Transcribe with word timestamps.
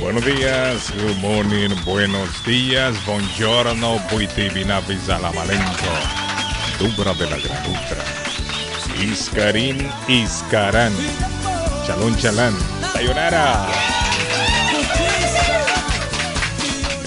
Buenos 0.00 0.24
días, 0.24 0.92
good 0.96 1.16
morning, 1.18 1.70
buenos 1.84 2.44
días, 2.44 2.96
buongiorno, 3.06 4.00
buitibinavis 4.10 5.08
a 5.08 5.20
la 5.20 5.30
Valento, 5.30 5.64
Dubra 6.80 7.14
de 7.14 7.30
la 7.30 7.36
Granutra, 7.36 8.02
Iscarín, 9.00 9.88
Iscarán, 10.08 10.92
Chalón 11.86 12.16
Chalán, 12.16 12.56
Sayonara. 12.92 13.95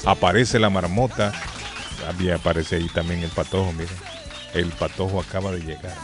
Aparece 0.06 0.60
la 0.60 0.70
marmota, 0.70 1.34
también 2.00 2.36
aparece 2.36 2.78
ahí 2.78 2.88
también 2.94 3.22
el 3.22 3.32
patojo, 3.32 3.74
miren. 3.74 3.98
El 4.54 4.68
patojo 4.68 5.20
acaba 5.20 5.52
de 5.52 5.60
llegar. 5.60 5.98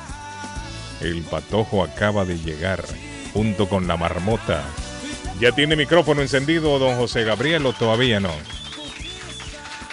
El 1.00 1.24
patojo 1.24 1.82
acaba 1.82 2.26
de 2.26 2.38
llegar 2.40 2.84
junto 3.34 3.70
con 3.70 3.88
la 3.88 3.96
marmota. 3.96 4.66
¿Ya 5.42 5.52
tiene 5.52 5.76
micrófono 5.76 6.22
encendido, 6.22 6.78
don 6.78 6.96
José 6.98 7.24
Gabriel, 7.24 7.66
o 7.66 7.74
todavía 7.74 8.20
no? 8.20 8.30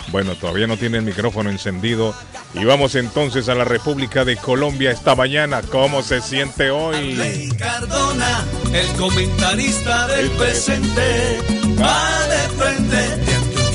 Bueno, 0.09 0.35
todavía 0.35 0.67
no 0.67 0.77
tiene 0.77 0.99
el 0.99 1.05
micrófono 1.05 1.49
encendido. 1.49 2.15
Y 2.53 2.67
vamos 2.67 2.95
entonces 2.97 3.49
a 3.49 3.55
la 3.55 3.65
República 3.65 4.27
de 4.27 4.37
Colombia 4.37 4.91
esta 4.91 5.15
mañana. 5.15 5.63
¿Cómo 5.63 6.03
se 6.03 6.21
siente 6.21 6.69
hoy? 6.69 7.15
Arley 7.15 7.49
Cardona, 7.57 8.45
el 8.75 8.87
comentarista 8.99 10.07
del 10.09 10.31
presente, 10.33 11.39
va 11.81 12.27
de 12.27 12.49
frente 12.51 12.97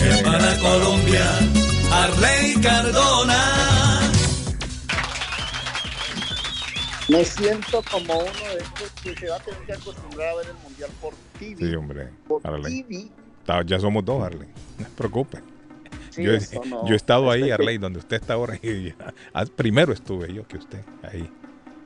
de 0.03 0.23
para 0.23 0.55
Colombia. 0.59 1.25
Arley 1.91 2.53
Cardona. 2.61 4.11
Me 7.07 7.25
siento 7.25 7.83
como 7.89 8.19
uno 8.19 8.55
de 8.55 8.63
estos 8.63 8.91
que 9.03 9.15
se 9.15 9.27
va 9.27 9.37
a 9.37 9.39
tener 9.39 9.59
que 9.61 9.73
acostumbrar 9.73 10.29
a 10.29 10.35
ver 10.35 10.47
el 10.47 10.57
mundial 10.57 10.91
por 11.01 11.13
TV. 11.55 11.69
Sí, 11.69 11.75
hombre. 11.75 12.09
Por 12.27 12.45
Arley. 12.45 12.83
TV. 12.83 13.09
Ya 13.65 13.79
somos 13.79 14.03
dos, 14.05 14.23
Arley. 14.23 14.47
No 14.79 14.85
se 14.85 14.91
preocupe. 14.91 15.39
Sí, 16.09 16.23
yo, 16.23 16.31
no. 16.69 16.85
yo 16.87 16.93
he 16.93 16.95
estado 16.95 17.29
ahí, 17.31 17.41
Este 17.41 17.47
que- 17.47 17.53
Arley, 17.53 17.77
donde 17.77 17.99
usted 17.99 18.17
está 18.17 18.33
ahora. 18.33 18.57
y 18.61 18.85
ya- 18.89 18.95
ah, 19.33 19.45
primero 19.55 19.93
estuve 19.93 20.33
yo 20.33 20.47
que 20.47 20.57
usted, 20.57 20.79
ahí. 21.03 21.29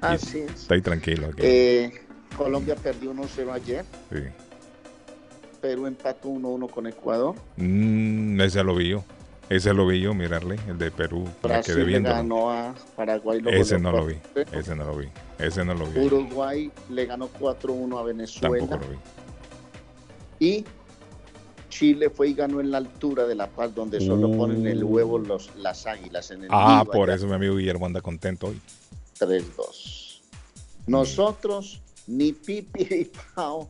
Así 0.02 0.40
es. 0.40 0.52
Estoy 0.62 0.82
tranquilo 0.82 1.28
aquí. 1.28 1.42
Eh, 1.44 2.02
Colombia 2.38 2.76
perdió 2.76 3.12
1-0 3.14 3.52
ayer. 3.54 3.84
Sí. 4.12 4.20
Perú 5.62 5.88
empató 5.88 6.30
1-1 6.30 6.70
con 6.70 6.88
Ecuador. 6.88 7.36
Mm, 7.58 8.40
ese 8.42 8.64
lo 8.64 8.76
vi 8.76 8.90
yo. 8.90 9.04
Ese 9.50 9.74
lo 9.74 9.88
vi 9.88 10.02
yo, 10.02 10.14
mirarle, 10.14 10.58
el 10.68 10.78
de 10.78 10.92
Perú. 10.92 11.26
Brasil 11.42 11.78
le 11.80 11.84
viendo. 11.86 12.10
ganó 12.10 12.52
a 12.52 12.76
Paraguay. 12.98 13.40
lo 13.42 13.50
Ese 13.50 13.80
no 13.80 13.92
lo 13.94 14.06
vi. 14.06 14.16
4-0. 14.36 14.48
Ese 14.60 14.76
no 14.76 14.84
lo 14.86 14.96
vi. 14.98 15.08
Ese 15.40 15.64
no 15.66 15.74
lo 15.74 15.86
vi. 15.88 16.00
Uruguay 16.02 16.72
le 16.90 17.06
ganó 17.06 17.30
4-1 17.30 17.98
a 17.98 18.04
Venezuela. 18.04 18.58
Tampoco 18.68 18.84
lo 18.86 18.92
vi. 18.92 18.98
Y 20.40 20.64
Chile 21.70 22.10
fue 22.10 22.30
y 22.30 22.34
ganó 22.34 22.60
en 22.60 22.72
la 22.72 22.78
altura 22.78 23.26
de 23.26 23.36
La 23.36 23.48
Paz, 23.50 23.74
donde 23.74 24.00
solo 24.00 24.32
ponen 24.32 24.66
el 24.66 24.84
huevo 24.84 25.20
los, 25.20 25.56
las 25.58 25.86
águilas 25.86 26.32
en 26.32 26.44
el 26.44 26.50
Ah, 26.52 26.86
por 26.92 27.10
eso 27.10 27.28
mi 27.28 27.34
amigo 27.34 27.56
Guillermo 27.56 27.86
anda 27.86 28.02
contento 28.02 28.48
hoy. 28.48 28.60
3-2. 29.20 30.22
Nosotros, 30.88 31.82
ni 32.08 32.34
Pipi 32.34 32.88
ni 32.90 33.06
Pau, 33.36 33.70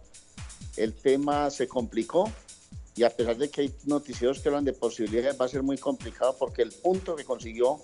el 0.76 0.94
tema 0.94 1.50
se 1.50 1.68
complicó 1.68 2.30
y 2.96 3.04
a 3.04 3.10
pesar 3.10 3.38
de 3.38 3.50
que 3.50 3.62
hay 3.62 3.74
noticieros 3.86 4.40
que 4.40 4.50
hablan 4.50 4.66
de 4.66 4.74
posibilidades, 4.74 5.40
va 5.40 5.46
a 5.46 5.50
ser 5.50 5.64
muy 5.64 5.78
complicado 5.78 6.36
porque 6.38 6.64
el 6.64 6.72
punto 6.72 7.16
que 7.16 7.24
consiguió, 7.24 7.80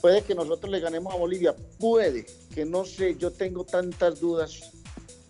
puede 0.00 0.22
que 0.22 0.34
nosotros 0.34 0.70
le 0.70 0.80
ganemos 0.80 1.12
a 1.12 1.16
Bolivia, 1.16 1.54
puede, 1.78 2.26
que 2.54 2.64
no 2.64 2.84
sé, 2.84 3.16
yo 3.16 3.30
tengo 3.30 3.64
tantas 3.64 4.20
dudas 4.20 4.72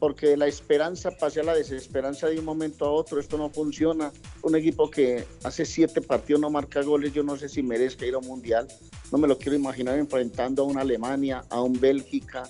porque 0.03 0.27
de 0.27 0.37
la 0.37 0.49
esperanza 0.49 1.13
pasé 1.13 1.39
a 1.39 1.45
la 1.45 1.55
desesperanza 1.55 2.27
de 2.27 2.37
un 2.37 2.45
momento 2.45 2.85
a 2.87 2.91
otro, 2.91 3.21
esto 3.21 3.39
no 3.39 3.51
funciona. 3.51 4.11
Un 4.43 4.57
equipo 4.57 4.91
que 4.91 5.25
hace 5.45 5.65
siete 5.65 6.01
partidos 6.01 6.41
no 6.41 6.51
marca 6.51 6.83
goles, 6.83 7.13
yo 7.13 7.23
no 7.23 7.37
sé 7.37 7.49
si 7.49 7.63
merezca 7.63 8.05
ir 8.05 8.15
a 8.15 8.19
un 8.19 8.27
mundial, 8.27 8.67
no 9.13 9.19
me 9.19 9.29
lo 9.29 9.39
quiero 9.39 9.55
imaginar 9.55 9.97
enfrentando 9.97 10.65
a 10.65 10.67
una 10.67 10.81
Alemania, 10.81 11.45
a 11.49 11.63
un 11.63 11.79
Bélgica, 11.81 12.43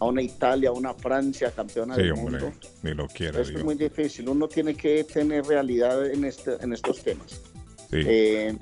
a 0.00 0.04
una 0.04 0.20
Italia, 0.20 0.68
a 0.68 0.72
una 0.72 0.92
Francia 0.92 1.50
campeona 1.50 1.94
Sí, 1.94 2.02
del 2.02 2.12
hombre. 2.12 2.40
mundo. 2.42 2.56
Ni 2.82 2.92
lo 2.92 3.08
quiere, 3.08 3.40
Esto 3.40 3.56
es 3.56 3.64
muy 3.64 3.76
difícil, 3.76 4.28
uno 4.28 4.46
tiene 4.46 4.74
que 4.74 5.02
tener 5.04 5.46
realidad 5.46 6.04
en, 6.10 6.26
este, 6.26 6.56
en 6.60 6.74
estos 6.74 7.02
temas. 7.02 7.40
Sí. 7.92 8.00
Eh, 8.06 8.56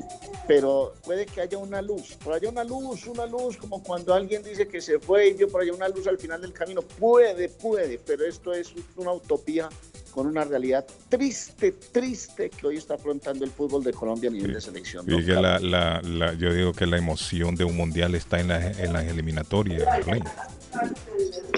pero 0.48 0.94
puede 1.04 1.24
que 1.24 1.40
haya 1.40 1.56
una 1.56 1.80
luz, 1.80 2.16
por 2.16 2.32
allá 2.32 2.48
una 2.48 2.64
luz, 2.64 3.06
una 3.06 3.26
luz, 3.26 3.56
como 3.56 3.80
cuando 3.80 4.12
alguien 4.12 4.42
dice 4.42 4.66
que 4.66 4.80
se 4.80 4.98
fue 4.98 5.28
y 5.28 5.34
vio 5.34 5.48
por 5.48 5.62
allá 5.62 5.72
una 5.72 5.88
luz 5.88 6.08
al 6.08 6.18
final 6.18 6.40
del 6.40 6.52
camino. 6.52 6.82
Puede, 6.82 7.48
puede, 7.48 8.00
pero 8.04 8.26
esto 8.26 8.52
es 8.52 8.74
una 8.96 9.12
utopía 9.12 9.68
con 10.10 10.26
una 10.26 10.42
realidad 10.42 10.84
triste, 11.08 11.70
triste 11.70 12.50
que 12.50 12.66
hoy 12.66 12.78
está 12.78 12.94
afrontando 12.94 13.44
el 13.44 13.52
fútbol 13.52 13.84
de 13.84 13.92
Colombia 13.92 14.28
a 14.28 14.32
nivel 14.32 14.52
de 14.52 14.60
selección. 14.60 15.06
Que 15.06 15.20
la, 15.20 15.60
la, 15.60 16.02
la, 16.02 16.32
yo 16.34 16.52
digo 16.52 16.72
que 16.72 16.86
la 16.86 16.98
emoción 16.98 17.54
de 17.54 17.62
un 17.62 17.76
mundial 17.76 18.16
está 18.16 18.40
en, 18.40 18.50
en 18.50 18.92
las 18.92 19.06
eliminatorias, 19.06 19.86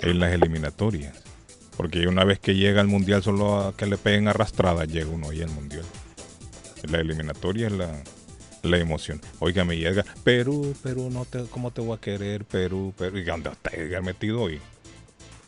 en 0.02 0.18
las 0.20 0.32
eliminatorias. 0.34 1.16
Porque 1.78 2.06
una 2.06 2.24
vez 2.24 2.38
que 2.38 2.54
llega 2.54 2.82
al 2.82 2.88
mundial, 2.88 3.22
solo 3.22 3.58
a 3.58 3.74
que 3.74 3.86
le 3.86 3.96
peguen 3.96 4.28
arrastrada 4.28 4.84
llega 4.84 5.08
uno 5.08 5.30
ahí 5.30 5.40
al 5.40 5.50
mundial. 5.50 5.84
La 6.90 7.00
eliminatoria 7.00 7.66
es 7.68 7.72
la, 7.72 8.02
la 8.62 8.78
emoción. 8.78 9.20
Oiga, 9.38 9.64
me 9.64 9.76
llega 9.76 10.04
Perú, 10.24 10.74
Perú, 10.82 11.10
no 11.10 11.24
te, 11.24 11.44
¿cómo 11.44 11.70
te 11.70 11.80
voy 11.80 11.96
a 11.96 12.00
querer? 12.00 12.44
Perú, 12.44 12.92
Perú. 12.96 13.18
¿Y 13.18 13.24
dónde 13.24 13.50
está 13.50 13.70
Edgar 13.70 14.02
metido 14.02 14.42
hoy? 14.42 14.60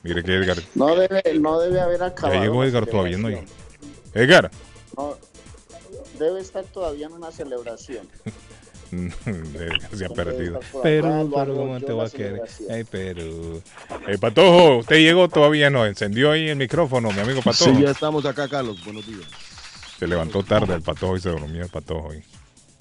Mire 0.02 0.22
que 0.22 0.34
Edgar. 0.34 0.58
No 0.75 0.94
debe, 0.94 1.22
no 1.40 1.58
debe 1.60 1.81
haber 1.81 2.02
acabado. 2.02 2.34
Ya 2.34 2.42
llegó 2.42 2.64
Edgar 2.64 2.86
todavía, 2.86 3.16
¿no? 3.16 3.28
Edgar. 4.12 4.50
No, 4.96 5.16
debe 6.19 6.40
estar 6.40 6.64
todavía 6.64 7.06
en 7.06 7.12
una 7.14 7.32
celebración. 7.32 8.08
se 9.92 10.04
ha 10.04 10.08
perdido. 10.10 10.60
Perú, 10.82 11.32
Perú, 11.34 11.56
¿cómo 11.56 11.81
te 11.81 11.92
voy 11.92 12.06
a 12.06 12.10
querer? 12.10 12.42
Ay, 12.70 12.84
Perú. 12.84 13.62
Eh, 14.06 14.19
Patojo, 14.19 14.78
usted 14.78 14.96
llegó 14.96 15.28
todavía, 15.28 15.70
¿no? 15.70 15.86
Encendió 15.86 16.31
ahí 16.31 16.48
el 16.48 16.56
micrófono, 16.56 17.10
mi 17.10 17.20
amigo 17.20 17.40
Patojo. 17.42 17.75
Sí, 17.75 17.82
ya 17.82 17.90
estamos 17.90 18.25
acá, 18.25 18.46
Carlos. 18.48 18.84
Buenos 18.84 19.06
días. 19.06 19.26
Se 20.05 20.09
levantó 20.09 20.43
tarde 20.43 20.75
el 20.75 20.83
Patojo 20.83 21.17
y 21.17 21.21
se 21.21 21.31
durmió 21.31 21.62
el 21.62 21.71
Patojo. 21.71 22.09
hoy. 22.09 22.23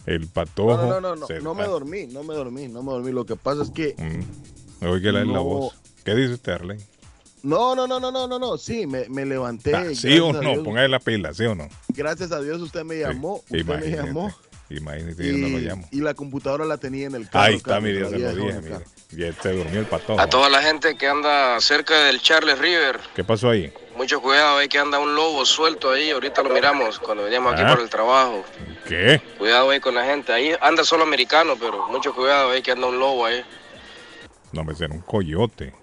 El 0.05 0.27
patojo. 0.27 0.75
No, 0.75 0.99
no, 0.99 1.15
no, 1.15 1.15
no, 1.15 1.39
no 1.41 1.55
me 1.55 1.63
dormí, 1.63 2.05
no 2.07 2.21
me 2.21 2.33
dormí, 2.33 2.67
no 2.67 2.83
me 2.83 2.91
dormí. 2.91 3.13
Lo 3.13 3.25
que 3.25 3.37
pasa 3.37 3.63
es 3.63 3.69
que. 3.69 3.95
Mm. 3.97 4.83
Me 4.83 4.89
oí 4.89 5.01
que 5.01 5.13
no... 5.13 5.23
la 5.23 5.39
voz. 5.39 5.73
¿Qué 6.03 6.15
dice 6.15 6.33
usted, 6.33 6.51
Arley? 6.51 6.79
No, 7.41 7.75
no, 7.75 7.87
no, 7.87 8.01
no, 8.01 8.11
no, 8.11 8.27
no, 8.27 8.39
no. 8.39 8.57
Sí, 8.57 8.85
me, 8.87 9.07
me 9.07 9.25
levanté. 9.25 9.73
Ah, 9.73 9.85
¿Sí 9.95 10.19
o 10.19 10.33
no? 10.33 10.63
Póngale 10.63 10.89
la 10.89 10.99
pila, 10.99 11.33
¿sí 11.33 11.45
o 11.45 11.55
no? 11.55 11.69
Gracias 11.87 12.33
a 12.33 12.41
Dios 12.41 12.61
usted 12.61 12.83
me 12.83 12.99
llamó. 12.99 13.41
Sí. 13.49 13.61
Usted 13.61 13.79
me 13.79 13.89
llamó. 13.89 14.29
Imagínate, 14.69 15.25
yo 15.25 15.37
no 15.37 15.47
lo 15.47 15.59
llamo. 15.59 15.87
Y 15.91 16.01
la 16.01 16.13
computadora 16.15 16.65
la 16.65 16.75
tenía 16.75 17.07
en 17.07 17.15
el 17.15 17.29
carro. 17.29 17.45
Ahí 17.45 17.55
está, 17.55 17.79
mire, 17.79 18.09
se 18.09 18.19
lo 18.19 18.35
dije, 18.35 18.61
mire. 18.61 18.79
Ya 19.15 19.31
se 19.33 19.51
durmió 19.51 19.79
el 19.79 19.85
patojo. 19.85 20.19
A 20.19 20.27
toda 20.27 20.49
la 20.49 20.61
gente 20.61 20.95
que 20.95 21.07
anda 21.07 21.59
cerca 21.61 22.05
del 22.05 22.21
Charles 22.21 22.57
River. 22.57 22.99
¿Qué 23.15 23.23
pasó 23.23 23.49
ahí? 23.49 23.71
Mucho 23.95 24.21
cuidado, 24.21 24.57
hay 24.57 24.67
que 24.67 24.79
anda 24.79 24.97
un 24.99 25.15
lobo 25.15 25.45
suelto 25.45 25.91
ahí. 25.91 26.09
Ahorita 26.09 26.41
lo 26.41 26.49
miramos 26.49 26.99
cuando 26.99 27.23
veníamos 27.23 27.53
aquí 27.53 27.61
¿Ah? 27.63 27.69
por 27.73 27.81
el 27.81 27.89
trabajo. 27.89 28.43
¿Qué? 28.87 29.21
Cuidado 29.37 29.69
ahí 29.69 29.79
con 29.79 29.93
la 29.93 30.03
gente. 30.03 30.33
Ahí 30.33 30.53
anda 30.61 30.83
solo 30.83 31.03
americano, 31.03 31.55
pero 31.59 31.87
mucho 31.89 32.13
cuidado, 32.13 32.51
ahí 32.51 32.61
que 32.61 32.71
anda 32.71 32.87
un 32.87 32.99
lobo 32.99 33.25
ahí. 33.25 33.43
No, 34.51 34.63
me 34.63 34.73
será 34.73 34.93
un 34.93 35.01
coyote. 35.01 35.73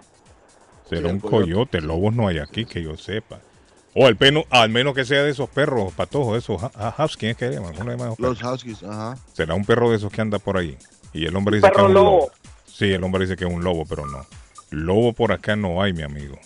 Será 0.88 1.02
sí, 1.02 1.14
un 1.14 1.20
coyote. 1.20 1.52
coyote. 1.52 1.80
Lobos 1.80 2.14
no 2.14 2.26
hay 2.26 2.38
aquí, 2.38 2.64
que 2.64 2.82
yo 2.82 2.96
sepa. 2.96 3.40
O 3.94 4.06
al, 4.06 4.16
peno, 4.16 4.44
al 4.50 4.70
menos 4.70 4.94
que 4.94 5.04
sea 5.04 5.22
de 5.22 5.30
esos 5.30 5.48
perros 5.48 5.92
patojos, 5.92 6.38
esos 6.38 6.60
huskies, 6.98 7.36
¿qué 7.36 7.50
llaman? 7.50 7.74
Los 8.18 8.42
huskies, 8.42 8.82
ajá. 8.84 9.16
Será 9.32 9.54
un 9.54 9.64
perro 9.64 9.90
de 9.90 9.96
esos 9.96 10.12
que 10.12 10.20
anda 10.20 10.38
por 10.38 10.56
ahí. 10.56 10.76
Y 11.12 11.26
el 11.26 11.34
hombre 11.34 11.56
dice 11.56 11.68
perro 11.68 11.76
que 11.76 11.82
es 11.82 11.88
un 11.88 11.94
lobo. 11.94 12.10
lobo. 12.10 12.32
Sí, 12.80 12.86
el 12.86 13.04
hombre 13.04 13.26
dice 13.26 13.36
que 13.36 13.44
es 13.44 13.52
un 13.52 13.62
lobo, 13.62 13.84
pero 13.84 14.06
no. 14.06 14.24
Lobo 14.70 15.12
por 15.12 15.32
acá 15.32 15.54
no 15.54 15.82
hay, 15.82 15.92
mi 15.92 16.00
amigo. 16.00 16.38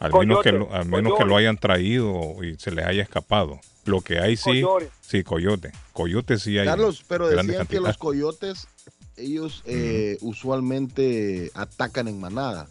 Al 0.00 0.12
menos, 0.12 0.42
que 0.42 0.50
lo, 0.50 0.74
al 0.74 0.86
menos 0.86 1.16
que 1.16 1.24
lo 1.24 1.36
hayan 1.36 1.56
traído 1.56 2.42
y 2.42 2.56
se 2.56 2.72
les 2.72 2.84
haya 2.84 3.00
escapado. 3.00 3.60
Lo 3.84 4.00
que 4.00 4.18
hay 4.18 4.36
sí, 4.36 4.60
Coyote. 4.60 4.90
sí, 5.00 5.22
coyote. 5.22 5.70
Coyote 5.92 6.40
sí 6.40 6.58
hay. 6.58 6.66
Carlos, 6.66 7.04
pero 7.06 7.28
decían 7.28 7.68
que 7.68 7.78
los 7.78 7.96
coyotes, 7.96 8.66
ellos 9.16 9.62
eh, 9.66 10.18
usualmente 10.20 11.52
atacan 11.54 12.08
en 12.08 12.18
manada. 12.18 12.66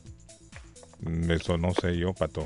Mm, 0.99 1.31
Eso 1.31 1.57
no 1.57 1.73
sé 1.75 1.97
yo, 1.97 2.13
pato. 2.13 2.45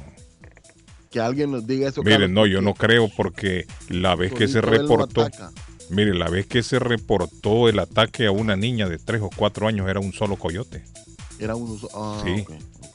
Que 1.10 1.20
alguien 1.22 1.54
nos 1.54 1.66
diga 1.66 1.90
eso. 1.90 2.04
Miren, 2.04 2.20
Carlos, 2.20 2.36
no, 2.36 2.46
yo 2.46 2.62
no 2.62 2.76
creo 2.76 3.10
porque 3.18 3.66
la 3.90 4.16
vez 4.16 4.32
que 4.32 4.48
se 4.48 4.62
solito 4.62 4.74
él 4.74 4.82
no 4.84 4.88
reportó, 4.90 5.22
ataca. 5.22 5.52
Mire, 5.92 6.14
la 6.14 6.30
vez 6.30 6.48
que 6.48 6.64
se 6.64 6.80
reportó 6.80 7.70
el 7.70 7.80
ataque 7.80 8.26
a 8.28 8.32
una 8.32 8.56
niña 8.56 8.88
de 8.90 8.98
3 8.98 9.22
o 9.22 9.30
4 9.36 9.68
años 9.68 9.88
era 9.90 10.00
un 10.00 10.14
solo 10.14 10.36
coyote. 10.36 10.84
Era 11.40 11.56
un 11.56 11.70
uso. 11.72 11.90
Ah, 11.94 12.22
Sí. 12.24 12.46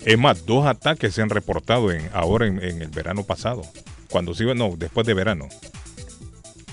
Es 0.04 0.18
más, 0.18 0.46
dos 0.46 0.66
ataques 0.66 1.14
se 1.14 1.22
han 1.22 1.30
reportado 1.30 1.90
en, 1.90 2.08
ahora 2.12 2.46
en, 2.46 2.62
en 2.62 2.80
el 2.82 2.88
verano 2.88 3.24
pasado. 3.24 3.62
Cuando 4.10 4.34
se 4.34 4.44
iba, 4.44 4.54
no, 4.54 4.74
después 4.76 5.04
de 5.06 5.14
verano. 5.14 5.48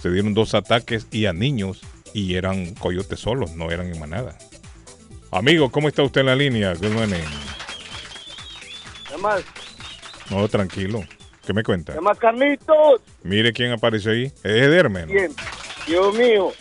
Se 0.01 0.11
dieron 0.11 0.33
dos 0.33 0.53
ataques 0.53 1.07
y 1.11 1.25
a 1.25 1.33
niños 1.33 1.81
y 2.13 2.35
eran 2.35 2.75
coyotes 2.75 3.19
solos, 3.21 3.55
no 3.55 3.71
eran 3.71 3.87
en 3.91 3.99
manada. 3.99 4.37
Amigo, 5.31 5.71
¿cómo 5.71 5.87
está 5.87 6.03
usted 6.03 6.21
en 6.21 6.27
la 6.27 6.35
línea? 6.35 6.73
Good 6.75 6.91
morning. 6.91 7.23
¿Qué 9.09 9.17
más? 9.17 9.41
No, 10.29 10.47
tranquilo. 10.47 11.03
¿Qué 11.45 11.53
me 11.53 11.63
cuenta? 11.63 11.93
¿Qué 11.93 12.01
más, 12.01 12.17
Carlitos? 12.19 13.01
Mire 13.23 13.51
quién 13.51 13.71
apareció 13.71 14.11
ahí. 14.11 14.25
Es 14.25 14.33
Ederme. 14.43 15.01
¿no? 15.07 15.13
Bien. 15.13 15.31
Dios 15.87 16.15
mío. 16.15 16.51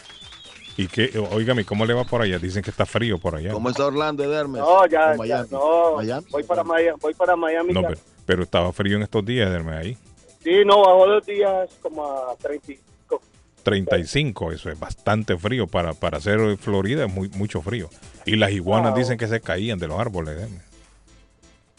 Y 0.77 0.89
que, 0.89 1.19
oígame, 1.19 1.65
¿cómo 1.65 1.85
le 1.85 1.93
va 1.95 2.05
por 2.05 2.23
allá? 2.23 2.39
Dicen 2.39 2.63
que 2.63 2.71
está 2.71 2.87
frío 2.87 3.19
por 3.19 3.35
allá. 3.37 3.53
¿Cómo 3.53 3.69
está 3.69 3.87
Orlando 3.87 4.27
de 4.29 4.35
Hermes? 4.35 4.61
No, 4.63 4.87
ya, 4.87 5.11
O 5.19 5.25
ya, 5.25 5.37
Miami. 5.37 5.49
no. 5.51 5.97
Miami. 5.97 6.27
Voy 6.31 6.43
para 6.45 6.65
Miami, 6.65 6.99
voy 7.01 7.15
para 7.15 7.37
Miami. 7.37 7.73
No, 7.75 7.83
pero, 7.83 8.01
pero 8.25 8.43
estaba 8.43 8.73
frío 8.73 8.97
en 8.97 9.03
estos 9.03 9.25
días, 9.25 9.49
Ederme, 9.49 9.77
ahí. 9.77 9.99
Sí, 10.43 10.65
no, 10.65 10.79
bajó 10.81 11.07
dos 11.07 11.27
días 11.27 11.69
como 11.83 12.05
a 12.07 12.35
35. 12.37 13.21
35, 13.63 14.51
eso 14.53 14.71
es 14.71 14.81
bastante 14.81 15.37
frío 15.37 15.67
para, 15.69 15.93
para 15.93 16.19
hacer 16.19 16.57
Florida, 16.57 17.05
es 17.05 17.13
muy, 17.13 17.29
mucho 17.29 17.61
frío. 17.63 17.89
Y 18.25 18.37
las 18.37 18.51
iguanas 18.51 18.95
dicen 18.97 19.19
que 19.19 19.29
se 19.29 19.41
caían 19.41 19.79
de 19.79 19.87
los 19.89 20.01
árboles, 20.01 20.37
Ederme. 20.37 20.61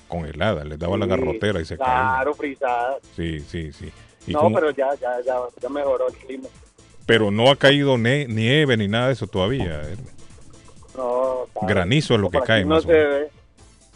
Congeladas, 0.07 0.65
les 0.67 0.77
daba 0.77 0.97
la 0.97 1.07
garrotera 1.07 1.59
y 1.59 1.65
se 1.65 1.77
caían. 1.77 1.95
Claro, 1.95 2.33
frisada. 2.35 2.97
Sí, 3.15 3.39
sí, 3.39 3.73
sí. 3.73 3.91
Y 4.27 4.33
No, 4.33 4.41
como- 4.41 4.55
pero 4.55 4.69
ya, 4.71 4.93
ya, 5.01 5.19
ya, 5.25 5.35
ya 5.61 5.69
mejoró 5.69 6.07
el 6.07 6.13
clima. 6.15 6.47
Pero 7.05 7.31
no 7.31 7.49
ha 7.49 7.55
caído 7.55 7.97
ne- 7.97 8.27
nieve 8.27 8.77
ni 8.77 8.87
nada 8.87 9.07
de 9.07 9.13
eso 9.13 9.27
todavía. 9.27 9.81
Ederme. 9.81 10.11
No, 10.95 11.45
claro. 11.53 11.67
Granizo 11.67 12.15
es 12.15 12.19
lo 12.21 12.29
que 12.29 12.37
Por 12.39 12.47
cae 12.47 12.63
No 12.63 12.75
más 12.75 12.83
se 12.83 12.91
ve 12.91 13.29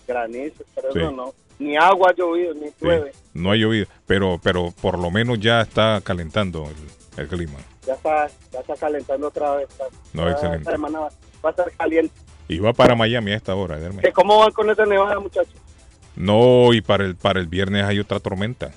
granizo, 0.07 0.63
pero 0.75 0.91
Sí. 0.93 0.99
eso 0.99 1.11
no. 1.11 1.33
Ni 1.59 1.75
agua 1.75 2.11
ha 2.11 2.15
llovido, 2.15 2.53
ni 2.53 2.67
Sí, 2.67 2.73
llueve. 2.81 3.11
no 3.33 3.51
ha 3.51 3.55
llovido, 3.55 3.87
pero, 4.05 4.39
pero 4.43 4.71
por 4.81 4.97
lo 4.99 5.09
menos 5.11 5.39
ya 5.39 5.61
está 5.61 5.99
calentando 6.03 6.65
el, 6.65 7.21
el 7.23 7.27
clima. 7.27 7.57
Ya 7.85 7.93
está, 7.93 8.27
ya 8.51 8.59
está 8.59 8.75
calentando 8.75 9.27
otra 9.27 9.55
vez. 9.55 9.69
Está- 9.69 9.85
No, 10.13 10.29
excelente. 10.29 10.59
Esta 10.59 10.71
semana 10.71 10.99
va, 10.99 11.09
va 11.43 11.49
a 11.49 11.49
estar 11.49 11.71
caliente. 11.71 12.13
Y 12.47 12.59
va 12.59 12.73
para 12.73 12.95
Miami 12.95 13.31
a 13.31 13.35
esta 13.35 13.55
hora. 13.55 13.77
¿Que 14.01 14.11
¿Cómo 14.13 14.39
van 14.39 14.51
con 14.51 14.69
esa 14.69 14.85
nevada, 14.85 15.19
muchachos? 15.19 15.53
No, 16.15 16.73
y 16.73 16.81
para 16.81 17.05
el, 17.05 17.15
para 17.15 17.39
el 17.39 17.47
viernes 17.47 17.83
hay 17.83 17.99
otra 17.99 18.19
tormenta. 18.19 18.71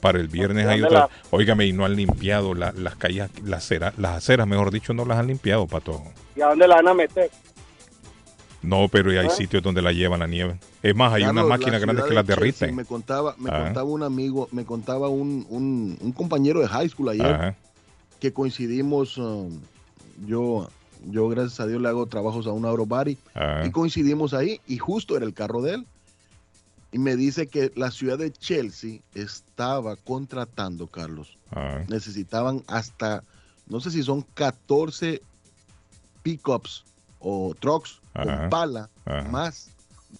Para 0.00 0.18
el 0.20 0.28
viernes 0.28 0.66
hay 0.66 0.80
¿Dónde 0.80 0.96
otra. 0.96 1.08
Óigame, 1.30 1.66
y 1.66 1.72
no 1.72 1.84
han 1.84 1.96
limpiado 1.96 2.54
la- 2.54 2.72
las 2.72 2.96
calles, 2.96 3.30
las, 3.44 3.64
acera- 3.64 3.92
las 3.96 4.16
aceras, 4.16 4.46
mejor 4.46 4.70
dicho, 4.70 4.92
no 4.94 5.04
las 5.04 5.18
han 5.18 5.26
limpiado, 5.28 5.66
pato. 5.66 6.02
¿Y 6.36 6.42
a 6.42 6.48
dónde 6.48 6.68
la 6.68 6.76
van 6.76 6.88
a 6.88 6.94
meter? 6.94 7.30
No, 8.62 8.88
pero 8.88 9.10
hay 9.10 9.18
¿Ah? 9.18 9.30
sitios 9.30 9.62
donde 9.62 9.80
la 9.80 9.92
llevan 9.92 10.20
la 10.20 10.26
nieve. 10.26 10.58
Es 10.82 10.94
más, 10.94 11.12
hay 11.12 11.22
Carlos, 11.22 11.44
unas 11.44 11.58
máquinas 11.58 11.80
grandes 11.80 12.04
que 12.04 12.14
las 12.14 12.26
derriten. 12.26 12.74
Me 12.74 12.84
contaba, 12.84 13.34
me 13.38 13.50
Ah. 13.50 13.64
contaba 13.64 13.88
un 13.88 14.02
amigo, 14.02 14.48
me 14.50 14.64
contaba 14.64 15.08
un, 15.08 15.46
un, 15.48 15.96
un 16.00 16.12
compañero 16.12 16.60
de 16.60 16.68
high 16.68 16.88
school 16.88 17.08
ayer 17.10 17.26
Ajá. 17.26 17.54
que 18.20 18.32
coincidimos. 18.32 19.18
um, 19.18 19.60
yo, 20.26 20.68
yo, 21.10 21.28
gracias 21.28 21.60
a 21.60 21.66
Dios, 21.66 21.80
le 21.80 21.88
hago 21.88 22.06
trabajos 22.06 22.46
a 22.46 22.50
un 22.52 22.64
Aerobody 22.64 23.18
ajá. 23.34 23.66
y 23.66 23.70
coincidimos 23.70 24.32
ahí 24.34 24.60
y 24.66 24.78
justo 24.78 25.16
era 25.16 25.26
el 25.26 25.34
carro 25.34 25.60
de 25.62 25.74
él. 25.74 25.86
Y 26.96 26.98
me 26.98 27.14
dice 27.14 27.46
que 27.46 27.70
la 27.76 27.90
ciudad 27.90 28.16
de 28.16 28.32
Chelsea 28.32 29.00
estaba 29.14 29.96
contratando, 29.96 30.86
Carlos. 30.86 31.36
ajá. 31.50 31.84
Necesitaban 31.88 32.64
hasta, 32.68 33.22
no 33.66 33.80
sé 33.82 33.90
si 33.90 34.02
son 34.02 34.22
14 34.22 35.20
pickups 36.22 36.84
o 37.18 37.54
trucks 37.60 38.00
Ajá. 38.14 38.24
con 38.40 38.48
pala 38.48 38.88
Ajá. 39.04 39.28
más 39.28 39.68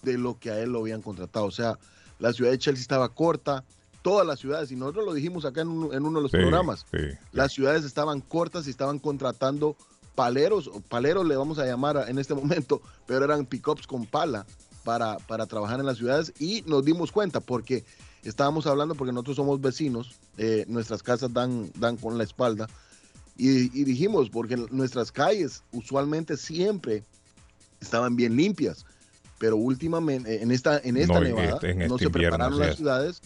de 0.03 0.19
lo 0.19 0.37
que 0.37 0.51
a 0.51 0.59
él 0.59 0.69
lo 0.71 0.81
habían 0.81 1.01
contratado. 1.01 1.45
O 1.47 1.51
sea, 1.51 1.79
la 2.19 2.31
ciudad 2.31 2.51
de 2.51 2.59
Chelsea 2.59 2.83
estaba 2.83 3.09
corta, 3.09 3.63
todas 4.03 4.27
las 4.27 4.37
ciudades, 4.37 4.71
y 4.71 4.75
nosotros 4.75 5.03
lo 5.03 5.15
dijimos 5.15 5.45
acá 5.45 5.61
en, 5.61 5.69
un- 5.69 5.95
en 5.95 6.05
uno 6.05 6.19
de 6.19 6.23
los 6.23 6.31
Sí, 6.31 6.37
programas, 6.37 6.85
sí. 6.91 6.99
las 7.31 7.53
ciudades 7.53 7.85
estaban 7.85 8.21
cortas 8.21 8.67
y 8.67 8.69
estaban 8.69 8.99
contratando 8.99 9.75
paleros, 10.13 10.67
o 10.67 10.79
paleros 10.81 11.25
le 11.25 11.35
vamos 11.37 11.57
a 11.57 11.65
llamar 11.65 12.05
en 12.07 12.19
este 12.19 12.35
momento, 12.35 12.83
pero 13.07 13.25
eran 13.25 13.47
pickups 13.47 13.87
con 13.87 14.05
pala 14.05 14.45
para, 14.87 15.17
para 15.27 15.45
trabajar 15.47 15.81
en 15.81 15.85
las 15.85 15.97
ciudades 15.97 16.31
y 16.39 16.63
nos 16.65 16.85
dimos 16.85 17.11
cuenta 17.11 17.41
porque 17.41 17.83
estábamos 18.23 18.65
hablando, 18.67 18.95
porque 18.95 19.11
nosotros 19.11 19.35
somos 19.35 19.59
vecinos, 19.59 20.15
eh, 20.37 20.63
nuestras 20.69 21.03
casas 21.03 21.33
dan, 21.33 21.69
dan 21.77 21.97
con 21.97 22.17
la 22.17 22.23
espalda, 22.23 22.69
y, 23.35 23.65
y 23.77 23.83
dijimos, 23.83 24.29
porque 24.29 24.55
nuestras 24.71 25.11
calles 25.11 25.61
usualmente 25.73 26.37
siempre 26.37 27.03
estaban 27.81 28.15
bien 28.15 28.37
limpias, 28.37 28.85
pero 29.39 29.57
últimamente 29.57 30.41
en 30.41 30.51
esta, 30.51 30.79
en 30.79 30.95
esta 30.95 31.19
No, 31.19 31.25
en 31.25 31.35
nevada 31.35 31.49
este- 31.55 31.71
en 31.71 31.79
no 31.79 31.83
este 31.83 31.97
se 31.97 32.05
invierno, 32.05 32.37
prepararon 32.37 32.59
las 32.59 32.69
es. 32.69 32.75
ciudades. 32.77 33.21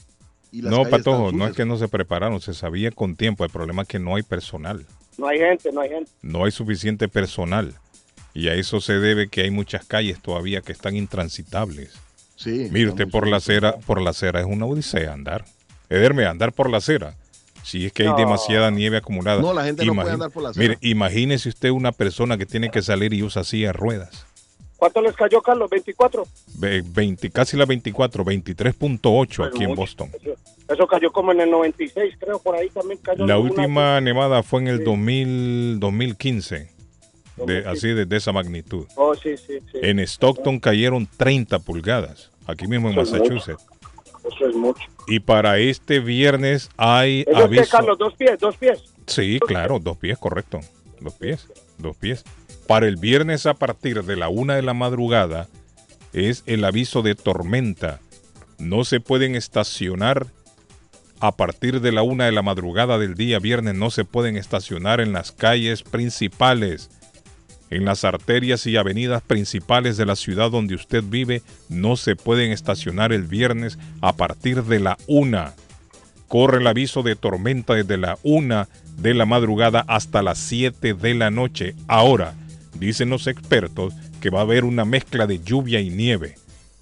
Y 0.51 0.63
las 0.63 0.71
No, 0.71 0.77
calles 0.83 0.89
Patojo, 0.97 1.31
no 1.31 1.45
es 1.47 1.55
que 1.55 1.63
no 1.65 1.77
se 1.77 1.87
prepararon, 1.89 2.41
se 2.41 2.55
sabía 2.55 2.89
con 2.89 3.15
tiempo. 3.15 3.45
El 3.45 3.51
problema 3.51 3.83
es 3.83 3.87
que 3.87 3.99
no 3.99 4.15
hay 4.15 4.23
personal. 4.23 4.83
No 5.19 5.27
hay 5.27 5.37
gente, 5.37 5.71
no 5.71 5.81
hay 5.81 5.89
gente. 5.89 6.11
no 6.23 6.43
hay 6.43 6.51
suficiente 6.51 7.07
personal. 7.07 7.75
Y 8.33 8.47
a 8.47 8.53
eso 8.55 8.79
se 8.81 8.93
debe 8.93 9.27
que 9.27 9.41
hay 9.41 9.51
muchas 9.51 9.85
calles 9.85 10.21
todavía 10.21 10.61
que 10.61 10.71
están 10.71 10.95
intransitables. 10.95 11.91
Sí, 12.35 12.69
Mire 12.71 12.89
usted 12.89 13.07
por 13.09 13.27
la 13.27 13.37
acera, 13.37 13.77
por 13.85 14.01
la 14.01 14.11
acera 14.11 14.39
es 14.39 14.45
una 14.45 14.65
odisea 14.65 15.13
andar. 15.13 15.45
Ederme, 15.89 16.25
andar 16.25 16.53
por 16.53 16.69
la 16.69 16.77
acera. 16.77 17.15
Si 17.63 17.85
es 17.85 17.93
que 17.93 18.03
hay 18.03 18.09
No. 18.09 18.15
demasiada 18.17 18.71
nieve 18.71 18.97
acumulada. 18.97 19.41
No, 19.41 19.53
la 19.53 19.65
gente 19.65 19.85
no 19.85 19.93
puede 19.93 20.07
Imagín- 20.07 20.13
andar 20.13 20.31
por 20.31 20.43
la 20.43 20.49
acera. 20.49 20.67
Mire, 20.67 20.77
imagínese 20.81 21.49
usted 21.49 21.69
una 21.69 21.91
persona 21.91 22.37
que 22.37 22.45
tiene 22.47 22.71
que 22.71 22.81
salir 22.81 23.13
y 23.13 23.21
usa 23.21 23.43
silla 23.43 23.71
ruedas. 23.73 24.25
¿Cuánto 24.77 24.99
les 25.03 25.15
cayó, 25.15 25.41
Carlos? 25.43 25.69
¿24? 25.69 26.23
Ve- 26.55 26.81
20, 26.83 27.29
casi 27.29 27.55
la 27.55 27.65
24, 27.65 28.23
23.8 28.25 29.43
aquí 29.43 29.63
en. 29.63 29.75
Boston. 29.75 30.09
Eso, 30.19 30.33
eso 30.73 30.87
cayó 30.87 31.11
como 31.11 31.31
en 31.33 31.41
el 31.41 31.51
96, 31.51 32.15
creo, 32.19 32.39
por 32.39 32.55
ahí 32.55 32.69
también 32.69 32.99
cayó. 33.03 33.27
La 33.27 33.37
última 33.37 34.01
nevada 34.01 34.41
fue 34.41 34.61
en 34.61 34.67
el 34.69 34.77
Sí. 34.79 34.83
2000, 34.85 35.79
2015, 35.79 36.71
de, 37.45 37.61
2015. 37.61 37.69
así 37.69 37.87
de, 37.95 38.05
de 38.05 38.17
esa 38.17 38.31
magnitud. 38.31 38.85
Oh, 38.95 39.15
sí, 39.15 39.37
sí, 39.37 39.59
sí. 39.71 39.79
En 39.81 39.99
Stockton 39.99 40.59
cayeron 40.59 41.07
30 41.17 41.59
pulgadas, 41.59 42.31
aquí 42.45 42.67
mismo 42.67 42.89
en 42.89 42.99
Eso 42.99 43.01
es 43.01 43.11
mucho. 43.11 43.33
Massachusetts. 43.33 43.65
Eso 44.23 44.47
es 44.47 44.55
mucho. 44.55 44.81
Y 45.07 45.19
para 45.19 45.57
este 45.57 45.99
viernes 45.99 46.69
hay 46.77 47.21
¿Eso 47.21 47.31
es 47.31 47.43
aviso. 47.45 47.69
Carlos? 47.71 47.97
¿Dos 47.97 48.13
pies? 48.15 48.39
¿Dos 48.39 48.57
pies? 48.57 48.83
Sí, 49.07 49.39
claro, 49.45 49.79
dos 49.79 49.97
pies, 49.97 50.17
correcto. 50.17 50.59
Dos 50.99 51.13
pies, 51.15 51.47
dos 51.77 51.97
pies. 51.97 52.23
Para 52.67 52.87
el 52.87 52.97
viernes 52.97 53.45
a 53.45 53.55
partir 53.55 54.03
de 54.03 54.15
la 54.15 54.29
una 54.29 54.55
de 54.55 54.61
la 54.61 54.73
madrugada 54.73 55.47
es 56.13 56.43
el 56.45 56.63
aviso 56.63 57.01
de 57.01 57.15
tormenta. 57.15 57.99
No 58.59 58.83
se 58.83 58.99
pueden 58.99 59.35
estacionar 59.35 60.27
a 61.19 61.35
partir 61.35 61.81
de 61.81 61.91
la 61.91 62.03
una 62.03 62.25
de 62.25 62.31
la 62.31 62.41
madrugada 62.41 62.97
del 62.97 63.15
día 63.15 63.39
viernes. 63.39 63.75
No 63.75 63.89
se 63.89 64.05
pueden 64.05 64.37
estacionar 64.37 65.01
en 65.01 65.13
las 65.13 65.31
calles 65.31 65.83
principales. 65.83 66.89
En 67.71 67.85
las 67.85 68.03
arterias 68.03 68.67
y 68.67 68.75
avenidas 68.75 69.21
principales 69.21 69.95
de 69.95 70.05
la 70.05 70.17
ciudad 70.17 70.51
donde 70.51 70.75
usted 70.75 71.03
vive 71.03 71.41
no 71.69 71.95
se 71.95 72.17
pueden 72.17 72.51
estacionar 72.51 73.13
el 73.13 73.23
viernes 73.23 73.79
a 74.01 74.13
partir 74.13 74.63
de 74.65 74.81
la 74.81 74.97
una. 75.07 75.53
Corre 76.27 76.59
el 76.59 76.67
aviso 76.67 77.01
de 77.01 77.15
tormenta 77.15 77.73
desde 77.73 77.97
la 77.97 78.17
una 78.23 78.67
de 78.97 79.13
la 79.13 79.25
madrugada 79.25 79.85
hasta 79.87 80.21
las 80.21 80.37
7 80.37 80.93
de 80.93 81.13
la 81.13 81.31
noche. 81.31 81.73
Ahora, 81.87 82.35
dicen 82.77 83.09
los 83.09 83.27
expertos 83.27 83.93
que 84.19 84.29
va 84.29 84.39
a 84.39 84.43
haber 84.43 84.65
una 84.65 84.83
mezcla 84.83 85.25
de 85.25 85.39
lluvia 85.39 85.79
y 85.79 85.89
nieve. 85.89 86.35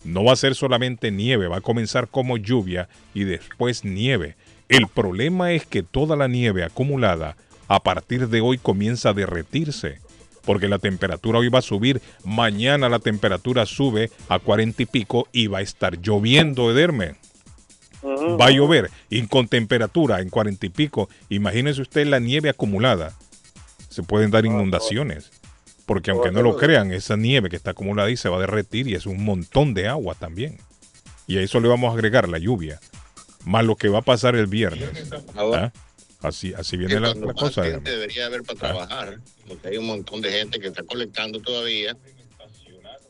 No 0.03 0.23
va 0.23 0.33
a 0.33 0.37
ser 0.37 0.55
solamente 0.55 1.11
nieve, 1.11 1.47
va 1.47 1.57
a 1.57 1.61
comenzar 1.61 2.07
como 2.07 2.37
lluvia 2.37 2.89
y 3.13 3.25
después 3.25 3.85
nieve. 3.85 4.37
El 4.69 4.87
problema 4.87 5.51
es 5.51 5.67
que 5.67 5.83
toda 5.83 6.15
la 6.15 6.27
nieve 6.27 6.63
acumulada 6.63 7.37
a 7.67 7.83
partir 7.83 8.27
de 8.27 8.41
hoy 8.41 8.57
comienza 8.57 9.09
a 9.09 9.13
derretirse. 9.13 9.99
Porque 10.45 10.67
la 10.67 10.79
temperatura 10.79 11.39
hoy 11.39 11.49
va 11.49 11.59
a 11.59 11.63
subir, 11.63 12.01
mañana 12.23 12.89
la 12.89 12.99
temperatura 12.99 13.65
sube 13.65 14.09
a 14.27 14.39
40 14.39 14.83
y 14.83 14.85
pico 14.85 15.27
y 15.31 15.47
va 15.47 15.59
a 15.59 15.61
estar 15.61 15.99
lloviendo, 16.01 16.71
Ederme 16.71 17.15
va 18.03 18.47
a 18.47 18.51
llover 18.51 18.89
y 19.09 19.25
con 19.27 19.47
temperatura 19.47 20.21
en 20.21 20.29
cuarenta 20.29 20.65
y 20.65 20.69
pico, 20.69 21.09
imagínese 21.29 21.81
usted 21.81 22.07
la 22.07 22.19
nieve 22.19 22.49
acumulada. 22.49 23.13
Se 23.89 24.03
pueden 24.03 24.31
dar 24.31 24.45
inundaciones. 24.45 25.31
Porque 25.85 26.11
aunque 26.11 26.31
no 26.31 26.43
lo 26.43 26.55
crean, 26.55 26.91
esa 26.91 27.17
nieve 27.17 27.49
que 27.49 27.55
está 27.55 27.71
acumulada 27.71 28.09
ahí 28.09 28.17
se 28.17 28.29
va 28.29 28.37
a 28.37 28.41
derretir 28.41 28.87
y 28.87 28.93
es 28.93 29.07
un 29.07 29.23
montón 29.23 29.73
de 29.73 29.87
agua 29.87 30.13
también. 30.13 30.59
Y 31.25 31.37
a 31.37 31.41
eso 31.41 31.59
le 31.59 31.67
vamos 31.67 31.89
a 31.89 31.93
agregar 31.93 32.29
la 32.29 32.37
lluvia. 32.37 32.79
Más 33.43 33.65
lo 33.65 33.75
que 33.75 33.89
va 33.89 33.99
a 33.99 34.03
pasar 34.03 34.35
el 34.35 34.45
viernes. 34.45 35.11
¿Ah? 35.35 35.71
Así, 36.21 36.53
así 36.53 36.75
viene 36.75 36.99
la, 36.99 37.13
la 37.13 37.33
cosa. 37.33 37.63
gente 37.63 37.91
debería 37.91 38.25
haber 38.25 38.43
para 38.43 38.55
Ah. 38.57 38.59
trabajar, 38.87 39.19
porque 39.47 39.69
hay 39.69 39.77
un 39.77 39.85
montón 39.87 40.21
de 40.21 40.31
gente 40.31 40.59
que 40.59 40.67
está 40.67 40.83
colectando 40.83 41.39
todavía, 41.41 41.95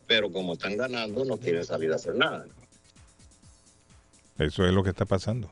pero 0.08 0.32
como 0.32 0.54
están 0.54 0.78
ganando 0.78 1.26
no 1.26 1.38
quieren 1.38 1.66
salir 1.66 1.92
a 1.92 1.96
hacer 1.96 2.16
nada. 2.16 2.46
Eso 4.38 4.66
es 4.66 4.74
lo 4.74 4.84
que 4.84 4.92
está 4.92 5.06
pasando. 5.06 5.50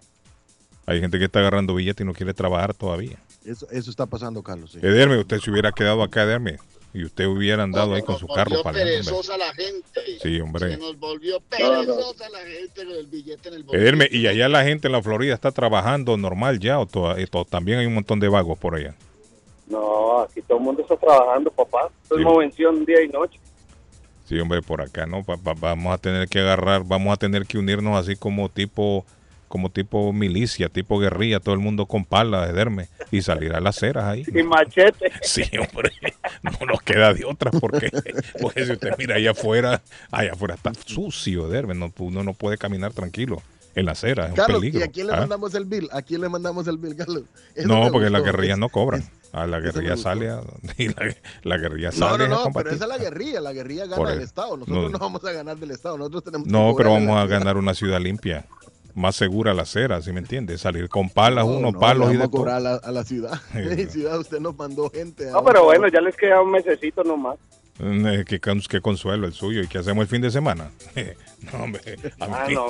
Hay 0.86 1.02
gente 1.02 1.20
que 1.20 1.26
está 1.26 1.40
agarrando 1.40 1.74
billetes 1.76 2.04
y 2.04 2.08
no 2.08 2.14
quiere 2.14 2.34
trabajar 2.34 2.74
todavía. 2.74 3.18
Eso, 3.44 3.68
eso 3.72 3.90
está 3.90 4.06
pasando, 4.06 4.42
Carlos. 4.44 4.72
sí. 4.72 4.80
Ederme, 4.82 5.18
usted 5.20 5.40
se 5.40 5.52
hubiera 5.52 5.72
quedado 5.72 6.02
acá, 6.04 6.24
Ederme, 6.24 6.58
y 7.00 7.06
usted 7.06 7.26
hubiera 7.26 7.64
andado 7.64 7.94
ahí 7.94 8.02
con 8.02 8.18
su 8.18 8.28
carro 8.28 8.62
hombre. 8.62 8.84
perezosa 8.84 9.38
la 9.38 9.54
gente. 9.54 10.02
Sí, 10.22 10.40
hombre. 10.40 10.72
Se 10.72 10.78
nos 10.78 10.98
volvió 10.98 11.40
perezosa 11.42 12.28
la 12.30 12.40
gente 12.40 12.86
con 12.86 12.96
el 12.96 13.06
billete 13.08 13.50
en 13.50 13.56
el 13.56 13.64
bolsillo. 13.64 13.82
Ederme, 13.84 14.10
y 14.12 14.28
allá 14.28 14.48
la 14.50 14.64
gente 14.64 14.88
en 14.88 14.94
la 14.94 15.02
Florida 15.04 15.34
está 15.34 15.52
trabajando 15.52 16.18
normal 16.18 16.60
ya, 16.60 16.80
o 16.80 16.86
to- 16.88 17.16
eh, 17.16 17.28
to- 17.28 17.46
también 17.46 17.80
hay 17.80 17.86
un 17.86 17.94
montón 17.94 18.20
de 18.20 18.28
vagos 18.30 18.58
por 18.58 18.76
allá. 18.76 18.96
No, 19.68 20.22
aquí 20.22 20.42
todo 20.42 20.58
el 20.58 20.64
mundo 20.64 20.82
está 20.82 20.96
trabajando, 20.96 21.52
papá. 21.52 21.90
Esto 22.04 22.16
Sí. 22.16 22.22
es 22.22 22.26
movención 22.26 22.86
día 22.86 23.04
y 23.04 23.10
noche. 23.10 23.40
Sí, 24.26 24.40
hombre, 24.40 24.62
por 24.62 24.82
acá 24.82 25.06
no, 25.06 25.24
Pa- 25.24 25.38
pa- 25.38 25.54
vamos 25.54 25.94
a 25.94 25.98
tener 25.98 26.28
que 26.28 26.40
agarrar, 26.40 26.84
vamos 26.84 27.14
a 27.14 27.18
tener 27.18 27.46
que 27.46 27.58
unirnos 27.58 27.98
así 27.98 28.16
como 28.16 28.50
tipo, 28.50 29.06
como 29.48 29.70
tipo 29.70 30.12
milicia, 30.14 30.70
tipo 30.70 31.00
guerrilla, 31.00 31.40
todo 31.40 31.54
el 31.56 31.60
mundo 31.62 31.86
con 31.86 32.06
palas, 32.06 32.50
Ederme, 32.50 32.88
y 33.12 33.22
salir 33.22 33.54
a 33.54 33.60
las 33.62 33.76
ceras 33.78 34.06
ahí. 34.06 34.24
Y 34.28 34.44
machete. 34.44 35.12
Sí, 35.22 35.44
hombre, 35.58 35.92
no 36.42 36.52
nos 36.66 36.82
queda 36.82 37.14
de 37.14 37.26
otra 37.26 37.52
porque, 37.52 37.90
porque 38.42 38.66
si 38.66 38.72
usted 38.74 38.92
mira 38.98 39.16
allá 39.16 39.32
afuera, 39.32 39.82
allá 40.12 40.34
afuera 40.34 40.56
está 40.56 40.72
sucio, 40.86 41.48
Ederme, 41.48 41.76
no, 41.76 41.92
uno 42.00 42.24
no 42.24 42.34
puede 42.34 42.58
caminar 42.58 42.94
tranquilo 42.94 43.42
en 43.76 43.86
la 43.86 43.92
acera, 43.92 44.24
es 44.26 44.30
un 44.32 44.36
Carlos, 44.36 44.60
peligro. 44.62 44.80
¿y 44.80 44.84
a 44.84 44.88
quién 44.88 45.06
le 45.08 45.14
¿Ah? 45.14 45.18
mandamos 45.20 45.54
el 45.54 45.66
bill? 45.66 45.88
¿A 45.92 46.02
quién 46.02 46.22
le 46.22 46.30
mandamos 46.30 46.68
el 46.68 46.78
bill, 46.78 46.96
Carlos? 46.96 47.24
Eso 47.56 47.68
No, 47.68 47.92
porque 47.92 48.10
las 48.10 48.24
guerrillas 48.24 48.58
no 48.58 48.70
cobran. 48.70 49.04
A 49.34 49.46
la 49.46 49.60
guerrilla 49.60 49.98
sale 49.98 50.30
a, 50.30 50.42
y 50.78 50.88
la, 50.88 51.14
la 51.44 51.58
guerrilla 51.58 51.90
No, 51.90 51.96
sale 51.98 52.28
no, 52.30 52.36
a 52.36 52.38
no, 52.38 52.44
combatir. 52.46 52.64
pero 52.64 52.76
esa 52.76 52.86
es 52.86 52.90
la 52.90 52.98
guerrilla. 52.98 53.42
La 53.42 53.52
guerrilla 53.52 53.86
gana 53.86 54.10
del 54.10 54.20
el- 54.20 54.24
Estado. 54.24 54.56
Nosotros 54.58 54.84
no. 54.86 54.90
no. 54.90 54.98
vamos 54.98 55.24
a 55.26 55.32
ganar 55.34 55.58
del 55.58 55.72
Estado. 55.72 55.98
Nosotros 55.98 56.24
tenemos 56.24 56.48
que 56.48 56.52
No, 56.54 56.74
pero 56.76 56.94
vamos 56.94 57.18
a 57.20 57.26
ganar 57.28 57.58
una 57.58 57.74
ciudad 57.74 58.00
limpia, 58.00 58.46
más 58.98 59.16
segura 59.16 59.54
la 59.54 59.62
acera, 59.62 60.02
¿sí 60.02 60.12
me 60.12 60.20
entiendes? 60.20 60.62
Salir 60.62 60.90
con 60.90 61.10
palas, 61.10 61.46
No, 61.46 61.54
unos 61.58 61.74
no, 61.74 61.80
palos 61.80 62.14
y 62.14 62.18
de 62.18 62.24
a 62.24 62.28
todo. 62.28 62.50
a 62.50 62.60
la, 62.60 62.76
a 62.76 62.92
la 62.92 63.04
ciudad. 63.04 63.40
No. 63.54 63.90
ciudad 63.92 64.20
usted 64.20 64.40
nos 64.40 64.58
mandó 64.58 64.90
gente. 64.90 65.30
a 65.30 65.34
No, 65.34 65.44
pero 65.44 65.64
bueno, 65.64 65.88
ya 65.88 66.02
les 66.02 66.16
queda 66.16 66.42
un 66.42 66.52
mesecito 66.52 67.04
nomás. 67.04 67.38
Eh, 67.80 68.26
Qué, 68.28 68.40
qué 68.40 68.82
consuelo 68.82 69.28
el 69.28 69.34
suyo. 69.34 69.62
¿Y 69.62 69.68
qué 69.68 69.78
hacemos 69.78 70.02
el 70.02 70.08
fin 70.08 70.20
de 70.20 70.32
semana? 70.32 70.72
no, 71.54 71.64
hombre. 71.64 71.82
A 72.20 72.26
Ah, 72.26 72.46
mí, 72.48 72.56
no. 72.56 72.66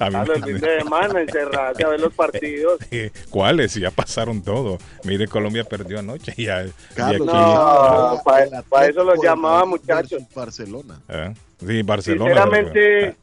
a 0.00 0.10
mí 0.10 0.16
A 0.16 0.24
me- 0.24 0.34
fines 0.34 0.60
de 0.60 0.78
semana, 0.80 1.20
encerrarse 1.20 1.84
a 1.84 1.88
ver 1.88 2.00
los 2.00 2.12
partidos. 2.12 2.80
Eh, 2.90 3.12
¿Cuáles? 3.30 3.74
Ya 3.76 3.92
pasaron 3.92 4.42
todo. 4.42 4.78
Mire, 5.04 5.28
Colombia 5.28 5.62
perdió 5.62 6.00
anoche. 6.00 6.34
y 6.36 6.46
Ya, 6.46 6.64
y 6.64 6.72
Carlos, 6.96 7.28
aquí- 7.28 7.36
No, 7.36 8.12
el 8.14 8.20
pa- 8.24 8.36
Atlético 8.38 8.64
pa 8.70 8.86
eso 8.86 9.04
los 9.04 9.22
llamaba, 9.22 9.64
muchachos. 9.66 10.20
Barcelona. 10.34 11.00
¿Eh? 11.08 11.32
Sí, 11.64 11.82
Barcelona. 11.82 12.30
Sinceramente, 12.34 13.16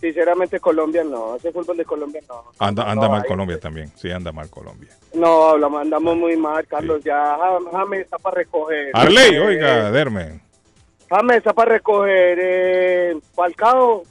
sinceramente 0.00 0.60
Colombia 0.60 1.02
no. 1.04 1.36
Ese 1.36 1.52
fútbol 1.52 1.76
de 1.76 1.84
Colombia 1.84 2.20
no. 2.28 2.44
Anda, 2.58 2.84
anda 2.90 3.06
no 3.06 3.10
mal 3.12 3.22
hay. 3.22 3.28
Colombia 3.28 3.58
también. 3.60 3.92
Sí, 3.96 4.10
anda 4.10 4.32
mal 4.32 4.48
Colombia. 4.50 4.90
No, 5.14 5.56
la 5.58 5.68
mandamos 5.68 6.16
muy 6.16 6.36
mal, 6.36 6.66
Carlos. 6.66 7.02
Ya 7.04 7.36
Ja- 7.36 7.58
James 7.72 8.00
está 8.02 8.18
para 8.18 8.36
recoger. 8.36 8.90
Arley, 8.94 9.34
Eh, 9.34 9.40
oiga, 9.40 9.90
Derme. 9.90 10.40
James 11.10 11.36
está 11.38 11.52
para 11.52 11.72
recoger. 11.72 12.38
Eh, 12.40 13.18
Falcao, 13.34 14.02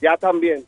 ya 0.00 0.16
también. 0.16 0.64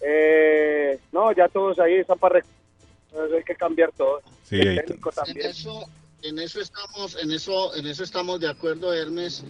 Eh, 0.00 0.98
no, 1.12 1.32
ya 1.32 1.48
todos 1.48 1.78
ahí 1.78 1.94
están 1.96 2.18
para 2.18 2.36
recoger. 2.36 3.36
Hay 3.36 3.44
que 3.44 3.54
cambiar 3.54 3.92
todo. 3.92 4.22
Sí, 4.44 4.58
El 4.58 4.76
técnico 4.76 5.10
En 5.10 5.14
también. 5.14 5.46
eso, 5.50 5.84
en 6.22 6.38
eso 6.38 6.60
estamos, 6.60 7.16
en 7.20 7.32
eso, 7.32 7.74
en 7.74 7.86
eso 7.86 8.04
estamos 8.04 8.40
de 8.40 8.48
acuerdo, 8.48 8.92
Hermes. 8.92 9.42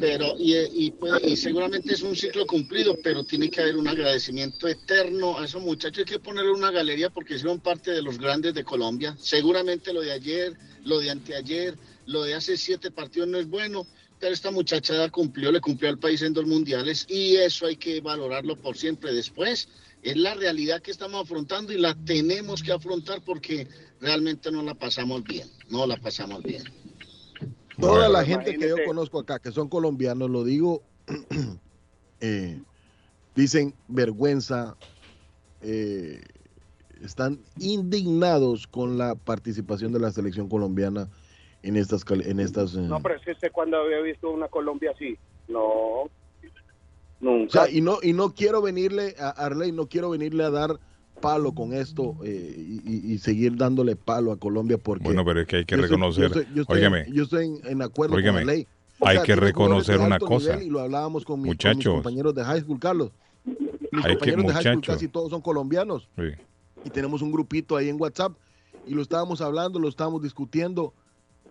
Pero 0.00 0.34
y, 0.38 0.90
puede- 0.92 1.28
y 1.28 1.36
seguramente 1.36 1.92
es 1.92 2.00
un 2.02 2.16
ciclo 2.16 2.46
cumplido, 2.46 2.96
pero 3.02 3.22
tiene 3.22 3.50
que 3.50 3.60
haber 3.60 3.76
un 3.76 3.86
agradecimiento 3.86 4.66
eterno 4.66 5.38
a 5.38 5.44
esos 5.44 5.62
muchachos. 5.62 5.98
Hay 5.98 6.04
que 6.06 6.18
ponerle 6.18 6.52
una 6.52 6.70
galería 6.70 7.10
porque 7.10 7.34
hicieron 7.34 7.60
parte 7.60 7.90
de 7.90 8.00
los 8.00 8.18
grandes 8.18 8.54
de 8.54 8.64
Colombia. 8.64 9.14
Seguramente 9.20 9.92
lo 9.92 10.00
de 10.00 10.12
ayer, 10.12 10.54
lo 10.84 11.00
de 11.00 11.10
anteayer, 11.10 11.74
lo 12.06 12.22
de 12.22 12.34
hace 12.34 12.56
siete 12.56 12.90
partidos 12.90 13.28
no 13.28 13.38
es 13.38 13.46
bueno, 13.46 13.86
pero 14.18 14.32
esta 14.32 14.50
muchachada 14.50 15.10
cumplió, 15.10 15.52
le 15.52 15.60
cumplió 15.60 15.90
al 15.90 15.98
país 15.98 16.22
en 16.22 16.32
dos 16.32 16.46
mundiales 16.46 17.04
y 17.08 17.36
eso 17.36 17.66
hay 17.66 17.76
que 17.76 18.00
valorarlo 18.00 18.56
por 18.56 18.78
siempre. 18.78 19.12
Después 19.12 19.68
es 20.02 20.16
la 20.16 20.34
realidad 20.34 20.80
que 20.82 20.90
estamos 20.90 21.22
afrontando 21.22 21.72
y 21.72 21.78
la 21.78 21.94
tenemos 22.04 22.62
que 22.62 22.72
afrontar 22.72 23.22
porque 23.24 23.66
realmente 24.00 24.50
no 24.50 24.62
la 24.62 24.74
pasamos 24.74 25.22
bien, 25.24 25.48
no 25.68 25.86
la 25.86 25.96
pasamos 25.96 26.42
bien. 26.42 26.62
Toda 27.78 27.92
Bueno. 27.92 28.08
la 28.12 28.24
gente 28.24 28.56
que 28.56 28.68
yo 28.68 28.76
conozco 28.86 29.18
acá, 29.18 29.38
que 29.38 29.52
son 29.52 29.68
colombianos, 29.68 30.28
lo 30.30 30.44
digo, 30.44 30.82
eh, 32.20 32.60
dicen 33.34 33.74
vergüenza, 33.88 34.76
eh, 35.62 36.22
están 37.02 37.40
indignados 37.58 38.66
con 38.66 38.98
la 38.98 39.14
participación 39.14 39.92
de 39.92 40.00
la 40.00 40.10
selección 40.10 40.48
colombiana 40.48 41.08
en 41.62 41.76
estas, 41.76 42.04
en 42.10 42.40
estas. 42.40 42.74
eh, 42.74 42.80
No, 42.80 43.00
pero 43.00 43.16
es 43.16 43.22
que 43.22 43.32
usted 43.32 43.52
cuando 43.52 43.78
había 43.78 44.00
visto 44.00 44.30
una 44.30 44.48
Colombia 44.48 44.92
así. 44.94 45.16
No. 45.48 46.10
O 47.20 47.24
Nunca. 47.24 47.64
sea, 47.66 47.70
y 47.70 47.80
no, 47.80 47.98
y 48.02 48.12
no 48.12 48.34
quiero 48.34 48.62
venirle 48.62 49.14
a 49.18 49.30
Arley, 49.30 49.72
no 49.72 49.86
quiero 49.88 50.10
venirle 50.10 50.44
a 50.44 50.50
dar 50.50 50.78
palo 51.20 51.52
con 51.52 51.74
esto 51.74 52.16
eh, 52.24 52.80
y, 52.84 53.18
seguir 53.18 53.54
dándole 53.56 53.94
palo 53.94 54.32
a 54.32 54.38
Colombia 54.38 54.78
porque 54.78 55.04
Bueno, 55.04 55.22
pero 55.22 55.40
es 55.42 55.46
que 55.46 55.56
hay 55.56 55.64
que 55.66 55.76
yo 55.76 55.82
reconocer. 55.82 56.32
yo 56.32 56.40
estoy, 56.40 56.54
yo 56.54 56.62
estoy- 56.62 56.78
Óigame, 56.78 57.04
yo 57.12 57.24
estoy 57.24 57.44
en, 57.46 57.60
en 57.66 57.82
acuerdo 57.82 58.16
Óigame, 58.16 58.40
con 58.40 58.48
Arley. 58.48 58.66
hay 59.02 59.18
que 59.18 59.24
tiene 59.34 59.52
jugadores 59.52 59.86
reconocer 59.86 59.98
una 60.00 60.18
cosa. 60.18 60.62
Y 60.62 60.70
lo 60.70 60.80
hablábamos 60.80 61.26
con, 61.26 61.40
mi- 61.42 61.48
con 61.48 61.56
mis 61.58 61.66
Muchachos. 61.66 61.92
compañeros 61.94 62.34
de 62.34 62.42
high 62.44 62.60
school, 62.62 62.80
Carlos. 62.80 63.10
Mis 63.44 63.58
Hay 64.04 64.12
que- 64.16 64.18
compañeros 64.18 64.46
de 64.46 64.52
high 64.54 64.62
school 64.62 64.74
muchachos. 64.76 64.94
casi 64.94 65.08
todos 65.08 65.30
son 65.30 65.40
colombianos. 65.42 66.08
sí. 66.16 66.22
y 66.82 66.88
tenemos 66.88 67.20
un 67.20 67.30
grupito 67.30 67.76
ahí 67.76 67.90
en 67.90 68.00
WhatsApp 68.00 68.32
y 68.86 68.94
lo 68.94 69.02
estábamos 69.02 69.42
hablando, 69.42 69.78
lo 69.78 69.88
estábamos 69.88 70.22
discutiendo. 70.22 70.94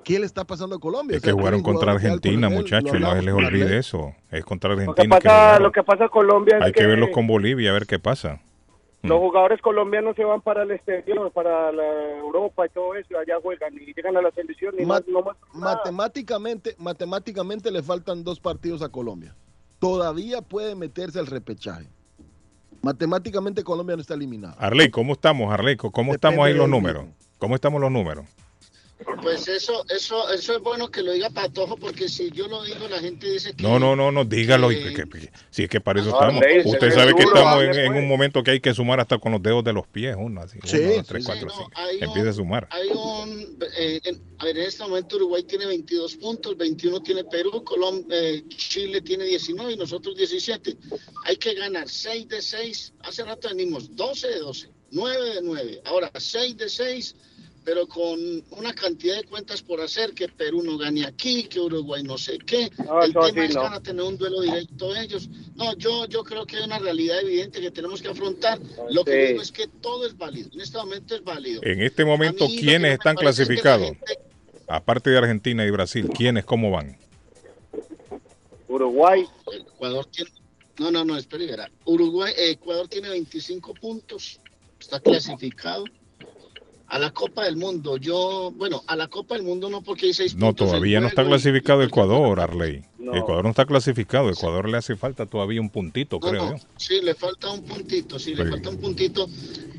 ¿Qué 0.03 0.18
le 0.20 0.25
está 0.25 0.46
pasando 0.46 0.77
a 0.77 0.79
Colombia? 0.79 1.18
Es 1.18 1.24
que 1.24 1.32
jugaron 1.32 1.62
contra 1.62 1.91
Argentina, 1.91 2.50
muchachos, 2.50 3.00
no 3.00 3.13
se 3.13 3.22
les 3.22 3.34
olvide 3.34 3.77
eso. 3.77 4.13
Es 4.32 4.44
contra 4.46 4.72
Argentina. 4.74 4.96
Lo 5.15 5.20
que 5.20 5.24
pasa, 5.29 5.60
lo 5.60 5.72
que 5.72 5.84
pasa 5.84 6.06
a 6.06 6.10
Colombia 6.10 6.58
es 6.58 6.63
Hay 6.63 6.72
que, 6.72 6.86
verlos 6.86 7.10
con 7.10 7.27
Bolivia 7.27 7.70
a 7.70 7.74
ver 7.74 7.86
qué 7.86 8.00
pasa. 8.00 8.41
Los 9.01 9.18
jugadores 9.20 9.62
colombianos 9.62 10.13
se 10.18 10.25
van 10.25 10.41
para 10.41 10.63
el 10.63 10.72
exterior, 10.72 11.32
para 11.32 11.72
la 11.72 12.18
Europa 12.18 12.65
y 12.65 12.70
todo 12.70 12.96
eso, 12.96 13.18
allá 13.18 13.36
juegan 13.41 13.74
y 13.75 13.94
llegan 13.94 14.18
a 14.18 14.22
la 14.22 14.29
selección 14.32 14.75
y 14.77 14.86
Mat- 14.86 15.06
no, 15.08 15.22
no 15.22 15.32
matemáticamente, 15.53 16.75
matemáticamente 16.77 17.72
le 17.72 17.82
faltan 17.82 18.25
dos 18.25 18.41
partidos 18.41 18.82
a 18.82 18.89
Colombia. 18.89 19.34
Todavía 19.79 20.41
puede 20.41 20.75
meterse 20.75 21.18
al 21.18 21.27
repechaje. 21.27 21.88
Matemáticamente 22.82 23.63
Colombia 23.63 23.96
no 23.96 24.01
está 24.01 24.15
eliminada. 24.15 24.56
Arley, 24.60 24.89
¿cómo 24.89 25.13
estamos, 25.13 25.53
Arley? 25.53 25.77
¿Cómo 25.77 26.13
estamos 26.13 26.46
ahí 26.46 26.53
los 26.53 26.68
números? 26.70 27.06
¿Cómo 27.38 27.56
estamos 27.56 27.79
los 27.79 27.91
números? 27.91 28.25
Pues 29.22 29.48
eso, 29.48 29.86
eso, 29.89 30.29
eso 30.29 30.56
es 30.58 30.62
bueno 30.62 30.89
que 30.91 31.01
lo 31.01 31.13
diga 31.13 31.29
Patojo, 31.29 31.77
porque 31.77 32.10
si 32.10 32.32
yo 32.32 32.48
lo 32.50 32.63
digo, 32.63 32.86
la 32.89 33.00
gente 33.00 33.32
dice 33.32 33.53
que. 33.53 33.63
No, 33.63 33.79
no, 33.79 33.96
no, 33.96 34.12
no, 34.12 34.25
dígalo. 34.25 34.72
y 34.74 34.75
que- 34.84 34.94
que- 34.94 35.10
que- 35.10 35.32
si 35.50 35.63
es 35.63 35.70
que 35.70 35.79
para 35.79 36.01
eso 36.01 36.10
No, 36.10 36.15
estamos. 36.20 36.44
Se 36.44 36.68
Usted 36.68 36.91
sabe 36.94 37.13
que 37.15 37.24
duro, 37.24 37.36
estamos 37.38 37.63
en, 37.63 37.74
en 37.79 37.86
pues. 37.94 38.00
un 38.03 38.08
momento 38.10 38.44
que 38.44 38.51
hay 38.51 38.60
que 38.60 38.74
sumar 38.74 39.00
hasta 39.00 39.18
con 39.18 39.32
los 39.32 39.41
dedos 39.41 39.63
de 39.63 39.72
los 39.72 39.88
pies. 39.88 40.15
Uno, 40.20 40.41
así. 40.41 40.60
Sí, 40.65 40.77
uno, 40.79 40.96
dos, 40.96 41.08
tres, 41.08 41.24
sí, 41.24 41.27
cuatro, 41.27 41.50
cinco. 41.50 41.72
no, 41.77 41.84
un- 41.98 42.03
Empieza 42.03 42.29
a 42.29 42.34
sumar. 42.34 42.68
Hay 42.72 42.89
un. 42.89 43.58
eh, 43.77 44.01
en, 44.03 44.22
a 44.38 44.46
ver, 44.46 44.58
en 44.58 44.63
este 44.65 44.84
momento 44.84 45.15
Uruguay 45.15 45.44
tiene 45.44 45.65
22 45.65 46.15
puntos, 46.18 46.58
21 46.58 47.01
tiene 47.01 47.24
Perú, 47.24 47.63
Colom- 47.63 48.06
eh, 48.12 48.44
Chile 48.50 49.00
tiene 49.01 49.24
19 49.24 49.74
y 49.74 49.77
nosotros 49.77 50.15
17. 50.18 50.75
Hay 51.25 51.38
que 51.38 51.53
ganar 51.53 51.88
6 51.88 52.27
de 52.27 52.41
6. 52.41 52.94
Hace 53.03 53.24
rato 53.24 53.48
venimos 53.48 53.96
12 53.96 54.27
de 54.27 54.39
12, 54.39 54.70
9 54.91 55.36
de 55.36 55.41
9. 55.41 55.82
Ahora 55.86 56.12
6 56.18 56.58
de 56.58 56.68
6, 56.68 57.15
pero 57.69 57.85
con 57.85 58.19
una 58.57 58.73
cantidad 58.73 59.15
de 59.17 59.25
cuentas 59.25 59.61
por 59.61 59.79
hacer, 59.79 60.15
que 60.15 60.27
Perú 60.27 60.63
no 60.63 60.75
gane 60.75 61.05
aquí, 61.05 61.43
que 61.43 61.59
Uruguay 61.59 62.01
no 62.01 62.17
sé 62.17 62.39
qué. 62.39 62.67
No, 62.83 63.03
El 63.03 63.13
tema 63.13 63.27
es 63.45 63.53
no. 63.53 63.61
que 63.61 63.67
van 63.67 63.73
a 63.75 63.79
tener 63.79 64.01
un 64.03 64.17
duelo 64.17 64.41
directo 64.41 64.95
ellos. 64.95 65.29
No, 65.55 65.75
yo, 65.77 66.07
yo 66.07 66.23
creo 66.23 66.47
que 66.47 66.57
hay 66.57 66.63
una 66.63 66.79
realidad 66.79 67.19
evidente 67.21 67.61
que 67.61 67.69
tenemos 67.69 68.01
que 68.01 68.07
afrontar. 68.07 68.57
Lo 68.89 69.05
que 69.05 69.27
digo 69.27 69.43
es 69.43 69.51
que 69.51 69.67
todo 69.67 70.07
es 70.07 70.17
válido. 70.17 70.49
En 70.51 70.61
este 70.61 70.79
momento 70.79 71.13
es 71.13 71.23
válido. 71.23 71.61
En 71.63 71.83
este 71.83 72.03
momento, 72.05 72.47
¿quiénes 72.47 72.93
están 72.93 73.13
es 73.13 73.19
que 73.19 73.23
clasificados? 73.25 73.85
gente- 73.85 74.19
Aparte 74.67 75.11
de 75.11 75.19
Argentina 75.19 75.63
y 75.63 75.69
Brasil, 75.69 76.09
¿quiénes 76.09 76.45
cómo 76.45 76.71
van? 76.71 76.97
Uruguay, 78.67 79.25
Ecuador 79.53 80.07
tiene. 80.07 80.31
No, 80.79 80.89
no, 80.89 81.05
no, 81.05 81.17
espera. 81.17 81.69
Uruguay, 81.85 82.33
Ecuador 82.35 82.88
tiene 82.88 83.09
25 83.09 83.75
puntos, 83.75 84.39
está 84.79 84.99
clasificado. 84.99 85.83
A 86.91 86.98
la 86.98 87.12
Copa 87.12 87.46
del 87.46 87.55
Mundo, 87.55 87.98
yo, 87.98 88.51
bueno, 88.58 88.84
a 88.88 88.96
la 88.96 89.08
Copa 89.08 89.36
del 89.36 89.43
Mundo 89.43 89.69
no 89.69 89.81
porque 89.84 90.08
hay 90.08 90.13
seis 90.13 90.36
No, 90.36 90.48
puntos 90.48 90.69
todavía 90.69 91.00
no 91.00 91.08
está 91.08 91.24
clasificado 91.24 91.84
y- 91.84 91.86
Ecuador, 91.86 92.39
Arley. 92.39 92.84
No. 92.98 93.15
Ecuador 93.15 93.43
no 93.43 93.51
está 93.51 93.65
clasificado. 93.65 94.29
Ecuador 94.29 94.67
le 94.67 94.77
hace 94.77 94.96
falta 94.96 95.25
todavía 95.27 95.62
un 95.62 95.69
puntito, 95.69 96.19
No, 96.22 96.27
creo 96.29 96.46
no, 96.46 96.58
yo. 96.58 96.63
sí, 96.77 97.00
le 97.01 97.13
falta 97.15 97.51
un 97.51 97.62
puntito, 97.62 98.17
sí, 98.19 98.34
le 98.36 98.46
falta 98.50 98.69
un 98.72 98.77
puntito. 98.77 99.27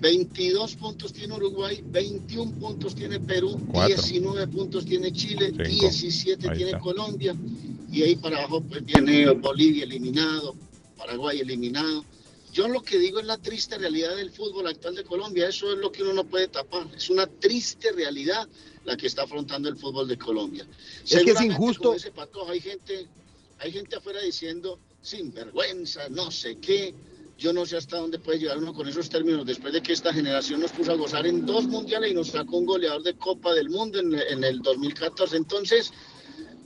22 0.00 0.76
puntos 0.76 1.12
tiene 1.12 1.34
Uruguay, 1.34 1.82
21 1.84 2.52
puntos 2.52 2.94
tiene 2.94 3.20
Perú, 3.20 3.60
Cuatro. 3.72 3.96
19 3.96 4.46
puntos 4.48 4.84
tiene 4.86 5.12
Chile, 5.12 5.48
Cinco. 5.48 5.62
17 5.64 6.48
Ahí 6.48 6.56
tiene 6.56 6.70
está. 6.72 6.80
Colombia 6.82 7.34
y 7.92 8.02
ahí 8.02 8.16
para 8.16 8.38
abajo 8.38 8.62
pues 8.62 8.84
viene 8.84 9.28
Bolivia 9.32 9.84
eliminado, 9.84 10.54
Paraguay 10.96 11.40
eliminado. 11.40 12.04
Yo 12.52 12.66
lo 12.66 12.82
que 12.82 12.98
digo 12.98 13.20
es 13.20 13.26
la 13.26 13.38
triste 13.38 13.78
realidad 13.78 14.16
del 14.16 14.30
fútbol 14.30 14.66
actual 14.66 14.96
de 14.96 15.04
Colombia, 15.04 15.48
eso 15.48 15.72
es 15.72 15.78
lo 15.78 15.92
que 15.92 16.02
uno 16.02 16.12
no 16.12 16.24
puede 16.24 16.48
tapar, 16.48 16.86
es 16.96 17.08
una 17.08 17.26
triste 17.26 17.92
realidad 17.92 18.48
la 18.84 18.96
que 18.96 19.06
está 19.06 19.22
afrontando 19.22 19.68
el 19.68 19.76
fútbol 19.76 20.08
de 20.08 20.18
Colombia. 20.18 20.66
que 21.08 21.30
es 21.30 21.40
injusto. 21.40 21.94
Patojo, 22.14 22.50
hay 22.50 22.60
gente, 22.60 23.06
hay 23.58 23.72
gente 23.72 23.96
afuera 23.96 24.20
diciendo 24.20 24.80
sinvergüenza, 25.00 26.08
no 26.08 26.30
sé 26.30 26.58
qué. 26.58 26.94
Yo 27.38 27.54
no 27.54 27.64
sé 27.64 27.78
hasta 27.78 27.98
dónde 27.98 28.18
puede 28.18 28.38
llegar 28.38 28.58
uno 28.58 28.74
con 28.74 28.86
esos 28.86 29.08
términos 29.08 29.46
después 29.46 29.72
de 29.72 29.82
que 29.82 29.94
esta 29.94 30.12
generación 30.12 30.60
nos 30.60 30.72
puso 30.72 30.92
a 30.92 30.96
gozar 30.96 31.26
en 31.26 31.46
dos 31.46 31.64
mundiales 31.64 32.10
y 32.10 32.14
nos 32.14 32.28
sacó 32.28 32.58
un 32.58 32.66
goleador 32.66 33.02
de 33.02 33.14
Copa 33.14 33.54
del 33.54 33.70
Mundo 33.70 33.98
en, 33.98 34.12
en 34.12 34.44
el 34.44 34.60
2014. 34.60 35.36
Entonces, 35.38 35.90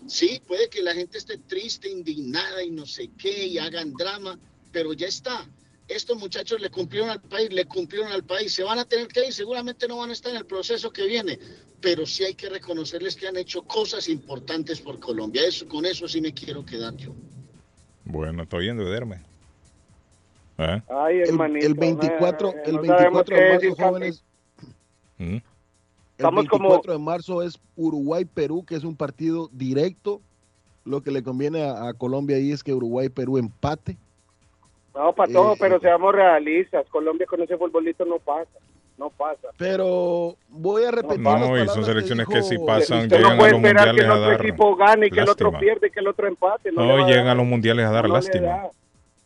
sí, 0.08 0.40
puede 0.44 0.68
que 0.68 0.82
la 0.82 0.94
gente 0.94 1.18
esté 1.18 1.38
triste, 1.38 1.88
indignada 1.88 2.64
y 2.64 2.70
no 2.70 2.86
sé 2.86 3.10
qué 3.16 3.46
y 3.46 3.58
hagan 3.58 3.92
drama, 3.92 4.36
pero 4.72 4.92
ya 4.94 5.06
está. 5.06 5.46
Estos 5.88 6.16
muchachos 6.18 6.60
le 6.60 6.70
cumplieron 6.70 7.10
al 7.10 7.20
país, 7.20 7.52
le 7.52 7.66
cumplieron 7.66 8.10
al 8.10 8.24
país, 8.24 8.54
se 8.54 8.62
van 8.62 8.78
a 8.78 8.84
tener 8.86 9.06
que 9.08 9.26
ir, 9.26 9.32
seguramente 9.34 9.86
no 9.86 9.98
van 9.98 10.10
a 10.10 10.12
estar 10.14 10.30
en 10.32 10.38
el 10.38 10.46
proceso 10.46 10.90
que 10.90 11.04
viene, 11.06 11.38
pero 11.80 12.06
sí 12.06 12.24
hay 12.24 12.34
que 12.34 12.48
reconocerles 12.48 13.14
que 13.16 13.28
han 13.28 13.36
hecho 13.36 13.62
cosas 13.62 14.08
importantes 14.08 14.80
por 14.80 14.98
Colombia. 14.98 15.42
Eso, 15.46 15.68
con 15.68 15.84
eso 15.84 16.08
sí 16.08 16.20
me 16.22 16.32
quiero 16.32 16.64
quedar 16.64 16.96
yo. 16.96 17.12
Bueno, 18.04 18.44
estoy 18.44 18.66
yendo, 18.66 18.82
Ederme. 18.86 19.20
¿Eh? 20.56 20.80
ay, 20.88 21.16
El, 21.20 21.28
hermanito. 21.30 21.66
el 21.66 21.74
24, 21.74 22.48
eh, 22.48 22.62
el 22.66 22.76
no 22.76 22.84
sabemos 22.86 23.24
24 23.24 23.36
qué 23.36 23.42
de 23.42 23.50
marzo, 23.68 23.82
jóvenes, 23.84 24.24
¿Mm? 25.18 25.22
el 25.34 25.42
Estamos 26.16 26.46
como- 26.48 26.68
24 26.68 26.92
de 26.92 26.98
marzo 26.98 27.42
es 27.42 27.58
Uruguay-Perú, 27.76 28.64
que 28.64 28.76
es 28.76 28.84
un 28.84 28.96
partido 28.96 29.50
directo. 29.52 30.22
Lo 30.84 31.02
que 31.02 31.10
le 31.10 31.22
conviene 31.22 31.62
a, 31.64 31.88
a 31.88 31.94
Colombia 31.94 32.36
ahí 32.36 32.52
es 32.52 32.62
que 32.62 32.72
Uruguay-Perú 32.72 33.36
empate. 33.38 33.98
No, 34.94 35.12
para 35.12 35.32
todo, 35.32 35.52
Eh, 35.54 35.56
pero 35.58 35.80
seamos 35.80 36.14
realistas. 36.14 36.86
Colombia 36.88 37.26
con 37.26 37.42
ese 37.42 37.56
futbolito 37.56 38.04
no 38.04 38.18
pasa. 38.18 38.50
No 38.96 39.10
pasa. 39.10 39.48
Pero 39.58 40.36
voy 40.48 40.84
a 40.84 40.92
repetir. 40.92 41.20
las 41.20 41.40
No, 41.40 41.58
y 41.62 41.66
son 41.66 41.84
selecciones 41.84 42.28
que 42.28 42.36
dijo- 42.36 42.46
si 42.48 42.58
pasan 42.58 43.08
llegan 43.08 43.22
no 43.36 43.44
a 43.44 43.48
los 43.48 43.56
esperar 43.56 43.84
que 43.86 43.90
mundiales 43.92 44.04
el 44.04 44.10
a 44.10 44.14
otro 44.14 44.30
dar. 44.30 44.40
equipo 44.46 44.76
gane 44.76 45.06
y 45.06 45.10
que 45.10 45.20
el 45.20 45.28
otro 45.28 45.50
lástima. 45.50 45.58
pierde 45.60 45.86
y 45.88 45.90
que 45.90 46.00
el 46.00 46.06
otro 46.08 46.28
empate. 46.28 46.70
No, 46.70 46.82
le 46.82 46.96
No, 46.98 47.04
a 47.04 47.08
llegan 47.08 47.26
a 47.26 47.34
los 47.34 47.44
mundiales 47.44 47.86
a 47.86 47.90
dar 47.90 48.04
No 48.04 48.08
le 48.08 48.14
lástima. 48.14 48.46
da. 48.46 48.70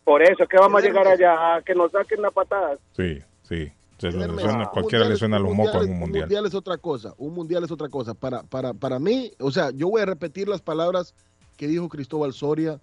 Por 0.03 0.23
eso, 0.23 0.47
que 0.47 0.57
vamos 0.57 0.81
a 0.81 0.85
llegar 0.87 1.07
allá? 1.07 1.55
A 1.57 1.61
que 1.61 1.75
nos 1.75 1.91
saquen 1.91 2.19
la 2.23 2.31
patada. 2.31 2.77
Sí, 2.97 3.19
sí. 3.43 3.71
Se- 3.99 4.11
le 4.11 4.25
suena- 4.39 4.59
un 4.59 4.65
cualquiera 4.65 5.03
le 5.03 5.09
mundial- 5.11 5.17
suena 5.17 5.37
a 5.37 5.39
los 5.39 5.51
un 5.51 5.57
mocos 5.57 5.85
en 5.85 5.91
un 5.91 5.99
mundial. 5.99 6.23
mundial 6.23 6.45
es 6.47 6.55
otra 6.55 6.77
cosa. 6.77 7.13
Un 7.19 7.33
mundial 7.35 7.63
es 7.63 7.69
otra 7.71 7.89
cosa. 7.89 8.15
Para, 8.15 8.41
para, 8.41 8.73
para 8.73 8.97
mí, 8.97 9.31
o 9.39 9.51
sea, 9.51 9.69
yo 9.71 9.87
voy 9.89 10.01
a 10.01 10.05
repetir 10.05 10.47
las 10.47 10.61
palabras 10.61 11.13
que 11.57 11.67
dijo 11.67 11.89
Cristóbal 11.89 12.33
Soria 12.33 12.79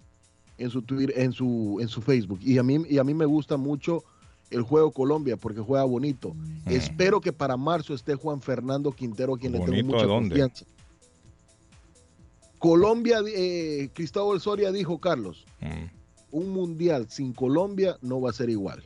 en 0.57 0.69
su 0.69 0.81
Twitter, 0.81 1.13
en 1.19 1.31
su, 1.33 1.77
en 1.81 1.87
su 1.87 2.01
Facebook. 2.01 2.39
Y 2.41 2.57
a 2.57 2.63
mí, 2.63 2.77
y 2.89 2.97
a 2.97 3.03
mí 3.03 3.13
me 3.13 3.25
gusta 3.25 3.57
mucho 3.57 4.03
el 4.49 4.61
juego 4.61 4.91
Colombia 4.91 5.35
porque 5.37 5.59
juega 5.61 5.83
bonito. 5.83 6.33
Espero 6.65 7.19
que 7.21 7.33
para 7.33 7.57
marzo 7.57 7.93
esté 7.93 8.15
Juan 8.15 8.41
Fernando 8.41 8.91
Quintero, 8.91 9.35
quien 9.35 9.51
le 9.51 9.59
tengo 9.59 9.71
¿Bonito 9.71 9.85
mucha 9.87 10.01
de 10.03 10.07
dónde? 10.07 10.29
confianza. 10.29 10.65
Colombia, 12.59 13.19
eh, 13.27 13.89
Cristóbal 13.93 14.39
Soria 14.41 14.71
dijo, 14.71 14.99
Carlos, 14.99 15.45
Mm. 15.61 15.89
un 16.31 16.49
mundial 16.49 17.07
sin 17.09 17.33
Colombia 17.33 17.97
no 18.01 18.19
va 18.21 18.31
a 18.31 18.33
ser 18.33 18.49
igual. 18.49 18.83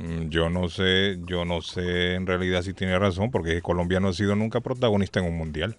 Mm, 0.00 0.28
Yo 0.28 0.48
no 0.50 0.68
sé, 0.68 1.18
yo 1.26 1.44
no 1.44 1.60
sé 1.60 2.14
en 2.14 2.26
realidad 2.26 2.62
si 2.62 2.72
tiene 2.72 2.98
razón, 2.98 3.30
porque 3.30 3.60
Colombia 3.62 4.00
no 4.00 4.08
ha 4.08 4.12
sido 4.12 4.34
nunca 4.34 4.60
protagonista 4.60 5.20
en 5.20 5.26
un 5.26 5.36
mundial. 5.38 5.76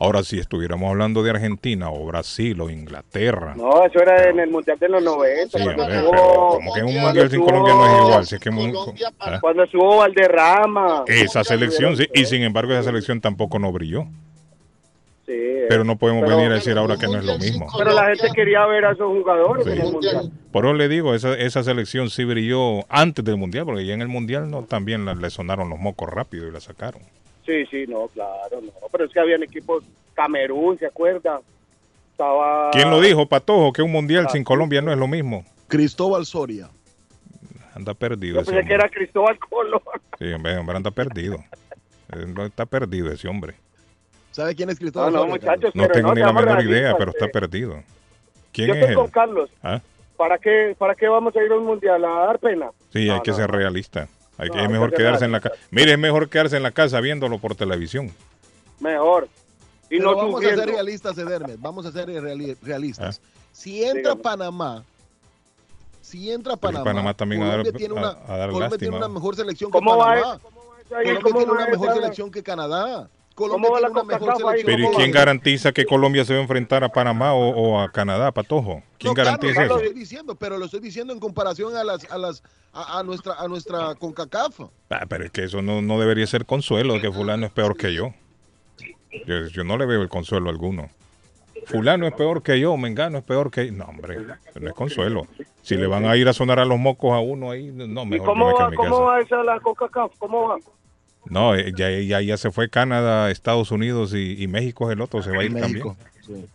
Ahora, 0.00 0.22
si 0.22 0.38
estuviéramos 0.38 0.88
hablando 0.90 1.24
de 1.24 1.30
Argentina 1.30 1.90
o 1.90 2.06
Brasil 2.06 2.60
o 2.60 2.70
Inglaterra, 2.70 3.54
No, 3.56 3.84
eso 3.84 3.98
era 4.00 4.30
en 4.30 4.38
el 4.38 4.48
Mundial 4.50 4.78
de 4.78 4.88
los 4.88 5.02
90. 5.02 5.58
sí, 5.58 5.64
cuando 5.64 5.82
hombre, 5.82 5.96
estuvo- 5.98 6.10
pero 6.12 6.22
como 6.52 6.72
que 6.74 6.80
en 6.80 6.86
un 6.86 7.00
mundial 7.00 7.30
sin 7.30 7.40
Colombia 7.44 7.74
no 7.74 7.86
es 7.86 8.02
igual. 8.06 8.26
si 8.26 8.34
es 8.36 8.40
que 8.40 8.50
mun- 8.52 8.74
¿Ah? 9.18 9.38
Cuando 9.40 9.64
estuvo 9.64 9.96
Valderrama. 9.96 11.02
Esa 11.08 11.42
selección, 11.42 11.96
sí, 11.96 12.06
y 12.14 12.24
sin 12.26 12.42
embargo 12.42 12.72
esa 12.74 12.84
selección 12.84 13.20
tampoco 13.20 13.58
no 13.58 13.72
brilló. 13.72 14.04
Sí, 15.26 15.34
Pero 15.68 15.84
no 15.84 15.96
podemos 15.98 16.24
Pero- 16.24 16.36
venir 16.38 16.52
a 16.52 16.54
decir 16.54 16.78
ahora 16.78 16.96
que 16.96 17.06
no 17.06 17.18
es 17.18 17.24
lo 17.24 17.36
mismo. 17.36 17.66
Pero 17.76 17.92
la 17.92 18.06
gente 18.06 18.28
quería 18.34 18.64
ver 18.66 18.86
a 18.86 18.92
esos 18.92 19.08
jugadores 19.08 19.64
Sí. 19.66 19.72
en 19.72 19.80
el 19.80 19.92
Mundial. 19.92 20.30
Por 20.52 20.64
eso 20.64 20.72
le 20.74 20.88
digo, 20.88 21.14
esa, 21.14 21.34
esa 21.36 21.62
selección 21.62 22.08
sí 22.08 22.24
brilló 22.24 22.86
antes 22.88 23.22
del 23.24 23.36
mundial, 23.36 23.66
porque 23.66 23.84
ya 23.84 23.92
en 23.92 24.00
el 24.00 24.08
mundial 24.08 24.50
no 24.50 24.62
también 24.62 25.04
la- 25.04 25.14
le 25.14 25.28
sonaron 25.28 25.68
los 25.68 25.78
mocos 25.78 26.08
rápido 26.08 26.48
y 26.48 26.50
la 26.52 26.60
sacaron. 26.60 27.02
Sí, 27.48 27.64
sí, 27.70 27.86
no, 27.88 28.08
claro, 28.08 28.60
no. 28.60 28.70
Pero 28.92 29.06
es 29.06 29.10
que 29.12 29.20
habían 29.20 29.42
equipos, 29.42 29.82
Camerún, 30.12 30.78
¿se 30.78 30.84
acuerda? 30.84 31.40
Estaba... 32.10 32.70
¿Quién 32.72 32.90
lo 32.90 33.00
dijo, 33.00 33.24
Patojo, 33.26 33.72
que 33.72 33.80
un 33.80 33.90
mundial 33.90 34.28
sin 34.30 34.44
Colombia 34.44 34.82
no 34.82 34.92
es 34.92 34.98
lo 34.98 35.08
mismo? 35.08 35.46
Cristóbal 35.66 36.26
Soria. 36.26 36.68
Anda 37.74 37.94
perdido 37.94 38.34
Yo 38.34 38.40
ese 38.42 38.52
pensé 38.52 38.66
que 38.68 38.74
era 38.74 38.88
Cristóbal 38.90 39.38
Colón. 39.38 39.80
Sí, 40.18 40.30
hombre, 40.30 40.58
hombre, 40.58 40.76
anda 40.76 40.90
perdido. 40.90 41.36
Eh, 42.12 42.34
Está 42.44 42.66
perdido 42.66 43.10
ese 43.10 43.28
hombre. 43.28 43.54
¿Sabe 44.32 44.54
quién 44.54 44.68
es 44.68 44.78
Cristóbal 44.78 45.10
No, 45.10 45.20
no, 45.20 45.30
Soria? 45.30 45.34
muchachos, 45.34 45.74
No 45.74 45.82
pero 45.84 45.94
tengo 45.94 46.08
no, 46.08 46.14
ni 46.16 46.20
la 46.20 46.32
menor 46.34 46.62
idea, 46.62 46.96
pero 46.98 47.12
está 47.12 47.28
perdido. 47.28 47.82
¿Quién 48.52 48.68
Yo 48.68 48.74
es 48.74 48.80
estoy 48.80 48.90
él? 48.92 48.96
con 48.96 49.10
Carlos. 49.10 49.50
¿Ah? 49.62 49.80
¿Para 50.18 50.36
qué, 50.36 50.74
¿Para 50.76 50.94
qué 50.94 51.08
vamos 51.08 51.34
a 51.34 51.42
ir 51.42 51.50
a 51.50 51.54
un 51.56 51.64
Mundial? 51.64 52.04
¿A 52.04 52.08
dar 52.26 52.38
pena? 52.40 52.70
Sí, 52.92 53.08
hay 53.08 53.16
No, 53.16 53.22
que 53.22 53.32
ser 53.32 53.50
no. 53.50 53.56
realista. 53.56 54.06
Hay 54.38 54.48
que, 54.50 54.56
No, 54.56 54.62
es 54.64 54.70
mejor 54.70 54.90
que 54.90 54.96
quedarse 54.98 55.24
en 55.24 55.32
la 55.32 55.40
casa. 55.40 55.56
Mire, 55.70 55.92
es 55.92 55.98
mejor 55.98 56.28
quedarse 56.28 56.56
en 56.56 56.62
la 56.62 56.70
casa 56.70 57.00
viéndolo 57.00 57.38
por 57.38 57.54
televisión. 57.56 58.12
Mejor. 58.80 59.28
Y 59.90 59.98
Pero 59.98 60.10
no 60.12 60.16
vamos 60.16 60.30
a 60.30 60.36
sufriendo. 60.36 60.62
ser 60.64 60.70
realistas, 60.72 61.18
Edermes. 61.18 61.60
Vamos 61.60 61.86
a 61.86 61.92
ser 61.92 62.08
reali- 62.08 62.56
realistas. 62.62 63.20
Ah. 63.22 63.28
Si 63.52 63.82
entra 63.82 64.12
Dígame. 64.12 64.22
Panamá, 64.22 64.84
si 66.00 66.30
entra 66.30 66.56
Panamá, 66.56 66.84
Panamá 66.84 67.14
también 67.14 67.42
a 67.42 67.46
dar- 67.46 67.56
Colombia, 67.58 67.72
tiene, 67.78 67.94
una, 67.94 68.08
a- 68.08 68.34
a 68.34 68.36
dar 68.36 68.50
Colombia 68.50 68.78
tiene 68.78 68.92
lástima. 68.92 68.96
una 69.06 69.08
mejor 69.08 69.36
selección 69.36 69.70
que 69.70 69.78
¿Cómo 69.78 69.96
va 69.96 70.04
Panamá. 70.06 70.20
eso? 70.34 70.40
¿Cómo 70.42 70.60
va 70.70 70.80
eso 70.80 70.96
ahí? 70.96 71.04
Colombia 71.04 71.22
¿Cómo 71.22 71.36
tiene 71.38 71.52
va 71.52 71.58
una 71.64 71.70
mejor 71.70 71.94
selección 71.94 72.30
que 72.30 72.42
Canadá. 72.42 73.08
¿Cómo 73.38 73.68
Colombia 73.68 73.70
va 73.70 73.80
la 73.80 73.86
tiene 73.88 74.00
una 74.00 74.18
mejor 74.18 74.36
selección 74.36 74.66
Pero 74.66 74.78
¿y 74.78 74.84
¿Cómo 74.86 74.96
quién 74.98 75.10
garantiza 75.12 75.72
que 75.72 75.84
Colombia 75.86 76.24
se 76.24 76.32
va 76.32 76.40
a 76.40 76.42
enfrentar 76.42 76.82
a 76.82 76.88
Panamá 76.88 77.34
o, 77.34 77.50
o 77.50 77.80
a 77.80 77.90
Canadá, 77.92 78.32
Patojo? 78.32 78.82
¿Quién 78.98 79.10
No, 79.10 79.14
claro, 79.14 79.38
garantiza 79.38 79.60
lo 79.60 79.66
eso? 79.66 79.76
estoy 79.78 79.94
diciendo, 79.98 80.34
pero 80.34 80.58
lo 80.58 80.64
estoy 80.64 80.80
diciendo 80.80 81.12
en 81.12 81.20
comparación 81.20 81.76
a 81.76 81.84
las 81.84 82.10
a 82.10 82.18
las 82.18 82.42
a, 82.72 82.98
a 82.98 83.02
nuestra 83.04 83.34
a 83.34 83.46
nuestra 83.46 83.94
CONCACAF. 83.94 84.60
Ah, 84.90 85.06
pero 85.08 85.24
es 85.24 85.30
que 85.30 85.44
eso 85.44 85.62
no, 85.62 85.80
no 85.82 86.00
debería 86.00 86.26
ser 86.26 86.46
consuelo 86.46 86.94
de 86.94 87.00
que 87.00 87.12
fulano 87.12 87.46
es 87.46 87.52
peor 87.52 87.76
que 87.76 87.94
yo. 87.94 88.12
yo. 89.26 89.46
yo 89.46 89.64
no 89.64 89.78
le 89.78 89.86
veo 89.86 90.02
el 90.02 90.08
consuelo 90.08 90.50
alguno. 90.50 90.90
Fulano 91.66 92.06
es 92.06 92.14
peor 92.14 92.42
que 92.42 92.58
yo, 92.58 92.76
Mengano 92.78 93.18
es 93.18 93.24
peor 93.24 93.50
que... 93.50 93.70
No, 93.70 93.84
hombre, 93.84 94.18
no 94.58 94.68
es 94.68 94.74
consuelo. 94.74 95.26
Si 95.60 95.76
le 95.76 95.86
van 95.86 96.06
a 96.06 96.16
ir 96.16 96.26
a 96.26 96.32
sonar 96.32 96.58
a 96.58 96.64
los 96.64 96.78
mocos 96.78 97.12
a 97.12 97.18
uno 97.18 97.50
ahí, 97.50 97.70
no, 97.70 98.02
¿Y 98.02 98.06
mejor 98.06 98.18
yo 98.18 98.24
cómo 98.24 98.46
me 98.46 98.54
quedo 98.54 98.58
va, 98.58 98.64
en 98.64 98.70
mi 98.70 98.76
cómo 98.76 98.90
casa. 98.90 99.02
va 99.02 99.20
esa 99.20 99.42
la 99.42 99.60
CONCACAF? 99.60 100.12
¿Cómo 100.18 100.48
va? 100.48 100.56
No, 101.26 101.54
eh, 101.54 101.72
ya, 101.76 101.90
ya, 102.00 102.20
ya 102.20 102.36
se 102.36 102.50
fue 102.50 102.68
Canadá, 102.70 103.30
Estados 103.30 103.70
Unidos 103.70 104.14
y, 104.14 104.42
y 104.42 104.46
México 104.48 104.88
es 104.90 104.94
el 104.96 105.00
otro, 105.02 105.22
se 105.22 105.30
va 105.30 105.42
a 105.42 105.44
ir 105.44 105.50
México. 105.52 105.96
también. 106.24 106.46
sí. 106.46 106.48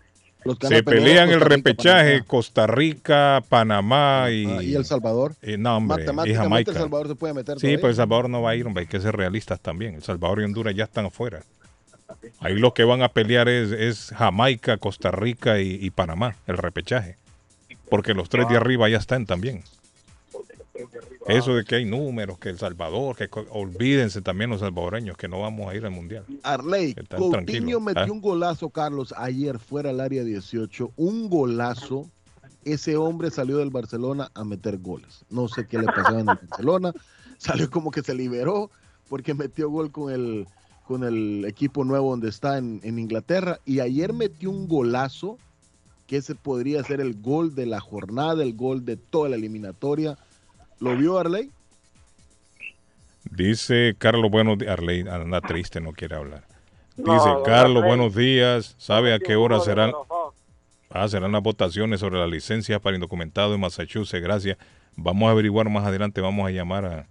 Los 0.46 0.58
Se 0.60 0.84
pelean 0.84 1.30
el 1.30 1.40
repechaje 1.40 2.10
Panamá. 2.16 2.26
Costa 2.28 2.68
Rica, 2.68 3.42
Panamá 3.48 4.28
y, 4.30 4.46
Ah, 4.46 4.62
y 4.62 4.76
El 4.76 4.84
Salvador. 4.84 5.36
eh, 5.42 5.58
no, 5.58 5.78
hombre, 5.78 6.04
y 6.26 6.34
Jamaica. 6.34 6.72
El 6.72 6.78
Salvador 6.78 7.08
se 7.08 7.16
puede 7.16 7.34
meter. 7.34 7.58
Sí, 7.60 7.78
pero 7.78 7.88
El 7.88 7.96
Salvador 7.96 8.30
no 8.30 8.42
va 8.42 8.50
a 8.50 8.56
ir, 8.58 8.66
hombre, 8.68 8.82
hay 8.82 8.88
que 8.88 9.00
ser 9.00 9.16
realistas 9.16 9.62
también. 9.62 9.96
El 9.96 10.04
Salvador 10.04 10.42
y 10.42 10.44
Honduras 10.44 10.76
ya 10.76 10.84
están 10.84 11.06
afuera. 11.06 11.44
Ahí 12.42 12.56
los 12.56 12.74
que 12.74 12.84
van 12.84 13.04
a 13.04 13.08
pelear 13.10 13.48
es, 13.48 13.72
es 13.72 14.14
Jamaica, 14.18 14.76
Costa 14.78 15.12
Rica 15.12 15.62
y, 15.62 15.78
y 15.82 15.90
Panamá, 15.92 16.36
el 16.46 16.58
repechaje. 16.58 17.16
Porque 17.90 18.14
los 18.14 18.28
tres 18.28 18.50
de 18.50 18.58
arriba 18.58 18.90
ya 18.90 18.98
están 18.98 19.26
también. 19.26 19.64
Eso 21.28 21.56
de 21.56 21.64
que 21.64 21.76
hay 21.76 21.86
números, 21.86 22.38
que 22.38 22.50
El 22.50 22.58
Salvador, 22.58 23.16
que 23.16 23.30
olvídense 23.50 24.22
también 24.22 24.50
los 24.50 24.60
salvadoreños, 24.60 25.18
que 25.18 25.28
no 25.28 25.42
vamos 25.42 25.70
a 25.70 25.76
ir 25.76 25.86
al 25.86 25.92
Mundial. 25.92 26.26
Arley, 26.44 26.96
Coutinho 27.10 27.80
metió 27.80 28.04
¿ah? 28.04 28.12
un 28.12 28.22
golazo, 28.22 28.70
Carlos, 28.70 29.14
ayer 29.18 29.60
fuera 29.60 29.92
al 29.92 30.00
área 30.00 30.24
18. 30.24 30.92
Un 30.96 31.30
golazo. 31.30 32.10
Ese 32.66 32.96
hombre 32.96 33.30
salió 33.30 33.58
del 33.58 33.72
Barcelona 33.72 34.32
a 34.34 34.46
meter 34.46 34.78
goles. 34.78 35.26
No 35.30 35.50
sé 35.50 35.68
qué 35.68 35.80
le 35.80 35.86
pasaba 35.86 36.22
en 36.22 36.30
el 36.30 36.38
Barcelona. 36.48 36.94
Salió 37.38 37.70
como 37.70 37.92
que 37.92 38.02
se 38.02 38.16
liberó 38.16 38.72
porque 39.10 39.34
metió 39.34 39.70
gol 39.70 39.92
con 39.92 40.14
el, 40.14 40.48
con 40.88 41.04
el 41.04 41.44
equipo 41.46 41.84
nuevo 41.84 42.12
donde 42.12 42.30
está 42.30 42.58
en, 42.58 42.80
en 42.84 43.00
Inglaterra. 43.00 43.60
Y 43.66 43.82
ayer 43.82 44.14
metió 44.14 44.50
un 44.50 44.70
golazo 44.70 45.38
que 46.08 46.18
ese 46.18 46.36
podría 46.36 46.84
ser 46.84 47.02
el 47.02 47.22
gol 47.22 47.54
de 47.54 47.66
la 47.66 47.82
jornada, 47.82 48.44
el 48.44 48.56
gol 48.56 48.86
de 48.86 48.96
toda 48.96 49.30
la 49.30 49.36
eliminatoria. 49.36 50.18
¿Lo 50.80 50.96
vio 50.98 51.18
Arley? 51.20 51.50
Dice 53.30 53.96
Carlos, 53.98 54.30
buenos 54.30 54.58
días. 54.58 54.72
Arley 54.72 55.02
anda 55.08 55.42
triste, 55.42 55.80
no 55.80 55.94
quiere 55.94 56.16
hablar. 56.16 56.44
Dice 56.96 57.12
No, 57.12 57.44
Carlos, 57.44 57.84
Arley. 57.84 57.98
buenos 57.98 58.16
días. 58.16 58.76
¿Sabe 58.78 59.14
a 59.14 59.20
qué 59.20 59.36
hora 59.36 59.60
serán? 59.60 59.92
Ah, 60.90 61.08
serán 61.08 61.32
las 61.32 61.42
votaciones 61.42 62.00
sobre 62.00 62.20
la 62.20 62.28
licencia 62.28 62.80
para 62.80 62.96
indocumentados 62.96 63.56
en 63.56 63.62
Massachusetts. 63.62 64.22
Gracias. 64.22 64.58
Vamos 64.96 65.28
a 65.28 65.32
averiguar 65.32 65.70
más 65.70 65.86
adelante. 65.86 66.22
Vamos 66.22 66.48
a 66.48 66.52
llamar 66.52 66.86
a, 66.86 67.08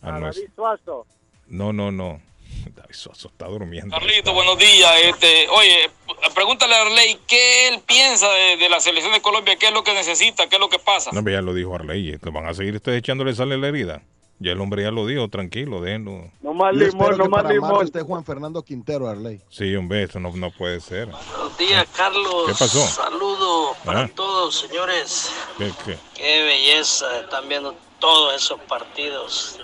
a 0.00 0.16
A 0.16 0.18
nuestro. 0.18 0.42
David 0.44 0.54
Suazo. 0.54 1.06
No, 1.48 1.72
no, 1.72 1.90
no. 1.92 2.20
David 2.74 2.94
Soso 2.94 3.28
está 3.28 3.46
durmiendo. 3.46 3.94
Carlito, 3.96 4.32
buenos 4.32 4.58
días. 4.58 4.90
Este, 5.04 5.48
oye, 5.48 5.90
pregúntale 6.34 6.74
a 6.74 6.82
Arley 6.82 7.18
qué 7.26 7.68
él 7.68 7.80
piensa 7.86 8.28
de, 8.30 8.56
de 8.56 8.68
la 8.68 8.80
selección 8.80 9.12
de 9.12 9.20
Colombia, 9.20 9.56
qué 9.56 9.66
es 9.68 9.72
lo 9.72 9.82
que 9.84 9.92
necesita, 9.94 10.48
qué 10.48 10.56
es 10.56 10.60
lo 10.60 10.68
que 10.68 10.78
pasa. 10.78 11.10
No, 11.12 11.28
ya 11.28 11.40
lo 11.42 11.54
dijo 11.54 11.74
Arley. 11.74 12.10
eh, 12.10 12.18
Van 12.32 12.46
a 12.46 12.54
seguir 12.54 12.74
ustedes 12.76 12.98
echándole 12.98 13.34
sal 13.34 13.52
en 13.52 13.60
la 13.60 13.68
herida. 13.68 14.02
Ya 14.40 14.52
el 14.52 14.60
hombre 14.60 14.84
ya 14.84 14.92
lo 14.92 15.04
dijo, 15.04 15.26
tranquilo, 15.28 15.80
déjenlo. 15.80 16.30
No 16.42 16.54
más 16.54 16.72
limón, 16.72 17.18
no 17.18 17.28
más 17.28 17.44
limón. 17.50 17.84
esté 17.84 18.02
Juan 18.02 18.24
Fernando 18.24 18.62
Quintero, 18.62 19.08
Arley. 19.08 19.40
Sí, 19.50 19.74
hombre, 19.74 20.04
eso 20.04 20.20
no, 20.20 20.30
no 20.36 20.52
puede 20.52 20.80
ser. 20.80 21.06
Buenos 21.08 21.58
días, 21.58 21.84
Carlos. 21.96 22.44
¿Qué 22.46 22.52
pasó? 22.52 22.86
Saludos 22.86 23.76
para 23.84 24.02
Ah. 24.02 24.10
todos, 24.14 24.60
señores. 24.60 25.32
¿Qué, 25.58 25.72
qué? 25.84 25.98
Qué 26.14 26.42
belleza, 26.44 27.18
están 27.18 27.48
viendo 27.48 27.74
todos 27.98 28.36
esos 28.40 28.60
partidos. 28.68 29.58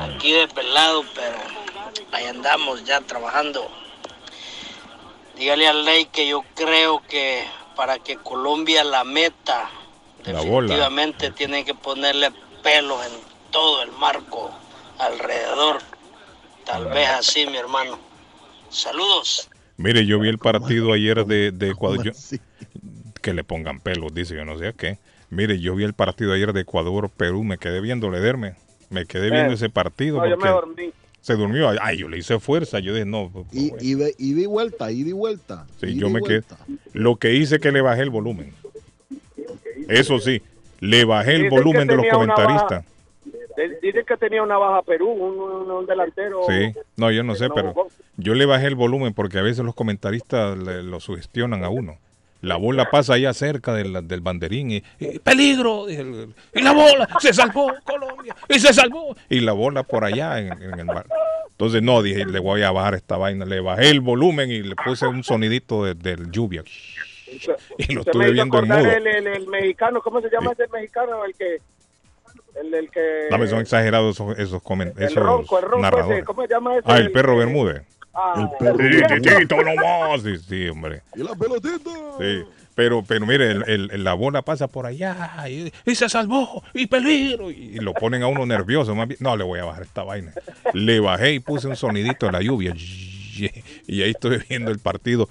Aquí 0.00 0.32
desvelado, 0.32 1.04
pero 1.14 1.36
ahí 2.12 2.26
andamos 2.26 2.84
ya 2.84 3.00
trabajando. 3.00 3.70
Dígale 5.36 5.66
al 5.66 5.84
ley 5.84 6.06
que 6.06 6.28
yo 6.28 6.44
creo 6.54 7.02
que 7.08 7.44
para 7.76 7.98
que 7.98 8.16
Colombia 8.16 8.84
la 8.84 9.02
meta, 9.04 9.68
La 10.24 10.40
bola. 10.40 10.68
definitivamente 10.68 11.30
tiene 11.32 11.64
que 11.64 11.74
ponerle 11.74 12.30
pelos 12.62 13.04
en 13.06 13.12
todo 13.50 13.82
el 13.82 13.90
marco 13.92 14.50
alrededor. 14.98 15.80
Tal 16.64 16.86
vez 16.86 17.08
así, 17.08 17.46
mi 17.46 17.56
hermano. 17.56 17.98
Saludos. 18.70 19.50
Mire, 19.76 20.06
yo 20.06 20.20
vi 20.20 20.28
el 20.28 20.38
partido 20.38 20.92
ayer 20.92 21.26
de, 21.26 21.50
de 21.50 21.70
Ecuador. 21.70 21.98
¿Cómo 21.98 22.12
yo- 22.12 22.38
que 23.20 23.32
le 23.32 23.42
pongan 23.42 23.80
pelos, 23.80 24.12
dice 24.14 24.34
yo 24.36 24.44
no 24.44 24.58
sé 24.58 24.68
a 24.68 24.72
qué. 24.74 24.98
Mire, 25.30 25.58
yo 25.58 25.74
vi 25.74 25.84
el 25.84 25.94
partido 25.94 26.32
ayer 26.34 26.52
de 26.52 26.60
Ecuador-Perú, 26.60 27.42
me 27.42 27.56
quedé 27.58 27.80
viendo 27.80 28.10
Lederme. 28.10 28.54
Me 28.90 29.06
quedé 29.06 29.30
viendo 29.30 29.52
Eh, 29.52 29.54
ese 29.54 29.70
partido 29.70 30.18
No, 30.18 30.26
yo 30.26 30.32
porque 30.32 30.44
me 30.44 30.50
dormí. 30.52 30.92
Se 31.24 31.34
durmió. 31.36 31.70
Ay, 31.80 31.96
yo 31.96 32.08
le 32.08 32.18
hice 32.18 32.38
fuerza. 32.38 32.80
Yo 32.80 32.92
dije, 32.92 33.06
no. 33.06 33.30
pues, 33.32 33.46
Y, 33.52 33.72
y, 33.80 33.94
de- 33.94 34.14
y 34.18 34.34
di 34.34 34.44
vuelta, 34.44 34.92
y 34.92 35.02
di 35.04 35.12
vuelta. 35.12 35.66
Sí, 35.80 35.94
yo 35.94 36.10
me 36.10 36.20
quedé. 36.20 36.42
Lo 36.92 37.16
que 37.16 37.32
hice 37.34 37.58
que 37.60 37.72
le 37.72 37.80
bajé 37.80 38.02
el 38.02 38.10
volumen. 38.10 38.52
Eso 39.88 40.18
sí, 40.18 40.42
le 40.80 41.04
bajé 41.04 41.36
el 41.36 41.48
volumen 41.50 41.86
de 41.88 41.96
los 41.96 42.06
comentaristas. 42.10 42.84
De- 43.56 43.78
Dice 43.80 44.04
que 44.04 44.16
tenía 44.16 44.42
una 44.42 44.58
baja 44.58 44.82
Perú, 44.82 45.08
un, 45.10 45.38
un- 45.38 45.70
un 45.70 45.86
delantero. 45.86 46.40
Sí, 46.48 46.74
no, 46.96 47.10
yo 47.10 47.22
no 47.22 47.34
sé, 47.36 47.48
no 47.48 47.54
pero 47.54 47.74
yo 48.16 48.34
le 48.34 48.44
bajé 48.46 48.66
el 48.66 48.74
volumen 48.74 49.14
porque 49.14 49.38
a 49.38 49.42
veces 49.42 49.64
los 49.64 49.74
comentaristas 49.74 50.58
le- 50.58 50.82
lo 50.82 51.00
sugestionan 51.00 51.64
a 51.64 51.68
uno. 51.70 51.96
La 52.44 52.56
bola 52.56 52.88
pasa 52.90 53.14
allá 53.14 53.32
cerca 53.32 53.72
del, 53.74 54.06
del 54.06 54.20
banderín 54.20 54.70
y, 54.70 54.82
y 55.00 55.18
peligro. 55.18 55.88
Y, 55.90 55.96
el- 55.96 56.34
y 56.54 56.62
la 56.62 56.72
bola 56.72 57.08
se 57.20 57.32
salvó 57.32 57.72
Colombia 57.84 58.34
y 58.48 58.58
se 58.58 58.72
salvó. 58.72 59.16
Y 59.28 59.40
la 59.40 59.52
bola 59.52 59.82
por 59.82 60.04
allá 60.04 60.38
en, 60.38 60.52
en 60.62 60.78
el 60.80 60.86
mar. 60.86 61.06
Entonces 61.50 61.82
no, 61.82 62.02
dije, 62.02 62.24
le 62.24 62.38
voy 62.40 62.62
a 62.62 62.70
bajar 62.70 62.94
esta 62.94 63.16
vaina. 63.16 63.44
Le 63.44 63.60
bajé 63.60 63.90
el 63.90 64.00
volumen 64.00 64.50
y 64.50 64.62
le 64.62 64.74
puse 64.76 65.06
un 65.06 65.22
sonidito 65.24 65.84
de, 65.84 65.94
del 65.94 66.30
lluvia. 66.30 66.62
Y 67.78 67.92
lo 67.94 68.02
estuve 68.02 68.30
viendo 68.32 68.58
en 68.58 68.68
mudo. 68.68 68.78
el, 68.90 69.06
el, 69.06 69.26
el 69.26 69.46
mexicano, 69.48 70.00
¿cómo 70.02 70.20
se 70.20 70.28
llama 70.30 70.52
ese 70.52 70.68
mexicano? 70.68 71.24
El 71.24 71.34
que. 71.34 71.58
El, 72.60 72.72
el 72.74 72.90
que. 72.90 73.26
Dame, 73.30 73.46
son 73.48 73.60
exagerados 73.60 74.14
esos, 74.16 74.38
esos, 74.38 74.62
comen- 74.62 74.92
el 74.98 75.14
ronco, 75.14 75.58
el 75.58 75.64
ronco 75.64 76.12
ese, 76.12 76.22
¿cómo 76.24 76.42
se 76.42 76.48
llama 76.48 76.74
ese? 76.76 76.82
Ah, 76.86 76.98
el 76.98 77.10
perro 77.10 77.36
Bermúdez. 77.36 77.82
Ah, 78.14 78.34
El 78.36 78.48
perro 78.58 78.78
titito 79.20 79.56
nomás. 79.62 80.22
Sí, 80.22 80.36
sí, 80.48 80.68
hombre. 80.68 81.02
Y 81.16 81.22
la 81.22 81.34
pelotita. 81.34 81.90
Sí. 82.20 82.42
Pero, 82.76 83.04
pero 83.06 83.24
mire, 83.26 83.50
el- 83.52 83.64
el- 83.68 83.90
el- 83.92 84.04
la 84.04 84.14
bola 84.14 84.42
pasa 84.42 84.66
por 84.68 84.86
allá 84.86 85.16
y, 85.48 85.72
y 85.86 85.94
se 85.94 86.08
salvó 86.08 86.62
y 86.74 86.86
peligro. 86.86 87.50
Y, 87.50 87.54
y 87.54 87.76
lo 87.76 87.94
ponen 87.94 88.22
a 88.22 88.26
uno 88.26 88.46
nervioso. 88.46 88.94
Más 88.94 89.06
bien, 89.08 89.18
no, 89.20 89.36
le 89.36 89.44
voy 89.44 89.60
a 89.60 89.64
bajar 89.64 89.82
esta 89.84 90.02
vaina. 90.02 90.32
Le 90.72 90.98
bajé 91.00 91.34
y 91.34 91.38
puse 91.40 91.68
un 91.68 91.76
sonidito 91.76 92.26
de 92.26 92.32
la 92.32 92.42
lluvia. 92.42 92.74
Y 93.86 94.02
ahí 94.02 94.10
estuve 94.10 94.38
viendo 94.48 94.70
el 94.70 94.78
partido. 94.78 95.28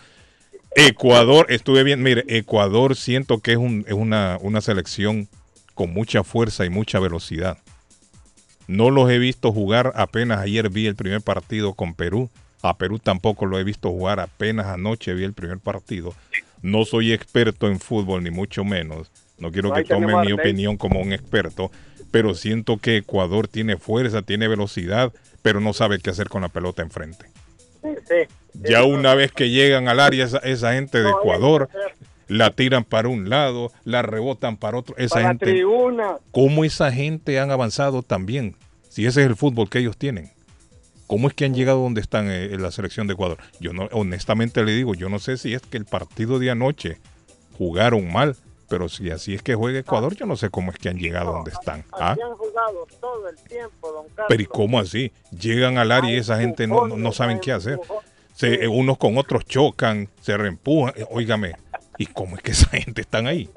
Ecuador, 0.75 1.45
estuve 1.49 1.83
viendo, 1.83 2.03
mire, 2.03 2.25
Ecuador 2.27 2.95
siento 2.97 3.39
que 3.39 3.51
es, 3.53 3.57
un- 3.57 3.85
es 3.87 3.93
una, 3.93 4.37
una 4.41 4.59
selección 4.59 5.29
con 5.73 5.93
mucha 5.93 6.23
fuerza 6.23 6.65
y 6.65 6.69
mucha 6.69 6.99
velocidad. 6.99 7.57
No 8.67 8.89
los 8.89 9.09
he 9.09 9.19
visto 9.19 9.51
jugar, 9.51 9.91
apenas 9.95 10.39
ayer 10.39 10.69
vi 10.69 10.87
el 10.87 10.95
primer 10.95 11.21
partido 11.21 11.73
con 11.73 11.93
Perú. 11.93 12.29
A 12.63 12.77
Perú 12.77 12.97
tampoco 12.97 13.45
lo 13.45 13.59
he 13.59 13.63
visto 13.63 13.89
jugar, 13.91 14.19
apenas 14.19 14.67
anoche 14.67 15.13
vi 15.13 15.23
el 15.25 15.33
primer 15.33 15.59
partido. 15.59 16.15
No 16.61 16.85
soy 16.85 17.11
experto 17.11 17.67
en 17.67 17.79
fútbol, 17.79 18.23
ni 18.23 18.31
mucho 18.31 18.63
menos. 18.63 19.11
No 19.37 19.51
quiero 19.51 19.69
No, 19.69 19.75
que 19.75 19.83
tomen 19.83 20.21
mi 20.21 20.31
opinión 20.31 20.77
como 20.77 21.01
un 21.01 21.11
experto, 21.11 21.71
pero 22.09 22.33
siento 22.35 22.77
que 22.77 22.97
Ecuador 22.97 23.49
tiene 23.49 23.75
fuerza, 23.75 24.21
tiene 24.21 24.47
velocidad, 24.47 25.11
pero 25.41 25.59
no 25.59 25.73
sabe 25.73 25.99
qué 25.99 26.09
hacer 26.09 26.29
con 26.29 26.41
la 26.41 26.47
pelota 26.49 26.81
enfrente. 26.81 27.25
sí, 27.83 27.89
sí. 28.07 28.33
Ya 28.53 28.83
una 28.83 29.13
vez 29.15 29.31
que 29.31 29.49
llegan 29.49 29.87
al 29.89 29.99
área, 29.99 30.23
esa, 30.25 30.37
esa 30.37 30.73
gente 30.73 31.01
de 31.01 31.09
Ecuador 31.09 31.69
la 32.27 32.51
tiran 32.51 32.83
para 32.85 33.09
un 33.09 33.29
lado, 33.29 33.71
la 33.83 34.03
rebotan 34.03 34.55
para 34.57 34.77
otro. 34.77 34.95
Esa 34.97 35.15
Para 35.15 35.27
gente, 35.29 35.47
tribuna. 35.47 36.17
¿cómo 36.31 36.63
esa 36.63 36.91
gente 36.91 37.39
han 37.39 37.51
avanzado 37.51 38.03
también? 38.03 38.55
Si 38.87 39.05
ese 39.05 39.21
es 39.21 39.27
el 39.27 39.35
fútbol 39.35 39.69
que 39.69 39.79
ellos 39.79 39.97
tienen. 39.97 40.31
¿Cómo 41.07 41.27
es 41.27 41.33
que 41.33 41.45
han 41.45 41.53
llegado 41.53 41.81
donde 41.81 42.01
están 42.01 42.29
eh, 42.29 42.45
en 42.53 42.61
la 42.61 42.71
selección 42.71 43.07
de 43.07 43.13
Ecuador? 43.13 43.37
Yo 43.59 43.73
no, 43.73 43.89
honestamente 43.91 44.63
le 44.63 44.71
digo, 44.73 44.95
yo 44.95 45.09
no 45.09 45.19
sé 45.19 45.37
si 45.37 45.53
es 45.53 45.61
que 45.61 45.77
el 45.77 45.85
partido 45.85 46.39
de 46.39 46.49
anoche 46.51 46.97
jugaron 47.57 48.11
mal, 48.11 48.35
pero 48.69 48.89
si 48.89 49.11
así 49.11 49.33
es 49.35 49.43
que 49.43 49.53
juega 49.55 49.79
Ecuador, 49.79 50.15
yo 50.15 50.25
no 50.25 50.35
sé 50.35 50.49
cómo 50.49 50.71
es 50.71 50.77
que 50.77 50.89
han 50.89 50.97
llegado 50.97 51.33
donde 51.33 51.51
están. 51.51 51.83
¿Ah? 51.91 52.15
Han 52.23 52.35
jugado 52.35 52.87
todo 52.99 53.29
el 53.29 53.35
tiempo, 53.47 53.91
don 53.91 54.05
Carlos. 54.07 54.25
Pero 54.29 54.41
¿y 54.41 54.45
cómo 54.45 54.79
así? 54.79 55.11
Llegan 55.37 55.77
al 55.77 55.91
área 55.91 56.11
y 56.11 56.17
esa 56.17 56.39
gente 56.39 56.65
no, 56.67 56.87
no, 56.87 56.97
no 56.97 57.11
saben 57.11 57.39
qué 57.39 57.51
hacer. 57.51 57.79
Se, 58.33 58.63
eh, 58.63 58.67
unos 58.67 58.97
con 58.97 59.17
otros 59.17 59.45
chocan, 59.45 60.09
se 60.21 60.35
reempujan. 60.37 60.93
eh, 60.97 61.05
Óigame, 61.11 61.53
¿y 61.99 62.07
cómo 62.07 62.35
es 62.37 62.41
que 62.41 62.51
esa 62.51 62.69
gente 62.71 63.01
están 63.01 63.27
ahí? 63.27 63.49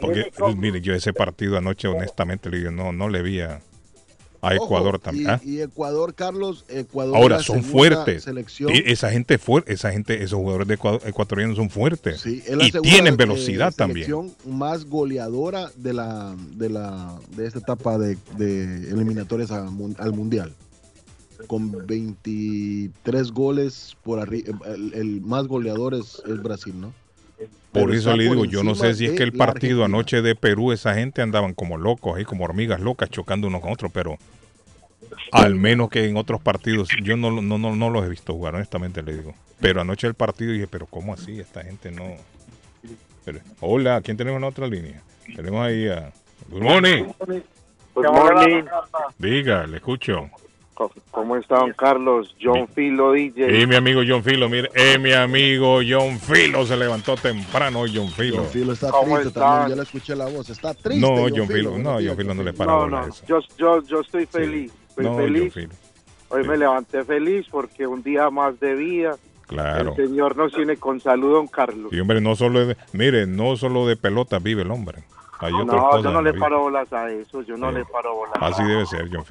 Porque, 0.00 0.32
mire, 0.56 0.80
yo 0.80 0.94
ese 0.94 1.12
partido 1.12 1.58
anoche, 1.58 1.86
honestamente, 1.86 2.48
le 2.50 2.58
digo, 2.58 2.70
no, 2.70 2.92
no 2.92 3.08
le 3.08 3.22
vi 3.22 3.40
a, 3.40 3.60
a 4.42 4.54
Ojo, 4.56 4.64
Ecuador 4.64 4.98
también. 4.98 5.26
Y, 5.26 5.30
¿ah? 5.30 5.40
y 5.44 5.60
Ecuador, 5.60 6.14
Carlos, 6.14 6.64
Ecuador. 6.68 7.16
Ahora 7.16 7.36
la 7.38 7.42
son 7.42 7.62
fuertes. 7.62 8.24
Selección, 8.24 8.70
Y 8.74 8.90
esa 8.90 9.10
gente 9.10 9.38
fue, 9.38 9.62
esa 9.68 9.92
gente, 9.92 10.22
esos 10.22 10.38
jugadores 10.38 10.66
de 10.68 10.74
Ecuador- 10.74 11.00
ecuatorianos 11.06 11.56
son 11.56 11.70
fuertes 11.70 12.20
Sí, 12.20 12.42
y 12.60 12.70
tienen 12.82 13.14
eh, 13.14 13.16
velocidad 13.16 13.72
también. 13.72 14.06
selección 14.06 14.34
más 14.52 14.84
goleadora 14.86 15.70
de 15.76 15.92
la 15.94 16.34
de 16.56 16.68
la 16.68 17.18
de 17.36 17.46
esta 17.46 17.60
etapa 17.60 17.96
de, 17.98 18.18
de 18.36 18.90
eliminatorias 18.90 19.50
al 19.52 20.12
mundial 20.12 20.52
con 21.46 21.72
23 21.86 23.30
goles 23.32 23.96
por 24.02 24.20
arriba 24.20 24.58
el, 24.66 24.94
el 24.94 25.20
más 25.22 25.46
goleador 25.46 25.94
es, 25.94 26.22
es 26.26 26.42
Brasil 26.42 26.74
no 26.80 26.92
Por 27.72 27.94
eso 27.94 28.14
le 28.16 28.24
digo, 28.24 28.44
yo 28.44 28.62
no 28.62 28.74
sé 28.74 28.94
si 28.94 29.06
es 29.06 29.12
de 29.12 29.16
que 29.16 29.22
el 29.22 29.32
partido 29.32 29.82
Argentina. 29.82 29.98
anoche 29.98 30.22
de 30.22 30.34
Perú, 30.34 30.72
esa 30.72 30.94
gente 30.94 31.22
andaban 31.22 31.54
como 31.54 31.78
locos, 31.78 32.16
ahí 32.16 32.24
como 32.24 32.44
hormigas 32.44 32.80
locas, 32.80 33.08
chocando 33.08 33.46
unos 33.46 33.62
con 33.62 33.72
otros, 33.72 33.90
pero 33.92 34.18
al 35.32 35.54
menos 35.54 35.88
que 35.88 36.06
en 36.06 36.16
otros 36.16 36.40
partidos, 36.40 36.88
yo 37.02 37.16
no, 37.16 37.30
no, 37.30 37.58
no, 37.58 37.74
no 37.74 37.90
los 37.90 38.04
he 38.04 38.08
visto 38.08 38.34
jugar, 38.34 38.54
honestamente 38.54 39.02
le 39.02 39.14
digo. 39.16 39.34
Pero 39.60 39.80
anoche 39.80 40.06
el 40.06 40.14
partido 40.14 40.52
dije, 40.52 40.66
pero 40.66 40.86
¿cómo 40.86 41.14
así? 41.14 41.40
Esta 41.40 41.62
gente 41.64 41.90
no... 41.90 42.04
Pero- 43.24 43.40
hola, 43.60 44.00
¿quién 44.02 44.16
tenemos 44.16 44.36
en 44.36 44.42
la 44.42 44.48
otra 44.48 44.66
línea? 44.66 45.00
Tenemos 45.34 45.64
ahí 45.64 45.88
a... 45.88 46.12
Good 46.50 46.62
morning. 46.62 47.04
Good 47.94 48.04
morning. 48.06 48.64
Diga, 49.18 49.66
le 49.66 49.76
escucho. 49.76 50.28
¿Cómo 51.10 51.36
está, 51.36 51.56
don 51.56 51.72
Carlos? 51.72 52.34
John 52.42 52.66
Filo 52.68 53.12
DJ. 53.12 53.60
Y 53.62 53.66
mi 53.66 53.76
amigo 53.76 54.00
John 54.06 54.24
Filo, 54.24 54.48
mire, 54.48 54.70
eh, 54.74 54.98
mi 54.98 55.12
amigo 55.12 55.80
John 55.86 56.18
Filo 56.18 56.64
se 56.66 56.76
levantó 56.76 57.14
temprano 57.16 57.80
hoy, 57.80 57.92
John 57.94 58.08
Filo. 58.08 58.38
John 58.38 58.46
Filo 58.46 58.72
está 58.72 58.90
¿Cómo 58.90 59.16
triste 59.18 59.38
también 59.38 59.68
ya 59.70 59.76
le 59.76 59.82
escuché 59.82 60.16
la 60.16 60.26
voz 60.26 60.48
está 60.50 60.74
triste 60.74 61.00
No, 61.00 61.16
John 61.16 61.32
John 61.36 61.48
Filo, 61.48 61.78
no, 61.78 61.92
John 62.04 62.16
Filo 62.16 62.34
no 62.34 62.42
le 62.42 62.52
para 62.52 62.72
No, 62.72 62.86
no, 62.88 63.06
eso. 63.06 63.24
yo, 63.28 63.40
yo, 63.58 63.82
yo 63.82 64.00
estoy 64.00 64.26
feliz. 64.26 64.72
Estoy 64.88 65.04
No, 65.04 65.10
John 65.12 65.22
feliz. 65.24 65.54
Filo. 65.54 65.72
Hoy 66.30 66.48
me 66.48 66.56
levanté 66.56 67.04
feliz 67.04 67.46
porque 67.50 67.86
un 67.86 68.02
día 68.02 68.30
más 68.30 68.58
de 68.58 68.74
vida. 68.74 69.16
Claro. 69.46 69.94
El 69.98 70.08
Señor 70.08 70.34
nos 70.36 70.52
tiene 70.52 70.78
con 70.78 70.98
salud, 70.98 71.32
don 71.34 71.46
Carlos. 71.46 71.92
Y 71.92 72.00
hombre, 72.00 72.22
no 72.22 72.34
solo 72.34 72.66
de, 72.66 72.76
mire, 72.94 73.26
no 73.26 73.54
solo 73.56 73.86
de 73.86 73.96
pelota 73.96 74.38
vive 74.38 74.62
el 74.62 74.70
hombre. 74.70 75.04
Hay 75.42 75.52
No, 75.52 76.00
yo 76.00 76.10
no 76.12 76.22
le 76.22 76.34
paro 76.34 76.60
bolas 76.60 76.92
a 76.92 77.10
eso. 77.10 77.42
Yo 77.42 77.56
no 77.56 77.70
Sí. 77.70 77.78
le 77.78 77.84
paro 77.84 78.14
bolas. 78.14 78.34
Así 78.40 78.62
debe 78.64 78.86
ser, 78.86 79.08
John. 79.12 79.24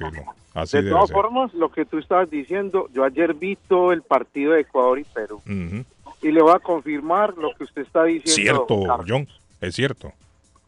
Así 0.54 0.76
de 0.76 0.82
debe 0.84 0.94
todas 0.94 1.08
ser. 1.08 1.14
formas, 1.16 1.54
lo 1.54 1.70
que 1.70 1.84
tú 1.84 1.98
estabas 1.98 2.30
diciendo, 2.30 2.88
yo 2.92 3.04
ayer 3.04 3.34
vi 3.34 3.56
todo 3.68 3.92
el 3.92 4.02
partido 4.02 4.52
de 4.52 4.60
Ecuador 4.60 4.98
y 4.98 5.04
Perú. 5.04 5.36
Ujú. 5.46 5.84
Y 6.20 6.30
le 6.30 6.42
voy 6.42 6.52
a 6.54 6.58
confirmar 6.58 7.34
lo 7.38 7.52
que 7.54 7.64
usted 7.64 7.82
está 7.82 8.04
diciendo. 8.04 8.66
Cierto, 8.66 8.86
Carlos. 8.86 9.06
John, 9.08 9.28
es 9.60 9.74
cierto. 9.74 10.12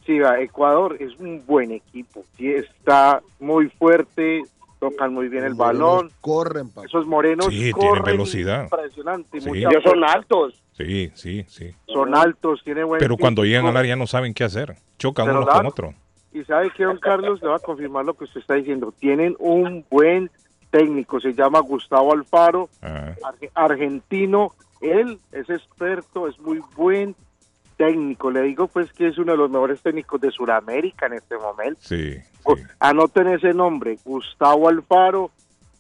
Sí, 0.06 0.18
va, 0.18 0.40
Ecuador 0.40 0.96
es 1.00 1.16
un 1.18 1.44
buen 1.46 1.70
equipo. 1.72 2.24
Sí, 2.36 2.50
está 2.50 3.20
muy 3.40 3.68
fuerte, 3.68 4.44
tocan 4.80 5.14
muy 5.14 5.28
bien 5.28 5.44
el 5.44 5.50
Los 5.50 5.58
balón. 5.58 6.10
corren 6.20 6.68
papá. 6.70 6.86
Esos 6.86 7.06
morenos 7.06 7.46
Sí, 7.46 7.56
tienen 7.56 7.72
corren 7.72 8.04
velocidad. 8.04 8.64
impresionante. 8.64 9.40
Sí. 9.40 9.50
Ellos 9.54 9.82
son 9.84 10.02
altos. 10.04 10.60
Sí, 10.76 11.10
sí, 11.14 11.44
sí. 11.48 11.74
Son 11.86 12.14
altos, 12.14 12.62
tienen 12.64 12.86
buen 12.86 12.98
Pero 12.98 13.16
cuando 13.16 13.44
llegan 13.44 13.66
al 13.66 13.76
área 13.76 13.94
no 13.96 14.06
saben 14.06 14.34
qué 14.34 14.44
hacer. 14.44 14.76
Chocan 14.98 15.30
unos 15.30 15.46
con 15.46 15.66
otros. 15.66 15.94
Y 16.32 16.42
sabe 16.44 16.70
que 16.72 16.82
don 16.84 16.98
Carlos 16.98 17.40
le 17.42 17.48
va 17.48 17.56
a 17.56 17.60
confirmar 17.60 18.04
lo 18.04 18.14
que 18.14 18.24
usted 18.24 18.40
está 18.40 18.54
diciendo. 18.54 18.92
Tienen 18.98 19.36
un 19.38 19.84
buen 19.88 20.30
técnico, 20.70 21.20
se 21.20 21.32
llama 21.32 21.60
Gustavo 21.60 22.12
Alfaro, 22.12 22.68
Ah, 22.82 23.14
arge- 23.22 23.50
argentino. 23.54 24.50
Él 24.80 25.20
es 25.30 25.48
experto, 25.48 26.26
es 26.26 26.36
muy 26.40 26.60
buen 26.76 27.14
técnico. 27.76 28.30
Le 28.32 28.42
digo 28.42 28.66
pues 28.66 28.92
que 28.92 29.06
es 29.08 29.16
uno 29.18 29.32
de 29.32 29.38
los 29.38 29.50
mejores 29.50 29.80
técnicos 29.80 30.20
de 30.20 30.30
Sudamérica 30.32 31.06
en 31.06 31.14
este 31.14 31.36
momento. 31.38 31.80
sí. 31.80 32.16
Anoten 32.78 33.28
ese 33.28 33.54
nombre, 33.54 33.96
Gustavo 34.04 34.68
Alfaro. 34.68 35.30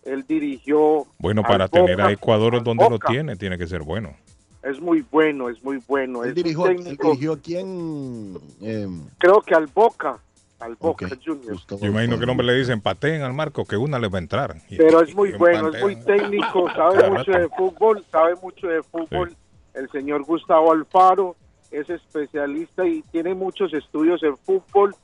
Él 0.04 0.24
dirigió. 0.26 1.04
Bueno, 1.18 1.42
para 1.42 1.66
tener 1.68 2.00
a 2.00 2.10
Ecuador 2.12 2.62
donde 2.62 2.88
lo 2.88 2.98
tiene, 2.98 3.36
tiene 3.36 3.58
que 3.58 3.66
ser 3.66 3.82
bueno. 3.82 4.14
Es 4.64 4.80
muy 4.80 5.04
bueno, 5.10 5.48
es 5.50 5.62
muy 5.62 5.78
bueno. 5.86 6.22
él 6.24 6.30
es 6.30 6.34
dirigió, 6.36 6.66
él 6.66 6.76
técnico, 6.78 7.08
dirigió 7.10 7.32
a 7.34 7.38
quién 7.38 8.38
Em, 8.62 9.02
creo 9.18 9.40
que 9.42 9.54
al 9.54 9.66
Boca, 9.66 10.18
al 10.60 10.74
Boca 10.76 11.06
ok, 11.06 11.12
Juniors. 11.24 11.48
Gustavo 11.52 11.80
Yo 11.82 11.88
imagino 11.88 12.16
que 12.16 12.24
el 12.24 12.30
hombre 12.30 12.46
le 12.46 12.54
dicen, 12.54 12.80
pateen 12.80 13.22
al 13.22 13.34
marco, 13.34 13.64
que 13.66 13.76
una 13.76 13.98
les 13.98 14.10
va 14.12 14.16
a 14.18 14.22
entrar. 14.22 14.56
Y- 14.70 14.76
Pero 14.76 15.02
es 15.02 15.14
muy 15.14 15.32
bueno, 15.32 15.68
es 15.68 15.82
muy 15.82 15.96
técnico, 15.96 16.70
sabe 16.74 17.10
mucho 17.10 17.32
de 17.32 17.48
fútbol, 17.50 18.04
sabe 18.10 18.34
mucho 18.42 18.66
de 18.68 18.82
fútbol. 18.82 19.34
El 19.74 19.90
señor 19.90 20.24
Gustavo 20.24 20.72
Alfaro 20.72 21.36
es 21.70 21.90
especialista 21.90 22.86
y 22.86 23.02
tiene 23.10 23.34
muchos 23.34 23.74
estudios 23.74 24.22
en 24.22 24.36
fútbol 24.38 24.94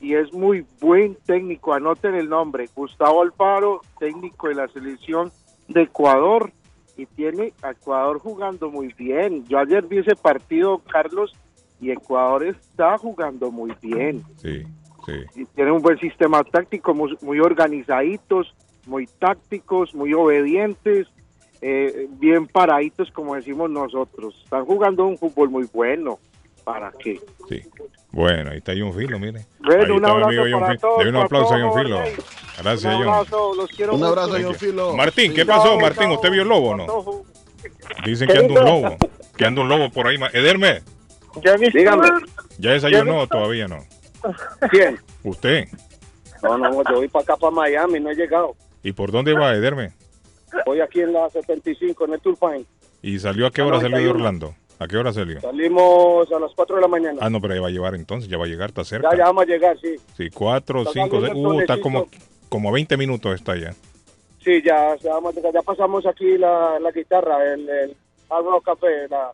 y 0.00 0.14
es 0.14 0.32
muy 0.32 0.64
buen 0.80 1.16
técnico. 1.26 1.72
Anoten 1.72 2.14
el 2.14 2.28
nombre, 2.28 2.68
Gustavo 2.76 3.22
Alfaro, 3.22 3.80
técnico 3.98 4.48
de 4.48 4.54
la 4.54 4.68
selección 4.68 5.32
de 5.68 5.82
Ecuador 5.82 6.52
y 7.00 7.06
tiene 7.06 7.54
a 7.62 7.70
Ecuador 7.70 8.18
jugando 8.18 8.70
muy 8.70 8.92
bien. 8.92 9.46
Yo 9.46 9.58
ayer 9.58 9.86
vi 9.86 9.98
ese 9.98 10.14
partido, 10.14 10.78
Carlos, 10.78 11.32
y 11.80 11.90
Ecuador 11.90 12.44
está 12.44 12.98
jugando 12.98 13.50
muy 13.50 13.72
bien. 13.80 14.22
Sí, 14.36 14.64
sí. 15.06 15.12
Y 15.34 15.44
tienen 15.46 15.74
un 15.74 15.82
buen 15.82 15.98
sistema 15.98 16.44
táctico, 16.44 16.94
muy, 16.94 17.16
muy 17.22 17.40
organizaditos, 17.40 18.54
muy 18.86 19.06
tácticos, 19.06 19.94
muy 19.94 20.12
obedientes, 20.12 21.08
eh, 21.62 22.06
bien 22.18 22.46
paraditos, 22.46 23.10
como 23.12 23.34
decimos 23.34 23.70
nosotros. 23.70 24.38
Están 24.44 24.66
jugando 24.66 25.06
un 25.06 25.16
fútbol 25.16 25.48
muy 25.48 25.66
bueno. 25.72 26.18
¿Para 26.64 26.92
qué? 26.92 27.20
Sí. 27.48 27.62
Bueno, 28.12 28.50
ahí 28.50 28.58
está 28.58 28.72
John 28.76 28.92
Filo, 28.92 29.18
mire. 29.18 29.46
Bueno, 29.60 29.82
ahí 29.84 29.90
un 29.90 29.96
está 30.04 30.10
amigo 30.26 30.44
John 30.50 30.60
para 30.60 30.76
todos, 30.78 31.06
un 31.06 31.16
aplauso 31.16 31.54
a 31.54 31.60
John 31.60 31.82
Filo. 31.82 31.98
Gracias, 32.62 32.84
un 32.84 33.04
John. 33.04 33.08
abrazo, 33.08 33.54
los 33.54 33.70
quiero 33.70 33.94
un 33.94 34.04
abrazo 34.04 34.36
John. 34.42 34.54
Filo 34.54 34.96
Martín, 34.96 35.34
¿qué 35.34 35.46
pasó. 35.46 35.78
Martín? 35.78 36.10
¿Usted 36.10 36.30
vio 36.30 36.42
el 36.42 36.48
lobo 36.48 36.70
o 36.70 36.76
no? 36.76 37.24
Dicen 38.04 38.28
que 38.28 38.38
anda 38.38 38.60
un 38.60 38.66
lobo. 38.66 38.96
Que 39.36 39.46
anda 39.46 39.62
un 39.62 39.68
lobo 39.68 39.90
por 39.90 40.06
ahí. 40.06 40.16
Ederme, 40.32 40.82
Dígame. 41.72 42.08
¿ya 42.58 42.72
desayunó 42.72 43.18
o 43.20 43.26
todavía 43.26 43.68
no? 43.68 43.78
¿Quién? 44.70 44.98
¿Usted? 45.22 45.68
No, 46.42 46.58
no, 46.58 46.82
yo 46.84 46.96
voy 46.96 47.08
para 47.08 47.22
acá, 47.22 47.36
para 47.36 47.50
Miami, 47.52 48.00
no 48.00 48.10
he 48.10 48.14
llegado. 48.14 48.54
¿Y 48.82 48.92
por 48.92 49.12
dónde 49.12 49.32
va, 49.34 49.52
Ederme? 49.54 49.92
Voy 50.66 50.80
aquí 50.80 51.00
en 51.00 51.12
la 51.12 51.28
75, 51.28 52.04
en 52.06 52.14
el 52.14 52.20
Turpine. 52.20 52.64
¿Y 53.02 53.18
salió 53.18 53.46
a 53.46 53.50
qué 53.50 53.62
hora 53.62 53.80
salió 53.80 53.96
de 53.98 54.04
91. 54.04 54.18
Orlando? 54.18 54.54
¿A 54.80 54.88
qué 54.88 54.96
hora 54.96 55.12
salió? 55.12 55.40
Salimos 55.42 56.32
a 56.32 56.38
las 56.40 56.52
4 56.54 56.76
de 56.76 56.82
la 56.82 56.88
mañana. 56.88 57.18
Ah, 57.20 57.28
no, 57.28 57.38
pero 57.40 57.54
ya 57.54 57.60
va 57.60 57.68
a 57.68 57.70
llevar 57.70 57.94
entonces, 57.94 58.30
ya 58.30 58.38
va 58.38 58.46
a 58.46 58.48
llegar, 58.48 58.70
está 58.70 58.82
cerca. 58.82 59.10
ya, 59.12 59.18
ya 59.18 59.24
vamos 59.26 59.42
a 59.42 59.46
llegar, 59.46 59.78
sí. 59.78 59.94
Sí, 60.16 60.30
cuatro, 60.30 60.80
Está 60.80 60.92
cinco, 60.94 61.20
saliendo 61.20 61.50
seis. 61.50 61.52
el 61.52 61.56
Uh, 61.58 61.60
está 61.60 61.80
como, 61.80 62.06
como 62.48 62.72
20 62.72 62.96
minutos 62.96 63.34
está 63.34 63.56
ya. 63.56 63.74
Sí, 64.42 64.62
ya, 64.64 64.96
ya 64.96 65.62
pasamos 65.62 66.06
aquí 66.06 66.38
la, 66.38 66.80
la 66.80 66.90
guitarra, 66.92 67.44
el, 67.52 67.68
el 67.68 67.96
Hard 68.30 68.44
Rock 68.44 68.64
Café, 68.64 69.06
la, 69.10 69.30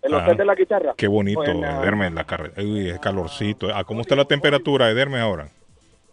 el 0.00 0.14
Ajá. 0.14 0.24
hotel 0.26 0.36
de 0.36 0.44
la 0.44 0.54
guitarra. 0.54 0.94
Qué 0.96 1.08
bonito, 1.08 1.40
Pues. 1.42 1.56
Ederme, 1.56 2.06
en 2.06 2.14
la 2.14 2.24
carretera. 2.24 2.64
Uy, 2.64 2.88
es 2.88 3.00
calorcito. 3.00 3.74
Ah, 3.74 3.82
¿cómo 3.82 4.00
está 4.00 4.14
la 4.14 4.26
temperatura, 4.26 4.88
Ederme, 4.90 5.18
ahora? 5.18 5.48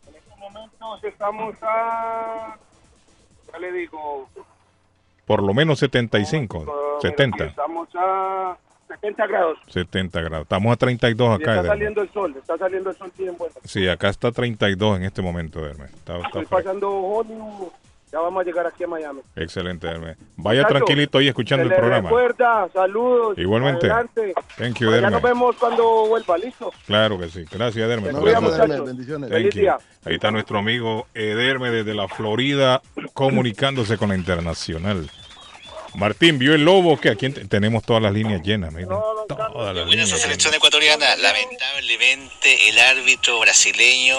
En 0.07 0.15
estos 0.15 0.37
momentos 0.39 1.03
estamos 1.03 1.55
a... 1.61 2.57
Ya 3.53 3.59
le 3.59 3.71
digo... 3.73 4.27
Por 5.27 5.43
lo 5.43 5.53
menos 5.53 5.77
75, 5.77 6.57
uh, 6.57 6.61
mira, 6.61 6.71
aquí 6.97 7.07
70, 7.07 7.45
Estamos 7.45 7.87
a 7.93 8.57
70 8.95 9.27
grados. 9.27 9.57
70 9.67 10.21
grados. 10.21 10.43
Estamos 10.45 10.73
a 10.73 10.75
32 10.77 11.27
Y 11.29 11.33
acá, 11.33 11.37
está 11.41 11.51
Ederme. 11.53 11.67
saliendo 11.69 12.01
el 12.01 12.09
sol, 12.11 12.35
está 12.37 12.57
saliendo 12.57 12.89
el 12.89 12.95
sol 12.97 13.11
bien 13.17 13.37
bueno. 13.37 13.53
Sí, 13.63 13.87
acá 13.87 14.09
está 14.09 14.31
32 14.31 14.97
en 14.97 15.03
este 15.05 15.21
momento, 15.21 15.59
Ederme. 15.59 15.85
Está, 15.85 16.15
está 16.17 16.27
Estoy 16.27 16.45
pasando 16.45 16.89
Hollywood. 16.91 17.69
Ya 18.11 18.19
vamos 18.19 18.41
a 18.41 18.43
llegar 18.43 18.67
aquí 18.67 18.83
a 18.83 18.87
Miami. 18.87 19.21
Excelente, 19.37 19.87
Ederme. 19.87 20.17
Vaya 20.35 20.63
Muchacho, 20.63 20.75
tranquilito 20.83 21.17
ahí 21.17 21.29
escuchando 21.29 21.63
el 21.63 21.73
programa. 21.73 22.09
recuerda, 22.09 22.67
saludos. 22.73 23.37
Igualmente. 23.37 23.85
Adelante. 23.89 24.33
Thank 24.57 24.79
you, 24.79 24.87
Ya 24.89 24.97
Ederme. 24.97 25.11
nos 25.11 25.21
vemos 25.21 25.55
cuando 25.55 26.07
vuelva, 26.07 26.37
listo. 26.37 26.73
Claro 26.85 27.17
que 27.17 27.29
sí. 27.29 27.45
Gracias, 27.49 27.87
muchachos. 28.01 28.59
Ederme, 28.59 28.81
bendiciones 28.81 29.29
Feliz 29.29 29.55
día. 29.55 29.77
Ahí 30.03 30.15
está 30.15 30.29
nuestro 30.29 30.57
amigo 30.59 31.07
Ederme 31.13 31.71
desde 31.71 31.93
la 31.93 32.09
Florida 32.09 32.81
comunicándose 33.13 33.97
con 33.97 34.09
la 34.09 34.15
internacional. 34.17 35.09
Martín, 35.93 36.39
¿vio 36.39 36.53
el 36.55 36.63
lobo? 36.63 36.99
que 36.99 37.09
Aquí 37.09 37.25
en- 37.27 37.47
tenemos 37.49 37.83
todas 37.83 38.01
las 38.01 38.13
líneas 38.13 38.41
llenas. 38.43 38.71
miren. 38.71 38.89
Todas 38.89 39.39
las 39.47 39.53
Buena 39.53 39.83
líneas 39.85 40.07
esa 40.07 40.15
llenas. 40.15 40.21
selección 40.21 40.53
ecuatoriana. 40.53 41.15
Lamentablemente 41.17 42.69
el 42.69 42.79
árbitro 42.79 43.39
brasileño 43.39 44.17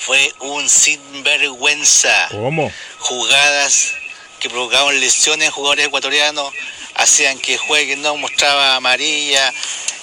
fue 0.00 0.32
un 0.40 0.68
sinvergüenza. 0.68 2.28
¿Cómo? 2.30 2.72
Jugadas 2.98 3.92
que 4.40 4.48
provocaban 4.50 4.98
lesiones 5.00 5.46
en 5.48 5.52
jugadores 5.52 5.86
ecuatorianos 5.86 6.52
hacían 6.96 7.38
que 7.38 7.56
jueguen, 7.58 8.02
no 8.02 8.16
mostraba 8.16 8.76
amarilla. 8.76 9.52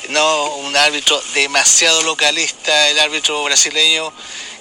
No, 0.10 0.56
un 0.58 0.76
árbitro 0.76 1.22
demasiado 1.36 2.02
localista, 2.04 2.90
el 2.90 3.00
árbitro 3.00 3.44
brasileño, 3.44 4.12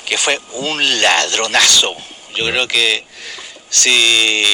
que 0.07 0.19
fue 0.19 0.39
un 0.53 1.01
ladronazo. 1.01 1.95
Yo 2.35 2.45
creo 2.47 2.69
que 2.69 3.05
si 3.71 4.45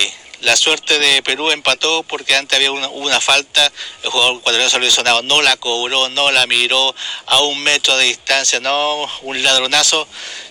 La 0.40 0.56
suerte 0.56 0.98
de 0.98 1.22
Perú 1.22 1.50
empató 1.50 2.02
porque 2.02 2.36
antes 2.36 2.56
había 2.56 2.70
una, 2.70 2.88
una 2.88 3.20
falta, 3.20 3.72
el 4.02 4.10
jugador 4.10 4.36
ecuatoriano 4.36 4.70
salió 4.70 4.86
lesionado, 4.86 5.22
no 5.22 5.40
la 5.42 5.56
cobró, 5.56 6.08
no 6.10 6.30
la 6.30 6.46
miró 6.46 6.94
a 7.26 7.40
un 7.40 7.62
metro 7.62 7.96
de 7.96 8.04
distancia, 8.04 8.60
no 8.60 9.08
un 9.22 9.42
ladronazo. 9.42 10.06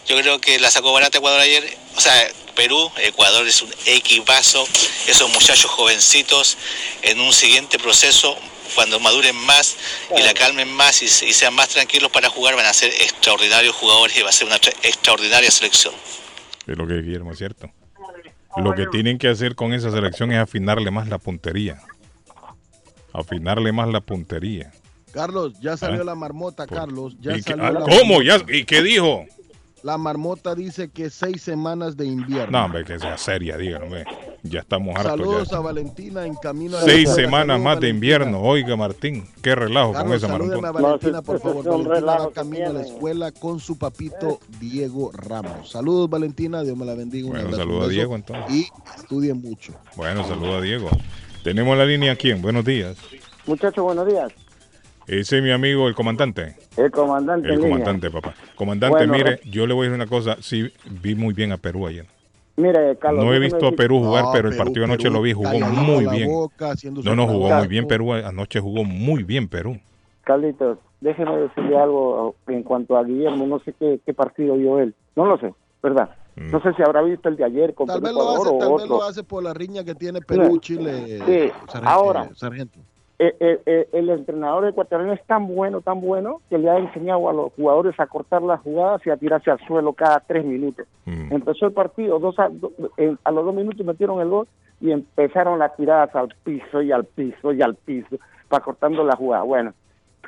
Yo 0.08 0.17
creo 0.17 0.41
que 0.41 0.60
la 0.60 0.71
sacó 0.71 0.91
barata 0.91 1.19
Ecuador 1.19 1.39
ayer. 1.39 1.78
O 1.95 2.02
sea, 2.02 2.13
Perú, 2.56 2.91
Ecuador 2.98 3.48
es 3.48 3.62
un 3.62 3.74
equipazo, 3.86 4.67
esos 5.08 5.30
muchachos 5.32 5.69
jovencitos 5.69 6.58
en 7.02 7.19
un 7.19 7.34
siguiente 7.34 7.78
proceso 7.78 8.38
cuando 8.74 9.00
maduren 9.00 9.36
más 9.36 9.76
y 10.17 10.21
la 10.21 10.34
calmen 10.34 10.71
más 10.71 11.02
y, 11.02 11.06
y, 11.06 11.34
sean 11.34 11.54
más 11.54 11.69
tranquilos 11.69 12.12
para 12.12 12.30
jugar, 12.30 12.56
van 12.56 12.65
a 12.65 12.74
ser 12.74 12.91
extraordinarios 12.91 13.76
jugadores 13.76 14.17
y 14.17 14.21
va 14.21 14.30
a 14.30 14.34
ser 14.34 14.48
una 14.48 14.56
extraordinaria 14.56 15.52
selección. 15.52 15.93
Es 16.65 16.78
lo 16.78 16.88
que 16.88 16.95
Guillermo 16.95 17.32
es 17.32 17.38
cierto. 17.38 17.71
Lo 18.57 18.73
que 18.73 18.87
tienen 18.87 19.17
que 19.17 19.27
hacer 19.27 19.55
con 19.55 19.73
esa 19.73 19.91
selección 19.91 20.31
es 20.31 20.37
afinarle 20.39 20.91
más 20.91 21.07
la 21.09 21.17
puntería. 21.17 21.81
Afinarle 23.13 23.71
más 23.71 23.89
la 23.89 24.01
puntería. 24.01 24.71
Carlos, 25.11 25.53
ya 25.61 25.77
salió 25.77 26.01
¿Ah? 26.01 26.05
la 26.05 26.15
marmota, 26.15 26.67
Carlos. 26.67 27.15
Ya 27.21 27.37
¿Y 27.37 27.41
salió 27.41 27.65
qué, 27.65 27.71
la 27.73 27.79
¿Cómo? 27.81 28.19
marmota. 28.19 28.51
¿Y 28.53 28.65
qué 28.65 28.81
dijo? 28.81 29.25
La 29.86 30.00
marmota 30.00 30.56
dice 30.56 30.89
que 30.89 31.12
seis 31.12 31.43
semanas 31.43 31.95
de 31.95 32.08
invierno. 32.08 32.58
No, 32.58 32.65
hombre, 32.65 32.84
que 32.84 32.98
sea 32.98 33.19
seria, 33.19 33.56
díganme. 33.56 34.04
Ya 34.41 34.62
estamos 34.62 34.95
hartos. 34.95 35.12
Saludos 35.12 35.50
ya. 35.52 35.58
a 35.58 35.60
Valentina 35.60 36.26
en 36.26 36.34
camino 36.34 36.76
a 36.78 36.82
Seis 36.82 37.08
la- 37.10 37.13
semanas 37.13 37.48
Saludos, 37.58 37.63
más 37.63 37.80
de 37.82 37.89
invierno. 37.89 38.41
Oiga, 38.41 38.76
Martín, 38.76 39.28
qué 39.43 39.54
relajo 39.54 39.89
con 39.93 40.02
Carlos, 40.02 40.17
esa 40.17 40.28
salúdeme 40.28 40.67
a. 40.67 40.71
Valentina, 40.71 41.21
por 41.21 41.39
favor. 41.39 41.63
Valentina 41.65 42.17
va 42.17 42.32
camino 42.32 42.65
a 42.65 42.74
la 42.74 42.82
escuela 42.82 43.32
con 43.32 43.60
su 43.60 43.78
papito 43.78 44.39
Diego 44.60 45.12
Ramos. 45.13 45.69
Saludos, 45.69 46.10
Valentina. 46.10 46.63
Dios 46.63 46.76
me 46.76 46.86
la 46.86 46.95
bendiga. 46.95 47.28
Bueno, 47.28 47.41
abrazo, 47.43 47.58
saluda 47.62 47.78
un 47.78 47.84
a. 47.86 47.88
Diego, 47.89 48.15
entonces. 48.15 48.56
Y 48.56 48.67
estudien 49.00 49.39
mucho. 49.39 49.74
Bueno, 49.95 50.28
saluda 50.28 50.58
a 50.58 50.62
Diego. 50.62 50.89
Tenemos 51.43 51.78
la 51.78 51.86
línea 51.86 52.12
aquí. 52.13 52.34
Buenos 52.34 52.65
días. 52.65 52.98
Muchachos, 53.45 53.84
buenos 53.84 54.08
días. 54.08 54.34
Ese 55.07 55.37
es 55.37 55.43
mi 55.43 55.51
amigo, 55.51 55.87
el 55.87 55.95
comandante. 55.95 56.55
El 56.77 56.91
comandante. 56.91 57.47
El 57.49 57.59
comandante, 57.59 58.09
papá. 58.09 58.33
Comandante, 58.55 58.97
Bueno, 58.97 59.13
mire, 59.13 59.31
eh. 59.33 59.39
yo 59.45 59.67
le 59.67 59.73
voy 59.73 59.87
a 59.87 59.89
decir 59.89 60.01
una 60.01 60.09
cosa. 60.09 60.37
Sí, 60.41 60.71
vi 60.89 61.15
muy 61.15 61.33
bien 61.33 61.51
a 61.51 61.57
Perú 61.57 61.85
ayer. 61.87 62.05
Mire, 62.57 62.95
Carlos. 62.97 63.23
No 63.23 63.33
he 63.33 63.39
visto 63.39 63.67
a 63.67 63.71
Perú 63.73 63.99
jugar, 63.99 64.25
No, 64.25 64.31
pero 64.31 64.47
el 64.47 64.55
Perú, 64.55 64.63
partido 64.65 64.85
anoche 64.85 65.03
Perú, 65.03 65.15
lo 65.15 65.21
vi, 65.21 65.33
jugó 65.33 65.59
muy 65.59 66.07
bien. 66.07 66.29
boca, 66.29 66.73
No, 67.03 67.15
no, 67.15 67.27
jugó 67.27 67.49
muy 67.49 67.67
bien 67.67 67.85
Perú. 67.87 68.13
Anoche 68.13 68.59
jugó 68.59 68.83
muy 68.83 69.23
bien 69.23 69.47
Perú. 69.47 69.77
Carlitos, 70.23 70.79
déjeme 71.01 71.37
decirle 71.37 71.77
algo 71.77 72.35
en 72.47 72.63
cuanto 72.63 72.97
a 72.97 73.03
Guillermo. 73.03 73.45
No 73.45 73.59
sé 73.59 73.73
qué, 73.77 73.99
qué 74.05 74.13
partido 74.13 74.55
vio 74.55 74.79
él. 74.79 74.95
No 75.15 75.25
lo 75.25 75.37
sé, 75.37 75.53
¿verdad? 75.83 76.09
Mm. 76.35 76.51
No 76.51 76.61
sé 76.61 76.73
si 76.73 76.81
habrá 76.81 77.01
visto 77.01 77.29
el 77.29 77.35
de 77.35 77.43
ayer 77.43 77.73
con 77.73 77.87
Tal 77.87 78.01
Perú 78.01 78.05
vez, 78.07 78.13
lo 78.15 78.21
Ecuador 78.21 78.47
hace, 78.47 78.55
o 78.55 78.57
tal 78.59 78.77
vez 78.77 78.89
lo 78.89 79.03
hace 79.03 79.23
por 79.23 79.43
la 79.43 79.53
riña 79.53 79.83
que 79.83 79.93
tiene 79.95 80.21
Perú-Chile. 80.21 81.19
Sí, 81.25 81.51
ahora. 81.83 82.29
Sargento. 82.35 82.79
Eh, 83.17 83.34
eh, 83.39 83.62
eh, 83.65 83.88
el 83.93 84.10
entrenador 84.10 84.67
ecuatoriano 84.67 85.13
es 85.13 85.23
tan 85.25 85.47
bueno, 85.47 85.80
tan 85.80 86.01
bueno, 86.01 86.41
que 86.49 86.58
le 86.58 86.69
ha 86.69 86.78
enseñado 86.78 87.30
a 87.30 87.34
los 87.34 87.54
jugadores 87.54 87.97
a 87.97 88.08
cortar 88.08 88.41
las 88.41 88.60
jugadas 88.60 89.01
y 89.06 89.10
a 89.10 89.15
tirarse 89.15 89.49
al 89.51 89.60
suelo 89.65 89.93
cada 89.93 90.19
tres 90.19 90.43
minutos. 90.43 90.86
Mm. 91.06 91.32
Empezó 91.34 91.67
el 91.67 91.71
partido, 91.71 92.19
dos 92.19 92.38
a, 92.39 92.49
do- 92.49 92.73
eh, 92.97 93.15
a 93.23 93.32
los 93.32 93.45
dos 93.45 93.56
minutos 93.56 93.86
metieron 93.86 94.19
el 94.19 94.28
gol 94.28 94.47
y 94.82 94.91
empezaron 94.91 95.60
las 95.60 95.73
tiradas 95.78 96.13
al 96.13 96.36
piso 96.43 96.82
y 96.82 96.91
al 96.91 97.06
piso 97.06 97.54
y 97.54 97.62
al 97.62 97.75
piso 97.75 98.17
para 98.49 98.63
cortando 98.65 99.01
la 99.06 99.15
jugada. 99.15 99.43
Bueno, 99.43 99.73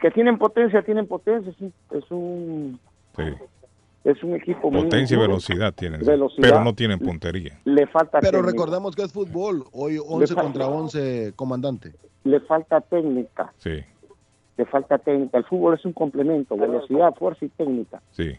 que 0.02 0.10
tienen 0.12 0.38
potencia, 0.38 0.82
tienen 0.82 1.08
potencia, 1.08 1.52
es 1.52 1.60
un, 1.62 1.74
es 1.92 2.12
un, 2.12 2.80
Sí. 3.18 3.24
Es 4.12 4.24
un 4.24 4.36
equipo 4.36 4.72
muy 4.72 4.84
Potencia 4.84 5.16
y 5.16 5.18
duro. 5.18 5.28
velocidad 5.30 5.74
tienen. 5.74 6.02
Velocidad. 6.06 6.42
Pero 6.50 6.64
no 6.64 6.74
tienen 6.74 7.00
puntería. 7.00 7.60
Le 7.66 7.86
falta 7.88 8.20
Pero 8.20 8.40
técnica. 8.40 8.52
recordemos 8.52 8.96
que 8.96 9.02
es 9.04 9.12
fútbol. 9.14 9.64
Hoy 9.74 9.98
11 9.98 10.28
falta- 10.34 10.42
contra 10.44 10.68
11, 10.68 11.34
comandante. 11.36 11.94
le 12.24 12.40
falta 12.42 12.82
técnica, 12.82 13.52
Sí, 13.58 13.80
le 14.58 14.66
falta 14.66 14.98
técnica. 14.98 15.38
El 15.38 15.46
fútbol 15.46 15.76
es 15.76 15.86
un 15.86 15.94
complemento, 15.94 16.56
velocidad, 16.58 17.14
fuerza 17.16 17.46
y 17.46 17.50
técnica. 17.50 18.02
sí. 18.12 18.32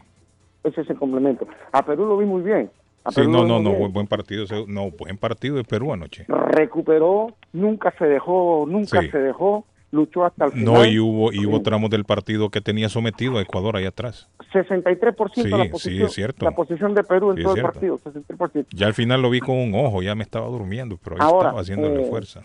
Ese 0.61 0.81
es 0.81 0.89
el 0.89 0.97
complemento. 0.97 1.47
A 1.71 1.85
Perú 1.85 2.05
lo 2.05 2.17
vi 2.17 2.25
muy 2.25 2.41
bien. 2.41 2.69
A 3.05 3.11
Sí, 3.11 3.21
Perú 3.21 3.31
no, 3.31 3.45
no, 3.45 3.61
muy 3.61 3.63
no, 3.71 3.77
bien. 3.77 3.93
buen, 3.93 4.07
partido. 4.07 4.45
No, 4.67 4.91
buen 4.91 5.17
partido 5.17 5.55
de 5.55 5.63
Perú 5.63 5.93
anoche. 5.93 6.25
Recuperó, 6.27 7.27
nunca 7.53 7.93
se 7.97 8.03
dejó, 8.05 8.65
nunca 8.67 8.99
Sí. 9.01 9.09
se 9.09 9.19
dejó, 9.19 9.63
luchó 9.91 10.25
hasta 10.25 10.45
el 10.45 10.51
final. 10.51 10.73
No, 10.73 10.85
y 10.85 10.99
hubo, 10.99 11.31
y 11.33 11.45
hubo 11.45 11.61
tramos 11.61 11.89
del 11.89 12.05
partido 12.05 12.49
que 12.49 12.61
tenía 12.61 12.89
sometido 12.89 13.37
a 13.37 13.41
Ecuador 13.41 13.75
ahí 13.75 13.85
atrás. 13.85 14.29
63% 14.53 15.31
Sí, 15.33 15.47
la 15.49 15.63
sí, 15.63 15.69
posición, 15.69 16.07
es 16.07 16.13
cierto. 16.13 16.45
la 16.45 16.51
posición 16.51 16.93
de 16.93 17.03
Perú 17.03 17.31
en 17.31 17.37
Sí, 17.37 17.43
todo 17.43 17.55
el 17.55 17.61
partido, 17.63 17.97
63%. 17.99 18.65
Ya 18.75 18.87
al 18.87 18.93
final 18.93 19.21
lo 19.21 19.29
vi 19.29 19.39
con 19.39 19.55
un 19.57 19.73
ojo, 19.75 20.01
ya 20.01 20.15
me 20.15 20.23
estaba 20.23 20.47
durmiendo, 20.47 20.97
pero 21.03 21.15
ahí 21.15 21.21
Ahora, 21.23 21.49
estaba 21.49 21.61
haciéndole 21.61 22.03
eh, 22.03 22.09
fuerza. 22.09 22.43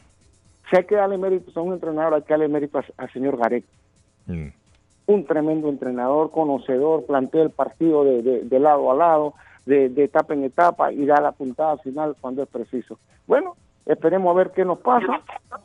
Si 0.70 0.76
hay 0.76 0.84
que 0.84 0.94
darle 0.94 1.18
méritos 1.18 1.56
a 1.56 1.60
un 1.60 1.74
entrenador, 1.74 2.14
hay 2.14 2.22
que 2.22 2.32
darle 2.32 2.48
méritos 2.48 2.84
al 2.96 3.12
señor 3.12 3.36
Gareca. 3.36 3.68
Mm. 4.26 4.46
un 5.06 5.26
tremendo 5.26 5.68
entrenador, 5.68 6.30
conocedor, 6.30 7.04
plantea 7.04 7.42
el 7.42 7.50
partido 7.50 8.04
de, 8.04 8.22
de- 8.22 8.40
de 8.44 8.58
lado 8.58 8.90
a 8.90 8.94
lado, 8.94 9.34
de, 9.66 9.90
de 9.90 10.04
etapa 10.04 10.32
en 10.32 10.44
etapa 10.44 10.92
y 10.92 11.04
da 11.04 11.20
la 11.20 11.32
puntada 11.32 11.76
final 11.78 12.16
cuando 12.20 12.42
es 12.42 12.48
preciso. 12.48 12.98
Bueno, 13.26 13.54
esperemos 13.84 14.30
a 14.34 14.38
ver 14.38 14.52
qué 14.52 14.64
nos 14.64 14.78
pasa, 14.78 15.20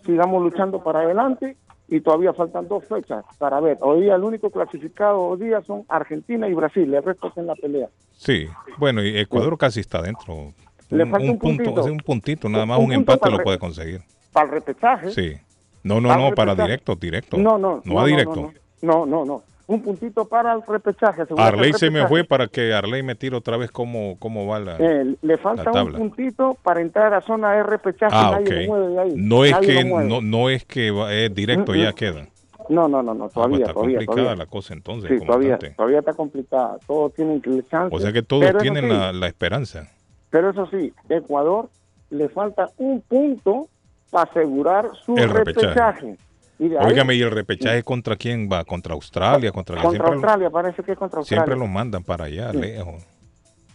sigamos 0.05 0.43
luchando 0.43 0.83
para 0.83 0.99
adelante 1.01 1.55
y 1.89 2.01
todavía 2.01 2.33
faltan 2.33 2.67
dos 2.67 2.85
fechas 2.85 3.23
para 3.37 3.59
ver. 3.59 3.77
Hoy 3.81 4.01
día 4.01 4.15
el 4.15 4.23
único 4.23 4.49
clasificado 4.49 5.19
hoy 5.21 5.39
día 5.39 5.61
son 5.61 5.83
Argentina 5.89 6.47
y 6.47 6.53
Brasil, 6.53 6.93
el 6.93 7.03
resto 7.03 7.27
está 7.27 7.41
en 7.41 7.47
la 7.47 7.55
pelea. 7.55 7.87
Sí, 8.13 8.47
bueno, 8.77 9.03
y 9.03 9.17
Ecuador 9.17 9.57
casi 9.57 9.79
está 9.79 10.01
dentro. 10.01 10.53
Le 10.89 11.03
Un, 11.03 11.11
falta 11.11 11.23
un 11.25 11.31
un 11.31 11.39
punto, 11.39 11.63
puntito. 11.63 11.83
sí, 11.83 11.89
un 11.89 11.97
puntito, 11.97 12.49
nada 12.49 12.65
más 12.65 12.79
un 12.79 12.85
un, 12.85 12.89
punto 12.91 13.13
empate 13.13 13.31
lo 13.31 13.43
puede 13.43 13.59
conseguir. 13.59 14.01
Para 14.33 14.45
el 14.47 14.51
repechaje. 14.53 15.11
Sí. 15.11 15.37
No, 15.83 16.01
no, 16.01 16.09
Para 16.09 16.29
no, 16.29 16.35
para 16.35 16.55
directo, 16.55 16.95
directo. 16.95 17.37
No, 17.37 17.57
no, 17.57 17.81
No 17.85 17.99
a 17.99 18.05
directo. 18.05 18.51
No, 18.81 19.05
no, 19.05 19.25
no. 19.25 19.43
Un 19.69 19.83
puntito 19.83 20.25
para 20.25 20.53
el 20.53 20.61
repechaje. 20.67 21.21
el 21.21 21.27
Arley 21.39 21.73
se 21.73 21.91
me 21.91 22.07
fue 22.07 22.23
para 22.23 22.47
que 22.47 22.73
Arley 22.73 23.03
me 23.03 23.13
tire 23.13 23.35
otra 23.35 23.55
vez 23.55 23.69
cómo, 23.71 24.17
cómo 24.17 24.47
va 24.47 24.59
la, 24.59 24.77
Eh, 24.77 25.15
le 25.21 25.35
la 25.35 25.37
falta 25.37 25.65
un 25.69 25.71
tabla. 25.71 25.97
puntito 25.99 26.57
para 26.63 26.81
entrar 26.81 27.13
a 27.13 27.21
zona 27.21 27.51
de 27.53 27.61
repechaje. 27.63 28.15
Ah, 28.15 28.31
nadie 28.39 28.45
ok. 28.47 28.61
lo 28.67 28.67
mueve 28.67 28.87
de 28.93 28.99
ahí. 28.99 29.13
No 29.15 29.45
es 29.45 29.51
Nadie 29.51 29.67
que 29.67 29.83
no, 29.85 30.21
no 30.21 30.49
es 30.49 30.65
que 30.65 30.89
va- 30.89 31.13
es 31.13 31.33
directo, 31.35 31.73
Mm, 31.73 31.75
ya 31.75 31.91
mm. 31.91 31.93
queda. 31.93 32.27
No, 32.67 32.87
no, 32.87 33.03
no, 33.03 33.13
no, 33.13 33.25
Ah, 33.25 33.27
pues 33.27 33.33
todavía, 33.33 33.57
está 33.59 33.73
todavía, 33.73 33.97
complicada 33.97 34.15
todavía. 34.23 34.43
la 34.43 34.49
cosa 34.49 34.73
entonces, 34.73 35.19
Sí, 35.19 35.25
todavía, 35.25 35.59
todavía 35.77 35.99
está 35.99 36.13
complicada. 36.13 36.77
Todos 36.87 37.13
tienen 37.13 37.39
que 37.41 37.63
chance. 37.69 37.95
O 37.95 37.99
sea 37.99 38.11
que 38.11 38.23
todos 38.23 38.57
tienen 38.57 38.85
sí, 38.85 38.89
la, 38.89 39.13
la 39.13 39.27
esperanza. 39.27 39.87
Pero 40.31 40.49
eso 40.49 40.67
sí, 40.71 40.91
Ecuador 41.09 41.69
le 42.09 42.27
falta 42.29 42.69
un 42.77 43.01
punto 43.01 43.67
para 44.09 44.29
asegurar 44.31 44.85
su 45.05 45.15
El 45.15 45.29
repechaje. 45.29 45.67
repechaje. 45.67 46.17
Y 46.59 46.73
Óigame, 46.75 47.15
¿y 47.15 47.21
el 47.21 47.31
repechaje 47.31 47.81
contra 47.83 48.17
quién 48.17 48.49
va? 48.51 48.65
¿Contra 48.65 48.93
Australia? 48.93 49.51
¿Contra, 49.51 49.75
contra 49.81 49.89
siempre, 49.91 50.09
lo- 50.09 50.13
Australia, 50.17 50.49
parece 50.49 50.83
que 50.83 50.91
es 50.91 50.97
contra 50.97 51.19
Australia. 51.19 51.45
siempre 51.45 51.59
los 51.59 51.69
mandan 51.73 52.03
para 52.03 52.25
allá, 52.25 52.51
Sí. 52.51 52.57
lejos. 52.57 53.03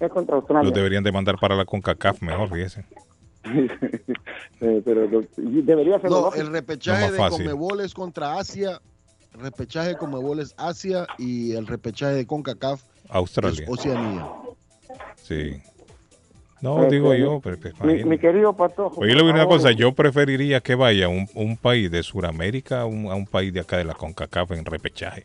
Es 0.00 0.10
contra 0.10 0.36
Australia. 0.36 0.64
Los 0.64 0.74
deberían 0.74 1.02
de 1.02 1.10
mandar 1.12 1.38
para 1.40 1.56
la 1.56 1.64
CONCACAF 1.64 2.20
mejor, 2.22 2.50
fíjese. 2.50 2.84
Eh, 4.60 4.80
pero 4.84 5.06
lo- 5.06 5.22
debería 5.36 6.00
ser 6.00 6.10
lo 6.10 6.30
No, 6.30 6.34
el 6.34 6.46
repechaje 6.50 7.10
No, 7.16 7.24
de. 7.24 7.30
Comebol 7.30 7.80
es 7.80 7.92
contra 7.92 8.38
Asia. 8.38 8.80
El 9.34 9.40
repechaje 9.40 9.88
de 9.90 9.96
Comebol 9.96 10.40
es 10.40 10.54
Asia 10.56 11.06
y 11.18 11.52
el 11.52 11.66
repechaje 11.66 12.14
de 12.14 12.26
CONCACAF 12.26 12.82
Australia. 13.10 13.64
es 13.64 13.68
Oceanía. 13.68 14.26
Sí. 15.16 15.60
No, 16.64 16.84
Eh, 16.84 16.88
digo 16.90 17.14
yo, 17.14 17.40
pero 17.40 17.58
pues, 17.60 17.74
mi, 17.74 17.78
imagínate. 17.80 18.04
mi 18.08 18.18
querido 18.18 18.56
Patojo. 18.56 19.00
Oye, 19.02 19.14
le 19.14 19.20
voy 19.22 19.32
a 19.32 19.34
una 19.34 19.46
cosa, 19.46 19.70
yo 19.72 19.92
preferiría 19.92 20.60
que 20.60 20.74
vaya 20.74 21.08
un, 21.08 21.28
un 21.34 21.56
país 21.58 21.90
de 21.90 22.02
Sudamérica 22.02 22.80
a 22.80 22.86
un, 22.86 23.10
a 23.10 23.14
un 23.14 23.26
país 23.26 23.52
de 23.52 23.60
acá 23.60 23.76
de 23.76 23.84
la 23.84 23.92
CONCACAF 23.94 24.52
en 24.52 24.64
repechaje. 24.64 25.24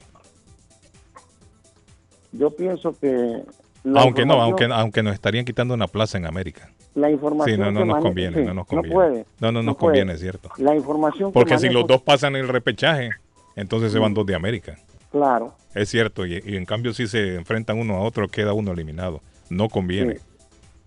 Yo 2.32 2.49
pienso 2.56 2.93
que. 2.99 3.43
la 3.84 4.02
Aunque 4.02 4.25
no, 4.25 4.41
aunque, 4.41 4.65
aunque 4.65 5.02
nos 5.02 5.13
estarían 5.13 5.45
quitando 5.45 5.73
una 5.73 5.88
plaza 5.88 6.17
en 6.17 6.25
América. 6.25 6.69
La 6.95 7.10
información. 7.10 7.56
Sí, 7.56 7.62
no, 7.62 7.71
no 7.71 7.80
que 7.82 7.86
nos 7.86 8.04
conviene, 8.04 8.38
sí, 8.38 8.43
no 8.45 8.54
nos 8.54 8.67
conviene. 8.67 8.93
puede. 8.93 9.25
No, 9.39 9.52
no 9.52 9.63
nos 9.63 9.78
puede. 9.78 9.91
conviene, 9.99 10.13
es 10.13 10.19
cierto. 10.19 10.49
La 10.58 10.75
información. 10.75 11.30
que 11.32 11.34
Porque 11.34 11.58
si 11.58 11.69
los 11.69 11.88
dos 11.88 12.02
pasan 12.02 12.36
el 12.36 12.47
repechaje, 12.47 13.12
entonces 13.56 13.91
se 13.91 13.99
van 13.99 14.13
dos 14.13 14.25
de 14.25 14.36
América. 14.36 14.75
Claro. 15.12 15.54
Es 15.73 15.89
cierto, 15.89 16.25
y, 16.25 16.41
y 16.45 16.58
en 16.58 16.65
cambio 16.65 16.93
si 16.93 17.08
se 17.08 17.36
enfrentan 17.36 17.80
uno 17.80 17.95
a 17.95 17.99
otro, 18.02 18.28
queda 18.28 18.53
uno 18.53 18.72
eliminado. 18.74 19.22
No 19.49 19.70
conviene. 19.70 20.20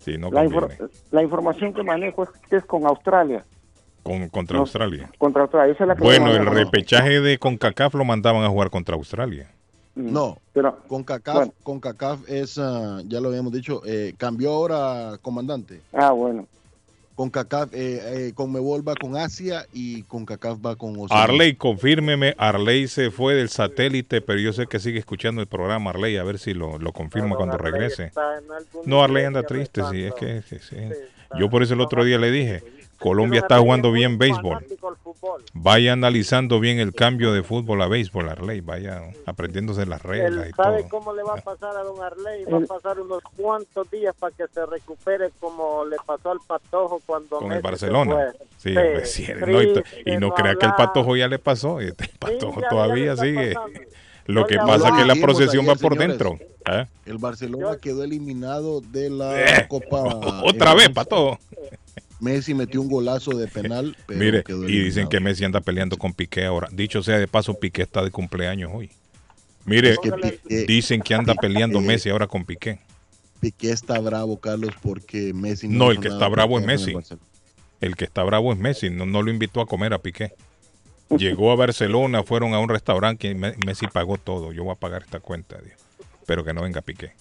Sí, 0.03 0.17
no 0.17 0.29
la, 0.29 0.43
conviene. 0.43 0.67
infor- 0.67 0.89
la 1.11 1.23
información 1.23 1.73
que 1.73 1.83
manejo 1.83 2.23
es 2.23 2.29
que 2.49 2.57
es 2.57 2.65
con 2.65 2.85
Australia. 2.85 3.45
Con, 4.03 4.27
contra 4.29 4.55
no- 4.55 4.61
Australia. 4.61 5.09
Contra 5.17 5.43
Australia. 5.43 5.73
Esa 5.73 5.83
es 5.85 5.87
la 5.87 5.95
que 5.95 6.03
Bueno, 6.03 6.31
el 6.31 6.45
repechaje 6.45 7.21
de 7.21 7.37
CONCACAF 7.37 7.93
lo 7.95 8.03
mandaban 8.03 8.43
a 8.43 8.49
jugar 8.49 8.69
contra 8.69 8.95
Australia. 8.95 9.49
Mm. 9.95 10.11
No, 10.11 10.37
Pero, 10.53 10.77
CONCACAF, 10.87 11.35
Bueno. 11.35 11.53
CONCACAF 11.63 12.27
es, 12.29 12.57
ah, 12.57 12.99
ya 13.05 13.21
lo 13.21 13.29
habíamos 13.29 13.53
dicho, 13.53 13.81
eh, 13.85 14.13
cambió 14.17 14.51
ahora 14.51 15.17
comandante. 15.21 15.79
ah, 15.93 16.11
bueno. 16.11 16.47
CONCACAF, 17.15 17.73
eh, 17.73 18.27
eh, 18.27 18.31
Conmebol 18.33 18.87
va 18.87 18.95
con 18.95 19.15
Asia 19.15 19.67
y 19.71 20.03
CONCACAF 20.03 20.57
va 20.65 20.75
con 20.75 20.95
Oceanía. 20.97 21.23
Arley, 21.23 21.55
confírmeme, 21.55 22.35
Arley 22.37 22.87
se 22.87 23.11
fue 23.11 23.35
del 23.35 23.49
satélite, 23.49 24.21
pero 24.21 24.39
yo 24.39 24.53
sé 24.53 24.67
que 24.67 24.79
sigue 24.79 24.99
escuchando 24.99 25.41
el 25.41 25.47
programa 25.47 25.91
Arley, 25.91 26.17
a 26.17 26.23
ver 26.23 26.39
si 26.39 26.53
lo, 26.53 26.79
lo 26.79 26.91
confirma 26.91 27.35
cuando 27.35 27.57
regrese. 27.57 28.11
No, 28.85 29.03
Arley 29.03 29.25
anda 29.25 29.43
triste, 29.43 29.81
sí, 29.91 30.03
es 30.03 30.13
que, 30.15 30.43
que 30.49 30.59
sí. 30.59 30.77
Yo 31.39 31.49
por 31.49 31.63
eso 31.63 31.73
el 31.73 31.81
otro 31.81 32.03
día 32.03 32.17
le 32.17 32.31
dije, 32.31 32.63
Colombia 33.03 33.39
está 33.41 33.59
jugando 33.59 33.91
bien 33.91 34.17
béisbol. 34.17 34.65
Vaya 35.53 35.93
analizando 35.93 36.59
bien 36.59 36.79
el 36.79 36.93
cambio 36.93 37.31
de 37.33 37.43
fútbol 37.43 37.81
a 37.81 37.87
béisbol, 37.87 38.29
Arley. 38.29 38.61
Vaya 38.61 39.01
aprendiéndose 39.25 39.85
las 39.85 40.01
reglas 40.01 40.45
Él 40.45 40.49
y 40.49 40.53
sabe 40.53 40.79
todo. 40.83 40.89
cómo 40.89 41.13
le 41.13 41.23
va 41.23 41.33
a 41.35 41.41
pasar 41.41 41.75
a 41.77 41.83
don 41.83 42.01
Arley. 42.01 42.45
Va 42.45 42.57
a 42.57 42.61
pasar 42.61 42.99
unos 42.99 43.21
cuantos 43.37 43.89
días 43.91 44.15
para 44.17 44.35
que 44.35 44.45
se 44.53 44.65
recupere 44.65 45.29
como 45.39 45.85
le 45.85 45.97
pasó 46.05 46.31
al 46.31 46.39
Patojo 46.45 47.01
cuando 47.05 47.37
Con 47.39 47.49
Messi 47.49 47.57
el 47.57 47.61
se 47.61 47.69
Barcelona. 47.69 48.31
Sí, 48.57 48.69
Sí, 48.71 48.77
hombre, 48.77 49.05
sí, 49.05 49.27
no, 49.45 49.61
y, 49.61 49.73
no 50.15 50.19
no 50.29 50.33
crea 50.33 50.55
que 50.55 50.65
el 50.65 50.73
patojo 50.75 51.15
ya 51.17 51.27
le 51.27 51.37
pasó. 51.39 51.79
Este 51.81 52.09
patojo 52.17 52.61
todavía 52.69 53.15
sigue. 53.17 53.53
pasando. 53.53 53.79
Lo 54.25 54.41
No 54.41 54.47
que 54.47 54.55
pasa 54.57 54.87
es 54.89 54.93
que 54.95 55.05
la 55.05 55.15
procesión 55.15 55.67
va 55.67 55.75
por 55.75 55.93
señores. 55.97 56.17
dentro. 56.17 56.39
¿eh? 56.71 56.87
El 57.05 57.17
Barcelona 57.17 57.75
quedó 57.81 58.05
eliminado 58.05 58.79
de 58.79 59.09
la 59.09 59.37
Eh, 59.41 59.67
Copa. 59.67 60.01
Otra 60.45 60.73
vez, 60.73 60.89
patojo. 60.89 61.37
Messi 62.23 62.53
metió 62.53 62.81
un 62.81 62.89
golazo 62.89 63.31
de 63.37 63.47
penal, 63.47 63.95
pero 64.07 64.19
Mire, 64.19 64.43
quedó 64.43 64.67
y 64.67 64.79
dicen 64.79 65.07
que 65.09 65.19
Messi 65.19 65.43
anda 65.45 65.61
peleando 65.61 65.97
con 65.97 66.13
Piqué 66.13 66.45
ahora. 66.45 66.69
Dicho 66.71 67.03
sea 67.03 67.17
de 67.19 67.27
paso, 67.27 67.53
Piqué 67.59 67.81
está 67.83 68.01
de 68.03 68.11
cumpleaños 68.11 68.71
hoy. 68.73 68.89
Mire, 69.65 69.91
Es 69.91 69.99
que 69.99 70.11
Piqué- 70.11 70.65
dicen 70.65 71.01
que 71.01 71.13
anda 71.13 71.35
peleando 71.41 71.79
Piqué- 71.79 71.87
Messi 71.87 72.09
ahora 72.09 72.27
con 72.27 72.45
Piqué. 72.45 72.79
Piqué 73.39 73.71
está 73.71 73.99
bravo, 73.99 74.39
Carlos, 74.39 74.71
porque 74.81 75.33
Messi 75.33 75.67
No, 75.67 75.87
el 75.91 75.93
hizo 75.95 76.01
que 76.01 76.07
está 76.07 76.27
bravo 76.29 76.57
es 76.57 76.63
el 76.63 76.67
Messi. 76.67 76.93
El 77.81 77.95
que 77.97 78.05
está 78.05 78.23
bravo 78.23 78.53
es 78.53 78.57
Messi, 78.59 78.89
no, 78.89 79.05
no 79.05 79.21
lo 79.21 79.29
invitó 79.29 79.59
a 79.59 79.65
comer 79.67 79.93
a 79.93 79.99
Piqué. 79.99 80.33
Llegó 81.17 81.51
a 81.51 81.55
Barcelona, 81.55 82.23
fueron 82.23 82.53
a 82.53 82.59
un 82.59 82.69
restaurante 82.69 83.27
y 83.29 83.35
Me- 83.35 83.55
Messi 83.65 83.87
pagó 83.87 84.17
todo. 84.17 84.53
Yo 84.53 84.63
voy 84.63 84.71
a 84.73 84.79
pagar 84.79 85.01
esta 85.03 85.19
cuenta, 85.19 85.57
dijo. 85.61 85.75
pero 86.25 86.43
que 86.45 86.53
no 86.53 86.61
venga 86.63 86.81
Piqué. 86.81 87.11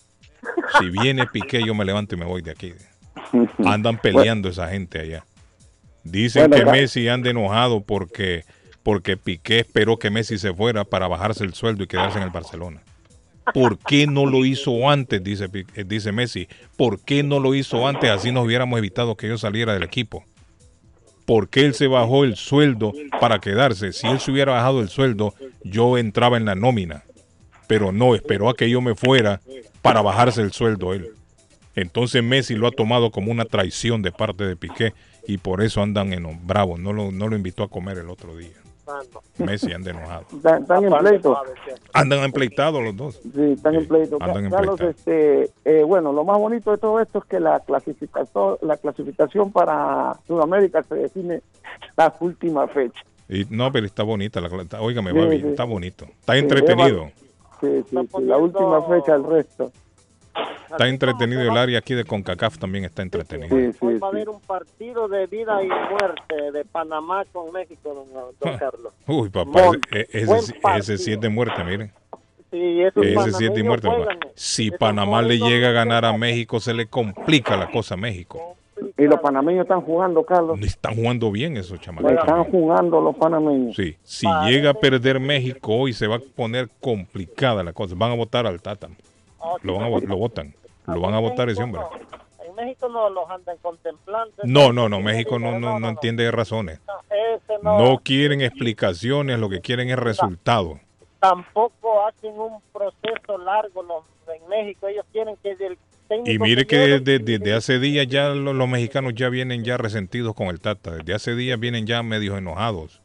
Si 0.78 0.88
viene 0.90 1.26
Piqué, 1.26 1.62
yo 1.66 1.74
me 1.74 1.84
levanto 1.84 2.14
y 2.14 2.18
me 2.18 2.24
voy 2.24 2.40
de 2.42 2.52
aquí. 2.52 2.72
Andan 3.64 3.98
peleando 3.98 4.48
esa 4.48 4.68
gente 4.68 5.00
allá. 5.00 5.24
Dicen 6.04 6.48
Bueno, 6.48 6.64
que 6.64 6.70
Messi 6.70 7.08
anda 7.08 7.30
enojado 7.30 7.82
porque, 7.82 8.44
porque 8.82 9.16
Piqué 9.16 9.60
esperó 9.60 9.98
que 9.98 10.10
Messi 10.10 10.38
se 10.38 10.52
fuera 10.52 10.84
para 10.84 11.08
bajarse 11.08 11.44
el 11.44 11.54
sueldo 11.54 11.84
y 11.84 11.86
quedarse 11.86 12.18
en 12.18 12.24
el 12.24 12.30
Barcelona. 12.30 12.82
¿Por 13.54 13.78
qué 13.78 14.06
no 14.06 14.26
lo 14.26 14.44
hizo 14.44 14.88
antes? 14.88 15.22
Dice, 15.22 15.48
eh, 15.74 15.84
dice 15.84 16.12
Messi. 16.12 16.48
¿Por 16.76 17.00
qué 17.00 17.22
no 17.22 17.40
lo 17.40 17.54
hizo 17.54 17.86
antes? 17.86 18.10
Así 18.10 18.30
nos 18.30 18.44
hubiéramos 18.46 18.78
evitado 18.78 19.16
que 19.16 19.28
yo 19.28 19.36
saliera 19.36 19.74
del 19.74 19.82
equipo. 19.82 20.24
¿Por 21.24 21.48
qué 21.48 21.64
él 21.66 21.74
se 21.74 21.86
bajó 21.86 22.24
el 22.24 22.36
sueldo 22.36 22.92
para 23.20 23.38
quedarse? 23.38 23.92
Si 23.92 24.06
él 24.06 24.20
se 24.20 24.30
hubiera 24.30 24.52
bajado 24.52 24.80
el 24.80 24.88
sueldo, 24.88 25.34
yo 25.64 25.98
entraba 25.98 26.36
en 26.36 26.44
la 26.44 26.54
nómina. 26.54 27.04
Pero 27.66 27.92
no, 27.92 28.14
esperó 28.14 28.48
a 28.48 28.54
que 28.54 28.68
yo 28.68 28.80
me 28.80 28.94
fuera 28.94 29.40
para 29.82 30.02
bajarse 30.02 30.42
el 30.42 30.52
sueldo 30.52 30.94
él. 30.94 31.10
Entonces 31.74 32.22
Messi 32.22 32.54
lo 32.54 32.66
ha 32.66 32.70
tomado 32.72 33.10
como 33.10 33.30
una 33.32 33.44
traición 33.44 34.02
de 34.02 34.12
parte 34.12 34.44
de 34.44 34.56
Piqué 34.56 34.92
y 35.26 35.38
por 35.38 35.62
eso 35.62 35.82
andan 35.82 36.12
en 36.12 36.46
bravos. 36.46 36.78
No 36.80 36.92
lo, 36.92 37.10
no 37.12 37.28
lo 37.28 37.36
invitó 37.36 37.62
a 37.62 37.68
comer 37.68 37.98
el 37.98 38.10
otro 38.10 38.36
día. 38.36 38.50
Messi 39.38 39.72
anda 39.72 39.90
enojado. 39.92 40.26
Están, 40.32 40.84
en 40.84 40.92
pleito. 40.92 41.38
Andan 41.94 42.24
empleitados 42.24 42.82
los 42.82 42.96
dos. 42.96 43.20
Sí, 43.34 43.52
están 43.52 43.76
en 43.76 43.86
pleito. 43.86 44.18
andan 44.20 44.44
en 44.46 44.50
Carlos, 44.50 44.76
pleito. 44.76 44.98
este, 44.98 45.50
eh, 45.64 45.82
bueno, 45.84 46.12
lo 46.12 46.24
más 46.24 46.36
bonito 46.38 46.72
de 46.72 46.78
todo 46.78 47.00
esto 47.00 47.20
es 47.20 47.24
que 47.26 47.40
la 47.40 47.60
clasificación, 47.60 48.56
la 48.60 48.76
clasificación 48.76 49.52
para 49.52 50.14
Sudamérica 50.26 50.82
se 50.82 50.96
define 50.96 51.40
la 51.96 52.14
última 52.20 52.66
fecha. 52.68 53.00
Y, 53.28 53.46
no, 53.48 53.70
pero 53.72 53.86
está 53.86 54.02
bonita. 54.02 54.40
La, 54.40 54.48
está- 54.62 54.82
óigame, 54.82 55.12
Sí, 55.12 55.18
va 55.18 55.24
bien, 55.26 55.42
sí. 55.42 55.48
está 55.48 55.64
bonito. 55.64 56.04
Está 56.20 56.32
Sí, 56.34 56.38
entretenido. 56.40 57.10
Sí, 57.60 57.84
sí, 57.88 57.96
sí, 58.14 58.22
la 58.24 58.36
última 58.36 58.82
fecha, 58.88 59.14
el 59.14 59.24
resto. 59.24 59.70
Está 60.70 60.88
entretenido 60.88 61.42
el 61.42 61.56
área 61.56 61.78
aquí 61.78 61.92
de 61.94 62.04
CONCACAF 62.04 62.56
también 62.58 62.84
está 62.84 63.02
entretenido. 63.02 63.54
Hoy 63.80 63.98
va 63.98 64.06
a 64.06 64.10
haber 64.10 64.28
un 64.30 64.40
partido 64.40 65.06
de 65.06 65.26
vida 65.26 65.62
y 65.62 65.68
muerte 65.68 66.50
de 66.52 66.64
Panamá 66.64 67.24
con 67.30 67.52
México, 67.52 67.92
don, 67.94 68.32
don 68.40 68.58
Carlos. 68.58 68.92
Uy, 69.06 69.28
papá, 69.28 69.50
Mon- 69.64 69.80
ese, 69.90 70.08
ese, 70.18 70.54
buen 70.62 70.76
ese, 70.78 70.96
sí 70.98 71.12
es 71.12 71.20
de 71.20 71.28
muerte, 71.28 71.62
miren. 71.64 71.92
Sí, 72.50 72.82
Ese 72.82 73.32
sí 73.32 73.44
es 73.46 73.54
de 73.54 73.62
muerte, 73.62 73.88
juegan. 73.88 74.18
Si 74.34 74.70
Panamá 74.70 75.22
le 75.22 75.38
llega 75.38 75.68
a 75.68 75.72
ganar 75.72 76.04
a 76.04 76.16
México, 76.16 76.60
se 76.60 76.72
le 76.74 76.86
complica 76.86 77.56
la 77.56 77.70
cosa 77.70 77.94
a 77.94 77.96
México. 77.98 78.56
Y 78.98 79.04
los 79.04 79.20
panameños 79.20 79.62
están 79.62 79.80
jugando, 79.82 80.24
Carlos. 80.24 80.58
Están 80.60 80.96
jugando 80.96 81.30
bien 81.30 81.56
esos 81.56 81.78
Están 81.80 81.96
chamacos. 81.96 82.46
jugando 82.50 83.00
los 83.00 83.16
panameños. 83.16 83.76
Sí, 83.76 83.96
si 84.02 84.26
llega 84.46 84.70
a 84.70 84.74
perder 84.74 85.20
México 85.20 85.74
hoy 85.76 85.92
se 85.92 86.06
va 86.06 86.16
a 86.16 86.20
poner 86.34 86.68
complicada 86.80 87.62
la 87.62 87.72
cosa. 87.72 87.94
Van 87.96 88.10
a 88.12 88.14
votar 88.14 88.46
al 88.46 88.60
Tata. 88.60 88.88
Lo, 89.62 89.74
van 89.78 89.92
a, 89.92 89.98
lo 90.00 90.16
votan. 90.16 90.54
Lo 90.86 91.00
van 91.00 91.14
a 91.14 91.18
votar 91.18 91.48
ese 91.48 91.62
hombre. 91.62 91.80
En 92.46 92.54
México 92.56 92.88
no 92.88 93.08
los 93.10 93.28
andan 93.30 93.56
contemplando. 93.62 94.34
No, 94.44 94.72
no, 94.72 94.88
no. 94.88 95.00
México 95.00 95.38
no, 95.38 95.58
no, 95.58 95.78
no 95.78 95.88
entiende 95.88 96.24
de 96.24 96.30
razones. 96.30 96.80
No, 97.62 98.00
quieren 98.02 98.40
explicaciones, 98.40 99.38
lo 99.38 99.48
que 99.48 99.60
quieren 99.60 99.90
es 99.90 99.98
resultado. 99.98 100.80
tampoco 101.20 102.04
hacen 102.06 102.32
un 102.38 102.60
proceso 102.72 103.38
largo 103.38 103.82
los, 103.82 104.04
en 104.34 104.48
México. 104.48 104.88
Ellos 104.88 105.04
quieren 105.12 105.36
que 105.42 105.52
el 105.52 105.78
Y 106.26 106.38
mire 106.38 106.66
que 106.66 106.76
desde, 106.78 107.18
desde 107.20 107.54
hace 107.54 107.78
días 107.78 108.06
ya 108.08 108.30
lo- 108.30 108.52
los, 108.52 108.68
mexicanos 108.68 109.14
ya 109.14 109.28
vienen 109.28 109.62
ya 109.64 109.76
resentidos 109.76 110.34
con 110.34 110.48
el 110.48 110.60
Tata. 110.60 110.92
Desde 110.96 111.14
hace 111.14 111.34
días 111.36 111.60
vienen 111.60 111.86
ya 111.86 112.02
medio 112.02 112.36
enojados. 112.36 113.01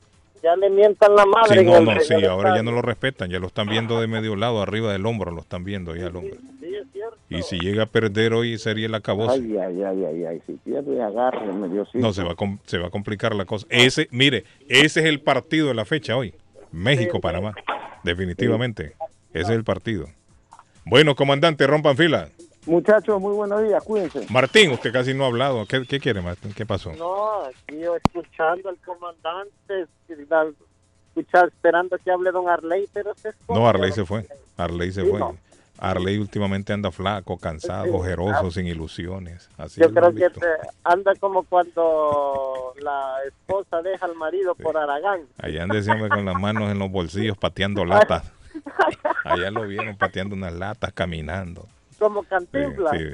Ya 0.48 0.56
le 0.56 0.70
mientan 0.70 1.14
la 1.16 1.26
madre. 1.26 1.60
Sí, 1.60 1.66
no, 1.66 1.82
no, 1.82 2.00
sí, 2.00 2.14
ahora 2.26 2.56
ya 2.56 2.64
no 2.64 2.72
lo 2.72 2.82
respetan, 2.82 3.30
ya 3.30 3.40
lo 3.40 3.48
están 3.48 3.68
viendo 3.68 4.00
de 4.00 4.08
medio 4.08 4.36
lado, 4.38 4.62
arriba 4.62 4.92
del 4.94 5.06
hombro, 5.06 5.32
lo 5.32 5.42
están 5.42 5.64
viendo 5.66 5.94
ya 5.96 6.08
el 6.08 6.16
hombre. 6.16 6.38
Sí, 6.62 6.74
es 6.76 6.88
cierto. 6.94 7.18
Y 7.30 7.42
si 7.44 7.60
llega 7.60 7.84
a 7.84 7.86
perder 7.86 8.34
hoy 8.34 8.58
sería 8.58 8.86
el 8.86 8.96
acabose. 8.96 9.34
Ay, 9.36 9.58
ay, 9.58 9.84
ay, 9.84 10.06
ay, 10.06 10.26
ay. 10.26 10.42
Si 10.48 10.54
pierde, 10.54 11.02
agárrenme, 11.04 11.68
Diosito. 11.68 12.00
No, 12.00 12.14
se 12.14 12.24
va, 12.24 12.32
a 12.32 12.36
com- 12.36 12.60
se 12.66 12.78
va 12.78 12.88
a 12.88 12.90
complicar 12.90 13.36
la 13.36 13.44
cosa. 13.46 13.68
Ese, 13.70 14.08
mire, 14.12 14.46
ese 14.70 15.02
es 15.02 15.06
el 15.08 15.20
partido 15.20 15.68
de 15.68 15.74
la 15.74 15.84
fecha 15.84 16.16
hoy. 16.16 16.34
México-Panamá. 16.72 17.54
Definitivamente. 18.04 18.94
Ese 19.34 19.52
es 19.52 19.58
el 19.58 19.64
partido. 19.64 20.08
Bueno, 20.86 21.16
comandante, 21.16 21.68
rompan 21.68 21.98
fila. 21.98 22.30
Muchachos, 22.68 23.20
muy 23.22 23.34
buenos 23.34 23.64
días, 23.64 23.82
cuídense. 23.84 24.28
Martín, 24.30 24.72
usted 24.72 24.92
casi 24.92 25.14
no 25.14 25.24
ha 25.24 25.28
hablado. 25.28 25.66
¿Qué, 25.66 25.86
qué 25.88 26.00
quiere, 26.00 26.22
Martín? 26.22 26.54
¿Qué 26.54 26.66
pasó? 26.66 26.92
No, 26.94 27.44
aquí 27.46 27.80
yo 27.80 27.96
escuchando 27.96 28.70
al 28.70 28.78
comandante, 28.86 29.88
escuchar, 31.16 31.48
esperando 31.48 31.98
que 31.98 32.12
hable 32.12 32.32
don 32.32 32.50
Arley, 32.50 32.88
pero 32.94 33.14
se 33.16 33.30
esconde. 33.30 33.62
No, 33.62 33.70
Arley 33.70 33.92
se 33.94 34.06
fue. 34.06 34.28
Arley 34.58 34.92
se 34.92 35.02
Sí, 35.04 35.10
fue. 35.10 35.20
no. 35.20 35.38
Arley 35.80 36.18
últimamente 36.18 36.74
anda 36.74 36.92
flaco, 36.92 37.38
cansado, 37.38 37.86
Sí. 37.86 37.92
ojeroso, 37.94 38.52
sin 38.52 38.68
ilusiones. 38.68 39.48
Así 39.58 39.80
Yo 39.80 39.90
creo 39.94 40.12
que 40.14 40.30
te- 40.32 40.46
anda 40.84 41.14
como 41.20 41.44
cuando 41.44 42.74
la 42.82 43.16
esposa 43.28 43.82
deja 43.82 44.06
al 44.08 44.16
marido 44.16 44.56
por 44.56 44.76
Aragán. 44.76 45.22
Allá 45.38 45.64
anda 45.64 45.78
hombre 45.92 46.10
con 46.10 46.26
las 46.26 46.36
manos 46.40 46.72
en 46.72 46.80
los 46.80 46.92
bolsillos 46.92 47.38
pateando 47.38 47.86
latas. 47.86 48.30
Allá 49.24 49.52
lo 49.52 49.68
vieron 49.68 49.96
pateando 49.96 50.36
unas 50.36 50.52
latas, 50.54 50.92
caminando. 50.94 51.66
Como 52.00 52.24
Cantinflas. 52.24 52.98
sí. 52.98 53.06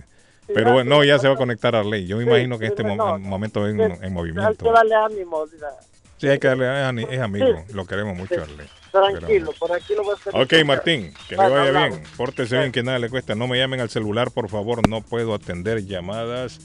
Pero 0.54 0.74
bueno, 0.74 0.98
no, 0.98 1.04
ya 1.06 1.18
se 1.20 1.28
va 1.30 1.36
a 1.36 1.38
conectar 1.38 1.74
Arley. 1.74 2.06
Yo 2.06 2.18
me 2.18 2.24
imagino 2.24 2.60
que 2.60 2.66
este 2.68 2.84
no. 2.84 3.18
momento 3.18 3.66
es 3.66 3.74
en, 3.76 3.80
en 3.80 4.04
Hay 4.04 4.10
movimiento. 4.10 4.66
que 4.66 4.72
darle 4.72 4.94
ánimo. 4.96 5.46
diga. 5.48 5.70
Sí, 6.18 6.28
hay 6.28 6.38
que 6.38 6.48
darle, 6.48 7.08
es, 7.10 7.20
amigo. 7.22 7.64
Lo 7.74 7.86
queremos 7.86 8.18
mucho, 8.18 8.36
Sí. 8.36 8.42
Arley. 8.42 8.68
Tranquilo, 8.92 9.52
por 9.58 9.72
aquí 9.72 9.96
lo 9.96 10.04
voy 10.04 10.12
a 10.12 10.16
hacer. 10.16 10.36
Ok, 10.36 10.66
Martín, 10.68 11.14
que 11.30 11.36
le 11.38 11.42
vaya 11.50 11.62
hablamos. 11.64 11.98
bien. 12.00 12.10
Pórtese 12.18 12.58
bien, 12.58 12.72
que 12.74 12.84
nada 12.84 13.00
le 13.00 13.10
cuesta. 13.10 13.36
No 13.36 13.48
me 13.48 13.58
llamen 13.58 13.80
al 13.80 13.90
celular, 13.90 14.32
por 14.32 14.50
favor. 14.50 14.88
No 14.88 15.02
puedo 15.02 15.34
atender 15.34 15.86
llamadas 15.86 16.60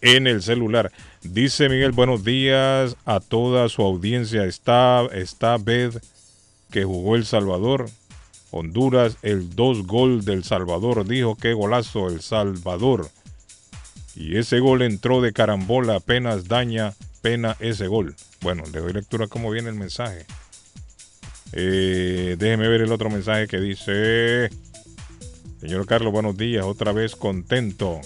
en 0.00 0.28
el 0.28 0.40
celular. 0.40 0.92
Dice 1.22 1.68
Miguel, 1.68 1.90
buenos 1.92 2.22
días 2.24 2.96
a 3.04 3.18
toda 3.18 3.68
su 3.68 3.82
audiencia. 3.82 4.44
Está, 4.44 5.06
está 5.12 5.56
Bed, 5.58 5.94
que 6.70 6.84
jugó 6.84 7.16
El 7.16 7.26
Salvador. 7.26 7.86
Honduras, 8.50 9.16
el 9.22 9.54
dos 9.54 9.86
gol 9.86 10.24
del 10.24 10.44
Salvador. 10.44 11.06
Dijo 11.06 11.36
que 11.36 11.52
golazo 11.52 12.08
El 12.08 12.20
Salvador. 12.20 13.10
Y 14.14 14.36
ese 14.36 14.58
gol 14.60 14.82
entró 14.82 15.20
de 15.20 15.32
carambola, 15.32 15.96
apenas 15.96 16.48
daña 16.48 16.94
pena 17.22 17.56
ese 17.60 17.86
gol. 17.86 18.16
Bueno, 18.40 18.64
le 18.72 18.80
doy 18.80 18.92
lectura 18.92 19.26
cómo 19.26 19.50
viene 19.50 19.68
el 19.68 19.76
mensaje. 19.76 20.26
Eh, 21.52 22.36
déjeme 22.38 22.68
ver 22.68 22.82
el 22.82 22.92
otro 22.92 23.10
mensaje 23.10 23.46
que 23.46 23.58
dice: 23.58 24.50
Señor 25.60 25.86
Carlos, 25.86 26.12
buenos 26.12 26.36
días, 26.36 26.64
otra 26.64 26.92
vez 26.92 27.16
contento. 27.16 28.00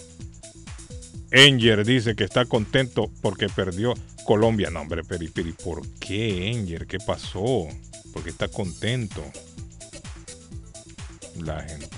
Enger 1.30 1.84
dice 1.86 2.14
que 2.14 2.24
está 2.24 2.44
contento 2.44 3.10
porque 3.22 3.48
perdió 3.48 3.94
Colombia. 4.24 4.70
No, 4.70 4.82
hombre, 4.82 5.02
peri, 5.02 5.28
peri, 5.28 5.52
¿por 5.52 5.86
qué, 5.98 6.50
Enger? 6.50 6.86
¿Qué 6.86 6.98
pasó? 6.98 7.66
Porque 8.12 8.30
está 8.30 8.48
contento. 8.48 9.22
La 11.40 11.60
gente. 11.62 11.96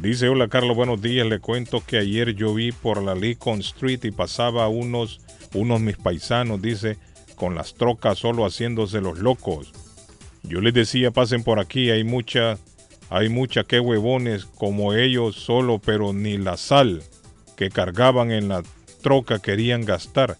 Dice, 0.00 0.28
hola 0.28 0.48
Carlos, 0.48 0.76
buenos 0.76 1.00
días. 1.00 1.26
Le 1.26 1.38
cuento 1.38 1.82
que 1.84 1.98
ayer 1.98 2.34
yo 2.34 2.54
vi 2.54 2.72
por 2.72 3.02
la 3.02 3.14
Lincoln 3.14 3.60
Street 3.60 4.00
y 4.04 4.10
pasaba 4.10 4.68
unos, 4.68 5.20
unos 5.54 5.80
mis 5.80 5.96
paisanos, 5.96 6.60
dice, 6.60 6.98
con 7.36 7.54
las 7.54 7.74
trocas 7.74 8.18
solo 8.18 8.44
haciéndose 8.44 9.00
los 9.00 9.18
locos. 9.18 9.72
Yo 10.42 10.60
les 10.60 10.74
decía, 10.74 11.10
pasen 11.10 11.44
por 11.44 11.60
aquí, 11.60 11.90
hay 11.90 12.04
mucha, 12.04 12.58
hay 13.10 13.28
mucha 13.28 13.64
que 13.64 13.80
huevones 13.80 14.44
como 14.44 14.94
ellos 14.94 15.36
solo, 15.36 15.78
pero 15.78 16.12
ni 16.12 16.36
la 16.36 16.56
sal 16.56 17.02
que 17.56 17.70
cargaban 17.70 18.32
en 18.32 18.48
la 18.48 18.62
troca 19.02 19.38
querían 19.38 19.84
gastar. 19.84 20.36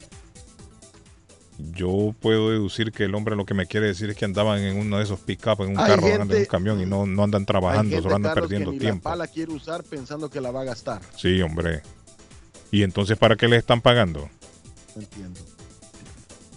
Yo 1.59 2.15
puedo 2.21 2.51
deducir 2.51 2.93
que 2.93 3.05
el 3.05 3.15
hombre 3.15 3.37
lo 3.37 3.45
que 3.45 3.55
me 3.55 3.67
quiere 3.67 3.87
decir 3.87 4.11
es 4.11 4.17
que 4.17 4.25
andaban 4.25 4.61
en 4.61 4.77
uno 4.79 4.99
de 4.99 5.05
esos 5.05 5.21
pick-up, 5.21 5.63
en 5.63 5.71
un 5.73 5.79
Hay 5.79 5.87
carro, 5.91 6.03
gente- 6.03 6.35
en 6.37 6.41
un 6.41 6.47
camión 6.47 6.81
y 6.81 6.87
no, 6.87 7.07
no 7.07 7.23
andan 7.23 7.45
trabajando, 7.47 8.01
solo 8.03 8.17
andan 8.17 8.33
Carlos, 8.35 8.49
perdiendo 8.49 8.71
que 8.71 8.77
ni 8.77 8.81
tiempo. 8.81 9.09
La 9.09 9.13
pala 9.17 9.27
quiere 9.29 9.53
usar 9.53 9.85
pensando 9.85 10.29
que 10.31 10.41
la 10.41 10.51
va 10.51 10.63
a 10.63 10.65
gastar. 10.65 11.01
Sí, 11.17 11.41
hombre. 11.43 11.83
¿Y 12.71 12.83
entonces 12.83 13.19
para 13.19 13.37
qué 13.37 13.49
le 13.49 13.57
están 13.57 13.81
pagando? 13.81 14.29
No 14.97 15.03
entiendo. 15.03 15.41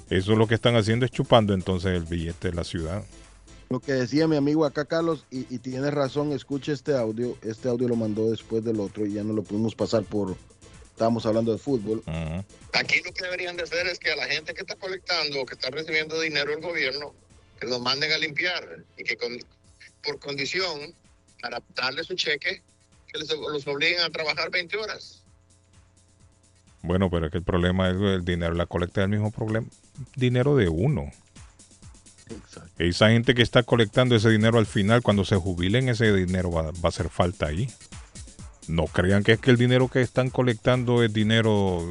Eso 0.09 0.35
lo 0.35 0.47
que 0.47 0.55
están 0.55 0.75
haciendo 0.75 1.05
es 1.05 1.11
chupando 1.11 1.53
entonces 1.53 1.91
el 1.93 2.03
billete 2.05 2.49
de 2.49 2.55
la 2.55 2.63
ciudad. 2.63 3.03
Lo 3.69 3.79
que 3.79 3.93
decía 3.93 4.27
mi 4.27 4.35
amigo 4.35 4.63
acá, 4.63 4.85
Carlos, 4.85 5.25
y, 5.31 5.39
y 5.53 5.57
tienes 5.59 5.91
razón, 5.93 6.31
escuche 6.31 6.71
este 6.71 6.95
audio. 6.95 7.35
Este 7.41 7.67
audio 7.67 7.87
lo 7.87 7.95
mandó 7.95 8.29
después 8.29 8.63
del 8.63 8.79
otro 8.79 9.05
y 9.05 9.13
ya 9.13 9.23
no 9.23 9.33
lo 9.33 9.43
pudimos 9.43 9.73
pasar 9.75 10.03
por. 10.03 10.35
Estábamos 10.95 11.25
hablando 11.25 11.51
de 11.51 11.57
fútbol. 11.57 12.01
Aquí 12.71 13.01
lo 13.03 13.11
que 13.13 13.23
deberían 13.25 13.57
de 13.57 13.63
hacer 13.63 13.85
es 13.87 13.99
que 13.99 14.11
a 14.13 14.15
la 14.15 14.27
gente 14.27 14.53
que 14.53 14.61
está 14.61 14.77
colectando 14.77 15.41
o 15.41 15.45
que 15.45 15.55
está 15.55 15.69
recibiendo 15.69 16.17
dinero 16.21 16.51
del 16.51 16.61
gobierno, 16.61 17.13
que 17.59 17.67
los 17.67 17.81
manden 17.81 18.13
a 18.13 18.17
limpiar 18.17 18.77
y 18.97 19.03
que 19.03 19.17
con- 19.17 19.37
por 20.01 20.19
condición, 20.19 20.93
para 21.41 21.61
darle 21.75 22.01
su 22.05 22.15
cheque, 22.15 22.61
que 23.11 23.19
les, 23.19 23.27
los 23.29 23.67
obliguen 23.67 23.99
a 23.99 24.09
trabajar 24.09 24.49
20 24.49 24.77
horas. 24.77 25.21
Bueno, 26.81 27.09
pero 27.09 27.25
es 27.25 27.31
que 27.33 27.39
el 27.39 27.43
problema 27.43 27.89
es 27.89 27.97
el 27.97 28.23
dinero, 28.23 28.53
la 28.53 28.65
colecta 28.65 29.01
es 29.01 29.05
el 29.05 29.09
mismo 29.11 29.31
problema. 29.31 29.67
Dinero 30.15 30.55
de 30.55 30.69
uno. 30.69 31.11
Esa 32.79 33.09
gente 33.09 33.35
que 33.35 33.41
está 33.41 33.63
colectando 33.63 34.15
ese 34.15 34.29
dinero 34.29 34.59
al 34.59 34.65
final, 34.65 35.01
cuando 35.01 35.25
se 35.25 35.35
jubilen, 35.35 35.89
ese 35.89 36.13
dinero 36.13 36.51
va, 36.51 36.71
va 36.71 36.73
a 36.83 36.87
hacer 36.87 37.09
falta 37.09 37.47
ahí. 37.47 37.69
No 38.67 38.85
crean 38.85 39.23
que 39.23 39.33
es 39.33 39.39
que 39.39 39.51
el 39.51 39.57
dinero 39.57 39.87
que 39.89 40.01
están 40.01 40.29
colectando 40.29 41.03
es 41.03 41.13
dinero, 41.13 41.87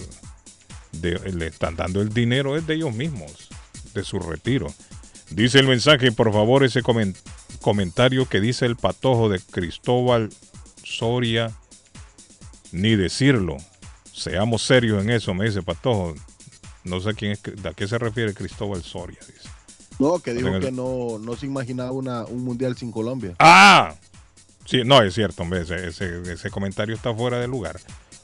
de, 0.93 1.19
le 1.33 1.47
están 1.47 1.77
dando 1.77 2.01
el 2.01 2.09
dinero 2.09 2.57
es 2.57 2.67
de 2.67 2.75
ellos 2.75 2.95
mismos, 2.95 3.49
de 3.95 4.03
su 4.05 4.19
retiro. 4.19 4.73
Dice 5.31 5.59
el 5.61 5.69
mensaje, 5.69 6.11
por 6.13 6.33
favor, 6.33 6.65
ese 6.65 6.83
comen- 6.83 7.17
comentario 7.61 8.29
que 8.29 8.41
dice 8.41 8.67
el 8.67 8.77
patojo 8.77 9.29
de 9.29 9.41
Cristóbal 9.41 10.31
Soria, 10.83 11.53
ni 12.73 12.97
decirlo. 12.97 13.57
Seamos 14.13 14.63
serios 14.63 15.03
en 15.03 15.11
eso, 15.11 15.35
me 15.35 15.47
dice 15.47 15.63
Patojo. 15.63 16.15
No 16.85 17.01
sé 17.01 17.15
quién 17.15 17.33
es, 17.33 17.41
a 17.65 17.73
qué 17.73 17.89
se 17.89 17.99
refiere 17.99 18.35
Cristóbal 18.35 18.83
Soria. 18.83 19.19
Dice. 19.27 19.49
No, 19.99 20.19
que 20.19 20.35
dijo 20.35 20.61
que 20.61 20.71
no, 20.71 21.19
no 21.19 21.37
se 21.37 21.47
imaginaba 21.47 21.93
una, 21.93 22.25
un 22.25 22.45
mundial 22.45 22.77
sin 22.77 22.93
Colombia. 22.93 23.35
¡Ah! 23.39 23.95
Sí, 24.65 24.83
no, 24.85 25.03
es 25.03 25.15
cierto, 25.15 25.43
hombre, 25.43 25.61
ese, 25.63 25.89
ese- 25.89 26.23
ese 26.33 26.51
comentario 26.51 26.95
está 26.95 27.15
fuera 27.15 27.39
de 27.39 27.47
lugar. 27.49 27.79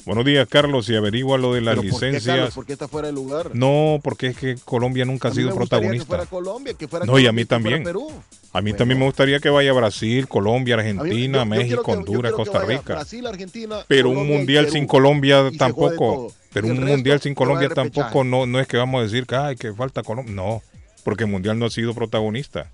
Buenos 0.07 0.25
días, 0.25 0.49
Carlos, 0.49 0.89
y 0.89 0.97
averigua 0.97 1.37
lo 1.37 1.53
de 1.53 1.61
las 1.61 1.77
Pero 1.79 1.91
¿por 1.91 2.01
qué, 2.01 2.07
licencias. 2.07 2.37
Carlos? 2.37 2.55
¿Por 2.55 2.65
qué 2.67 2.73
está 2.73 2.89
fuera 2.89 3.09
de 3.09 3.13
lugar? 3.13 3.51
No, 3.53 4.01
porque 4.03 4.29
es 4.29 4.37
que 4.37 4.57
Colombia 4.65 5.05
nunca 5.05 5.29
ha 5.29 5.31
A 5.31 5.35
mí 5.35 5.41
sido 5.43 5.51
me 5.51 5.57
protagonista. 5.57 6.05
Que 6.05 6.07
fuera 6.07 6.27
Colombia, 6.27 6.75
que 6.75 6.89
fuera 6.89 7.05
No, 7.05 7.19
y 7.19 7.27
a 7.27 7.33
mí 7.33 7.45
también. 7.45 7.85
Perú. 7.85 8.11
A 8.53 8.63
mí 8.63 8.73
también 8.73 8.99
me 8.99 9.05
gustaría 9.05 9.39
que 9.41 9.51
vaya 9.51 9.73
Brasil, 9.75 10.27
Colombia, 10.27 10.77
mí- 10.77 10.81
Argentina, 10.81 11.05
yo- 11.05 11.45
yo 11.45 11.51
quiero 11.51 11.63
México, 11.63 11.83
que- 11.85 11.93
Honduras, 11.93 12.33
Costa 12.33 12.65
Rica. 12.65 12.95
Brasil, 12.95 13.27
Argentina, 13.27 13.85
Pero 13.87 14.09
un 14.09 14.15
Colombia 14.15 14.37
mundial 14.39 14.71
sin 14.71 14.87
Colombia 14.87 15.51
tampoco. 15.59 16.33
Pero 16.53 16.67
un 16.69 16.83
mundial 16.85 17.21
sin 17.21 17.35
Colombia 17.35 17.69
tampoco 17.69 18.25
no, 18.25 18.47
no 18.47 18.59
es 18.59 18.67
que 18.67 18.79
vamos 18.79 19.01
a 19.01 19.05
decir 19.05 19.27
que, 19.27 19.37
ay, 19.37 19.57
que 19.57 19.73
falta 19.75 20.03
Colombia. 20.03 20.35
No, 20.35 20.63
porque 21.05 21.25
el 21.25 21.31
mundial 21.31 21.59
no 21.59 21.67
ha 21.67 21.71
sido 21.71 21.95
protagonista. 21.95 22.71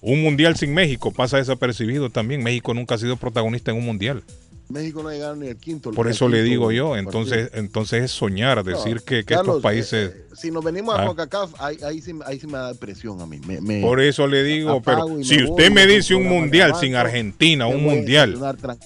Un 0.00 0.22
mundial 0.22 0.56
sin 0.56 0.72
México 0.74 1.12
pasa 1.12 1.38
desapercibido 1.38 2.10
también. 2.10 2.42
México 2.42 2.72
nunca 2.74 2.94
ha 2.94 2.98
sido 2.98 3.16
protagonista 3.16 3.70
en 3.72 3.78
un 3.78 3.84
mundial. 3.86 4.22
México 4.68 5.02
no 5.02 5.08
ha 5.08 5.14
llegado 5.14 5.34
ni 5.34 5.48
al 5.48 5.56
quinto. 5.56 5.90
Por 5.92 6.08
eso 6.08 6.28
le 6.28 6.42
digo 6.42 6.70
yo, 6.70 6.90
partido. 6.90 7.08
entonces, 7.08 7.50
entonces 7.54 8.04
es 8.04 8.10
soñar, 8.10 8.62
decir 8.62 8.96
No, 8.96 9.02
que, 9.02 9.24
que 9.24 9.34
Carlos, 9.34 9.46
estos 9.56 9.62
países... 9.62 10.10
eh, 10.14 10.24
si 10.36 10.50
nos 10.50 10.62
venimos 10.62 10.94
a 10.94 11.02
Ah. 11.02 11.06
CONCACAF, 11.06 11.54
ahí, 11.58 11.78
ahí, 11.82 12.02
sí, 12.02 12.12
ahí 12.26 12.38
sí 12.38 12.46
me 12.46 12.58
da 12.58 12.74
presión 12.74 13.18
a 13.22 13.26
mí. 13.26 13.40
Me- 13.46 13.62
me- 13.62 13.80
Por 13.80 13.98
eso 14.00 14.26
le 14.26 14.44
digo, 14.44 14.82
pero 14.82 15.06
si 15.24 15.42
usted 15.42 15.64
voy, 15.68 15.70
me 15.70 15.86
dice 15.86 16.14
un 16.14 16.28
mundial 16.28 16.74
sin 16.78 16.94
Argentina, 16.96 17.66
un 17.66 17.82
mundial 17.82 18.38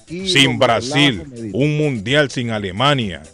sin 0.08 0.56
Brasil, 0.58 1.50
un 1.52 1.76
mundial 1.76 2.30
sin 2.30 2.50
Alemania, 2.50 3.24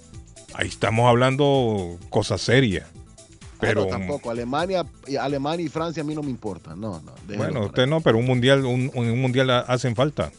ahí 0.55 0.69
estamos 0.69 1.07
hablando 1.07 1.99
cosas 2.09 2.41
serias. 2.41 2.87
Pero 3.61 3.83
no, 3.83 3.87
tampoco. 3.89 4.31
Alemania, 4.31 4.85
y- 5.07 5.17
Alemania 5.17 5.67
y 5.67 5.69
Francia 5.69 6.03
a 6.03 6.07
mí 6.07 6.15
no 6.15 6.23
me 6.23 6.31
importa. 6.31 6.75
No, 6.77 7.01
no. 7.01 7.37
bueno, 7.37 7.67
usted 7.67 7.87
no, 7.87 8.01
pero 8.01 8.19
un 8.19 8.27
mundial, 8.27 8.65
un, 8.65 8.91
un 8.95 9.21
mundial 9.21 9.51
hacen 9.51 9.95
falta. 9.97 10.31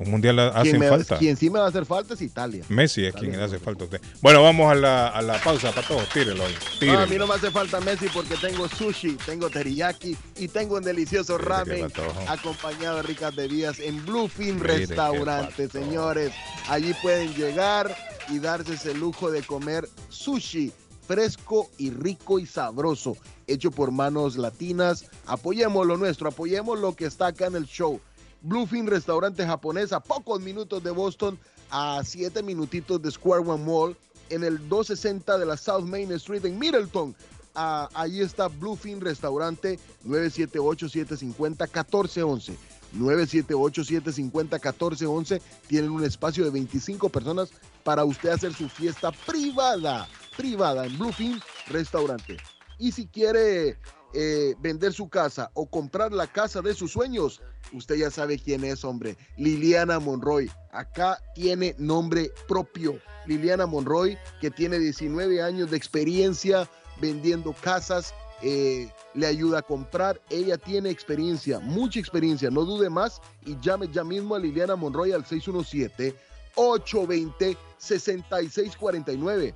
Un 0.00 0.12
mundial 0.12 0.38
hacen 0.38 0.78
me- 0.78 0.88
falta. 0.88 1.18
quien 1.18 1.36
sí 1.36 1.50
me 1.50 1.58
va 1.58 1.64
a 1.66 1.68
hacer 1.70 1.84
falta 1.84 2.14
es 2.14 2.22
Italia. 2.22 2.64
Messi 2.68 3.04
es 3.04 3.12
quien 3.14 3.32
le 3.32 3.42
hace 3.42 3.58
falta 3.58 3.82
a 3.82 3.86
usted. 3.86 4.00
Bueno, 4.22 4.44
vamos 4.44 4.70
a 4.70 4.76
la, 4.76 5.08
a 5.08 5.20
la 5.22 5.40
pausa 5.42 5.72
para 5.72 5.88
todos. 5.88 6.08
Tírelo 6.10 6.44
ahí. 6.46 6.54
No, 6.54 6.78
tírelo. 6.78 6.98
a 7.00 7.06
mí 7.06 7.16
no 7.18 7.26
me 7.26 7.34
hace 7.34 7.50
falta 7.50 7.80
Messi 7.80 8.06
porque 8.14 8.36
tengo 8.36 8.68
sushi, 8.68 9.16
tengo 9.26 9.50
teriyaki 9.50 10.16
y 10.36 10.46
tengo 10.46 10.76
un 10.76 10.84
delicioso 10.84 11.36
Mire 11.36 11.48
ramen 11.48 11.92
acompañado 12.28 12.98
de 12.98 13.02
ricas 13.02 13.34
bebidas 13.34 13.80
en 13.80 14.06
Bluefin 14.06 14.54
Mire 14.60 14.86
Restaurante, 14.86 15.68
señores. 15.68 16.32
Allí 16.68 16.94
pueden 17.02 17.34
llegar 17.34 17.92
y 18.28 18.38
darse 18.38 18.74
ese 18.74 18.94
lujo 18.94 19.32
de 19.32 19.42
comer 19.42 19.88
sushi 20.10 20.70
fresco 21.08 21.68
y 21.78 21.90
rico 21.90 22.38
y 22.38 22.46
sabroso, 22.46 23.16
hecho 23.46 23.70
por 23.70 23.90
manos 23.90 24.36
latinas. 24.36 25.06
Apoyemos 25.26 25.86
lo 25.86 25.96
nuestro, 25.96 26.28
apoyemos 26.28 26.78
lo 26.78 26.94
que 26.94 27.06
está 27.06 27.28
acá 27.28 27.46
en 27.46 27.56
el 27.56 27.64
show. 27.64 27.98
Bluefin 28.42 28.86
Restaurante 28.86 29.46
japonés 29.46 29.94
a 29.94 30.00
pocos 30.00 30.42
minutos 30.42 30.84
de 30.84 30.90
Boston, 30.90 31.38
a 31.70 32.02
siete 32.04 32.42
minutitos 32.42 33.00
de 33.00 33.10
Square 33.10 33.48
One 33.48 33.64
Mall, 33.64 33.96
en 34.28 34.44
el 34.44 34.58
260 34.68 35.38
de 35.38 35.46
la 35.46 35.56
South 35.56 35.84
Main 35.84 36.12
Street 36.12 36.44
en 36.44 36.58
Middleton. 36.58 37.16
Ah, 37.54 37.88
ahí 37.94 38.20
está 38.20 38.48
Bluefin 38.48 39.00
Restaurante 39.00 39.78
978-750-1411. 40.06 42.54
978-750-1411. 42.96 45.40
Tienen 45.66 45.90
un 45.90 46.04
espacio 46.04 46.44
de 46.44 46.50
25 46.50 47.08
personas 47.08 47.48
para 47.82 48.04
usted 48.04 48.28
hacer 48.28 48.52
su 48.52 48.68
fiesta 48.68 49.10
privada, 49.26 50.06
privada 50.38 50.86
en 50.86 50.96
Bluefin 50.96 51.38
Restaurante. 51.66 52.38
Y 52.78 52.92
si 52.92 53.08
quiere 53.08 53.76
eh, 54.14 54.54
vender 54.60 54.94
su 54.94 55.08
casa 55.08 55.50
o 55.52 55.68
comprar 55.68 56.12
la 56.12 56.28
casa 56.28 56.62
de 56.62 56.72
sus 56.72 56.92
sueños, 56.92 57.42
usted 57.72 57.96
ya 57.96 58.10
sabe 58.10 58.38
quién 58.38 58.64
es, 58.64 58.84
hombre. 58.84 59.18
Liliana 59.36 59.98
Monroy. 59.98 60.50
Acá 60.72 61.20
tiene 61.34 61.74
nombre 61.76 62.30
propio. 62.46 62.98
Liliana 63.26 63.66
Monroy, 63.66 64.16
que 64.40 64.50
tiene 64.50 64.78
19 64.78 65.42
años 65.42 65.70
de 65.70 65.76
experiencia 65.76 66.70
vendiendo 67.00 67.52
casas, 67.60 68.14
eh, 68.40 68.88
le 69.14 69.26
ayuda 69.26 69.58
a 69.58 69.62
comprar. 69.62 70.20
Ella 70.30 70.56
tiene 70.56 70.90
experiencia, 70.90 71.58
mucha 71.58 71.98
experiencia. 71.98 72.48
No 72.48 72.64
dude 72.64 72.88
más 72.88 73.20
y 73.44 73.58
llame 73.60 73.88
ya 73.88 74.04
mismo 74.04 74.36
a 74.36 74.38
Liliana 74.38 74.76
Monroy 74.76 75.12
al 75.12 75.26
617 75.26 76.14
820 76.54 77.56
6649. 77.78 79.54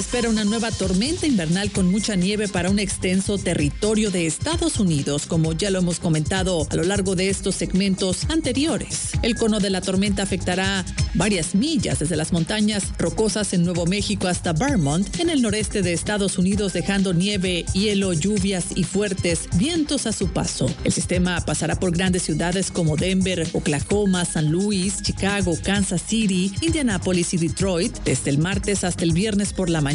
Espera 0.00 0.30
una 0.30 0.44
nueva 0.44 0.70
tormenta 0.70 1.26
invernal 1.26 1.70
con 1.72 1.90
mucha 1.90 2.16
nieve 2.16 2.48
para 2.48 2.70
un 2.70 2.78
extenso 2.78 3.36
territorio 3.36 4.10
de 4.10 4.26
Estados 4.26 4.80
Unidos, 4.80 5.26
como 5.26 5.52
ya 5.52 5.68
lo 5.68 5.80
hemos 5.80 6.00
comentado 6.00 6.66
a 6.70 6.74
lo 6.74 6.84
largo 6.84 7.16
de 7.16 7.28
estos 7.28 7.54
segmentos 7.54 8.24
anteriores. 8.30 9.10
El 9.20 9.34
cono 9.34 9.60
de 9.60 9.68
la 9.68 9.82
tormenta 9.82 10.22
afectará 10.22 10.86
varias 11.12 11.54
millas 11.54 11.98
desde 11.98 12.16
las 12.16 12.32
montañas 12.32 12.94
rocosas 12.98 13.52
en 13.52 13.62
Nuevo 13.62 13.84
México 13.84 14.26
hasta 14.26 14.54
Vermont, 14.54 15.20
en 15.20 15.28
el 15.28 15.42
noreste 15.42 15.82
de 15.82 15.92
Estados 15.92 16.38
Unidos, 16.38 16.72
dejando 16.72 17.12
nieve, 17.12 17.66
hielo, 17.74 18.14
lluvias 18.14 18.68
y 18.74 18.84
fuertes 18.84 19.50
vientos 19.56 20.06
a 20.06 20.12
su 20.12 20.28
paso. 20.28 20.74
El 20.82 20.92
sistema 20.92 21.44
pasará 21.44 21.78
por 21.78 21.92
grandes 21.92 22.22
ciudades 22.22 22.70
como 22.70 22.96
Denver, 22.96 23.46
Oklahoma, 23.52 24.24
San 24.24 24.50
Luis, 24.50 25.02
Chicago, 25.02 25.58
Kansas 25.62 26.00
City, 26.00 26.50
Indianapolis 26.62 27.34
y 27.34 27.36
Detroit 27.36 27.98
desde 28.06 28.30
el 28.30 28.38
martes 28.38 28.82
hasta 28.82 29.04
el 29.04 29.12
viernes 29.12 29.52
por 29.52 29.68
la 29.68 29.82
mañana. 29.82 29.89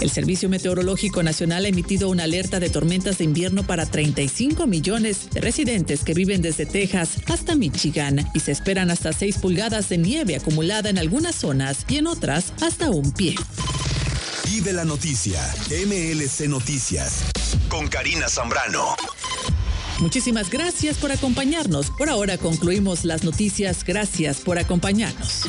El 0.00 0.10
Servicio 0.10 0.48
Meteorológico 0.48 1.22
Nacional 1.22 1.64
ha 1.64 1.68
emitido 1.68 2.08
una 2.08 2.24
alerta 2.24 2.60
de 2.60 2.70
tormentas 2.70 3.18
de 3.18 3.24
invierno 3.24 3.64
para 3.64 3.86
35 3.86 4.68
millones 4.68 5.30
de 5.30 5.40
residentes 5.40 6.04
que 6.04 6.14
viven 6.14 6.42
desde 6.42 6.64
Texas 6.64 7.16
hasta 7.26 7.56
Michigan 7.56 8.24
y 8.34 8.40
se 8.40 8.52
esperan 8.52 8.90
hasta 8.90 9.12
6 9.12 9.38
pulgadas 9.38 9.88
de 9.88 9.98
nieve 9.98 10.36
acumulada 10.36 10.90
en 10.90 10.98
algunas 10.98 11.34
zonas 11.34 11.84
y 11.88 11.96
en 11.96 12.06
otras 12.06 12.52
hasta 12.60 12.90
un 12.90 13.10
pie. 13.12 13.34
Vive 14.44 14.72
la 14.72 14.84
noticia. 14.84 15.40
MLC 15.70 16.48
Noticias. 16.48 17.24
Con 17.68 17.88
Karina 17.88 18.28
Zambrano. 18.28 18.94
Muchísimas 19.98 20.50
gracias 20.50 20.98
por 20.98 21.10
acompañarnos. 21.10 21.90
Por 21.90 22.08
ahora 22.10 22.38
concluimos 22.38 23.04
las 23.04 23.24
noticias. 23.24 23.82
Gracias 23.84 24.38
por 24.38 24.58
acompañarnos. 24.58 25.48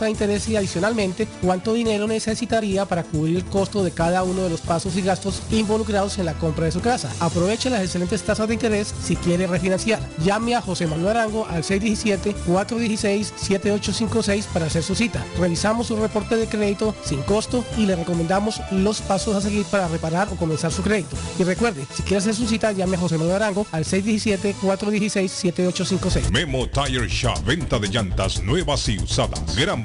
tasa 0.00 0.06
de 0.06 0.12
interés 0.12 0.48
y 0.48 0.56
adicionalmente 0.56 1.28
cuánto 1.42 1.74
dinero 1.74 2.06
necesitaría 2.06 2.86
para 2.86 3.02
cubrir 3.02 3.36
el 3.36 3.44
costo 3.44 3.84
de 3.84 3.90
cada 3.90 4.22
uno 4.22 4.44
de 4.44 4.48
los 4.48 4.62
pasos 4.62 4.96
y 4.96 5.02
gastos 5.02 5.42
involucrados 5.50 6.16
en 6.18 6.24
la 6.24 6.32
compra 6.32 6.64
de 6.64 6.72
su 6.72 6.80
casa. 6.80 7.12
Aproveche 7.20 7.68
las 7.68 7.82
excelentes 7.82 8.22
tasas 8.22 8.48
de 8.48 8.54
interés 8.54 8.94
si 9.02 9.16
quiere 9.16 9.46
refinanciar. 9.46 10.00
Llame 10.24 10.54
a 10.54 10.62
José 10.62 10.86
Manuel 10.86 11.18
Arango 11.18 11.46
al 11.46 11.64
617-416-7856 11.64 14.46
para 14.46 14.64
hacer 14.66 14.82
su 14.82 14.94
cita. 14.94 15.22
Revisamos 15.38 15.88
su 15.88 15.96
reporte 15.96 16.36
de 16.36 16.46
crédito 16.46 16.94
sin 17.04 17.20
costo 17.22 17.62
y 17.76 17.84
le 17.84 17.94
recomendamos 17.94 18.62
los 18.70 19.02
pasos 19.02 19.36
a 19.36 19.42
seguir 19.42 19.66
para 19.66 19.86
reparar 19.88 20.28
o 20.32 20.36
comenzar 20.36 20.72
su 20.72 20.80
crédito. 20.82 21.14
Y 21.38 21.44
recuerde, 21.44 21.84
si 21.94 22.02
quiere 22.04 22.16
hacer 22.18 22.34
su 22.34 22.46
cita, 22.46 22.72
llame 22.72 22.96
a 22.96 23.00
José 23.00 23.18
Manuel 23.18 23.36
Arango 23.36 23.66
al 23.70 23.84
617-416-7856. 23.84 26.30
Memo 26.30 26.66
Tire 26.68 27.06
Shop, 27.06 27.44
venta 27.44 27.78
de 27.78 27.88
llantas 27.88 28.42
nuevas 28.42 28.88
y 28.88 28.98
usadas. 28.98 29.54
Gran 29.56 29.84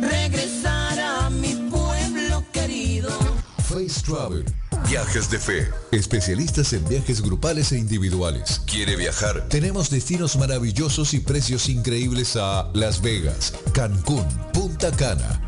regresar 0.00 0.98
a 0.98 1.30
mi 1.30 1.54
pueblo 1.70 2.44
querido. 2.52 3.10
Face 3.68 4.00
Travel. 4.04 4.44
Viajes 4.88 5.30
de 5.30 5.38
fe. 5.38 5.68
Especialistas 5.92 6.72
en 6.72 6.86
viajes 6.88 7.20
grupales 7.20 7.72
e 7.72 7.78
individuales. 7.78 8.62
¿Quiere 8.66 8.96
viajar? 8.96 9.46
Tenemos 9.48 9.90
destinos 9.90 10.36
maravillosos 10.36 11.12
y 11.12 11.20
precios 11.20 11.68
increíbles 11.68 12.36
a 12.36 12.70
Las 12.72 13.02
Vegas, 13.02 13.52
Cancún, 13.74 14.26
Punta 14.54 14.90
Cana, 14.92 15.47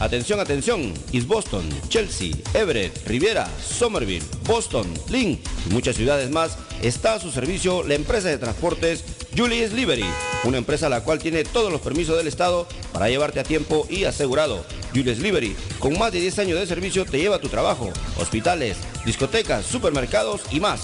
Atención, 0.00 0.38
atención. 0.38 0.94
East 1.12 1.26
Boston, 1.26 1.68
Chelsea, 1.88 2.30
Everett, 2.54 3.04
Riviera, 3.06 3.48
Somerville, 3.60 4.24
Boston, 4.46 4.86
Lynn 5.08 5.40
y 5.68 5.72
muchas 5.72 5.96
ciudades 5.96 6.30
más 6.30 6.56
está 6.82 7.14
a 7.14 7.20
su 7.20 7.32
servicio 7.32 7.82
la 7.82 7.94
empresa 7.94 8.28
de 8.28 8.38
transportes 8.38 9.02
Julius 9.36 9.72
Livery, 9.72 10.04
una 10.44 10.58
empresa 10.58 10.88
la 10.88 11.02
cual 11.02 11.18
tiene 11.18 11.42
todos 11.44 11.72
los 11.72 11.80
permisos 11.80 12.16
del 12.16 12.28
Estado 12.28 12.68
para 12.92 13.08
llevarte 13.08 13.40
a 13.40 13.44
tiempo 13.44 13.88
y 13.90 14.04
asegurado. 14.04 14.64
Julius 14.94 15.18
Livery, 15.18 15.56
con 15.78 15.98
más 15.98 16.12
de 16.12 16.20
10 16.20 16.38
años 16.38 16.60
de 16.60 16.66
servicio, 16.66 17.04
te 17.04 17.18
lleva 17.18 17.36
a 17.36 17.40
tu 17.40 17.48
trabajo, 17.48 17.90
hospitales, 18.18 18.76
discotecas, 19.04 19.66
supermercados 19.66 20.42
y 20.50 20.60
más. 20.60 20.80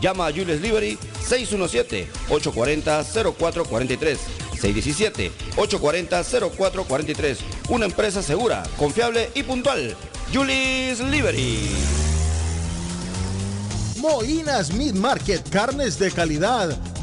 Llama 0.00 0.26
a 0.26 0.30
Julius 0.30 0.60
Livery 0.60 0.98
617-840-0443. 1.26 4.18
617-840-0443. 4.60 7.38
Una 7.68 7.86
empresa 7.86 8.22
segura, 8.22 8.62
confiable 8.76 9.30
y 9.34 9.42
puntual. 9.42 9.96
Julius 10.32 11.00
Livery. 11.00 11.98
Moinas 13.98 14.72
Meat 14.72 14.94
Market, 14.94 15.50
carnes 15.50 15.98
de 15.98 16.12
calidad, 16.12 16.70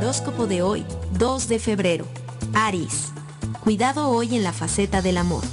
Horóscopo 0.00 0.46
de 0.46 0.62
hoy, 0.62 0.82
2 1.18 1.48
de 1.48 1.58
febrero. 1.58 2.06
Aries. 2.54 3.12
Cuidado 3.62 4.08
hoy 4.08 4.34
en 4.34 4.42
la 4.42 4.54
faceta 4.54 5.02
del 5.02 5.18
amor. 5.18 5.44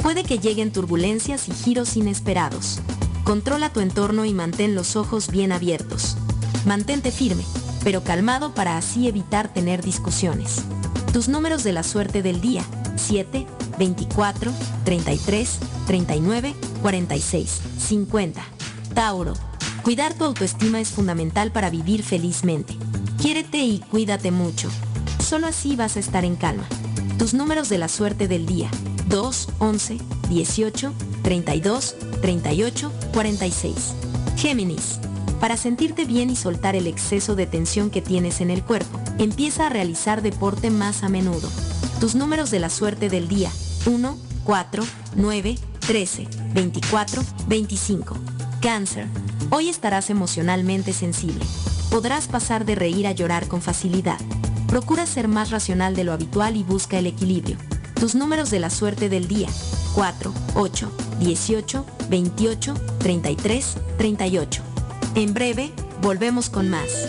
Puede 0.00 0.22
que 0.22 0.38
lleguen 0.38 0.70
turbulencias 0.70 1.48
y 1.48 1.52
giros 1.52 1.96
inesperados. 1.96 2.78
Controla 3.24 3.72
tu 3.72 3.80
entorno 3.80 4.24
y 4.24 4.32
mantén 4.32 4.76
los 4.76 4.94
ojos 4.94 5.28
bien 5.28 5.50
abiertos. 5.50 6.16
Mantente 6.64 7.10
firme, 7.10 7.42
pero 7.82 8.04
calmado 8.04 8.54
para 8.54 8.76
así 8.76 9.08
evitar 9.08 9.52
tener 9.52 9.82
discusiones. 9.82 10.62
Tus 11.12 11.28
números 11.28 11.64
de 11.64 11.72
la 11.72 11.82
suerte 11.82 12.22
del 12.22 12.40
día, 12.40 12.62
7, 12.94 13.44
24, 13.76 14.52
33, 14.84 15.58
39, 15.88 16.54
46, 16.80 17.60
50. 17.76 18.40
Tauro. 18.94 19.34
Cuidar 19.82 20.14
tu 20.14 20.22
autoestima 20.22 20.80
es 20.80 20.90
fundamental 20.90 21.50
para 21.50 21.70
vivir 21.70 22.04
felizmente. 22.04 22.76
Quiérete 23.26 23.58
y 23.58 23.80
cuídate 23.80 24.30
mucho. 24.30 24.68
Solo 25.18 25.48
así 25.48 25.74
vas 25.74 25.96
a 25.96 25.98
estar 25.98 26.24
en 26.24 26.36
calma. 26.36 26.64
Tus 27.18 27.34
números 27.34 27.68
de 27.68 27.76
la 27.76 27.88
suerte 27.88 28.28
del 28.28 28.46
día. 28.46 28.70
2, 29.08 29.48
11, 29.58 29.98
18, 30.28 30.92
32, 31.24 31.96
38, 32.22 32.92
46. 33.12 33.94
Géminis. 34.36 35.00
Para 35.40 35.56
sentirte 35.56 36.04
bien 36.04 36.30
y 36.30 36.36
soltar 36.36 36.76
el 36.76 36.86
exceso 36.86 37.34
de 37.34 37.48
tensión 37.48 37.90
que 37.90 38.00
tienes 38.00 38.40
en 38.40 38.52
el 38.52 38.62
cuerpo, 38.62 39.00
empieza 39.18 39.66
a 39.66 39.70
realizar 39.70 40.22
deporte 40.22 40.70
más 40.70 41.02
a 41.02 41.08
menudo. 41.08 41.50
Tus 41.98 42.14
números 42.14 42.52
de 42.52 42.60
la 42.60 42.70
suerte 42.70 43.08
del 43.08 43.26
día. 43.26 43.50
1, 43.86 44.16
4, 44.44 44.84
9, 45.16 45.58
13, 45.80 46.28
24, 46.54 47.22
25. 47.48 48.16
Cáncer. 48.62 49.08
Hoy 49.50 49.68
estarás 49.68 50.10
emocionalmente 50.10 50.92
sensible. 50.92 51.44
Podrás 51.96 52.28
pasar 52.28 52.66
de 52.66 52.74
reír 52.74 53.06
a 53.06 53.12
llorar 53.12 53.48
con 53.48 53.62
facilidad. 53.62 54.18
Procura 54.68 55.06
ser 55.06 55.28
más 55.28 55.50
racional 55.50 55.96
de 55.96 56.04
lo 56.04 56.12
habitual 56.12 56.54
y 56.58 56.62
busca 56.62 56.98
el 56.98 57.06
equilibrio. 57.06 57.56
Tus 57.98 58.14
números 58.14 58.50
de 58.50 58.60
la 58.60 58.68
suerte 58.68 59.08
del 59.08 59.28
día. 59.28 59.48
4, 59.94 60.30
8, 60.56 60.92
18, 61.20 61.86
28, 62.10 62.74
33, 62.98 63.76
38. 63.96 64.62
En 65.14 65.32
breve, 65.32 65.72
volvemos 66.02 66.50
con 66.50 66.68
más. 66.68 67.08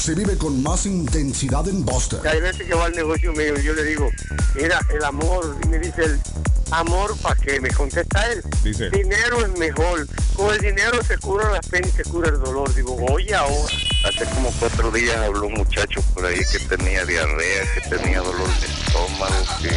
se 0.00 0.14
vive 0.14 0.36
con 0.38 0.62
más 0.62 0.86
intensidad 0.86 1.68
en 1.68 1.84
Boston. 1.84 2.20
Hay 2.26 2.40
veces 2.40 2.66
que 2.66 2.74
va 2.74 2.86
al 2.86 2.92
negocio 2.94 3.32
mío 3.32 3.52
y 3.58 3.62
yo 3.62 3.74
le 3.74 3.84
digo, 3.84 4.08
mira, 4.54 4.80
el 4.94 5.04
amor, 5.04 5.56
y 5.62 5.68
me 5.68 5.78
dice 5.78 6.04
él, 6.04 6.18
amor, 6.70 7.14
¿para 7.18 7.34
qué? 7.34 7.60
Me 7.60 7.68
contesta 7.70 8.32
él, 8.32 8.42
Dice. 8.64 8.88
dinero 8.90 9.44
es 9.44 9.58
mejor, 9.58 10.06
con 10.34 10.54
el 10.54 10.60
dinero 10.60 11.02
se 11.02 11.18
cura 11.18 11.50
la 11.50 11.60
pena 11.60 11.86
y 11.86 11.90
se 11.90 12.04
cura 12.04 12.30
el 12.30 12.38
dolor. 12.40 12.74
Digo, 12.74 12.96
oye 13.12 13.34
ahora. 13.34 13.74
Hace 14.08 14.24
como 14.34 14.50
cuatro 14.58 14.90
días 14.90 15.16
habló 15.18 15.46
un 15.48 15.54
muchacho 15.54 16.00
por 16.14 16.24
ahí 16.24 16.40
que 16.50 16.58
tenía 16.60 17.04
diarrea, 17.04 17.64
que 17.74 17.96
tenía 17.96 18.20
dolor 18.20 18.48
de 18.60 18.66
estómago, 18.66 19.44
que, 19.60 19.68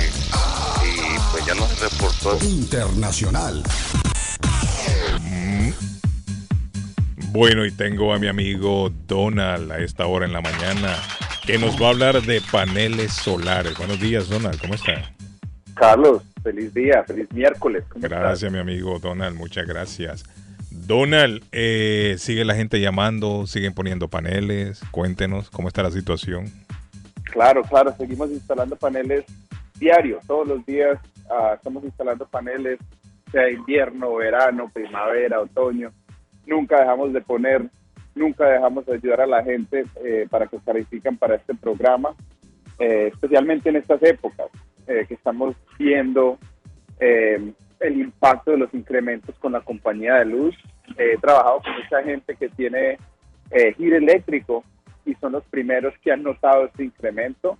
y 0.87 1.19
pues 1.33 1.45
ya 1.45 1.53
no 1.55 1.67
se 1.67 1.89
reportó. 1.89 2.37
Internacional. 2.45 3.61
Bueno, 7.33 7.65
y 7.65 7.71
tengo 7.71 8.13
a 8.13 8.19
mi 8.19 8.27
amigo 8.27 8.91
Donald 9.07 9.71
a 9.71 9.79
esta 9.79 10.05
hora 10.05 10.27
en 10.27 10.33
la 10.33 10.41
mañana 10.41 10.95
que 11.43 11.57
nos 11.57 11.81
va 11.81 11.87
a 11.87 11.89
hablar 11.89 12.21
de 12.21 12.39
paneles 12.51 13.11
solares. 13.11 13.75
Buenos 13.75 13.99
días, 13.99 14.29
Donald, 14.29 14.61
¿cómo 14.61 14.75
está? 14.75 15.11
Carlos, 15.73 16.21
feliz 16.43 16.71
día, 16.75 17.03
feliz 17.03 17.27
miércoles. 17.33 17.85
¿Cómo 17.89 18.07
Gracias, 18.07 18.51
mi 18.51 18.59
amigo 18.59 18.99
Donald, 18.99 19.35
muchas 19.35 19.65
gracias. 19.65 20.25
Donald, 20.69 21.43
eh, 21.51 22.17
sigue 22.19 22.45
la 22.45 22.53
gente 22.53 22.79
llamando, 22.79 23.47
siguen 23.47 23.73
poniendo 23.73 24.09
paneles. 24.09 24.83
Cuéntenos 24.91 25.49
cómo 25.49 25.69
está 25.69 25.81
la 25.81 25.89
situación. 25.89 26.51
Claro, 27.23 27.63
claro, 27.63 27.95
seguimos 27.97 28.29
instalando 28.29 28.75
paneles 28.75 29.25
diarios, 29.79 30.23
todos 30.27 30.47
los 30.47 30.63
días 30.67 30.99
ah, 31.31 31.53
estamos 31.55 31.83
instalando 31.83 32.27
paneles, 32.27 32.77
sea 33.31 33.49
invierno, 33.49 34.13
verano, 34.17 34.69
primavera, 34.71 35.39
otoño. 35.39 35.91
Nunca 36.45 36.79
dejamos 36.79 37.13
de 37.13 37.21
poner, 37.21 37.69
nunca 38.15 38.47
dejamos 38.47 38.85
de 38.85 38.95
ayudar 38.95 39.21
a 39.21 39.27
la 39.27 39.43
gente 39.43 39.85
eh, 40.03 40.27
para 40.29 40.47
que 40.47 40.57
califican 40.59 41.17
para 41.17 41.35
este 41.35 41.55
programa, 41.55 42.15
eh, 42.79 43.09
especialmente 43.13 43.69
en 43.69 43.77
estas 43.77 44.01
épocas 44.03 44.47
eh, 44.87 45.05
que 45.07 45.13
estamos 45.13 45.55
viendo 45.77 46.37
el 46.99 47.99
impacto 47.99 48.51
de 48.51 48.57
los 48.57 48.73
incrementos 48.73 49.37
con 49.39 49.51
la 49.51 49.59
compañía 49.59 50.15
de 50.15 50.25
luz. 50.25 50.55
he 50.97 51.17
trabajado 51.17 51.61
con 51.61 51.73
mucha 51.73 52.01
gente 52.01 52.33
que 52.35 52.47
tiene 52.47 52.97
giro 53.75 53.97
eléctrico 53.97 54.63
y 55.05 55.13
son 55.15 55.33
los 55.33 55.43
primeros 55.45 55.93
que 56.01 56.13
han 56.13 56.23
notado 56.23 56.67
este 56.67 56.85
incremento 56.85 57.57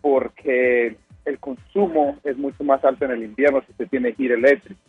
porque 0.00 0.96
el 1.24 1.38
consumo 1.38 2.18
es 2.24 2.36
mucho 2.36 2.64
más 2.64 2.84
alto 2.84 3.04
en 3.04 3.12
el 3.12 3.22
invierno 3.22 3.62
si 3.62 3.72
usted 3.72 3.88
tiene 3.88 4.12
giro 4.12 4.34
eléctrico. 4.34 4.80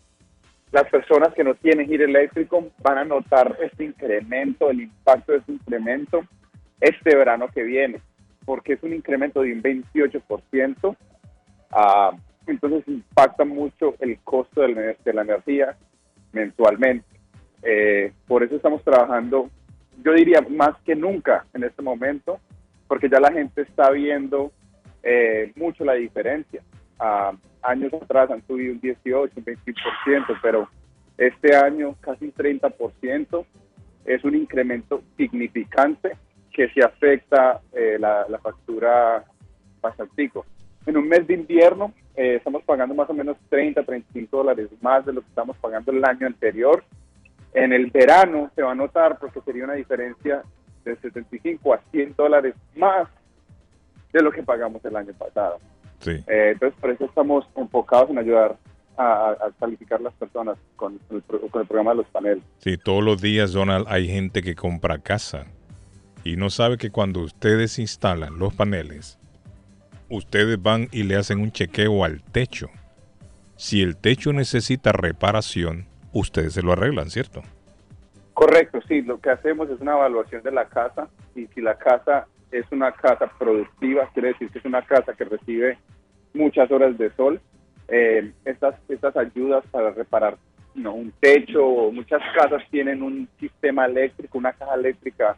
Las 0.72 0.90
personas 0.90 1.34
que 1.34 1.44
no 1.44 1.56
tienen 1.56 1.88
giro 1.88 2.06
eléctrico 2.06 2.70
van 2.82 2.98
a 3.00 3.06
notar 3.06 3.58
este 3.62 3.84
incremento, 3.84 4.70
el 4.70 4.82
impacto 4.82 5.34
de 5.34 5.40
este 5.40 5.52
incremento 5.52 6.24
este 6.82 7.16
verano 7.16 7.48
que 7.48 7.64
viene, 7.64 8.02
porque 8.44 8.74
es 8.74 8.84
un 8.84 8.94
incremento 8.94 9.42
de 9.42 9.54
un 9.54 9.62
28%. 9.62 10.98
ah, 11.72 12.12
entonces 12.48 12.84
impacta 12.88 13.46
mucho 13.46 13.96
el 14.00 14.20
costo 14.24 14.62
de 14.62 14.96
la, 15.14 15.22
energía 15.22 15.78
mensualmente. 16.34 17.06
Eh, 17.62 18.12
por 18.28 18.44
eso 18.44 18.56
estamos 18.56 18.84
trabajando, 18.84 19.50
yo 20.04 20.14
diría 20.14 20.42
más 20.42 20.76
que 20.82 20.96
nunca 20.96 21.46
en 21.54 21.64
este 21.64 21.84
momento, 21.84 22.40
porque 22.88 23.10
ya 23.10 23.20
la 23.20 23.32
gente 23.32 23.62
está 23.62 23.92
viendo 23.92 24.52
eh, 25.04 25.52
mucho 25.56 25.86
la 25.86 25.94
diferencia. 25.94 26.64
Ah, 27.00 27.32
años 27.64 27.94
atrás 27.94 28.30
han 28.32 28.46
subido 28.48 28.74
un 28.74 28.80
18, 28.80 29.34
un 29.36 29.46
20%, 29.46 30.40
pero 30.42 30.70
este 31.18 31.56
año 31.56 31.96
casi 32.02 32.26
un 32.26 32.34
30%. 32.34 33.46
Es 34.04 34.24
un 34.24 34.36
incremento 34.36 35.04
significante 35.16 36.18
que 36.52 36.70
se 36.70 36.84
afecta 36.84 37.62
eh, 37.72 37.98
la, 38.00 38.26
la 38.28 38.40
factura 38.40 39.24
bastante. 39.80 40.32
En 40.86 40.98
un 40.98 41.08
mes 41.08 41.28
de 41.28 41.36
invierno 41.36 41.94
eh, 42.16 42.36
estamos 42.36 42.64
pagando 42.64 42.96
más 42.96 43.10
o 43.10 43.14
menos 43.14 43.38
30, 43.50 43.84
35 43.84 44.36
dólares 44.36 44.70
más 44.82 45.06
de 45.06 45.14
lo 45.14 45.22
que 45.22 45.28
estamos 45.28 45.56
pagando 45.58 45.92
el 45.92 46.04
año 46.04 46.28
anterior. 46.28 46.84
En 47.54 47.74
el 47.74 47.92
verano 47.92 48.50
se 48.56 48.64
va 48.64 48.72
a 48.72 48.76
notar 48.76 49.18
porque 49.20 49.42
sería 49.42 49.66
una 49.66 49.74
diferencia 49.74 50.44
de 50.84 50.96
75 50.96 51.74
a 51.74 51.82
100 51.92 52.16
dólares 52.16 52.56
más 52.76 53.08
de 54.12 54.22
lo 54.22 54.32
que 54.32 54.44
pagamos 54.44 54.84
el 54.86 54.96
año 54.96 55.14
pasado. 55.14 55.60
Sí. 56.02 56.12
Eh, 56.28 56.50
entonces, 56.54 56.78
por 56.80 56.90
eso 56.92 57.06
estamos 57.06 57.46
enfocados 57.56 58.10
en 58.10 58.18
ayudar 58.20 58.58
a, 58.98 59.30
a- 59.32 59.52
calificar 59.60 60.02
las 60.02 60.14
personas 60.14 60.58
con, 60.76 61.00
el, 61.10 61.22
con 61.24 61.62
el 61.62 61.68
programa 61.68 61.92
de 61.92 61.98
los 61.98 62.08
paneles. 62.08 62.44
Sí, 62.60 62.78
todos 62.78 63.04
los 63.04 63.22
días, 63.22 63.54
Donald, 63.54 63.86
hay 63.88 64.08
gente 64.08 64.42
que 64.44 64.56
compra 64.56 64.98
casa 65.00 65.46
y 66.24 66.36
no 66.36 66.50
sabe 66.50 66.78
que 66.78 66.92
cuando 66.92 67.22
ustedes 67.22 67.80
instalan 67.80 68.38
los 68.38 68.54
paneles, 68.54 69.18
ustedes 70.10 70.62
van 70.62 70.88
y 70.92 71.04
le 71.04 71.16
hacen 71.16 71.40
un 71.40 71.52
chequeo 71.52 72.04
al 72.04 72.22
techo. 72.22 72.68
Si 73.56 73.82
el 73.82 73.96
techo 73.96 74.34
necesita 74.34 74.92
reparación, 74.92 75.86
ustedes 76.14 76.54
se 76.54 76.62
lo 76.64 76.74
arreglan, 76.74 77.10
¿cierto? 77.10 77.42
Correcto, 78.34 78.80
sí, 78.88 79.02
lo 79.04 79.20
que 79.20 79.30
hacemos 79.30 79.70
es 79.70 79.80
una 79.82 79.94
evaluación 79.94 80.42
de 80.42 80.52
la 80.52 80.66
casa 80.66 81.08
y 81.36 81.46
si 81.48 81.62
la 81.62 81.78
casa 81.78 82.28
es 82.52 82.66
una 82.72 82.92
casa 82.92 83.28
productiva, 83.38 84.10
quiere 84.14 84.30
decir 84.30 84.50
que 84.50 84.60
es 84.60 84.66
una 84.66 84.82
casa 84.82 85.14
que 85.14 85.24
recibe 85.24 85.78
muchas 86.34 86.70
horas 86.72 86.98
de 86.98 87.12
sol, 87.12 87.42
eh, 87.88 88.32
estas, 88.46 88.76
estas 88.90 89.16
ayudas 89.18 89.64
para 89.72 89.92
reparar 89.92 90.38
¿no? 90.76 90.94
un 90.94 91.12
techo, 91.20 91.92
muchas 91.92 92.22
casas 92.36 92.64
tienen 92.70 93.02
un 93.04 93.28
sistema 93.40 93.86
eléctrico, 93.86 94.38
una 94.38 94.54
caja 94.54 94.76
eléctrica 94.76 95.38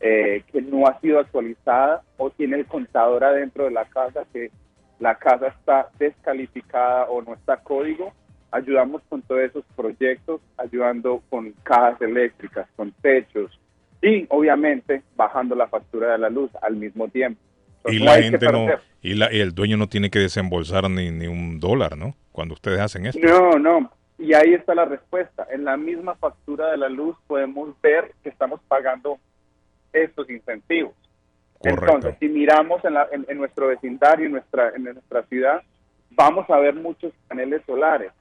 eh, 0.00 0.42
que 0.50 0.62
no 0.62 0.86
ha 0.86 0.98
sido 1.00 1.18
actualizada 1.18 2.02
o 2.16 2.30
tiene 2.30 2.56
el 2.56 2.66
contador 2.66 3.22
adentro 3.22 3.64
de 3.64 3.72
la 3.72 3.84
casa 3.84 4.24
que 4.32 4.50
la 4.98 5.14
casa 5.16 5.48
está 5.48 5.90
descalificada 5.98 7.04
o 7.10 7.20
no 7.22 7.34
está 7.34 7.58
código. 7.58 8.12
ayudamos 8.50 9.02
con 9.08 9.22
todos 9.22 9.42
esos 9.42 9.64
proyectos, 9.76 10.40
ayudando 10.56 11.22
con 11.28 11.52
cajas 11.62 12.00
eléctricas, 12.00 12.66
con 12.76 12.92
techos 12.92 13.59
y 14.02 14.26
obviamente 14.30 15.02
bajando 15.16 15.54
la 15.54 15.68
factura 15.68 16.12
de 16.12 16.18
la 16.18 16.30
luz 16.30 16.50
al 16.62 16.76
mismo 16.76 17.08
tiempo. 17.08 17.40
Y 17.86 17.98
la 17.98 18.20
gente 18.22 18.46
no, 18.52 18.66
y, 19.02 19.14
la, 19.14 19.32
y 19.32 19.40
el 19.40 19.54
dueño 19.54 19.76
no 19.76 19.88
tiene 19.88 20.10
que 20.10 20.18
desembolsar 20.18 20.90
ni, 20.90 21.10
ni 21.10 21.26
un 21.26 21.58
dólar, 21.60 21.96
¿no? 21.96 22.14
Cuando 22.32 22.54
ustedes 22.54 22.80
hacen 22.80 23.06
esto. 23.06 23.20
No, 23.26 23.58
no. 23.58 23.90
Y 24.18 24.34
ahí 24.34 24.52
está 24.52 24.74
la 24.74 24.84
respuesta. 24.84 25.46
En 25.50 25.64
la 25.64 25.76
misma 25.78 26.14
factura 26.16 26.70
de 26.70 26.76
la 26.76 26.88
luz 26.90 27.16
podemos 27.26 27.70
ver 27.82 28.12
que 28.22 28.28
estamos 28.28 28.60
pagando 28.68 29.18
estos 29.94 30.28
incentivos. 30.28 30.92
Entonces, 31.62 32.14
si 32.20 32.28
miramos 32.28 32.84
en, 32.84 32.94
la- 32.94 33.08
en- 33.12 33.26
en 33.28 33.38
nuestro 33.38 33.68
vecindario, 33.68 34.26
en 34.26 34.32
nuestra, 34.32 34.70
en 34.76 34.84
nuestra 34.84 35.22
ciudad, 35.24 35.62
vamos 36.10 36.48
a 36.50 36.58
ver 36.58 36.74
muchos 36.74 37.12
paneles 37.28 37.62
solares. 37.66 38.12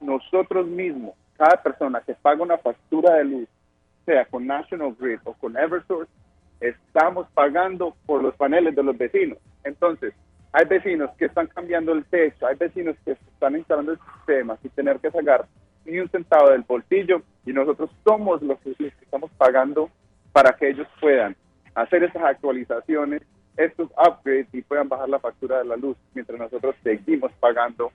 Nosotros 0.00 0.66
mismos, 0.66 1.14
cada 1.36 1.62
persona 1.62 2.02
que 2.04 2.14
paga 2.14 2.42
una 2.42 2.58
factura 2.58 3.14
de 3.14 3.24
luz, 3.24 3.48
sea 4.06 4.24
con 4.24 4.46
National 4.46 4.96
Grid 4.98 5.18
o 5.24 5.34
con 5.34 5.56
Eversource, 5.58 6.10
estamos 6.60 7.26
pagando 7.34 7.94
por 8.06 8.22
los 8.22 8.34
paneles 8.36 8.74
de 8.74 8.82
los 8.82 8.96
vecinos. 8.96 9.38
Entonces, 9.64 10.14
hay 10.52 10.64
vecinos 10.64 11.10
que 11.18 11.26
están 11.26 11.48
cambiando 11.48 11.92
el 11.92 12.04
techo, 12.06 12.46
hay 12.46 12.56
vecinos 12.56 12.96
que 13.04 13.12
están 13.12 13.56
instalando 13.56 13.92
el 13.92 13.98
sistema 13.98 14.56
sin 14.62 14.70
tener 14.70 14.98
que 15.00 15.10
sacar 15.10 15.46
ni 15.84 15.98
un 15.98 16.08
centavo 16.08 16.50
del 16.50 16.62
bolsillo 16.62 17.22
y 17.44 17.52
nosotros 17.52 17.90
somos 18.04 18.40
los 18.42 18.58
que, 18.60 18.74
estamos 19.02 19.30
pagando 19.36 19.90
para 20.32 20.56
que 20.56 20.70
ellos 20.70 20.88
puedan 21.00 21.36
hacer 21.74 22.04
esas 22.04 22.22
actualizaciones, 22.22 23.22
estos 23.56 23.90
upgrades 23.92 24.48
y 24.52 24.62
puedan 24.62 24.88
bajar 24.88 25.08
la 25.08 25.18
factura 25.18 25.58
de 25.58 25.66
la 25.66 25.76
luz, 25.76 25.96
mientras 26.14 26.38
nosotros 26.38 26.74
seguimos 26.82 27.32
pagando 27.38 27.92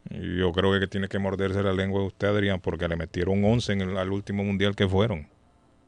yo 0.10 0.52
creo 0.52 0.80
que 0.80 0.88
tiene 0.88 1.08
que 1.08 1.20
morderse 1.20 1.62
la 1.62 1.74
lengua 1.74 2.02
de 2.02 2.08
usted, 2.08 2.28
Adrián, 2.28 2.60
porque 2.60 2.88
le 2.88 2.96
metieron 2.96 3.46
11 3.46 3.74
en 3.74 3.82
el, 3.82 3.98
al 3.98 4.12
último 4.12 4.44
mundial 4.44 4.76
que 4.76 4.88
fueron. 4.88 5.28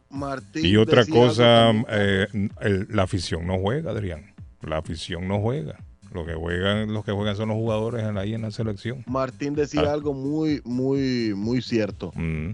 Martín 0.10 0.66
Y 0.68 0.78
otra 0.78 1.04
cosa, 1.08 1.72
eh, 1.90 2.28
el- 2.62 2.88
la 2.92 3.04
afición 3.04 3.48
no 3.48 3.58
juega, 3.58 3.90
Adrián. 3.90 4.36
La 4.62 4.78
afición 4.78 5.28
no 5.28 5.42
juega. 5.42 5.80
Lo 6.18 6.26
que 6.26 6.34
juegan, 6.34 6.92
los 6.94 7.06
que 7.06 7.12
juegan 7.12 7.36
son 7.36 7.50
los 7.50 7.58
jugadores 7.58 8.04
ahí 8.04 8.34
en 8.34 8.42
la 8.42 8.50
selección. 8.50 9.04
Martín 9.06 9.54
decía 9.54 9.82
Ah. 9.88 9.94
algo 9.94 10.14
muy, 10.16 10.62
muy, 10.66 11.34
muy 11.36 11.62
cierto. 11.62 12.12
Mm. 12.16 12.52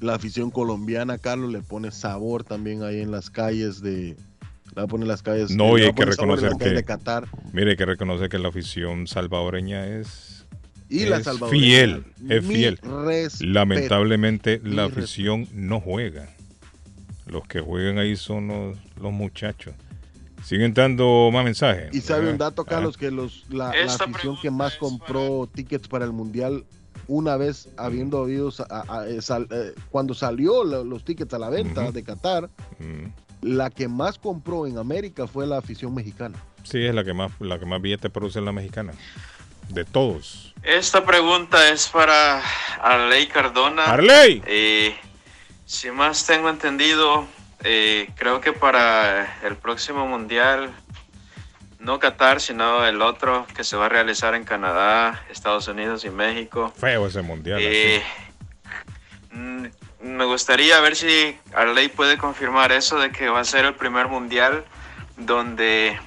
La 0.00 0.14
afición 0.14 0.50
colombiana, 0.50 1.16
Carlos, 1.18 1.52
le 1.52 1.62
pone 1.62 1.92
sabor 1.92 2.42
también 2.42 2.82
ahí 2.82 3.00
en 3.00 3.10
las 3.12 3.30
calles 3.30 3.80
de. 3.80 4.16
La 4.74 4.86
las 5.06 5.22
calles. 5.22 5.52
No, 5.52 5.78
y 5.78 5.82
hay 5.82 5.92
que 5.94 6.04
reconocer 6.04 6.50
que, 6.58 6.68
de 6.70 6.82
Qatar. 6.84 7.28
mire, 7.52 7.70
hay 7.70 7.76
que 7.76 7.86
reconocer 7.86 8.28
que 8.28 8.38
la 8.38 8.48
afición 8.48 9.06
salvadoreña 9.06 9.86
es, 9.86 10.44
Y 10.90 11.06
la 11.06 11.18
es 11.18 11.24
salvadoreña. 11.24 11.64
fiel, 11.64 12.04
es 12.28 12.44
fiel. 12.44 12.78
respeto. 13.06 13.44
Lamentablemente 13.52 14.60
la 14.64 14.82
respeto. 14.84 14.98
afición 15.04 15.48
no 15.54 15.80
juega. 15.80 16.28
Los 17.26 17.46
que 17.46 17.60
juegan 17.60 17.98
ahí 17.98 18.16
son 18.16 18.48
los, 18.48 18.78
los 19.00 19.12
muchachos. 19.12 19.74
Siguen 20.46 20.72
dando 20.74 21.28
más 21.32 21.44
mensajes. 21.44 21.92
Y 21.92 22.00
sabe 22.00 22.30
un 22.30 22.38
dato, 22.38 22.62
Ah. 22.62 22.70
Carlos, 22.70 22.96
que 22.96 23.10
los, 23.10 23.44
la, 23.50 23.70
afición 23.70 24.38
que 24.40 24.50
más 24.52 24.76
compró 24.76 25.48
tickets 25.52 25.88
para 25.88 26.04
el 26.04 26.12
Mundial, 26.12 26.64
una 27.08 27.36
vez 27.36 27.68
habiendo 27.76 28.18
habido, 28.18 28.52
sa- 28.52 28.66
a- 28.70 29.00
a- 29.00 29.08
eh, 29.08 29.20
sal- 29.22 29.48
eh, 29.50 29.74
cuando 29.90 30.14
salió 30.14 30.62
lo- 30.62 30.84
los 30.84 31.04
tickets 31.04 31.34
a 31.34 31.40
la 31.40 31.50
venta 31.50 31.90
de 31.90 32.04
Qatar, 32.04 32.48
la 33.42 33.70
que 33.70 33.88
más 33.88 34.18
compró 34.18 34.68
en 34.68 34.78
América 34.78 35.26
fue 35.26 35.48
la 35.48 35.58
afición 35.58 35.92
mexicana. 35.92 36.38
Sí, 36.62 36.78
es 36.84 36.94
la 36.94 37.02
que 37.02 37.12
más, 37.12 37.32
la 37.40 37.58
que 37.58 37.66
más 37.66 37.82
billetes 37.82 38.10
produce 38.12 38.40
la 38.40 38.52
mexicana. 38.52 38.92
De 39.68 39.84
todos. 39.84 40.54
Esta 40.62 41.04
pregunta 41.04 41.72
es 41.72 41.88
para 41.88 42.40
Arley 42.80 43.26
Cardona. 43.26 43.84
¡Arley! 43.86 44.40
Eh, 44.46 44.94
si 45.64 45.90
más 45.90 46.24
tengo 46.24 46.48
entendido, 46.48 47.26
eh, 47.68 48.08
creo 48.14 48.40
que 48.40 48.52
para 48.52 49.40
el 49.42 49.56
próximo 49.56 50.06
mundial, 50.06 50.72
no 51.80 51.98
Qatar, 51.98 52.40
sino 52.40 52.86
el 52.86 53.02
otro 53.02 53.44
que 53.56 53.64
se 53.64 53.76
va 53.76 53.86
a 53.86 53.88
realizar 53.88 54.36
en 54.36 54.44
Canadá, 54.44 55.24
Estados 55.30 55.66
Unidos 55.66 56.04
y 56.04 56.10
México. 56.10 56.72
Feo 56.78 57.08
ese 57.08 57.22
mundial. 57.22 57.58
Eh, 57.60 58.04
mm, 59.32 59.66
me 60.02 60.24
gustaría 60.26 60.80
ver 60.80 60.94
si 60.94 61.36
Arley 61.54 61.88
puede 61.88 62.18
confirmar 62.18 62.70
eso 62.70 63.00
de 63.00 63.10
que 63.10 63.28
va 63.28 63.40
a 63.40 63.44
ser 63.44 63.64
el 63.64 63.74
primer 63.74 64.06
mundial 64.06 64.64
donde 65.16 65.98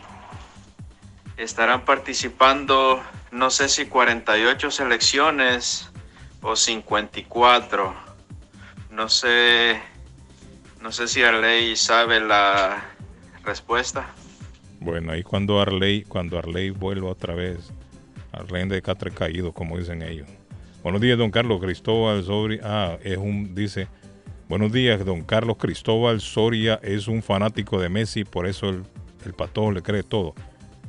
estarán 1.35 1.83
participando, 1.83 3.03
no 3.31 3.49
sé 3.49 3.67
si 3.67 3.85
48 3.85 4.71
selecciones 4.71 5.89
o 6.41 6.55
54. 6.55 7.93
No 8.91 9.09
sé, 9.09 9.81
no 10.81 10.91
sé 10.91 11.07
si 11.07 11.21
Arley 11.21 11.75
sabe 11.75 12.19
la 12.19 12.83
respuesta. 13.43 14.13
Bueno, 14.79 15.11
ahí 15.11 15.23
cuando 15.23 15.59
Arley, 15.59 16.03
cuando 16.03 16.37
Arley 16.37 16.69
vuelva 16.69 17.09
otra 17.09 17.35
vez, 17.35 17.71
Arley 18.31 18.67
de 18.69 18.81
Catre 18.81 19.11
caído, 19.11 19.51
como 19.51 19.77
dicen 19.77 20.01
ellos. 20.01 20.27
Buenos 20.83 21.01
días, 21.01 21.17
don 21.17 21.31
Carlos 21.31 21.61
Cristóbal 21.61 22.23
Soria. 22.23 22.61
Ah, 22.63 22.97
es 23.03 23.17
un, 23.17 23.53
dice, 23.53 23.87
buenos 24.47 24.71
días, 24.71 25.03
don 25.03 25.23
Carlos 25.23 25.57
Cristóbal 25.57 26.21
Soria 26.21 26.79
es 26.81 27.07
un 27.07 27.21
fanático 27.21 27.79
de 27.81 27.89
Messi, 27.89 28.23
por 28.23 28.47
eso 28.47 28.69
el, 28.69 28.83
el 29.25 29.33
patojo 29.33 29.71
le 29.71 29.81
cree 29.81 30.03
todo. 30.03 30.33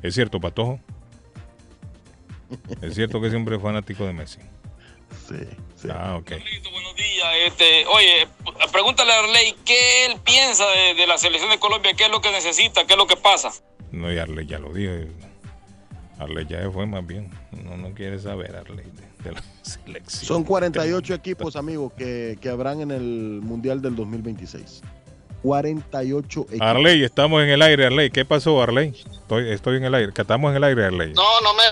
¿Es 0.03 0.15
cierto, 0.15 0.41
patojo? 0.41 0.79
¿Es 2.81 2.95
cierto 2.95 3.21
que 3.21 3.31
siempre 3.31 3.57
es 3.57 3.63
fanático 3.63 4.07
de 4.07 4.13
Messi? 4.13 4.39
Sí, 5.29 5.47
Ah, 5.91 6.17
ok. 6.17 6.31
día, 6.97 7.37
este, 7.47 7.87
oye, 7.87 8.29
pregúntale 8.73 9.13
a 9.13 9.21
Arley 9.21 9.55
qué 9.65 10.07
él 10.07 10.17
piensa 10.25 10.65
de, 10.69 10.95
de 10.95 11.07
la 11.07 11.17
selección 11.17 11.51
de 11.51 11.59
Colombia, 11.59 11.93
qué 11.95 12.05
es 12.05 12.11
lo 12.11 12.21
que 12.21 12.31
necesita, 12.31 12.87
qué 12.87 12.93
es 12.95 12.99
lo 12.99 13.07
que 13.07 13.17
pasa. 13.17 13.51
No, 13.91 14.13
y 14.13 14.19
Arley 14.19 14.47
ya 14.47 14.59
lo 14.59 14.73
dijo. 14.73 14.93
Arley 16.19 16.47
ya 16.47 16.71
fue 16.71 16.87
más 16.87 17.07
bien. 17.07 17.31
No, 17.53 17.77
no 17.77 17.95
quiere 17.95 18.19
saber, 18.19 18.55
Arley. 18.57 18.85
de 19.25 19.33
la 19.33 19.43
selección. 19.63 20.25
Son 20.27 20.45
48 20.45 21.15
equipos, 21.15 21.57
amigos, 21.57 21.93
que, 21.97 22.39
que 22.41 22.49
habrán 22.51 22.81
en 22.83 22.91
el 22.91 23.41
Mundial 23.43 23.81
del 23.81 23.97
2026. 23.97 24.83
48 25.43 26.41
equipos. 26.49 26.61
Arley, 26.61 27.03
estamos 27.03 27.43
en 27.43 27.49
el 27.49 27.63
aire, 27.63 27.87
Arley. 27.87 28.11
¿Qué 28.11 28.25
pasó, 28.25 28.63
Arley? 28.63 28.93
Estoy, 29.11 29.51
estoy 29.51 29.79
en 29.79 29.85
el 29.85 29.95
aire. 29.95 30.13
Que 30.13 30.21
estamos 30.23 30.51
en 30.51 30.57
el 30.59 30.65
aire, 30.65 30.85
Arley. 30.85 31.13
No, 31.15 31.41
no 31.41 31.55
me, 31.55 31.63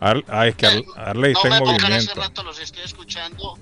Ar- 0.00 0.24
ah, 0.28 0.46
es 0.46 0.54
que 0.56 0.66
Ar- 0.66 0.82
Arley 0.96 1.32
no 1.32 1.38
está 1.38 1.48
me 1.50 1.56
en 1.56 1.62
pongan 1.64 1.76
hace 1.76 2.06
movimiento. 2.06 2.14
rato, 2.20 2.42
los 2.44 2.58
estoy 2.60 2.82
escuchando. 2.84 3.58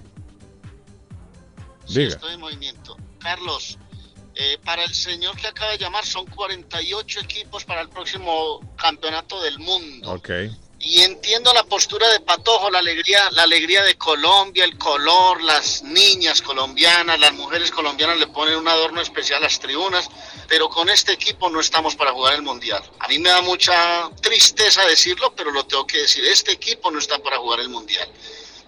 Sí, 1.87 2.01
Diga. 2.01 2.09
estoy 2.11 2.35
en 2.35 2.41
movimiento. 2.41 2.97
Carlos, 3.21 3.79
eh, 4.35 4.59
para 4.65 4.85
el 4.85 4.93
señor 4.93 5.37
que 5.37 5.47
acaba 5.47 5.73
de 5.73 5.79
llamar, 5.79 6.05
son 6.05 6.27
48 6.27 7.21
equipos 7.21 7.65
para 7.65 7.81
el 7.81 7.89
próximo 7.89 8.61
campeonato 8.77 9.41
del 9.41 9.59
mundo. 9.59 10.13
Ok. 10.13 10.31
Y 10.89 11.03
entiendo 11.03 11.53
la 11.53 11.65
postura 11.65 12.09
de 12.11 12.21
Patojo, 12.21 12.71
la 12.71 12.79
alegría, 12.79 13.29
la 13.33 13.43
alegría 13.43 13.83
de 13.83 13.99
Colombia, 13.99 14.65
el 14.65 14.79
color, 14.79 15.43
las 15.43 15.83
niñas 15.83 16.41
colombianas, 16.41 17.19
las 17.19 17.33
mujeres 17.33 17.73
colombianas 17.73 18.19
le 18.19 18.29
ponen 18.29 18.55
un 18.55 18.69
adorno 18.69 19.01
especial 19.01 19.41
a 19.41 19.47
las 19.47 19.59
tribunas, 19.59 20.09
pero 20.47 20.69
con 20.69 20.89
este 20.89 21.11
equipo 21.11 21.51
no 21.51 21.59
estamos 21.59 21.97
para 21.97 22.13
jugar 22.13 22.35
el 22.35 22.43
mundial. 22.43 22.89
A 23.01 23.09
mí 23.09 23.19
me 23.19 23.31
da 23.31 23.41
mucha 23.41 24.09
tristeza 24.23 24.87
decirlo, 24.87 25.35
pero 25.35 25.51
lo 25.51 25.67
tengo 25.67 25.85
que 25.89 25.99
decir. 25.99 26.25
Este 26.25 26.53
equipo 26.53 26.89
no 26.93 27.01
está 27.01 27.19
para 27.19 27.39
jugar 27.39 27.59
el 27.59 27.69
mundial. 27.69 28.09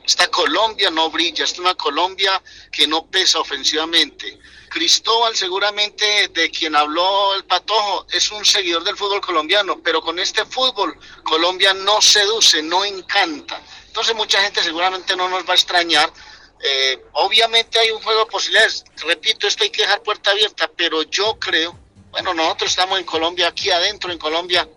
Esta 0.05 0.27
Colombia 0.27 0.91
no 0.91 1.11
brilla, 1.11 1.45
es 1.45 1.57
una 1.61 1.77
Colombia 1.77 2.43
que 2.73 2.89
no 2.89 3.07
pesa 3.07 3.39
ofensivamente. 3.39 4.41
Cristóbal 4.69 5.35
seguramente 5.37 6.29
de 6.29 6.51
quien 6.51 6.77
habló 6.77 7.35
el 7.35 7.45
Patojo 7.45 8.07
es 8.11 8.31
un 8.31 8.45
seguidor 8.45 8.85
del 8.85 8.97
fútbol 8.97 9.21
colombiano, 9.21 9.81
pero 9.83 10.01
con 10.01 10.19
este 10.19 10.45
fútbol 10.45 10.99
Colombia 11.23 11.75
no 11.75 12.01
seduce, 12.01 12.63
no 12.63 12.85
encanta. 12.85 13.61
Entonces 13.87 14.15
mucha 14.15 14.41
gente 14.43 14.63
seguramente 14.63 15.17
no 15.17 15.29
nos 15.29 15.45
va 15.45 15.53
a 15.53 15.57
extrañar. 15.57 16.13
Eh, 16.61 17.03
obviamente 17.13 17.79
hay 17.79 17.91
un 17.91 18.03
juego 18.03 18.25
de 18.25 18.31
posibilidades. 18.31 18.85
Repito, 18.99 19.47
esto 19.47 19.65
hay 19.65 19.71
que 19.71 19.83
dejar 19.83 20.03
puerta 20.03 20.31
abierta, 20.31 20.71
pero 20.77 21.03
yo 21.03 21.39
creo, 21.39 21.79
bueno, 22.11 22.35
nosotros 22.35 22.71
estamos 22.71 22.99
en 22.99 23.05
Colombia, 23.05 23.49
aquí 23.49 23.71
adentro 23.71 24.13
en 24.13 24.19
Colombia, 24.19 24.69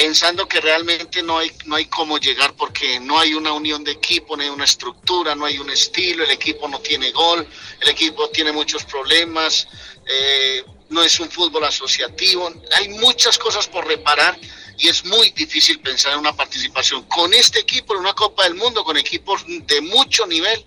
pensando 0.00 0.48
que 0.48 0.62
realmente 0.62 1.22
no 1.22 1.36
hay, 1.36 1.52
no 1.66 1.76
hay 1.76 1.84
cómo 1.84 2.16
llegar 2.16 2.54
porque 2.54 2.98
no 3.00 3.18
hay 3.18 3.34
una 3.34 3.52
unión 3.52 3.84
de 3.84 3.92
equipo, 3.92 4.34
no 4.34 4.42
hay 4.42 4.48
una 4.48 4.64
estructura, 4.64 5.34
no 5.34 5.44
hay 5.44 5.58
un 5.58 5.68
estilo, 5.68 6.24
el 6.24 6.30
equipo 6.30 6.66
no 6.68 6.80
tiene 6.80 7.10
gol, 7.10 7.46
el 7.80 7.88
equipo 7.90 8.30
tiene 8.30 8.50
muchos 8.50 8.82
problemas, 8.84 9.68
eh, 10.06 10.64
no 10.88 11.02
es 11.02 11.20
un 11.20 11.30
fútbol 11.30 11.64
asociativo, 11.64 12.50
hay 12.78 12.88
muchas 12.88 13.36
cosas 13.36 13.68
por 13.68 13.86
reparar 13.86 14.40
y 14.78 14.88
es 14.88 15.04
muy 15.04 15.32
difícil 15.32 15.78
pensar 15.80 16.14
en 16.14 16.20
una 16.20 16.34
participación 16.34 17.02
con 17.02 17.34
este 17.34 17.58
equipo 17.58 17.92
en 17.92 18.00
una 18.00 18.14
Copa 18.14 18.44
del 18.44 18.54
Mundo, 18.54 18.82
con 18.82 18.96
equipos 18.96 19.44
de 19.46 19.82
mucho 19.82 20.26
nivel, 20.26 20.64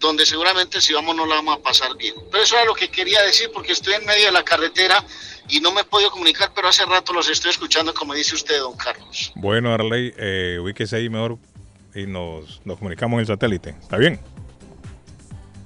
donde 0.00 0.26
seguramente 0.26 0.80
si 0.80 0.92
vamos 0.92 1.14
no 1.14 1.24
la 1.24 1.36
vamos 1.36 1.58
a 1.58 1.62
pasar 1.62 1.96
bien. 1.96 2.16
Pero 2.32 2.42
eso 2.42 2.56
era 2.56 2.64
lo 2.64 2.74
que 2.74 2.90
quería 2.90 3.22
decir 3.22 3.48
porque 3.54 3.70
estoy 3.70 3.94
en 3.94 4.04
medio 4.04 4.26
de 4.26 4.32
la 4.32 4.44
carretera 4.44 5.06
y 5.48 5.60
no 5.60 5.72
me 5.72 5.82
he 5.82 5.84
podido 5.84 6.10
comunicar, 6.10 6.50
pero 6.54 6.68
hace 6.68 6.84
rato 6.84 7.12
los 7.12 7.28
estoy 7.28 7.50
escuchando 7.50 7.92
como 7.94 8.14
dice 8.14 8.34
usted, 8.34 8.58
don 8.58 8.76
Carlos. 8.76 9.32
Bueno, 9.34 9.72
Arley, 9.72 10.12
eh, 10.16 10.58
ubíquese 10.60 10.96
ahí 10.96 11.08
mejor 11.08 11.38
y 11.94 12.06
nos, 12.06 12.60
nos 12.64 12.78
comunicamos 12.78 13.16
en 13.16 13.20
el 13.20 13.26
satélite. 13.26 13.70
¿Está 13.70 13.96
bien? 13.96 14.20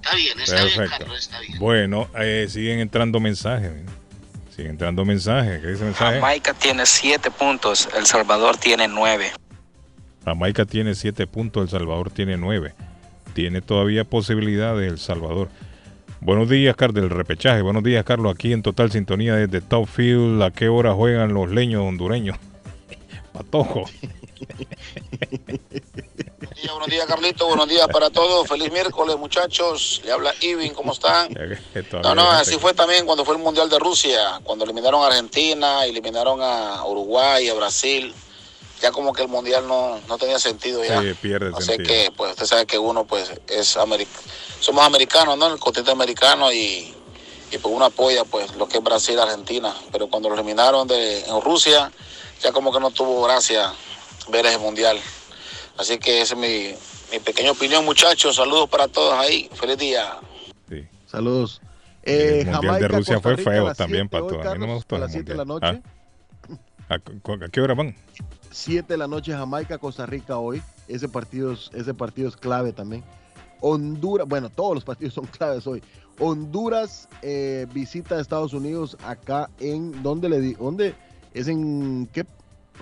Está 0.02 0.16
bien, 0.16 0.40
está 0.40 0.64
bien, 0.64 0.76
Perfecto. 0.76 0.98
Carlos, 0.98 1.18
está 1.18 1.40
bien. 1.40 1.58
Bueno, 1.58 2.08
eh, 2.18 2.46
siguen 2.48 2.80
entrando 2.80 3.20
mensajes. 3.20 3.72
mira. 3.72 3.92
Siguen 4.54 4.72
entrando 4.72 5.04
mensajes. 5.04 5.60
¿Qué 5.60 5.66
dice 5.68 5.80
el 5.80 5.86
mensaje? 5.86 6.14
Jamaica 6.14 6.54
tiene 6.54 6.86
siete 6.86 7.30
puntos, 7.30 7.88
El 7.96 8.06
Salvador 8.06 8.56
tiene 8.56 8.88
nueve. 8.88 9.32
Jamaica 10.26 10.64
tiene 10.64 10.96
7 10.96 11.28
puntos, 11.28 11.62
El 11.62 11.68
Salvador 11.70 12.10
tiene 12.10 12.36
9. 12.36 12.74
Tiene 13.32 13.62
todavía 13.62 14.02
posibilidades 14.02 14.90
El 14.90 14.98
Salvador. 14.98 15.50
Buenos 16.20 16.48
días, 16.48 16.74
Carlos, 16.76 17.02
del 17.02 17.10
repechaje. 17.10 17.62
Buenos 17.62 17.84
días, 17.84 18.04
Carlos, 18.04 18.34
aquí 18.34 18.52
en 18.52 18.62
total 18.62 18.90
sintonía 18.90 19.36
desde 19.36 19.60
Top 19.60 19.86
Field. 19.86 20.42
¿A 20.42 20.50
qué 20.50 20.68
hora 20.68 20.94
juegan 20.94 21.34
los 21.34 21.50
leños 21.50 21.82
hondureños? 21.82 22.38
Patojo. 23.32 23.84
Buenos 26.68 26.88
días, 26.88 27.06
Carlito. 27.06 27.46
Buenos 27.46 27.68
días 27.68 27.86
para 27.92 28.08
todos. 28.10 28.48
Feliz 28.48 28.72
miércoles, 28.72 29.16
muchachos. 29.18 30.00
Le 30.04 30.12
habla 30.12 30.34
Ivin. 30.40 30.72
¿Cómo 30.72 30.92
están? 30.92 31.28
No, 32.02 32.14
no, 32.14 32.30
así 32.30 32.56
fue 32.56 32.72
también 32.72 33.04
cuando 33.04 33.24
fue 33.24 33.36
el 33.36 33.42
Mundial 33.42 33.68
de 33.68 33.78
Rusia, 33.78 34.40
cuando 34.42 34.64
eliminaron 34.64 35.02
a 35.02 35.08
Argentina, 35.08 35.84
eliminaron 35.84 36.40
a 36.42 36.84
Uruguay, 36.86 37.48
a 37.48 37.54
Brasil. 37.54 38.14
Ya 38.82 38.90
como 38.92 39.12
que 39.12 39.22
el 39.22 39.28
Mundial 39.28 39.66
no, 39.66 39.98
no 40.06 40.18
tenía 40.18 40.38
sentido 40.38 40.84
ya. 40.84 41.00
Sí, 41.00 41.14
pierde 41.20 41.50
Así 41.56 41.66
sentido. 41.68 41.88
que, 41.88 42.12
pues, 42.16 42.32
usted 42.32 42.46
sabe 42.46 42.66
que 42.66 42.78
uno, 42.78 43.04
pues, 43.06 43.32
es. 43.48 43.68
Somos 44.60 44.84
americanos, 44.84 45.38
¿no? 45.38 45.52
El 45.52 45.58
continente 45.58 45.90
americano 45.92 46.52
y, 46.52 46.94
y 47.50 47.58
pues 47.58 47.74
uno 47.74 47.86
apoya, 47.86 48.24
pues, 48.24 48.54
lo 48.56 48.68
que 48.68 48.78
es 48.78 48.84
Brasil, 48.84 49.18
Argentina. 49.18 49.74
Pero 49.92 50.08
cuando 50.08 50.28
lo 50.28 50.34
eliminaron 50.34 50.86
de, 50.88 51.20
en 51.20 51.40
Rusia, 51.40 51.90
ya 52.42 52.52
como 52.52 52.70
que 52.72 52.80
no 52.80 52.90
tuvo 52.90 53.22
gracia 53.24 53.72
ver 54.28 54.44
ese 54.46 54.58
Mundial. 54.58 54.98
Así 55.78 55.98
que 55.98 56.20
esa 56.20 56.34
es 56.34 56.40
mi, 56.40 56.74
mi 57.12 57.18
pequeña 57.20 57.52
opinión, 57.52 57.84
muchachos. 57.84 58.36
Saludos 58.36 58.68
para 58.68 58.88
todos 58.88 59.14
ahí. 59.14 59.48
Feliz 59.54 59.78
día. 59.78 60.18
Saludos. 61.06 61.60
el 62.02 62.40
Eh, 62.40 62.44
Mundial 62.46 62.80
de 62.80 62.88
Rusia 62.88 63.14
Costa 63.14 63.20
fue 63.20 63.36
Rica 63.36 63.50
feo 63.50 63.74
también, 63.74 64.08
7 64.10 64.16
hoy, 64.24 64.34
Pato. 64.36 64.48
A 64.50 64.52
mí 64.54 64.58
no 64.60 64.66
me 64.66 64.74
gustó 64.74 64.96
a 64.96 64.98
el 64.98 65.02
las 65.04 65.12
7 65.12 65.32
de 65.32 65.38
la 65.38 65.44
noche. 65.44 65.66
Ah. 65.66 65.80
¿A, 66.88 66.98
cu- 66.98 67.32
a 67.44 67.48
qué 67.48 67.60
hora 67.60 67.74
van? 67.74 67.96
7 68.56 68.94
de 68.94 68.96
la 68.98 69.06
noche 69.06 69.32
Jamaica, 69.32 69.78
Costa 69.78 70.06
Rica 70.06 70.38
hoy. 70.38 70.62
Ese 70.88 71.08
partido, 71.08 71.52
es- 71.52 71.70
ese 71.74 71.92
partido 71.94 72.28
es 72.28 72.36
clave 72.36 72.72
también. 72.72 73.04
Honduras, 73.60 74.26
bueno, 74.28 74.48
todos 74.50 74.74
los 74.74 74.84
partidos 74.84 75.14
son 75.14 75.26
claves 75.26 75.66
hoy. 75.66 75.82
Honduras 76.18 77.08
eh, 77.22 77.66
visita 77.74 78.16
a 78.16 78.20
Estados 78.20 78.52
Unidos 78.54 78.96
acá 79.04 79.50
en, 79.60 80.02
¿dónde 80.02 80.28
le 80.28 80.40
di? 80.40 80.54
¿Dónde? 80.54 80.94
¿Es 81.34 81.48
en 81.48 82.08
qué? 82.12 82.24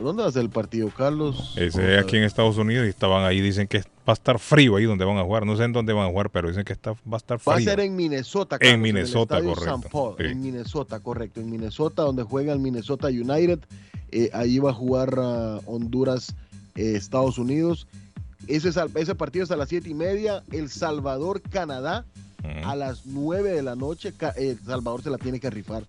¿Dónde 0.01 0.23
va 0.25 0.29
a 0.29 0.33
ser 0.33 0.43
el 0.43 0.51
partido, 0.51 0.89
Carlos? 0.97 1.55
Ese 1.57 1.95
es 1.97 2.03
aquí 2.03 2.17
en 2.17 2.25
Estados 2.25 2.57
Unidos 2.59 2.85
y 2.87 2.89
estaban 2.89 3.25
ahí. 3.25 3.41
Dicen 3.41 3.69
que 3.69 3.79
va 3.79 3.85
a 4.09 4.13
estar 4.13 4.41
frío 4.41 4.75
ahí 4.77 4.85
donde 4.85 5.05
van 5.05 5.19
a 5.19 5.23
jugar. 5.23 5.47
No 5.47 5.57
sé 5.57 5.63
en 5.65 5.73
dónde 5.73 5.93
van 5.93 6.07
a 6.07 6.11
jugar, 6.11 6.31
pero 6.31 6.49
dicen 6.49 6.65
que 6.65 6.73
está, 6.73 6.93
va 6.93 6.97
a 7.13 7.17
estar 7.17 7.39
frío. 7.39 7.55
Va 7.55 7.61
a 7.61 7.63
ser 7.63 7.79
en 7.81 7.95
Minnesota. 7.95 8.57
En 8.57 8.61
Carlos, 8.61 8.81
Minnesota, 8.81 9.39
el 9.39 9.49
estadio 9.49 9.55
correcto. 9.55 9.77
St. 9.87 9.89
Paul, 9.93 10.15
Sí. 10.19 10.25
En 10.33 10.41
Minnesota, 10.43 11.01
correcto. 11.01 11.41
En 11.41 11.51
Minnesota, 11.51 12.03
donde 12.03 12.23
juega 12.25 12.53
el 12.53 12.59
Minnesota 12.59 13.07
United. 13.09 13.61
Eh, 14.17 14.31
ahí 14.33 14.59
va 14.61 14.71
a 14.71 14.75
jugar 14.75 15.19
Honduras, 15.67 16.35
eh, 16.77 16.95
Estados 16.97 17.37
Unidos. 17.37 17.89
Ese, 18.47 18.69
ese 18.95 19.15
partido 19.17 19.45
es 19.45 19.51
a 19.51 19.57
las 19.57 19.69
siete 19.69 19.89
y 19.89 19.95
media. 19.95 20.45
El 20.53 20.71
Salvador, 20.71 21.41
Canadá, 21.43 22.05
a 22.65 22.77
las 22.77 23.07
9 23.07 23.51
de 23.53 23.63
la 23.63 23.75
noche. 23.75 24.13
Ca- 24.17 24.35
El 24.37 24.59
Salvador 24.65 25.03
se 25.03 25.11
la 25.11 25.19
tiene 25.19 25.41
que 25.41 25.51
rifar. 25.51 25.85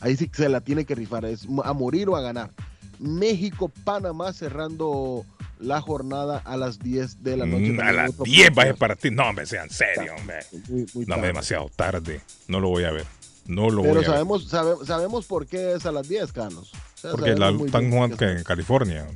Ahí 0.00 0.16
sí 0.16 0.28
que 0.28 0.36
se 0.36 0.48
la 0.48 0.60
tiene 0.60 0.84
que 0.84 0.94
rifar. 0.94 1.24
Es 1.26 1.46
a 1.64 1.72
morir 1.72 2.08
o 2.08 2.16
a 2.16 2.20
ganar. 2.22 2.50
México, 2.98 3.70
Panamá 3.84 4.32
cerrando 4.32 5.24
la 5.58 5.80
jornada 5.80 6.38
a 6.44 6.56
las 6.56 6.78
10 6.78 7.22
de 7.22 7.36
la 7.36 7.44
noche. 7.46 7.72
Mm, 7.72 7.80
a 7.80 7.92
las 7.92 8.10
otro 8.10 8.24
10 8.24 8.50
va 8.56 8.62
ese 8.64 8.74
partido. 8.74 9.14
No, 9.16 9.28
hombre, 9.28 9.46
sean 9.46 9.68
serios, 9.68 10.18
hombre. 10.18 10.36
Muy- 10.68 10.86
muy 10.94 11.04
No, 11.06 11.14
tarde. 11.16 11.26
demasiado 11.28 11.70
tarde. 11.74 12.20
No 12.48 12.60
lo 12.60 12.68
voy 12.68 12.84
a 12.84 12.90
ver. 12.92 13.04
No 13.46 13.68
lo 13.70 13.82
Pero 13.82 13.94
voy 13.94 14.04
a 14.04 14.06
ver. 14.06 14.06
sabemos, 14.06 14.48
sabe- 14.48 14.84
sabemos 14.86 15.26
por 15.26 15.46
qué 15.46 15.74
es 15.74 15.86
a 15.86 15.92
las 15.92 16.08
10, 16.08 16.32
Carlos. 16.32 16.72
Porque 17.10 17.34
la, 17.34 17.50
están 17.50 17.90
jugando 17.90 18.16
en 18.26 18.42
California 18.44 19.06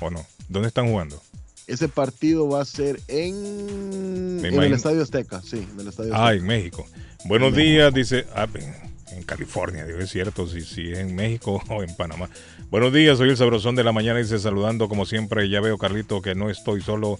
¿o 0.00 0.10
no? 0.10 0.24
¿Dónde 0.48 0.68
están 0.68 0.88
jugando? 0.88 1.20
Ese 1.66 1.88
partido 1.88 2.48
va 2.48 2.60
a 2.60 2.64
ser 2.66 3.00
en, 3.08 4.40
en 4.44 4.62
el. 4.62 4.72
Estadio 4.72 5.02
Azteca, 5.02 5.40
sí, 5.42 5.66
en 5.72 5.80
el 5.80 5.88
Estadio 5.88 6.14
Ah, 6.14 6.26
Azteca. 6.28 6.40
en 6.40 6.46
México. 6.46 6.86
Buenos 7.24 7.56
días, 7.56 7.92
dice. 7.94 8.26
ah, 8.34 8.46
en, 8.54 9.16
en 9.16 9.22
California, 9.22 9.86
digo, 9.86 9.98
es 10.00 10.10
cierto, 10.10 10.46
si, 10.46 10.60
si 10.60 10.92
es 10.92 10.98
en 10.98 11.14
México 11.14 11.62
o 11.68 11.82
en 11.82 11.94
Panamá. 11.96 12.28
Buenos 12.70 12.92
días, 12.92 13.16
soy 13.16 13.30
el 13.30 13.36
sabrosón 13.36 13.76
de 13.76 13.84
la 13.84 13.92
mañana, 13.92 14.18
dice 14.18 14.38
saludando 14.38 14.88
como 14.88 15.06
siempre. 15.06 15.48
Ya 15.48 15.60
veo, 15.60 15.78
Carlito, 15.78 16.20
que 16.20 16.34
no 16.34 16.50
estoy 16.50 16.82
solo. 16.82 17.18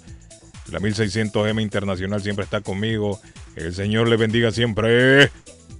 La 0.70 0.80
1600M 0.80 1.60
Internacional 1.62 2.22
siempre 2.22 2.44
está 2.44 2.60
conmigo. 2.62 3.20
El 3.55 3.74
Señor 3.74 4.09
le 4.09 4.16
bendiga 4.16 4.51
siempre. 4.51 5.30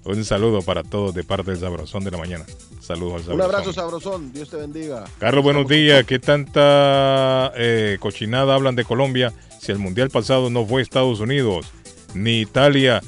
Un 0.05 0.23
saludo 0.25 0.61
para 0.61 0.83
todos 0.83 1.15
de 1.15 1.25
parte 1.25 1.51
del 1.51 1.61
sabrosón 1.61 2.05
de 2.05 2.11
la 2.11 2.19
mañana. 2.19 2.45
Saludos 2.81 3.15
al 3.15 3.21
sabrosón. 3.21 3.35
Un 3.35 3.41
abrazo 3.41 3.73
sabrosón, 3.73 4.33
Dios 4.33 4.51
te 4.51 4.57
bendiga. 4.57 5.05
Carlos, 5.19 5.43
buenos 5.43 5.67
días. 5.67 6.05
¿Qué 6.05 6.19
tanta 6.19 7.53
eh, 7.57 7.97
cochinada 8.01 8.55
hablan 8.55 8.77
de 8.77 8.85
Colombia 8.85 9.33
si 9.59 9.73
el 9.73 9.79
mundial 9.79 10.11
pasado 10.11 10.51
no 10.51 10.67
fue 10.67 10.83
Estados 10.83 11.21
Unidos 11.21 11.67
ni 12.13 12.41
Italia? 12.41 13.01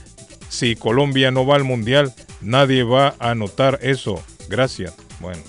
Si 0.48 0.74
Colombia 0.74 1.30
no 1.30 1.46
va 1.46 1.56
al 1.56 1.64
mundial, 1.64 2.14
nadie 2.40 2.82
va 2.82 3.14
a 3.18 3.34
notar 3.34 3.78
eso. 3.82 4.22
Gracias. 4.48 4.94
Bueno, 5.20 5.42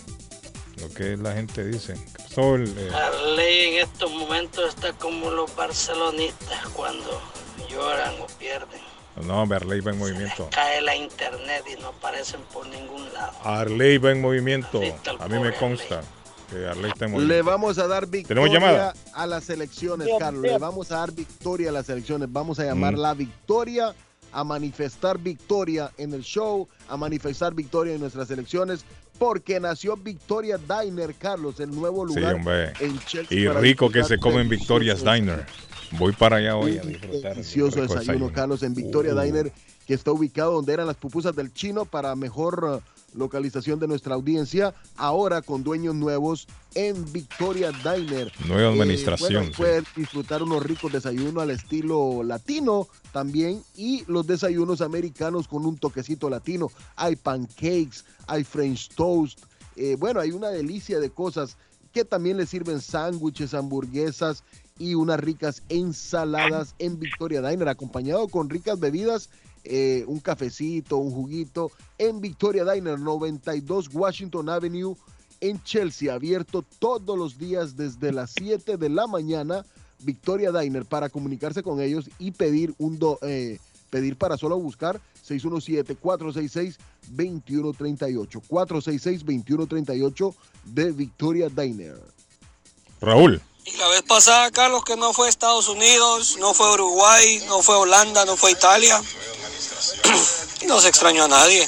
lo 0.81 0.89
que 0.89 1.15
la 1.15 1.33
gente 1.33 1.63
dice. 1.63 1.93
¿Qué 1.93 2.23
pasó, 2.23 2.55
el, 2.55 2.67
eh, 2.77 2.91
Arley 2.93 3.69
en 3.69 3.83
estos 3.83 4.11
momentos 4.11 4.67
está 4.67 4.91
como 4.93 5.31
los 5.31 5.55
barcelonistas 5.55 6.67
cuando 6.73 7.21
lloran 7.69 8.15
o 8.21 8.27
pierden. 8.37 8.86
No, 9.25 9.41
hombre, 9.43 9.57
Arley 9.57 9.79
va 9.81 9.91
en 9.91 9.97
movimiento. 9.97 10.49
Cae 10.51 10.81
la 10.81 10.95
internet 10.95 11.63
y 11.77 11.81
no 11.81 11.89
aparecen 11.89 12.41
por 12.53 12.67
ningún 12.67 13.11
lado. 13.13 13.33
Arley 13.43 13.97
va 13.97 14.11
en 14.11 14.21
movimiento. 14.21 14.81
A 15.19 15.27
mí 15.27 15.39
me 15.39 15.53
consta. 15.53 16.01
que 16.49 16.65
Arley 16.65 16.91
está 16.91 17.07
muy 17.09 17.25
Le 17.25 17.41
vamos 17.41 17.77
a 17.77 17.87
dar 17.87 18.07
¿Tenemos 18.07 18.49
victoria 18.49 18.53
llamada? 18.53 18.93
a 19.13 19.27
las 19.27 19.49
elecciones, 19.49 20.07
Carlos. 20.17 20.41
Le 20.43 20.57
vamos 20.57 20.91
a 20.91 20.97
dar 20.99 21.11
victoria 21.11 21.69
a 21.69 21.73
las 21.73 21.89
elecciones. 21.89 22.31
Vamos 22.31 22.59
a 22.59 22.63
llamar 22.65 22.93
Mm. 22.95 22.99
la 22.99 23.13
victoria, 23.13 23.93
a 24.31 24.43
manifestar 24.43 25.17
victoria 25.17 25.91
en 25.97 26.13
el 26.13 26.21
show, 26.23 26.67
a 26.87 26.95
manifestar 26.95 27.53
victoria 27.53 27.93
en 27.95 27.99
nuestras 27.99 28.29
elecciones, 28.31 28.85
porque 29.17 29.59
nació 29.59 29.97
Victoria 29.97 30.57
Diner, 30.59 31.15
Carlos, 31.15 31.59
el 31.59 31.71
nuevo 31.71 32.05
lugar 32.05 32.35
en 32.79 32.99
Chelsea. 33.05 33.37
Y 33.37 33.47
rico 33.47 33.89
que 33.89 34.03
se 34.03 34.17
come 34.19 34.41
en 34.41 34.47
delicioso 34.49 34.79
Victoria's 34.79 35.03
Diner. 35.03 35.45
Voy 35.91 36.13
para 36.13 36.37
allá 36.37 36.55
hoy 36.57 36.77
a 36.77 36.81
disfrutar. 36.81 37.33
Delicioso 37.35 37.81
rico 37.81 37.95
desayuno, 37.95 38.31
Carlos, 38.33 38.63
en 38.63 38.73
Victoria 38.73 39.13
Uh. 39.13 39.21
Diner, 39.21 39.53
que 39.85 39.93
está 39.93 40.11
ubicado 40.11 40.53
donde 40.53 40.73
eran 40.73 40.87
las 40.87 40.97
pupusas 40.97 41.35
del 41.35 41.53
chino 41.53 41.85
para 41.85 42.15
mejor 42.15 42.63
uh, 42.63 43.17
localización 43.17 43.79
de 43.79 43.87
nuestra 43.87 44.15
audiencia. 44.15 44.73
Ahora 44.97 45.41
con 45.41 45.63
dueños 45.63 45.95
nuevos 45.95 46.47
en 46.75 47.11
Victoria 47.13 47.71
Diner. 47.71 48.31
Nueva 48.47 48.71
administración, 48.71 49.31
bueno, 49.33 49.45
sí. 49.47 49.53
pueden 49.57 49.85
disfrutar 49.95 50.43
unos 50.43 50.61
ricos 50.61 50.91
desayunos 50.91 51.41
al 51.41 51.51
estilo 51.51 52.21
latino 52.23 52.87
también 53.13 53.63
y 53.75 54.03
los 54.07 54.27
desayunos 54.27 54.81
americanos 54.81 55.47
con 55.47 55.65
un 55.65 55.77
toquecito 55.77 56.29
latino. 56.29 56.69
Hay 56.97 57.15
pancakes, 57.15 58.03
hay 58.27 58.43
French 58.43 58.89
toast. 58.89 59.39
eh, 59.77 59.95
bueno, 59.97 60.19
hay 60.19 60.31
una 60.31 60.49
delicia 60.49 60.99
de 60.99 61.09
cosas 61.09 61.55
que 61.93 62.03
también 62.03 62.37
le 62.37 62.45
sirven 62.45 62.81
sándwiches, 62.81 63.53
hamburguesas 63.53 64.43
y 64.79 64.93
unas 64.95 65.19
ricas 65.19 65.63
ensaladas 65.69 66.75
en 66.79 66.99
Victoria 66.99 67.41
Diner, 67.41 67.67
acompañado 67.67 68.27
con 68.27 68.49
ricas 68.49 68.79
bebidas, 68.79 69.29
eh, 69.63 70.03
un 70.07 70.19
cafecito, 70.19 70.97
un 70.97 71.11
juguito, 71.11 71.71
en 71.97 72.21
Victoria 72.21 72.63
Diner, 72.65 72.99
92 72.99 73.89
Washington 73.93 74.49
Avenue, 74.49 74.95
en 75.41 75.61
Chelsea, 75.63 76.13
abierto 76.13 76.63
todos 76.79 77.17
los 77.17 77.37
días 77.37 77.75
desde 77.77 78.11
las 78.11 78.31
7 78.37 78.77
de 78.77 78.89
la 78.89 79.07
mañana. 79.07 79.65
Victoria 79.99 80.51
Diner 80.51 80.85
para 80.85 81.09
comunicarse 81.09 81.63
con 81.63 81.81
ellos 81.81 82.09
y 82.19 82.31
pedir 82.31 82.73
un 82.77 82.99
do- 82.99 83.17
eh, 83.23 83.57
pedir 83.89 84.15
para 84.15 84.37
solo 84.37 84.57
buscar 84.59 85.01
617-466-2138. 87.15 88.41
466-2138 88.47 90.35
de 90.65 90.91
Victoria 90.91 91.49
Diner. 91.49 91.97
Raúl. 93.01 93.41
Y 93.67 93.75
la 93.75 93.87
vez 93.89 94.01
pasada, 94.03 94.49
Carlos, 94.51 94.85
que 94.85 94.95
no 94.95 95.11
fue 95.11 95.27
Estados 95.27 95.67
Unidos, 95.67 96.37
no 96.39 96.53
fue 96.53 96.71
Uruguay, 96.73 97.43
no 97.47 97.61
fue 97.61 97.75
Holanda, 97.75 98.23
no 98.23 98.37
fue 98.37 98.51
Italia. 98.51 99.01
y 100.61 100.65
no 100.67 100.79
se 100.79 100.87
extrañó 100.87 101.25
a 101.25 101.27
nadie. 101.27 101.67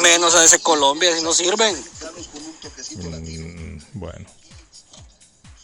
Menos 0.00 0.36
a 0.36 0.44
ese 0.44 0.60
Colombia, 0.60 1.16
si 1.16 1.22
no 1.24 1.32
sirven. 1.32 1.74
Mm, 2.96 3.78
bueno. 3.94 4.26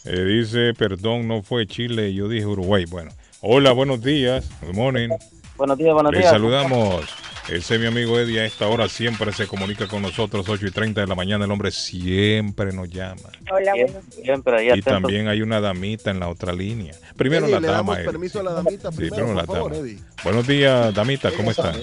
Eh, 0.03 0.23
dice, 0.25 0.73
perdón, 0.73 1.27
no 1.27 1.41
fue 1.41 1.65
Chile, 1.65 2.13
yo 2.13 2.27
dije 2.27 2.45
Uruguay. 2.45 2.83
Bueno. 2.85 3.11
Hola, 3.39 3.71
buenos 3.71 4.01
días. 4.01 4.43
Good 4.61 4.75
morning. 4.75 5.09
Buenos 5.55 5.77
días, 5.77 5.93
buenos 5.93 6.11
Les 6.11 6.21
días. 6.21 6.31
saludamos. 6.31 7.05
Ese 7.51 7.75
es 7.75 7.81
mi 7.81 7.87
amigo 7.87 8.19
Eddie. 8.19 8.41
A 8.41 8.45
esta 8.45 8.67
hora 8.67 8.87
siempre 8.87 9.33
se 9.33 9.47
comunica 9.47 9.87
con 9.87 10.03
nosotros, 10.03 10.47
8 10.47 10.67
y 10.67 10.71
30 10.71 11.01
de 11.01 11.07
la 11.07 11.15
mañana. 11.15 11.45
El 11.45 11.51
hombre 11.51 11.71
siempre 11.71 12.71
nos 12.71 12.89
llama. 12.89 13.29
Hola, 13.51 13.71
buenos 13.73 14.09
días. 14.11 14.23
Siempre 14.23 14.55
ahí 14.57 14.67
Y 14.67 14.69
atento. 14.69 14.89
también 14.91 15.27
hay 15.27 15.41
una 15.41 15.59
damita 15.59 16.11
en 16.11 16.19
la 16.19 16.29
otra 16.29 16.53
línea. 16.53 16.93
Primero 17.17 17.45
Eddie, 17.45 17.55
la 17.55 17.59
le 17.59 17.67
dama. 17.67 17.77
damos 17.77 17.97
Eddie. 17.97 18.05
permiso 18.05 18.39
a 18.39 18.43
la 18.43 18.51
damita 18.53 18.91
Sí, 18.91 18.97
primero, 18.97 19.15
primero 19.15 19.33
la 19.41 19.45
favor, 19.45 19.71
dama. 19.71 19.83
Eddie. 19.83 19.99
Buenos 20.23 20.47
días, 20.47 20.93
damita. 20.93 21.31
¿Cómo 21.31 21.49
está? 21.49 21.73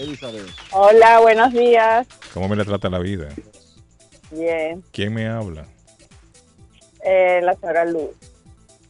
Hola, 0.71 1.19
buenos 1.21 1.53
días. 1.53 2.07
¿Cómo 2.33 2.49
me 2.49 2.55
la 2.57 2.65
trata 2.65 2.89
la 2.89 3.01
vida? 3.01 3.29
Bien, 4.31 4.85
¿Quién 4.93 5.15
me 5.15 5.27
habla? 5.29 5.67
eh, 7.05 7.41
la 7.43 7.55
señora 7.55 7.85
Luz. 7.85 8.11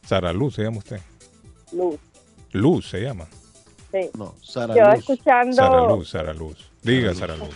Sara 0.05 0.31
Luz, 0.31 0.55
se 0.55 0.63
llama 0.63 0.77
usted. 0.77 0.99
Luz, 1.71 1.97
Luz 2.51 2.87
se 2.89 3.01
llama. 3.01 3.27
Sí. 3.91 4.09
No, 4.17 4.33
Sara 4.41 4.75
Yo 4.75 4.83
Luz. 4.85 4.99
escuchando, 4.99 5.55
Sara 5.55 5.81
Luz, 5.81 6.09
Sara 6.09 6.33
Luz. 6.33 6.71
Diga, 6.81 7.13
Sara 7.13 7.35
Luz. 7.35 7.55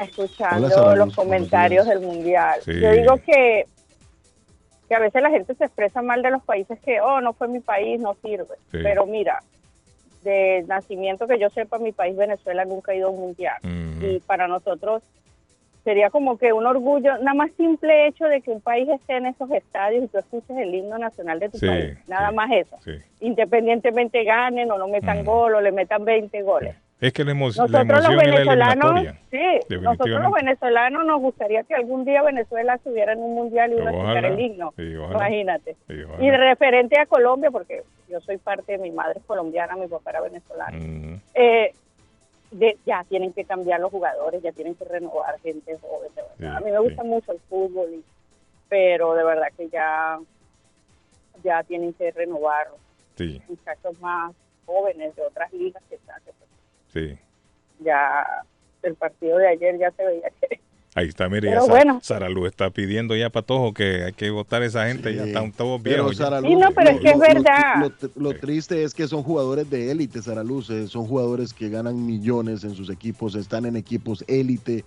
escuchando 0.00 0.66
Hola, 0.66 0.74
Sara 0.74 0.96
los 0.96 1.06
Luz, 1.08 1.16
comentarios 1.16 1.86
del 1.86 2.00
mundial. 2.00 2.60
Sí. 2.64 2.80
Yo 2.80 2.92
digo 2.92 3.16
que 3.24 3.66
que 4.88 4.94
a 4.94 5.00
veces 5.00 5.20
la 5.20 5.30
gente 5.30 5.54
se 5.54 5.64
expresa 5.64 6.00
mal 6.00 6.22
de 6.22 6.30
los 6.30 6.42
países 6.44 6.78
que, 6.80 7.00
oh, 7.00 7.20
no 7.20 7.32
fue 7.32 7.48
mi 7.48 7.60
país, 7.60 8.00
no 8.00 8.14
sirve. 8.22 8.54
Sí. 8.70 8.78
Pero 8.82 9.04
mira, 9.06 9.42
de 10.22 10.64
nacimiento 10.68 11.26
que 11.26 11.38
yo 11.38 11.50
sepa, 11.50 11.78
mi 11.78 11.92
país 11.92 12.16
Venezuela 12.16 12.64
nunca 12.64 12.92
ha 12.92 12.94
ido 12.94 13.08
a 13.08 13.10
un 13.10 13.20
mundial. 13.20 13.58
Y 14.00 14.20
para 14.20 14.46
nosotros 14.46 15.02
sería 15.86 16.10
como 16.10 16.36
que 16.36 16.52
un 16.52 16.66
orgullo, 16.66 17.16
nada 17.18 17.32
más 17.34 17.50
simple 17.56 18.08
hecho 18.08 18.24
de 18.24 18.40
que 18.40 18.50
un 18.50 18.60
país 18.60 18.88
esté 18.88 19.18
en 19.18 19.26
esos 19.26 19.48
estadios 19.52 20.02
y 20.04 20.08
tú 20.08 20.18
escuches 20.18 20.56
el 20.58 20.74
himno 20.74 20.98
nacional 20.98 21.38
de 21.38 21.48
tu 21.48 21.58
Sí, 21.58 21.66
país. 21.68 21.96
Nada 22.08 22.32
más 22.32 22.50
eso. 22.50 22.76
sí. 22.84 22.90
Independientemente 23.20 24.24
ganen 24.24 24.68
o 24.72 24.78
no 24.78 24.88
metan 24.88 25.24
gol 25.24 25.54
o 25.54 25.60
le 25.60 25.70
metan 25.70 26.04
20 26.04 26.42
goles. 26.42 26.74
Es 27.00 27.12
que 27.12 27.22
la, 27.24 27.32
emo- 27.32 27.50
la 27.54 27.62
Nosotros 27.62 27.86
los 27.86 28.10
emoción 28.10 28.58
la 28.58 28.74
venezolanos, 28.74 29.16
sí, 29.30 29.74
nosotros 29.80 30.22
los 30.22 30.32
venezolanos 30.32 31.06
nos 31.06 31.20
gustaría 31.20 31.62
que 31.62 31.74
algún 31.76 32.04
día 32.04 32.22
Venezuela 32.22 32.74
estuviera 32.74 33.12
en 33.12 33.18
un 33.20 33.34
mundial 33.34 33.70
y 33.70 33.74
uno 33.76 33.90
escuchara 33.90 34.26
el 34.28 34.40
himno. 34.40 34.74
Imagínate. 34.78 35.76
Y 36.18 36.30
referente 36.30 36.98
a 36.98 37.06
Colombia, 37.06 37.50
porque 37.52 37.82
yo 38.08 38.20
soy 38.22 38.38
parte 38.38 38.72
de 38.72 38.78
mi 38.78 38.90
madre 38.90 39.20
es 39.20 39.24
colombiana, 39.26 39.76
mi 39.76 39.86
papá 39.86 40.10
era 40.10 40.20
venezolano. 40.22 40.78
Mm, 40.80 41.20
Eh, 41.34 41.72
de- 42.50 42.78
ya 42.86 43.04
tienen 43.04 43.32
que 43.32 43.44
cambiar 43.44 43.80
los 43.80 43.90
jugadores, 43.90 44.42
ya 44.42 44.52
tienen 44.52 44.74
que 44.74 44.84
renovar 44.84 45.38
gente 45.40 45.76
joven. 45.78 46.10
de 46.14 46.22
verdad. 46.38 46.56
a 46.56 46.60
mí 46.60 46.70
me 46.70 46.78
gusta 46.80 47.02
mucho 47.04 47.32
el 47.32 47.40
fútbol, 47.48 47.88
y- 47.94 48.04
pero 48.68 49.14
de 49.14 49.24
verdad 49.24 49.48
que 49.56 49.68
ya, 49.68 50.18
ya 51.42 51.62
tienen 51.64 51.92
que 51.94 52.10
renovar 52.10 52.68
Sí, 53.16 53.40
muchachos 53.48 53.98
más 54.00 54.34
jóvenes 54.66 55.14
de 55.16 55.22
otras 55.22 55.52
ligas 55.52 55.82
que, 55.88 55.94
están- 55.94 56.20
que 56.24 56.32
sí. 56.88 57.18
ya 57.80 58.42
el 58.82 58.94
partido 58.96 59.38
de 59.38 59.48
ayer 59.48 59.78
ya 59.78 59.90
se 59.92 60.04
veía 60.04 60.30
que 60.40 60.60
Ahí 60.96 61.08
está, 61.08 61.28
mire, 61.28 61.50
ya 61.50 61.62
bueno. 61.62 62.00
Sara 62.02 62.30
Luz 62.30 62.48
está 62.48 62.70
pidiendo 62.70 63.14
ya 63.14 63.28
Patojo 63.28 63.74
que 63.74 64.04
hay 64.04 64.14
que 64.14 64.30
votar 64.30 64.62
a 64.62 64.64
esa 64.64 64.88
gente, 64.88 65.14
ya 65.14 65.24
están 65.24 65.52
todos 65.52 65.82
viejos. 65.82 66.16
Sí, 66.16 66.54
no, 66.56 66.70
pero 66.70 66.88
es 66.88 67.00
que 67.00 67.10
es 67.10 67.18
verdad. 67.18 67.92
Lo, 68.14 68.30
lo 68.30 68.38
triste 68.40 68.82
es 68.82 68.94
que 68.94 69.06
son 69.06 69.22
jugadores 69.22 69.68
de 69.68 69.90
élite, 69.90 70.22
Sara 70.22 70.42
Luz. 70.42 70.70
eh, 70.70 70.86
Son 70.88 71.06
jugadores 71.06 71.52
que 71.52 71.68
ganan 71.68 72.06
millones 72.06 72.64
en 72.64 72.74
sus 72.74 72.88
equipos, 72.88 73.34
están 73.34 73.66
en 73.66 73.76
equipos 73.76 74.24
élite 74.26 74.86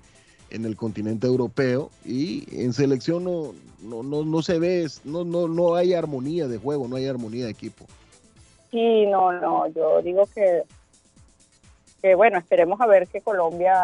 en 0.49 0.65
el 0.65 0.76
continente 0.76 1.27
europeo 1.27 1.91
y 2.03 2.44
en 2.60 2.73
selección 2.73 3.23
no, 3.23 3.53
no, 3.84 4.02
no, 4.02 4.26
no 4.26 4.41
se 4.41 4.57
ve, 4.57 4.88
no, 5.03 5.23
no, 5.23 5.48
no 5.48 5.76
hay 5.76 5.94
armonía 5.94 6.48
de 6.48 6.57
juego, 6.57 6.88
no 6.88 6.95
hay 6.95 7.06
armonía 7.06 7.45
de 7.45 7.52
equipo. 7.52 7.86
Sí, 8.72 9.06
no, 9.06 9.31
no, 9.31 9.68
yo 9.68 10.02
digo 10.02 10.27
que, 10.34 10.64
que 12.02 12.15
bueno, 12.15 12.40
esperemos 12.40 12.81
a 12.81 12.88
ver 12.88 13.07
que 13.07 13.22
Colombia 13.22 13.76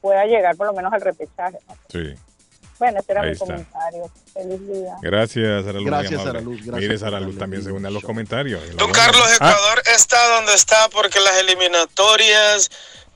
pueda 0.00 0.24
llegar 0.24 0.56
por 0.56 0.66
lo 0.66 0.72
menos 0.72 0.92
al 0.92 1.00
repechaje. 1.00 1.58
¿no? 1.68 1.76
Sí. 1.88 2.14
Bueno, 2.78 3.00
ese 3.00 3.12
era 3.12 3.22
Ahí 3.22 3.28
mi 3.28 3.32
está. 3.32 3.46
comentario. 3.46 4.10
Feliz 4.34 4.66
día. 4.68 4.96
Gracias, 5.00 5.64
Sara 5.64 5.78
Luz. 5.78 5.86
Gracias. 5.86 6.22
Sara 6.22 6.40
Luz, 6.40 6.56
gracias 6.58 6.82
Mire, 6.82 6.98
Sara 6.98 7.20
Luz 7.20 7.38
también 7.38 7.62
se 7.62 7.72
une 7.72 7.88
a 7.88 7.90
los 7.90 8.02
comentarios. 8.02 8.60
Don 8.76 8.92
Carlos, 8.92 9.32
Ecuador 9.34 9.82
está 9.94 10.36
donde 10.36 10.54
está 10.54 10.88
porque 10.90 11.18
las 11.20 11.36
eliminatorias 11.36 12.70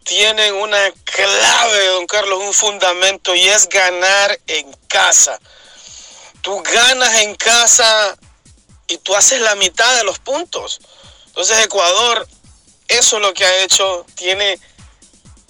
tienen 0.04 0.54
una 0.54 0.78
clave, 1.04 1.86
don 1.88 2.06
Carlos, 2.06 2.40
un 2.42 2.54
fundamento 2.54 3.34
y 3.34 3.48
es 3.48 3.68
ganar 3.68 4.38
en 4.46 4.72
casa. 4.88 5.38
Tú 6.40 6.62
ganas 6.62 7.20
en 7.20 7.34
casa 7.34 8.16
y 8.88 8.96
tú 8.98 9.14
haces 9.14 9.40
la 9.42 9.54
mitad 9.56 9.94
de 9.98 10.04
los 10.04 10.18
puntos. 10.20 10.80
Entonces 11.26 11.64
Ecuador, 11.64 12.26
eso 12.88 13.16
es 13.16 13.22
lo 13.22 13.34
que 13.34 13.44
ha 13.44 13.62
hecho, 13.62 14.06
tiene 14.14 14.58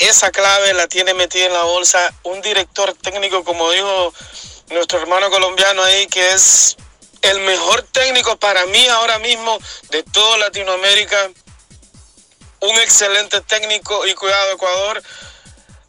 esa 0.01 0.31
clave, 0.31 0.75
la 0.75 0.89
tiene 0.89 1.15
metida 1.15 1.47
en 1.47 1.53
la 1.53 1.63
bolsa. 1.63 2.13
Un 2.25 2.41
director 2.41 2.95
técnico, 2.95 3.45
como 3.45 3.71
dijo 3.71 4.13
nuestro 4.71 5.01
hermano 5.01 5.31
colombiano 5.31 5.83
ahí, 5.83 6.07
que 6.07 6.33
es 6.33 6.77
el 7.23 7.41
mejor 7.41 7.83
técnico 7.83 8.39
para 8.39 8.65
mí 8.67 8.87
ahora 8.89 9.19
mismo 9.19 9.59
de 9.91 10.03
toda 10.03 10.39
Latinoamérica. 10.39 11.31
Un 12.61 12.77
excelente 12.81 13.41
técnico 13.43 14.07
y 14.07 14.15
cuidado 14.15 14.53
Ecuador. 14.53 15.03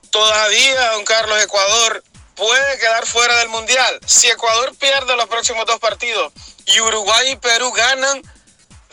Todavía, 0.09 0.91
don 0.91 1.05
Carlos, 1.05 1.41
Ecuador 1.41 2.03
puede 2.35 2.79
quedar 2.79 3.05
fuera 3.05 3.35
del 3.37 3.49
Mundial. 3.49 3.99
Si 4.05 4.27
Ecuador 4.27 4.75
pierde 4.77 5.15
los 5.15 5.27
próximos 5.27 5.65
dos 5.65 5.79
partidos 5.79 6.33
y 6.65 6.79
Uruguay 6.81 7.31
y 7.31 7.35
Perú 7.37 7.71
ganan, 7.71 8.21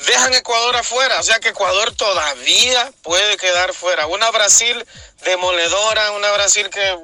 dejan 0.07 0.35
Ecuador 0.35 0.77
afuera. 0.77 1.19
O 1.19 1.23
sea 1.23 1.41
que 1.41 1.49
Ecuador 1.49 1.95
todavía 1.95 2.93
puede 3.03 3.37
quedar 3.37 3.75
fuera. 3.75 4.07
Una 4.07 4.31
Brasil 4.31 4.87
demoledora, 5.25 6.13
una 6.13 6.31
Brasil 6.33 6.69
que 6.71 6.99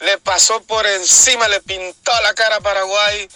le 0.00 0.18
pasó 0.18 0.62
por 0.62 0.86
encima, 0.86 1.48
le 1.48 1.60
pintó 1.60 2.12
la 2.22 2.34
cara 2.34 2.56
a 2.56 2.60
Paraguay. 2.60 3.28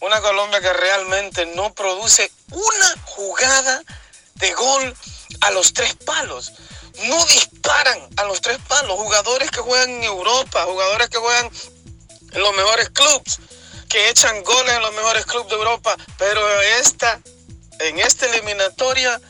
Una 0.00 0.20
Colombia 0.20 0.60
que 0.60 0.72
realmente 0.72 1.46
no 1.46 1.72
produce 1.72 2.30
una 2.50 2.94
jugada 3.06 3.82
de 4.34 4.52
gol 4.52 4.94
a 5.40 5.50
los 5.52 5.72
tres 5.72 5.94
palos. 6.04 6.52
No 7.04 7.24
disparan 7.24 7.98
a 8.16 8.24
los 8.24 8.40
tres 8.40 8.58
palos. 8.68 8.98
Jugadores 8.98 9.50
que 9.50 9.60
juegan 9.60 9.90
en 9.90 10.04
Europa, 10.04 10.64
jugadores 10.64 11.08
que 11.08 11.18
juegan 11.18 11.50
en 12.32 12.40
los 12.40 12.54
mejores 12.54 12.90
clubes, 12.90 13.38
que 13.88 14.10
echan 14.10 14.42
goles 14.42 14.74
en 14.74 14.82
los 14.82 14.92
mejores 14.92 15.24
clubes 15.24 15.48
de 15.48 15.54
Europa, 15.54 15.96
pero 16.18 16.60
esta, 16.60 17.20
en 17.78 17.98
esta 18.00 18.26
eliminatoria 18.26 19.20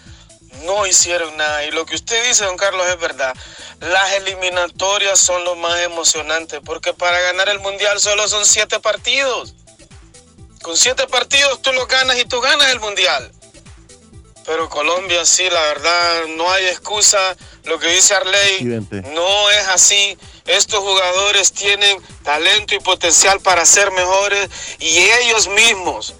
no 0.62 0.86
hicieron 0.86 1.36
nada. 1.36 1.64
Y 1.64 1.70
lo 1.70 1.84
que 1.86 1.94
usted 1.94 2.26
dice, 2.28 2.44
don 2.44 2.56
Carlos, 2.56 2.86
es 2.88 2.98
verdad. 2.98 3.34
Las 3.80 4.12
eliminatorias 4.14 5.18
son 5.18 5.44
lo 5.44 5.56
más 5.56 5.80
emocionante, 5.80 6.60
porque 6.60 6.94
para 6.94 7.20
ganar 7.20 7.48
el 7.48 7.60
mundial 7.60 8.00
solo 8.00 8.26
son 8.28 8.44
siete 8.46 8.80
partidos. 8.80 9.54
Con 10.62 10.76
siete 10.76 11.06
partidos 11.06 11.60
tú 11.60 11.72
lo 11.72 11.86
ganas 11.86 12.18
y 12.18 12.24
tú 12.24 12.40
ganas 12.40 12.70
el 12.70 12.80
mundial. 12.80 13.30
Pero 14.46 14.68
Colombia 14.68 15.24
sí, 15.24 15.48
la 15.50 15.60
verdad, 15.60 16.26
no 16.36 16.50
hay 16.50 16.66
excusa. 16.66 17.18
Lo 17.64 17.78
que 17.78 17.88
dice 17.88 18.14
Arley 18.14 18.64
no 19.14 19.50
es 19.50 19.68
así. 19.68 20.18
Estos 20.46 20.80
jugadores 20.80 21.52
tienen 21.52 21.98
talento 22.22 22.74
y 22.74 22.78
potencial 22.78 23.40
para 23.40 23.64
ser 23.64 23.90
mejores 23.92 24.50
y 24.78 24.98
ellos 24.98 25.48
mismos, 25.48 26.14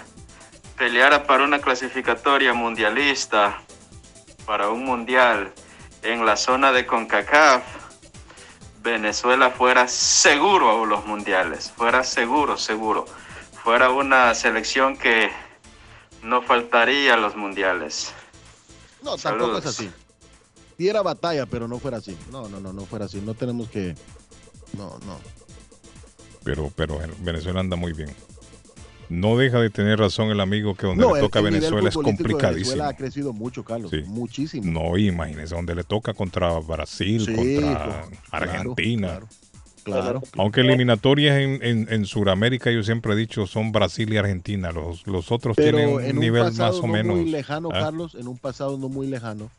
peleara 0.75 1.27
para 1.27 1.43
una 1.43 1.59
clasificatoria 1.59 2.55
mundialista, 2.55 3.61
para 4.47 4.69
un 4.69 4.85
mundial 4.85 5.53
en 6.01 6.25
la 6.25 6.35
zona 6.35 6.71
de 6.71 6.87
CONCACAF, 6.87 7.63
Venezuela 8.81 9.51
fuera 9.51 9.87
seguro 9.87 10.83
a 10.83 10.87
los 10.87 11.05
mundiales, 11.05 11.69
fuera 11.69 12.03
seguro, 12.03 12.57
seguro, 12.57 13.05
fuera 13.63 13.91
una 13.91 14.33
selección 14.33 14.97
que 14.97 15.29
no 16.23 16.41
faltaría 16.41 17.13
a 17.13 17.17
los 17.17 17.35
mundiales. 17.35 18.11
No, 19.03 19.15
tampoco 19.15 19.59
es 19.59 19.67
así 19.67 19.91
diera 20.75 21.01
batalla, 21.03 21.45
pero 21.45 21.67
no 21.67 21.79
fuera 21.79 21.97
así. 21.97 22.15
No, 22.31 22.47
no, 22.49 22.59
no, 22.59 22.71
no 22.71 22.85
fuera 22.85 23.05
así. 23.05 23.19
No 23.19 23.33
tenemos 23.33 23.67
que. 23.69 23.95
No, 24.73 24.99
no. 25.07 25.19
Pero, 26.43 26.71
pero 26.75 26.99
Venezuela 27.19 27.59
anda 27.59 27.75
muy 27.75 27.93
bien. 27.93 28.15
No 29.09 29.37
deja 29.37 29.59
de 29.59 29.69
tener 29.69 29.99
razón 29.99 30.29
el 30.29 30.39
amigo 30.39 30.75
que 30.75 30.87
donde 30.87 31.05
le 31.05 31.19
toca 31.19 31.39
a 31.39 31.41
Venezuela 31.41 31.89
es 31.89 31.95
complicadísimo. 31.95 32.51
Venezuela 32.51 32.89
ha 32.89 32.93
crecido 32.95 33.33
mucho, 33.33 33.63
Carlos. 33.63 33.91
Muchísimo. 34.05 34.71
No, 34.71 34.97
imagínese, 34.97 35.55
donde 35.55 35.75
le 35.75 35.83
toca 35.83 36.13
contra 36.13 36.59
Brasil, 36.59 37.25
contra 37.33 38.05
Argentina. 38.31 39.19
Claro, 39.83 40.21
Aunque 40.37 40.61
eliminatorias 40.61 41.37
en, 41.37 41.63
en, 41.63 41.87
en 41.89 42.05
Sudamérica, 42.05 42.69
yo 42.71 42.83
siempre 42.83 43.13
he 43.13 43.15
dicho, 43.15 43.47
son 43.47 43.71
Brasil 43.71 44.11
y 44.11 44.17
Argentina. 44.17 44.73
Los, 44.73 45.07
los 45.07 45.31
otros 45.31 45.55
tienen 45.55 45.89
un, 45.89 46.19
nivel 46.19 46.51
más 46.51 46.75
o 46.75 46.87
menos. 46.87 47.15
muy 47.15 47.29
lejano, 47.29 47.69
¿ah? 47.71 47.79
Carlos, 47.79 48.15
en 48.15 48.27
un 48.27 48.37
pasado 48.37 48.77
no 48.77 48.89
muy 48.89 49.07
lejano, 49.07 49.49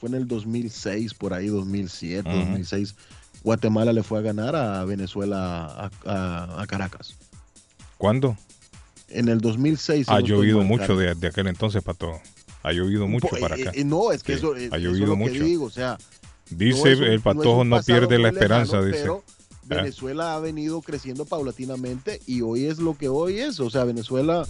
fue 0.00 0.08
en 0.08 0.14
el 0.14 0.26
2006, 0.26 1.12
por 1.12 1.34
ahí 1.34 1.48
2007, 1.48 2.28
2006. 2.30 2.94
Guatemala 3.42 3.92
le 3.92 4.02
fue 4.02 4.18
a 4.20 4.22
ganar 4.22 4.56
a 4.56 4.82
Venezuela 4.86 5.90
a, 6.06 6.66
Caracas. 6.66 7.14
¿Cuándo? 7.98 8.38
En 9.08 9.28
el 9.28 9.40
2006. 9.40 10.08
Ha 10.08 10.20
llovido 10.20 10.62
mucho 10.62 10.96
de, 10.96 11.10
aquel 11.26 11.46
entonces, 11.46 11.82
Pato. 11.82 12.20
Ha 12.62 12.72
llovido 12.72 13.06
mucho 13.06 13.28
para 13.28 13.54
acá. 13.54 13.70
Eh, 13.70 13.80
eh, 13.80 13.84
no, 13.84 14.10
es 14.10 14.22
que 14.22 14.34
eso, 14.34 14.54
ha 14.70 14.78
llovido 14.78 15.16
mucho. 15.16 15.44
digo, 15.44 15.66
o 15.66 15.70
sea, 15.70 15.98
dice 16.50 16.92
el 16.92 17.20
Patojo 17.20 17.64
no, 17.64 17.82
pierde 17.82 18.18
la 18.18 18.28
esperanza, 18.28 18.82
dice. 18.82 19.00
Pero 19.00 19.24
¿Eh? 19.24 19.66
Venezuela 19.66 20.34
ha 20.34 20.40
venido 20.40 20.82
creciendo 20.82 21.24
paulatinamente 21.24 22.20
y 22.26 22.42
hoy 22.42 22.66
es 22.66 22.78
lo 22.78 22.96
que 22.96 23.08
hoy 23.08 23.38
es. 23.38 23.60
O 23.60 23.70
sea, 23.70 23.84
Venezuela 23.84 24.46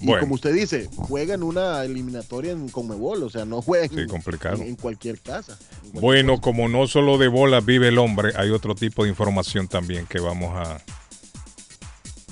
y 0.00 0.18
como 0.18 0.34
usted 0.34 0.54
dice, 0.54 0.88
juega 0.96 1.34
en 1.34 1.42
una 1.42 1.84
eliminatoria 1.84 2.52
en 2.52 2.68
Conmebol, 2.68 3.22
o 3.22 3.30
sea, 3.30 3.44
no 3.44 3.60
juega 3.60 3.86
en, 4.00 4.76
cualquier 4.76 5.20
casa. 5.20 5.58
bueno, 5.92 6.40
como 6.40 6.68
no 6.68 6.86
solo 6.86 7.18
de 7.18 7.28
bola 7.28 7.60
vive 7.60 7.88
el 7.88 7.98
hombre, 7.98 8.32
hay 8.36 8.50
otro 8.50 8.74
tipo 8.74 9.04
de 9.04 9.10
información 9.10 9.68
también 9.68 10.06
que 10.06 10.18
vamos 10.18 10.56
a... 10.56 10.80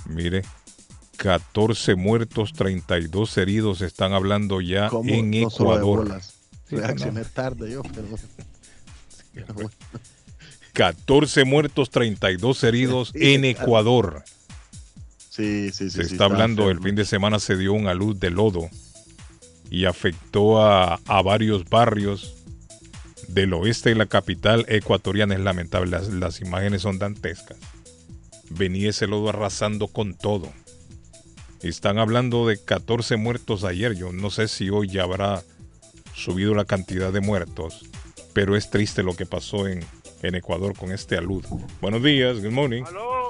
Mire, 0.06 0.42
14 1.18 1.96
muertos, 1.96 2.52
32 2.52 3.36
heridos, 3.38 3.80
están 3.82 4.12
hablando 4.12 4.60
ya 4.60 4.88
en 5.04 5.34
Ecuador. 5.34 6.20
Reaccioné 6.70 7.24
tarde 7.24 7.72
yo, 7.72 7.82
perdón. 7.82 8.20
14 10.72 11.44
muertos, 11.44 11.90
32 11.90 12.64
heridos 12.64 13.12
en 13.14 13.44
Ecuador. 13.44 14.22
Sí, 15.28 15.70
sí, 15.72 15.90
Se 15.90 16.02
está 16.02 16.24
hablando, 16.24 16.70
el 16.70 16.80
fin 16.80 16.94
de 16.94 17.04
semana 17.04 17.38
se 17.40 17.56
dio 17.56 17.72
una 17.72 17.94
luz 17.94 18.18
de 18.18 18.30
lodo 18.30 18.68
y 19.70 19.86
afectó 19.86 20.62
a, 20.62 21.00
varios 21.22 21.68
barrios 21.68 22.36
del 23.28 23.54
oeste 23.54 23.90
de 23.90 23.96
la 23.96 24.06
capital 24.06 24.64
ecuatoriana. 24.68 25.34
Es 25.34 25.40
lamentable, 25.40 25.98
las, 26.12 26.40
imágenes 26.40 26.82
son 26.82 26.98
dantescas. 26.98 27.58
Venía 28.50 28.90
ese 28.90 29.08
lodo 29.08 29.30
arrasando 29.30 29.88
con 29.88 30.14
todo. 30.14 30.52
Están 31.62 31.98
hablando 31.98 32.46
de 32.46 32.62
14 32.62 33.16
muertos 33.16 33.64
ayer. 33.64 33.94
Yo 33.94 34.12
no 34.12 34.30
sé 34.30 34.48
si 34.48 34.70
hoy 34.70 34.88
ya 34.88 35.02
habrá 35.02 35.42
subido 36.14 36.54
la 36.54 36.64
cantidad 36.64 37.12
de 37.12 37.20
muertos, 37.20 37.84
pero 38.32 38.56
es 38.56 38.70
triste 38.70 39.02
lo 39.02 39.14
que 39.14 39.26
pasó 39.26 39.66
en, 39.66 39.84
en 40.22 40.34
Ecuador 40.34 40.76
con 40.76 40.92
este 40.92 41.16
alud. 41.16 41.44
Buenos 41.80 42.02
días, 42.02 42.40
good 42.42 42.52
morning. 42.52 42.82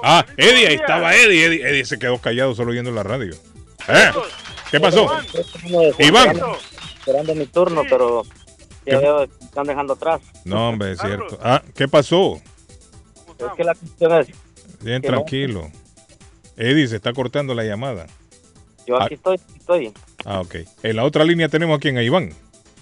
Ah, 0.03 0.25
Eddie, 0.37 0.67
ahí 0.67 0.75
estaba 0.75 1.15
Eddie. 1.15 1.45
Eddie. 1.45 1.85
se 1.85 1.97
quedó 1.97 2.19
callado 2.19 2.53
solo 2.55 2.71
oyendo 2.71 2.91
la 2.91 3.03
radio. 3.03 3.33
¿Eh? 3.87 4.11
¿Qué 4.71 4.79
pasó? 4.79 5.09
Iván. 5.97 6.39
Esperando 6.99 7.33
mi 7.33 7.47
turno, 7.47 7.83
pero 7.89 8.23
ya 8.85 8.99
veo 8.99 9.27
que 9.27 9.45
están 9.45 9.65
dejando 9.65 9.93
atrás. 9.93 10.21
No, 10.45 10.69
hombre, 10.69 10.91
es 10.91 10.99
cierto. 10.99 11.39
Ah, 11.41 11.63
¿qué 11.75 11.87
pasó? 11.87 12.35
Es 13.39 13.45
que 13.57 13.63
la 13.63 13.73
cuestión 13.73 14.13
es. 14.19 14.27
Bien, 14.81 15.01
tranquilo. 15.01 15.69
Eddie, 16.55 16.87
se 16.87 16.97
está 16.97 17.13
cortando 17.13 17.55
la 17.55 17.63
llamada. 17.63 18.07
Yo 18.89 19.01
aquí 19.01 19.13
estoy, 19.13 19.39
estoy. 19.55 19.93
Ah, 20.25 20.41
ok. 20.41 20.55
En 20.83 20.95
la 20.95 21.03
otra 21.03 21.23
línea 21.23 21.47
tenemos 21.47 21.77
aquí 21.77 21.89
a 21.89 22.01
Iván. 22.01 22.31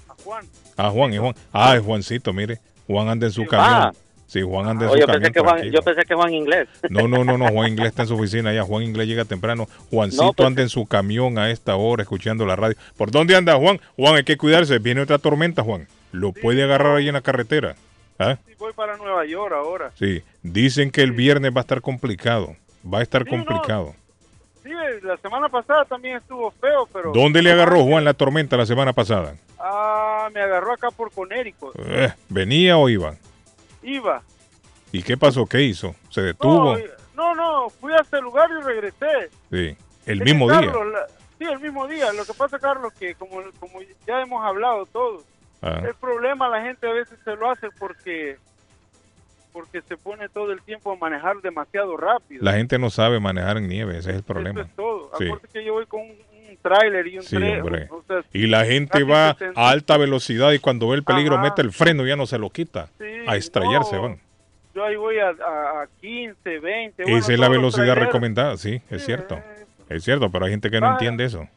A 0.07 0.13
Juan. 0.23 0.45
A 0.77 0.89
Juan, 0.89 1.13
y 1.13 1.17
Juan. 1.17 1.35
Ah, 1.51 1.75
es 1.75 1.83
Juancito, 1.83 2.31
mire. 2.33 2.59
Juan 2.87 3.09
anda 3.09 3.27
en 3.27 3.33
su 3.33 3.45
camión. 3.45 3.93
Sí, 4.27 4.41
Juan 4.41 4.67
anda 4.67 4.85
en 4.85 4.91
su 4.91 4.97
yo 4.97 5.05
pensé, 5.05 5.31
camión 5.31 5.33
que 5.33 5.39
Juan, 5.39 5.71
yo 5.71 5.81
pensé 5.81 6.01
que 6.05 6.15
Juan 6.15 6.33
Inglés. 6.33 6.67
No, 6.89 7.07
no, 7.07 7.23
no, 7.23 7.37
no, 7.37 7.47
Juan 7.49 7.69
Inglés 7.69 7.89
está 7.89 8.01
en 8.03 8.07
su 8.07 8.15
oficina 8.15 8.53
ya. 8.53 8.63
Juan 8.63 8.83
Inglés 8.83 9.07
llega 9.07 9.25
temprano. 9.25 9.67
Juancito 9.89 10.23
No, 10.23 10.33
pues- 10.33 10.47
anda 10.47 10.61
en 10.61 10.69
su 10.69 10.85
camión 10.85 11.37
a 11.37 11.49
esta 11.51 11.75
hora 11.75 12.03
escuchando 12.03 12.45
la 12.45 12.55
radio. 12.55 12.75
¿Por 12.97 13.11
dónde 13.11 13.35
anda 13.35 13.55
Juan? 13.55 13.79
Juan, 13.97 14.15
hay 14.15 14.23
que 14.23 14.37
cuidarse. 14.37 14.79
Viene 14.79 15.01
otra 15.01 15.17
tormenta, 15.17 15.63
Juan. 15.63 15.87
Lo 16.11 16.31
puede 16.31 16.63
agarrar 16.63 16.95
ahí 16.95 17.07
en 17.07 17.13
la 17.13 17.21
carretera. 17.21 17.75
¿Ah? 18.19 18.37
Sí, 18.47 18.53
voy 18.57 18.73
para 18.73 18.97
Nueva 18.97 19.25
York 19.25 19.53
ahora. 19.53 19.91
Sí. 19.95 20.23
Dicen 20.41 20.89
que 20.89 21.01
el 21.01 21.11
viernes 21.11 21.51
va 21.55 21.59
a 21.59 21.61
estar 21.61 21.81
complicado. 21.81 22.55
Va 22.85 22.99
a 22.99 23.03
estar 23.03 23.23
Sí, 23.23 23.29
no. 23.31 23.43
Sí, 24.67 24.73
la 25.03 25.15
semana 25.17 25.47
pasada 25.47 25.85
también 25.85 26.17
estuvo 26.17 26.51
feo, 26.51 26.87
pero... 26.91 27.11
¿Dónde 27.13 27.41
le 27.41 27.51
agarró 27.53 27.83
Juan 27.85 28.03
la 28.03 28.13
tormenta 28.13 28.57
la 28.57 28.65
semana 28.65 28.91
pasada? 28.91 29.35
Ah, 29.57 30.27
me 30.33 30.41
agarró 30.41 30.73
acá 30.73 30.91
por 30.91 31.09
Conérico. 31.11 31.71
Eh, 31.77 32.11
¿Venía 32.27 32.77
o 32.77 32.89
iba? 32.89 33.15
Iba. 33.81 34.21
¿Y 34.91 35.03
qué 35.03 35.15
pasó? 35.15 35.45
¿Qué 35.45 35.61
hizo? 35.61 35.95
¿Se 36.09 36.21
detuvo? 36.21 36.77
No, 37.15 37.33
no, 37.33 37.35
no, 37.35 37.69
fui 37.69 37.93
a 37.93 38.01
este 38.01 38.19
lugar 38.21 38.49
y 38.59 38.61
regresé. 38.63 39.29
Sí. 39.51 39.77
El 40.05 40.21
Es 40.21 40.25
mismo 40.25 40.49
día. 40.49 40.61
La- 40.61 41.07
sí, 41.39 41.45
el 41.45 41.59
mismo 41.59 41.87
día. 41.87 42.11
Lo 42.13 42.25
que 42.25 42.33
pasa, 42.33 42.59
Carlos, 42.59 42.91
que 42.93 43.15
como, 43.15 43.41
como 43.59 43.79
ya 44.05 44.21
hemos 44.21 44.43
hablado 44.45 44.85
todos, 44.87 45.23
Ah. 45.61 45.81
el 45.87 45.95
problema 45.95 46.47
la 46.49 46.61
gente 46.61 46.87
a 46.87 46.93
veces 46.93 47.17
se 47.23 47.35
lo 47.35 47.49
hace 47.49 47.69
porque 47.79 48.37
porque 49.57 49.81
se 49.81 49.97
pone 49.97 50.29
todo 50.29 50.51
el 50.51 50.61
tiempo 50.61 50.91
a 50.91 50.95
manejar 50.95 51.37
demasiado 51.41 51.97
rápido. 51.97 52.43
La 52.43 52.53
gente 52.53 52.77
no 52.77 52.89
sabe 52.91 53.19
manejar 53.19 53.57
en 53.57 53.67
nieve, 53.67 53.97
ese 53.97 54.11
es 54.11 54.17
el 54.17 54.23
problema. 54.23 54.61
Eso 54.61 54.69
es 54.69 54.75
todo. 54.75 55.11
Sí. 55.17 55.25
Que 55.51 55.65
yo 55.65 55.73
voy 55.73 55.85
con 55.87 56.01
un, 56.01 56.09
un 56.11 56.57
tráiler 56.61 57.07
y 57.07 57.17
un 57.17 57.23
Sí, 57.23 57.35
tren. 57.37 57.61
o 57.89 58.03
sea, 58.07 58.21
Y 58.33 58.45
la 58.45 58.65
gente 58.65 59.03
va 59.03 59.33
60. 59.33 59.59
a 59.59 59.69
alta 59.71 59.97
velocidad 59.97 60.51
y 60.51 60.59
cuando 60.59 60.89
ve 60.89 60.97
el 60.97 61.03
peligro 61.03 61.35
Ajá. 61.35 61.43
mete 61.45 61.61
el 61.63 61.71
freno 61.71 62.05
y 62.05 62.09
ya 62.09 62.15
no 62.15 62.27
se 62.27 62.37
lo 62.37 62.51
quita. 62.51 62.89
Sí, 62.99 63.05
a 63.25 63.35
estrellarse 63.35 63.95
no, 63.95 64.01
van. 64.03 64.19
Yo 64.75 64.85
ahí 64.85 64.95
voy 64.95 65.17
a, 65.17 65.29
a, 65.29 65.81
a 65.83 65.87
15, 66.01 66.59
20. 66.59 67.03
bueno, 67.03 67.17
Esa 67.17 67.33
es 67.33 67.39
la 67.39 67.49
velocidad 67.49 67.95
recomendada, 67.95 68.57
sí, 68.57 68.79
es 68.91 69.03
cierto. 69.03 69.39
Es 69.89 70.03
cierto, 70.03 70.29
pero 70.31 70.45
hay 70.45 70.51
gente 70.51 70.69
que 70.69 70.79
no 70.79 70.91
entiende 70.91 71.23
eso. 71.25 71.47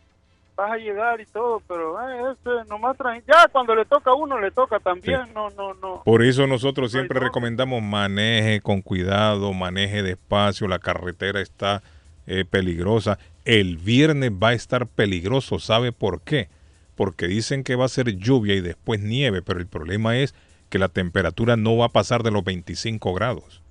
Vas 0.61 0.73
a 0.73 0.77
llegar 0.77 1.19
y 1.23 1.25
todo, 1.25 1.63
pero 1.67 1.99
eh, 2.07 2.35
eso 2.39 2.61
es 2.61 2.69
nomás 2.69 2.95
tra- 2.99 3.23
Ya 3.27 3.49
cuando 3.51 3.75
le 3.75 3.87
toca 3.87 4.11
a 4.11 4.15
uno, 4.15 4.39
le 4.39 4.51
toca 4.51 4.79
también. 4.79 5.23
No, 5.35 5.49
no, 5.49 5.73
no. 5.73 6.03
Por 6.05 6.23
eso 6.23 6.47
nosotros 6.47 6.93
siempre 6.93 7.19
recomendamos 7.19 7.83
maneje 7.83 8.61
con 8.61 8.83
cuidado, 8.83 9.55
maneje 9.55 10.03
despacio, 10.03 10.69
la 10.69 10.79
carretera 10.79 11.41
está 11.41 11.83
eh, 12.27 12.45
peligrosa. 12.45 13.19
El 13.47 13.79
viernes 13.79 14.33
va 14.33 14.49
a 14.49 14.53
estar 14.53 14.87
peligroso, 14.87 15.59
¿sabe 15.61 15.93
por 15.93 16.21
qué? 16.21 16.51
Porque 16.95 17.27
dicen 17.27 17.65
que 17.65 17.75
va 17.75 17.87
a 17.87 17.89
ser 17.89 18.15
lluvia 18.19 18.55
y 18.55 18.61
después 18.61 19.01
nieve, 19.01 19.41
pero 19.41 19.61
el 19.61 19.67
problema 19.67 20.19
es 20.19 20.35
que 20.69 20.79
la 20.79 20.89
temperatura 20.89 21.57
no 21.57 21.79
va 21.79 21.87
a 21.87 21.91
pasar 21.91 22.23
de 22.23 22.33
los 22.33 22.45
25 22.45 23.15
grados. 23.15 23.63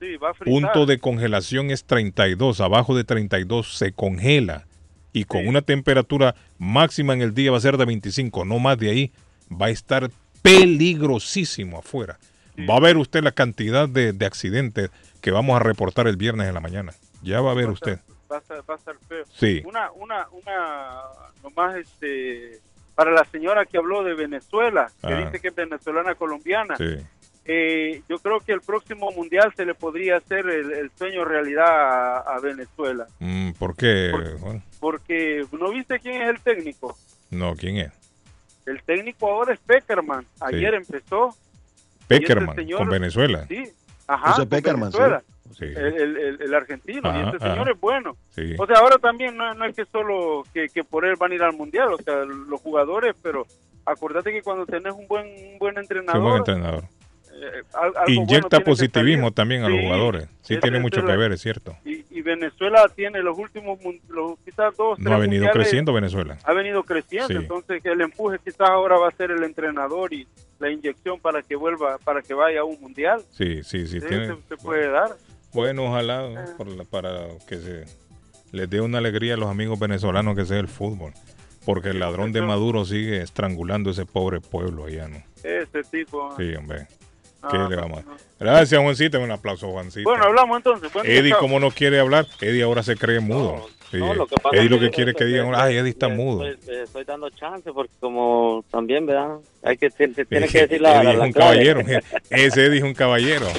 Sí, 0.00 0.16
va 0.16 0.30
a. 0.30 0.32
Punto 0.32 0.86
de 0.86 0.98
congelación 1.00 1.70
es 1.70 1.84
32, 1.84 2.62
abajo 2.62 2.96
de 2.96 3.04
32 3.04 3.76
se 3.76 3.92
congela 3.92 4.64
y 5.12 5.24
con 5.24 5.46
una 5.48 5.62
temperatura 5.62 6.34
máxima 6.58 7.12
en 7.14 7.22
el 7.22 7.34
día 7.34 7.50
va 7.50 7.56
a 7.58 7.60
ser 7.60 7.76
de 7.76 7.84
25, 7.84 8.44
no 8.44 8.58
más 8.58 8.78
de 8.78 8.90
ahí, 8.90 9.12
va 9.50 9.66
a 9.66 9.70
estar 9.70 10.10
peligrosísimo 10.42 11.78
afuera. 11.78 12.18
Va 12.68 12.76
a 12.76 12.80
ver 12.80 12.96
usted 12.98 13.22
la 13.22 13.32
cantidad 13.32 13.88
de, 13.88 14.12
de 14.12 14.26
accidentes 14.26 14.90
que 15.20 15.30
vamos 15.30 15.56
a 15.56 15.62
reportar 15.62 16.06
el 16.06 16.16
viernes 16.16 16.46
en 16.48 16.54
la 16.54 16.60
mañana. 16.60 16.92
Ya 17.22 17.40
va 17.40 17.52
a 17.52 17.54
ver 17.54 17.70
usted. 17.70 17.98
Va 18.30 18.36
a, 18.36 18.40
ser, 18.42 18.58
va 18.68 18.74
a 18.74 18.78
ser 18.78 18.94
feo. 19.08 19.24
Sí. 19.34 19.62
Una, 19.64 19.90
una, 19.92 20.26
una, 20.30 20.90
nomás 21.42 21.76
este, 21.76 22.60
para 22.94 23.10
la 23.12 23.24
señora 23.24 23.64
que 23.64 23.78
habló 23.78 24.04
de 24.04 24.14
Venezuela, 24.14 24.90
que 25.00 25.12
Ah. 25.14 25.24
dice 25.24 25.40
que 25.40 25.48
es 25.48 25.54
venezolana 25.54 26.14
colombiana. 26.14 26.76
Sí. 26.76 26.96
Eh, 27.46 28.02
yo 28.08 28.18
creo 28.18 28.40
que 28.40 28.52
el 28.52 28.60
próximo 28.60 29.10
mundial 29.12 29.52
se 29.56 29.64
le 29.64 29.74
podría 29.74 30.18
hacer 30.18 30.46
el, 30.48 30.70
el 30.72 30.90
sueño 30.96 31.24
realidad 31.24 31.66
a, 31.66 32.18
a 32.36 32.40
Venezuela. 32.40 33.06
Mm, 33.18 33.52
¿Por 33.52 33.74
qué, 33.74 34.12
Juan? 34.38 34.62
Porque, 34.80 35.44
¿no 35.52 35.70
viste 35.70 36.00
quién 36.00 36.22
es 36.22 36.30
el 36.30 36.40
técnico? 36.40 36.96
No, 37.30 37.54
¿quién 37.54 37.76
es? 37.76 37.92
El 38.66 38.82
técnico 38.82 39.30
ahora 39.30 39.52
es 39.54 39.60
Peckerman. 39.60 40.26
Ayer 40.40 40.74
empezó. 40.74 41.34
Peckerman, 42.08 42.56
señor- 42.56 42.78
con 42.78 42.88
Venezuela. 42.88 43.46
Sí, 43.46 43.62
ajá. 44.06 44.32
José 44.32 44.46
Peckerman, 44.46 44.90
Venezuela. 44.90 45.22
Sí. 45.56 45.64
El, 45.64 45.76
el- 45.76 46.16
el- 46.16 46.42
el 46.42 46.54
argentino. 46.54 47.12
y 47.14 47.24
este 47.24 47.36
ajá. 47.36 47.52
señor 47.52 47.70
es 47.70 47.80
bueno. 47.80 48.16
Sí. 48.30 48.54
O 48.58 48.66
sea, 48.66 48.78
ahora 48.78 48.96
también 48.98 49.36
no, 49.36 49.52
no 49.54 49.64
es 49.64 49.74
que 49.76 49.84
solo 49.84 50.44
que, 50.54 50.68
que 50.68 50.82
por 50.84 51.04
él 51.04 51.16
van 51.16 51.32
a 51.32 51.34
ir 51.34 51.42
al 51.42 51.52
mundial, 51.54 51.92
o 51.92 51.98
sea, 51.98 52.24
los 52.24 52.60
jugadores, 52.60 53.14
pero 53.22 53.46
acordate 53.84 54.32
que 54.32 54.42
cuando 54.42 54.64
tenés 54.66 54.92
un 54.94 55.06
buen 55.08 55.26
un 55.26 55.58
buen 55.58 55.74
Sí, 55.74 55.80
entrenador, 55.80 56.22
buen 56.22 56.36
entrenador. 56.38 56.84
Eh, 57.40 57.62
algo 57.74 57.94
Inyecta 58.08 58.60
positivismo 58.60 59.32
también 59.32 59.64
a 59.64 59.68
los 59.68 59.80
jugadores. 59.80 60.28
Sí, 60.42 60.58
tiene 60.58 60.76
es 60.78 60.82
mucho 60.82 61.04
que 61.04 61.16
ver, 61.16 61.32
es 61.32 61.40
cierto. 61.40 61.76
Y, 61.84 62.04
y 62.10 62.22
Venezuela 62.22 62.88
tiene 62.94 63.22
los 63.22 63.38
últimos, 63.38 63.78
los, 64.08 64.38
quizás 64.44 64.76
dos, 64.76 64.98
No 64.98 65.12
ha 65.14 65.18
venido 65.18 65.48
creciendo 65.50 65.92
Venezuela. 65.92 66.38
Ha 66.44 66.52
venido 66.52 66.82
creciendo, 66.82 67.28
Sí. 67.28 67.34
entonces 67.34 67.84
el 67.84 68.00
empuje 68.00 68.38
quizás 68.44 68.68
ahora 68.68 68.96
va 68.98 69.08
a 69.08 69.12
ser 69.12 69.30
el 69.30 69.42
entrenador 69.42 70.12
y 70.12 70.26
la 70.58 70.70
inyección 70.70 71.18
para 71.20 71.42
que 71.42 71.56
vuelva, 71.56 71.98
para 71.98 72.20
que 72.22 72.34
vaya 72.34 72.60
a 72.60 72.64
un 72.64 72.80
mundial. 72.80 73.22
Sí, 73.30 73.62
sí, 73.62 73.86
sí. 73.86 74.00
Sí, 74.00 74.06
tiene- 74.06 74.26
se, 74.28 74.34
se 74.48 74.56
puede 74.56 74.88
dar. 74.90 75.16
Bueno, 75.52 75.84
ojalá 75.86 76.28
para 76.90 77.26
que 77.48 77.56
se 77.56 77.84
les 78.52 78.68
dé 78.68 78.80
una 78.80 78.98
alegría 78.98 79.34
a 79.34 79.36
los 79.36 79.48
amigos 79.48 79.78
venezolanos 79.78 80.36
que 80.36 80.44
sea 80.44 80.58
el 80.58 80.68
fútbol. 80.68 81.12
Porque 81.64 81.90
el 81.90 82.00
ladrón 82.00 82.32
de 82.32 82.40
Maduro 82.40 82.84
sigue 82.86 83.20
estrangulando 83.20 83.90
ese 83.90 84.06
pobre 84.06 84.40
pueblo 84.40 84.86
allá, 84.86 85.08
¿no? 85.08 85.22
Ese 85.44 85.82
tipo. 85.90 86.34
Sí, 86.38 86.54
hombre. 86.54 86.86
Ah, 87.42 87.48
¿Qué 87.50 87.58
le 87.58 87.76
vamos 87.76 88.00
a 88.00 88.04
Gracias, 88.38 88.80
Juancito. 88.80 89.20
Un 89.20 89.30
aplauso, 89.30 89.70
Juancito. 89.70 90.08
Bueno, 90.08 90.24
hablamos 90.24 90.56
entonces. 90.58 90.90
Día, 90.92 91.02
Eddie, 91.04 91.34
como 91.38 91.60
no 91.60 91.70
quiere 91.70 92.00
hablar, 92.00 92.26
Eddie 92.40 92.62
ahora 92.62 92.82
se 92.82 92.96
cree 92.96 93.20
mudo. 93.20 93.66
Sí, 93.90 93.96
no, 93.98 94.14
lo 94.14 94.26
que 94.26 94.36
pasa 94.36 94.56
Eddie 94.56 94.68
lo 94.68 94.78
que 94.78 94.86
que 94.86 94.90
quiere 94.92 95.10
es 95.10 95.16
que 95.16 95.24
digan, 95.24 95.52
ay, 95.54 95.76
Eddie 95.76 95.90
está 95.90 96.08
mudo. 96.08 96.46
Estoy, 96.46 96.74
eh, 96.76 96.82
estoy 96.84 97.04
dando 97.04 97.28
chance 97.30 97.72
porque 97.72 97.92
como 98.00 98.64
también, 98.70 99.04
¿verdad? 99.04 99.38
Hay 99.62 99.76
que, 99.76 99.90
se- 99.90 100.14
se 100.14 100.24
tiene 100.24 100.46
que 100.48 100.60
decir 100.62 100.80
la, 100.80 100.96
Eddie 101.02 101.04
la, 101.04 101.12
es 101.12 101.20
un 101.20 101.32
clave. 101.32 101.50
caballero. 101.72 102.02
Ese 102.30 102.66
Eddie 102.66 102.78
es 102.78 102.84
un 102.84 102.94
caballero. 102.94 103.46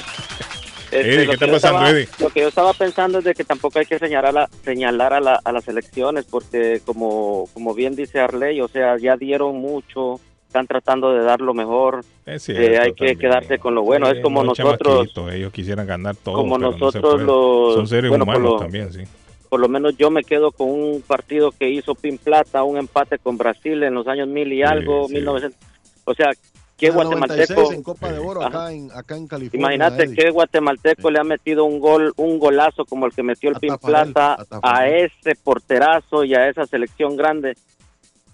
Este, 0.92 1.14
Eddie, 1.14 1.24
lo 1.24 1.30
¿qué 1.30 1.34
está 1.36 1.46
que 1.46 1.50
yo 1.52 1.54
pasando, 1.56 1.78
estaba- 1.78 1.90
Eddie? 1.90 2.08
Lo 2.18 2.28
que 2.28 2.40
yo 2.40 2.48
estaba 2.48 2.72
pensando 2.74 3.18
es 3.20 3.24
de 3.24 3.34
que 3.34 3.44
tampoco 3.44 3.78
hay 3.78 3.86
que 3.86 3.98
señalar 3.98 4.26
a, 4.26 4.32
la- 4.32 4.50
señalar 4.62 5.14
a, 5.14 5.20
la- 5.20 5.40
a 5.42 5.50
las 5.52 5.66
elecciones 5.66 6.26
porque 6.26 6.82
como, 6.84 7.48
como 7.54 7.72
bien 7.72 7.96
dice 7.96 8.20
Arley, 8.20 8.60
o 8.60 8.68
sea, 8.68 8.98
ya 8.98 9.16
dieron 9.16 9.56
mucho, 9.56 10.20
están 10.52 10.66
tratando 10.66 11.12
de 11.14 11.24
dar 11.24 11.40
lo 11.40 11.54
mejor, 11.54 12.04
Es 12.26 12.46
eh, 12.50 12.78
hay 12.78 12.92
que 12.92 13.06
también. 13.14 13.18
quedarse 13.18 13.58
con 13.58 13.74
lo 13.74 13.80
bueno, 13.82 14.06
Sí, 14.10 14.18
es 14.18 14.22
como 14.22 14.44
nosotros, 14.44 15.08
ellos 15.32 15.50
quisieran 15.50 15.86
ganar 15.86 16.14
todo. 16.14 16.34
como 16.36 16.56
pero 16.58 16.70
no 16.72 16.76
se 16.76 16.84
nosotros 16.98 17.22
los... 17.22 17.74
Son 17.74 17.86
seres 17.88 18.10
bueno, 18.10 18.26
por 18.26 18.36
humanos 18.36 18.52
lo- 18.52 18.58
también, 18.58 18.92
sí. 18.92 19.00
por 19.48 19.60
lo 19.60 19.68
menos 19.70 19.96
yo 19.96 20.10
me 20.10 20.22
quedo 20.24 20.52
con 20.52 20.68
un 20.68 21.00
partido 21.00 21.52
que 21.52 21.70
hizo 21.70 21.94
Pin 21.94 22.18
Plata, 22.18 22.62
un 22.64 22.76
empate 22.76 23.18
con 23.18 23.38
Brasil 23.38 23.82
en 23.82 23.94
los 23.94 24.06
años 24.06 24.28
mil 24.28 24.52
y 24.52 24.62
algo, 24.62 25.08
1900. 25.08 25.58
O 26.04 26.12
sea, 26.14 26.32
¿qué 26.76 26.90
guatemalteco? 26.90 27.54
96 27.54 27.70
en 27.78 27.82
Copa 27.82 28.12
de 28.12 28.18
Oro 28.18 28.44
acá 28.44 28.72
en, 28.72 28.90
acá 28.92 29.16
en 29.16 29.26
California. 29.28 29.74
Imagínate 29.76 30.12
qué 30.14 30.30
guatemalteco 30.30 31.10
le 31.10 31.18
ha 31.20 31.24
metido 31.24 31.64
un 31.64 31.80
gol, 31.80 32.12
un 32.16 32.38
golazo 32.38 32.84
como 32.84 33.06
el 33.06 33.12
que 33.12 33.22
metió 33.22 33.48
el 33.50 33.56
Pin 33.56 33.76
Plata 33.78 34.36
a 34.62 34.86
ese 34.88 35.34
porterazo 35.42 36.24
y 36.24 36.34
a 36.34 36.48
esa 36.48 36.66
selección 36.66 37.16
grande. 37.16 37.54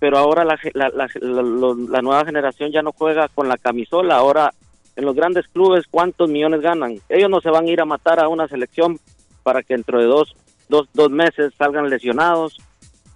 Pero 0.00 0.16
ahora 0.18 0.44
la, 0.44 0.58
la, 0.74 0.90
la- 0.90 2.02
nueva 2.02 2.24
generación 2.24 2.70
ya 2.70 2.82
no 2.82 2.92
juega 2.92 3.28
con 3.28 3.48
la 3.48 3.56
camisola. 3.56 4.16
Ahora 4.16 4.52
en 4.96 5.04
los 5.04 5.14
grandes 5.16 5.46
clubes, 5.48 5.86
¿cuántos 5.90 6.28
millones 6.28 6.60
ganan? 6.60 6.98
Ellos 7.08 7.30
no 7.30 7.40
se 7.40 7.50
van 7.50 7.66
a 7.66 7.70
ir 7.70 7.80
a 7.80 7.84
matar 7.84 8.20
a 8.20 8.28
una 8.28 8.46
selección 8.48 8.98
para 9.42 9.62
que 9.62 9.74
dentro 9.74 9.98
de 10.00 10.06
dos, 10.06 10.34
dos, 10.68 10.88
dos 10.94 11.10
meses 11.10 11.52
salgan 11.56 11.88
lesionados 11.90 12.58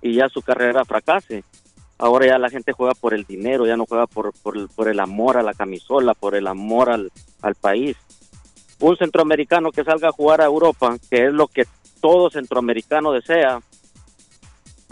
y 0.00 0.14
ya 0.14 0.28
su 0.28 0.42
carrera 0.42 0.84
fracase. 0.84 1.44
Ahora 1.98 2.26
ya 2.26 2.38
la 2.38 2.50
gente 2.50 2.72
juega 2.72 2.94
por 2.94 3.14
el 3.14 3.24
dinero, 3.24 3.64
ya 3.64 3.76
no 3.76 3.86
juega 3.86 4.06
por, 4.08 4.32
por, 4.42 4.56
el- 4.56 4.68
por 4.68 4.88
el 4.88 4.98
amor 4.98 5.36
a 5.36 5.42
la 5.42 5.54
camisola, 5.54 6.14
por 6.14 6.34
el 6.34 6.48
amor 6.48 6.90
al, 6.90 7.12
al 7.42 7.54
país. 7.54 7.96
Un 8.80 8.96
centroamericano 8.96 9.70
que 9.70 9.84
salga 9.84 10.08
a 10.08 10.12
jugar 10.12 10.40
a 10.40 10.46
Europa, 10.46 10.96
que 11.08 11.26
es 11.26 11.32
lo 11.32 11.46
que 11.46 11.64
todo 12.00 12.28
centroamericano 12.30 13.12
desea, 13.12 13.60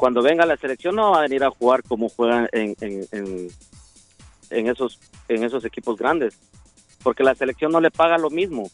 cuando 0.01 0.23
venga 0.23 0.47
la 0.47 0.57
selección 0.57 0.97
no 0.97 1.11
va 1.11 1.19
a 1.19 1.23
venir 1.23 1.45
a 1.45 1.51
jugar 1.51 1.83
como 1.83 2.09
juegan 2.09 2.49
en, 2.53 2.75
en, 2.81 3.07
en, 3.13 3.49
en 4.49 4.67
esos, 4.69 4.99
en 5.29 5.45
esos 5.45 5.63
equipos 5.67 5.99
grandes, 5.99 6.39
porque 7.03 7.23
la 7.23 7.35
selección 7.35 7.71
no 7.71 7.81
le 7.83 7.91
paga 7.91 8.17
lo 8.17 8.31
mismo. 8.31 8.71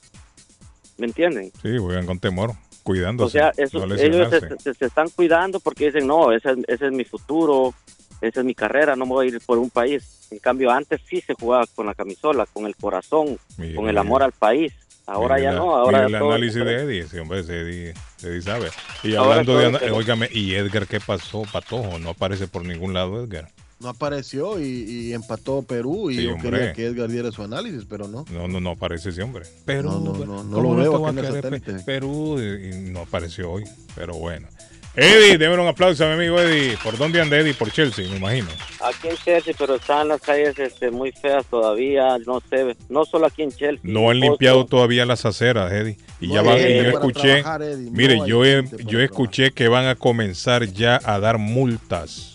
¿Me 0.98 1.06
entienden? 1.06 1.50
Sí, 1.60 1.76
juegan 1.78 2.06
con 2.06 2.20
temor, 2.20 2.52
cuidándose. 2.84 3.26
O 3.26 3.40
sea, 3.42 3.52
esos- 3.56 3.82
no 3.88 3.94
ellos 3.96 4.30
se, 4.30 4.40
se- 4.62 4.74
se 4.74 4.84
están 4.86 5.08
cuidando 5.10 5.58
porque 5.58 5.86
dicen, 5.86 6.06
no, 6.06 6.30
ese, 6.30 6.52
es- 6.52 6.58
ese 6.68 6.86
es 6.86 6.92
mi 6.92 7.04
futuro, 7.04 7.74
esa 8.20 8.40
es 8.40 8.46
mi 8.46 8.54
carrera, 8.54 8.94
no 8.94 9.04
me 9.04 9.12
voy 9.12 9.26
a 9.26 9.30
ir 9.30 9.40
por 9.44 9.58
un 9.58 9.68
país. 9.68 10.28
En 10.30 10.38
cambio, 10.38 10.70
antes 10.70 11.00
sí 11.08 11.20
se 11.20 11.34
jugaba 11.34 11.64
con 11.74 11.86
la 11.86 11.94
camisola, 11.94 12.46
con 12.46 12.66
el 12.66 12.76
corazón, 12.76 13.36
con 13.74 13.88
el 13.88 13.96
amor 13.98 14.22
al 14.22 14.32
país. 14.32 14.72
Ahora 15.06 15.36
Mire 15.36 15.44
ya 15.46 15.52
la- 15.52 15.58
no, 15.60 15.76
ahora 15.76 16.06
el 16.06 16.14
análisis 16.14 16.64
de. 16.64 16.74
Eddie, 16.82 17.06
sí, 17.06 17.18
hombre, 17.18 17.38
Eddie, 17.40 17.94
Eddie 18.22 18.42
sabe. 18.42 18.68
Y 19.04 19.14
hablando 19.14 19.56
de, 19.56 19.90
óigame, 19.92 20.28
¿y 20.32 20.54
Edgar 20.54 20.86
qué 20.88 20.98
pasó, 21.00 21.42
Patojo? 21.52 21.98
No 22.00 22.10
aparece 22.10 22.48
por 22.48 22.64
ningún 22.64 22.92
lado 22.92 23.22
Edgar. 23.22 23.48
No 23.78 23.90
apareció 23.90 24.58
y, 24.58 24.64
y 24.64 25.12
empató 25.12 25.60
Perú 25.62 26.10
y 26.10 26.16
Sí, 26.16 26.22
yo 26.24 26.32
hombre. 26.34 26.50
quería 26.50 26.72
que 26.72 26.86
Edgar 26.86 27.08
diera 27.10 27.30
su 27.30 27.42
análisis, 27.42 27.84
pero 27.88 28.08
no. 28.08 28.24
No, 28.32 28.48
no, 28.48 28.58
no 28.58 28.70
aparece 28.70 29.10
ese 29.10 29.22
hombre. 29.22 29.44
Perú, 29.66 29.90
No, 29.90 30.00
no, 30.00 30.24
no, 30.24 30.42
no 30.42 30.56
¿cómo 30.56 30.74
lo 30.74 30.80
veo 30.80 31.06
aquí 31.06 31.18
en 31.18 31.24
el 31.24 31.32
satélite. 31.34 31.72
Perú 31.84 32.38
y 32.40 32.68
y 32.68 32.90
no 32.90 33.00
apareció 33.00 33.52
hoy, 33.52 33.64
pero 33.94 34.14
bueno. 34.14 34.48
Eddie, 34.96 35.36
démosle 35.36 35.62
un 35.62 35.68
aplauso 35.68 36.04
a 36.04 36.08
mi 36.08 36.14
amigo 36.14 36.40
Eddie. 36.40 36.76
¿Por 36.82 36.96
dónde 36.96 37.20
anda 37.20 37.36
Eddie? 37.36 37.52
Por 37.54 37.70
Chelsea, 37.70 38.08
me 38.08 38.16
imagino. 38.16 38.48
Aquí 38.82 39.08
en 39.08 39.16
Chelsea, 39.16 39.54
pero 39.58 39.74
están 39.74 40.08
las 40.08 40.20
calles 40.22 40.58
este, 40.58 40.90
muy 40.90 41.12
feas 41.12 41.44
todavía, 41.46 42.16
no 42.26 42.42
sé, 42.48 42.74
no 42.88 43.04
solo 43.04 43.26
aquí 43.26 43.42
en 43.42 43.50
Chelsea. 43.52 43.80
No 43.82 44.10
han 44.10 44.20
limpiado 44.20 44.64
todavía 44.64 45.04
las 45.04 45.26
aceras, 45.26 45.70
Eddie. 45.70 45.98
Y 46.20 46.28
No 46.28 46.34
ya 46.34 46.42
van, 46.42 46.56
y 46.56 46.60
gente 46.60 46.82
yo 46.84 46.88
escuché, 46.90 47.42
trabajar, 47.42 47.62
Eddie, 47.62 47.84
no 47.84 47.90
mire, 47.92 48.18
yo, 48.26 48.44
yo 48.86 49.00
escuché 49.00 49.50
que 49.50 49.68
van 49.68 49.86
a 49.86 49.96
comenzar 49.96 50.64
ya 50.66 50.98
a 51.04 51.18
dar 51.20 51.36
multas. 51.38 52.32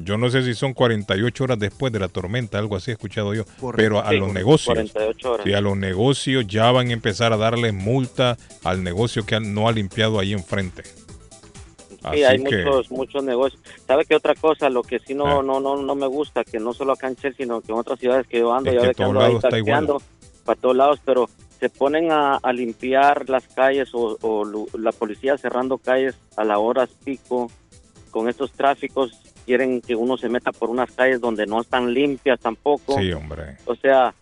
Yo 0.00 0.16
no 0.16 0.30
sé 0.30 0.44
si 0.44 0.54
son 0.54 0.74
48 0.74 1.42
horas 1.44 1.58
después 1.58 1.92
de 1.92 1.98
la 1.98 2.08
tormenta, 2.08 2.56
algo 2.58 2.76
así 2.76 2.92
he 2.92 2.94
escuchado 2.94 3.34
yo. 3.34 3.44
Correcto. 3.60 3.76
Pero 3.76 3.98
a 4.06 4.10
Sí, 4.10 4.16
los 4.16 4.32
negocios, 4.32 4.74
48 4.74 5.32
horas. 5.32 5.44
sí, 5.44 5.52
a 5.54 5.60
los 5.60 5.76
negocios 5.76 6.46
ya 6.46 6.70
van 6.70 6.88
a 6.88 6.92
empezar 6.92 7.32
a 7.32 7.36
darles 7.36 7.74
multa 7.74 8.38
al 8.62 8.84
negocio 8.84 9.26
que 9.26 9.38
no 9.40 9.68
ha 9.68 9.72
limpiado 9.72 10.20
ahí 10.20 10.32
enfrente. 10.32 10.84
Sí, 12.12 12.22
hay 12.24 12.42
que- 12.42 12.64
muchos 12.64 12.90
muchos 12.90 13.24
negocios. 13.24 13.60
¿Sabe 13.86 14.04
qué 14.04 14.14
otra 14.14 14.34
cosa? 14.34 14.68
Lo 14.70 14.82
que 14.82 14.98
sí 15.00 15.12
Ah. 15.14 15.16
no 15.16 15.42
no 15.42 15.60
no 15.60 15.76
no 15.76 15.94
me 15.94 16.06
gusta, 16.06 16.44
que 16.44 16.58
no 16.60 16.72
solo 16.72 16.92
acá 16.92 17.08
en 17.08 17.16
Chelsea, 17.16 17.44
sino 17.44 17.60
que 17.60 17.72
en 17.72 17.78
otras 17.78 17.98
ciudades 17.98 18.26
que 18.26 18.38
yo 18.40 18.52
ando, 18.52 18.70
Es 18.70 18.76
ya 18.76 18.88
ve 18.88 18.94
que 18.94 19.02
ando 19.02 19.20
ahí 19.20 19.38
taxeando 19.38 20.02
para 20.44 20.60
todos 20.60 20.76
lados, 20.76 21.00
pero 21.04 21.28
se 21.60 21.68
ponen 21.68 22.12
a, 22.12 22.36
a 22.36 22.52
limpiar 22.52 23.28
las 23.28 23.46
calles 23.48 23.90
o, 23.92 24.16
la 24.78 24.92
policía 24.92 25.36
cerrando 25.36 25.76
calles 25.78 26.14
a 26.36 26.44
las 26.44 26.58
horas 26.58 26.88
pico 27.04 27.50
con 28.12 28.28
estos 28.28 28.52
tráficos 28.52 29.10
quieren 29.44 29.80
que 29.80 29.94
uno 29.96 30.16
se 30.16 30.28
meta 30.28 30.52
por 30.52 30.70
unas 30.70 30.90
calles 30.92 31.20
donde 31.20 31.46
no 31.46 31.60
están 31.60 31.92
limpias 31.92 32.38
tampoco. 32.38 32.98
Sí, 32.98 33.12
hombre. 33.12 33.56
O 33.66 33.74
sea, 33.74 34.14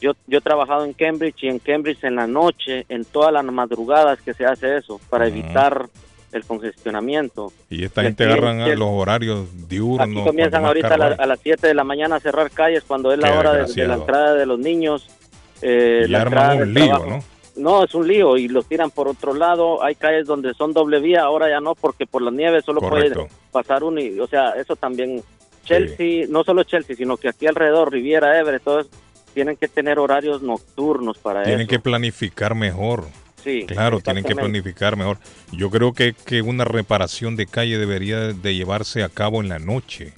yo, 0.00 0.12
yo 0.26 0.38
he 0.38 0.42
trabajado 0.42 0.84
en 0.84 0.92
Cambridge 0.92 1.42
y 1.44 1.48
en 1.48 1.58
Cambridge 1.60 2.02
en 2.04 2.16
la 2.16 2.26
noche, 2.26 2.84
en 2.88 3.04
todas 3.04 3.32
las 3.32 3.44
madrugadas 3.44 4.20
que 4.20 4.34
se 4.34 4.44
hace 4.44 4.76
eso, 4.76 5.00
para 5.08 5.28
evitar 5.28 5.88
el 6.32 6.44
congestionamiento. 6.44 7.52
Y 7.70 7.84
esta 7.84 8.02
gente 8.02 8.24
agarran 8.24 8.60
a 8.60 8.68
los 8.68 8.88
horarios 8.90 9.46
diurnos. 9.68 10.08
Aquí 10.08 10.24
comienzan 10.24 10.64
ahorita 10.64 10.94
a, 10.94 10.96
la- 10.96 11.06
a 11.18 11.26
las 11.26 11.40
7 11.40 11.66
de 11.66 11.74
la 11.74 11.84
mañana 11.84 12.16
a 12.16 12.20
cerrar 12.20 12.50
calles 12.50 12.82
cuando 12.86 13.12
es 13.12 13.18
la 13.18 13.30
Qué 13.32 13.38
hora 13.38 13.52
de, 13.54 13.72
de 13.72 13.86
la 13.86 13.94
entrada 13.94 14.34
de 14.34 14.46
los 14.46 14.58
niños. 14.58 15.08
eh, 15.60 16.06
Y 16.08 16.14
arman 16.14 16.62
un 16.62 16.74
lío, 16.74 16.86
trabajo. 16.86 17.06
¿no? 17.10 17.24
No, 17.54 17.84
es 17.84 17.94
un 17.94 18.08
lío 18.08 18.38
y 18.38 18.48
los 18.48 18.64
tiran 18.66 18.90
por 18.90 19.08
otro 19.08 19.34
lado. 19.34 19.82
Hay 19.84 19.94
calles 19.94 20.26
donde 20.26 20.54
son 20.54 20.72
doble 20.72 21.00
vía, 21.00 21.22
ahora 21.22 21.50
ya 21.50 21.60
no, 21.60 21.74
porque 21.74 22.06
por 22.06 22.22
la 22.22 22.30
nieve 22.30 22.62
solo 22.62 22.80
Correcto. 22.80 23.26
puede 23.26 23.30
pasar 23.52 23.84
uno. 23.84 24.00
Y, 24.00 24.18
o 24.18 24.26
sea, 24.26 24.52
eso 24.52 24.74
también. 24.74 25.22
Chelsea, 25.64 26.26
no 26.28 26.42
solo 26.42 26.64
Chelsea, 26.64 26.96
sino 26.96 27.16
que 27.16 27.28
aquí 27.28 27.46
alrededor, 27.46 27.92
Riviera, 27.92 28.36
Everett, 28.40 28.64
todos 28.64 28.88
tienen 29.32 29.56
que 29.56 29.68
tener 29.68 29.98
horarios 30.00 30.42
nocturnos 30.42 31.18
para 31.18 31.44
Tienen 31.44 31.62
eso. 31.62 31.70
que 31.70 31.78
planificar 31.78 32.54
mejor. 32.56 33.04
Sí, 33.42 33.64
Claro, 33.66 34.00
tienen 34.00 34.24
que 34.24 34.34
planificar 34.36 34.96
mejor. 34.96 35.18
Yo 35.52 35.70
creo 35.70 35.92
que, 35.92 36.12
que 36.14 36.42
una 36.42 36.64
reparación 36.64 37.34
de 37.36 37.46
calle 37.46 37.78
debería 37.78 38.18
de 38.32 38.54
llevarse 38.54 39.02
a 39.02 39.08
cabo 39.08 39.40
en 39.40 39.48
la 39.48 39.58
noche. 39.58 40.12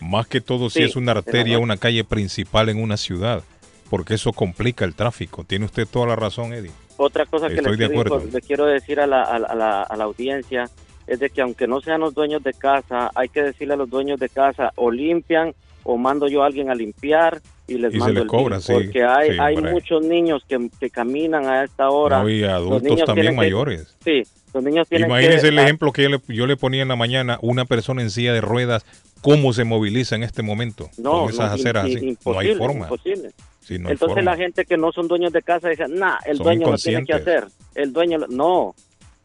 Más 0.00 0.26
que 0.26 0.40
todo 0.40 0.68
si 0.68 0.80
Sí, 0.80 0.84
es 0.84 0.96
una 0.96 1.12
arteria, 1.12 1.58
una 1.58 1.76
calle 1.76 2.02
principal 2.04 2.68
en 2.68 2.82
una 2.82 2.96
ciudad. 2.96 3.44
Porque 3.88 4.14
eso 4.14 4.32
complica 4.32 4.84
el 4.84 4.94
tráfico. 4.94 5.44
Tiene 5.44 5.66
usted 5.66 5.86
toda 5.86 6.06
la 6.06 6.16
razón, 6.16 6.52
Eddie. 6.52 6.70
Otra 6.96 7.26
cosa 7.26 7.48
que 7.48 7.54
Estoy 7.56 7.76
le 7.76 7.88
de 7.88 7.94
quiero, 7.94 8.24
le 8.24 8.40
quiero 8.40 8.66
decir 8.66 9.00
a 9.00 9.06
la, 9.06 9.22
a, 9.22 9.38
la- 9.38 9.46
a 9.48 9.54
la, 9.54 9.82
a 9.82 9.96
la 9.96 10.04
audiencia 10.04 10.64
es 11.06 11.20
de 11.20 11.30
que 11.30 11.40
aunque 11.42 11.66
no 11.66 11.80
sean 11.80 12.00
los 12.00 12.14
dueños 12.14 12.42
de 12.42 12.52
casa, 12.54 13.10
hay 13.14 13.28
que 13.28 13.42
decirle 13.42 13.74
a 13.74 13.76
los 13.76 13.90
dueños 13.90 14.18
de 14.18 14.28
casa 14.28 14.72
o 14.76 14.90
limpian 14.90 15.54
o 15.84 15.96
mando 15.98 16.28
yo 16.28 16.42
a 16.42 16.46
alguien 16.46 16.70
a 16.70 16.74
limpiar 16.74 17.40
y 17.68 17.74
les 17.78 17.94
Y 17.94 18.00
se 18.00 18.12
les 18.12 18.22
el 18.22 18.26
cobra, 18.28 18.60
sí, 18.60 18.72
porque 18.72 19.04
hay, 19.04 19.32
sí, 19.32 19.36
hay 19.40 19.56
muchos 19.56 20.04
niños 20.04 20.42
que, 20.48 20.68
que 20.80 20.90
caminan 20.90 21.46
a 21.46 21.64
esta 21.64 21.88
hora. 21.90 22.22
No, 22.22 22.28
y 22.28 22.42
adultos 22.44 22.82
también 23.04 23.14
tienen 23.14 23.30
que- 23.32 23.36
mayores. 23.36 23.96
sí, 24.04 24.22
los 24.52 24.62
niños 24.64 24.88
tienen 24.88 25.08
Imagínense 25.08 25.42
que... 25.42 25.48
el 25.48 25.58
ejemplo 25.60 25.92
que 25.92 26.02
yo 26.02 26.08
le, 26.10 26.20
yo 26.28 26.46
le 26.46 26.56
ponía 26.56 26.82
en 26.82 26.88
la 26.88 26.96
mañana, 26.96 27.38
una 27.40 27.64
persona 27.64 28.02
en 28.02 28.10
silla 28.10 28.32
de 28.32 28.40
ruedas, 28.40 28.84
cómo 29.22 29.52
se 29.52 29.64
moviliza 29.64 30.16
en 30.16 30.24
este 30.24 30.42
momento 30.42 30.90
No, 30.98 31.22
con 31.22 31.30
esas 31.30 31.48
no, 31.50 31.54
aceras 31.54 31.88
i- 31.88 31.96
así. 31.96 32.06
imposible, 32.08 32.34
no 32.34 32.52
hay 32.52 32.58
forma. 32.58 32.84
imposible. 32.86 33.30
Sí, 33.60 33.78
no 33.78 33.88
hay 33.88 33.92
Entonces 33.92 34.14
forma. 34.16 34.30
la 34.32 34.36
gente 34.36 34.64
que 34.64 34.76
no 34.76 34.90
son 34.92 35.06
dueños 35.08 35.32
de 35.32 35.40
casa 35.42 35.68
dice, 35.68 35.86
nah, 35.88 36.16
el 36.26 36.36
Son 36.38 36.44
dueño 36.44 36.70
lo 36.72 36.76
tiene 36.76 37.04
que 37.04 37.12
hacer. 37.14 37.46
El 37.76 37.92
dueño, 37.92 38.18
lo-". 38.18 38.26
no, 38.26 38.74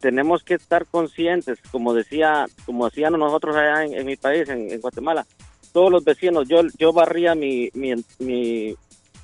tenemos 0.00 0.44
que 0.44 0.54
estar 0.54 0.86
conscientes, 0.86 1.58
como 1.72 1.92
decía, 1.92 2.46
como 2.64 2.86
hacían 2.86 3.14
nosotros 3.14 3.56
allá 3.56 3.84
en, 3.84 3.94
en 3.94 4.06
mi 4.06 4.14
país, 4.16 4.48
en, 4.48 4.70
en 4.70 4.80
Guatemala, 4.80 5.26
todos 5.72 5.90
los 5.90 6.04
vecinos, 6.04 6.48
yo, 6.48 6.60
yo 6.78 6.92
barría 6.92 7.34
mi, 7.34 7.70
mi, 7.74 7.94
mi, 8.18 8.74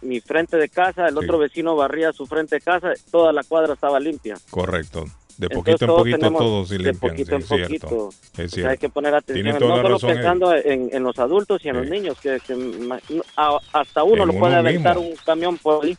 mi 0.02 0.20
frente 0.20 0.56
de 0.56 0.68
casa, 0.68 1.06
el 1.08 1.16
otro 1.18 1.38
vecino 1.38 1.76
barría 1.76 2.12
su 2.12 2.26
frente 2.26 2.56
de 2.56 2.60
casa, 2.60 2.92
toda 3.10 3.32
la 3.32 3.42
cuadra 3.44 3.74
estaba 3.74 3.98
limpia. 4.00 4.36
Correcto. 4.50 5.04
De 5.36 5.46
Entonces, 5.46 5.56
poquito 5.80 5.84
en 5.84 5.88
todos 5.88 5.98
poquito 5.98 6.38
todos 6.38 6.68
se 6.68 6.78
de 6.78 6.84
limpian. 6.84 7.10
poquito 7.10 7.28
sí, 7.30 7.34
en 7.34 7.40
es 7.40 7.46
cierto. 7.68 7.88
poquito. 7.88 8.08
Es 8.08 8.14
O 8.14 8.34
sea, 8.36 8.48
cierto. 8.48 8.70
hay 8.70 8.78
que 8.78 8.88
poner 8.88 9.14
atención, 9.16 9.46
no 9.48 9.58
solo 9.58 9.96
Eddie. 9.96 10.14
pensando 10.14 10.54
en, 10.54 10.90
en 10.92 11.02
los 11.02 11.18
adultos 11.18 11.64
y 11.64 11.68
en 11.70 11.76
los 11.76 11.88
niños, 11.88 12.16
que, 12.20 12.38
a- 13.36 13.58
hasta 13.72 14.04
uno 14.04 14.22
En 14.22 14.28
lo 14.28 14.34
puede 14.38 14.52
uno 14.52 14.60
aventar 14.60 14.96
mismo. 14.96 15.10
un 15.10 15.16
camión 15.26 15.58
por 15.58 15.84
ahí, 15.84 15.96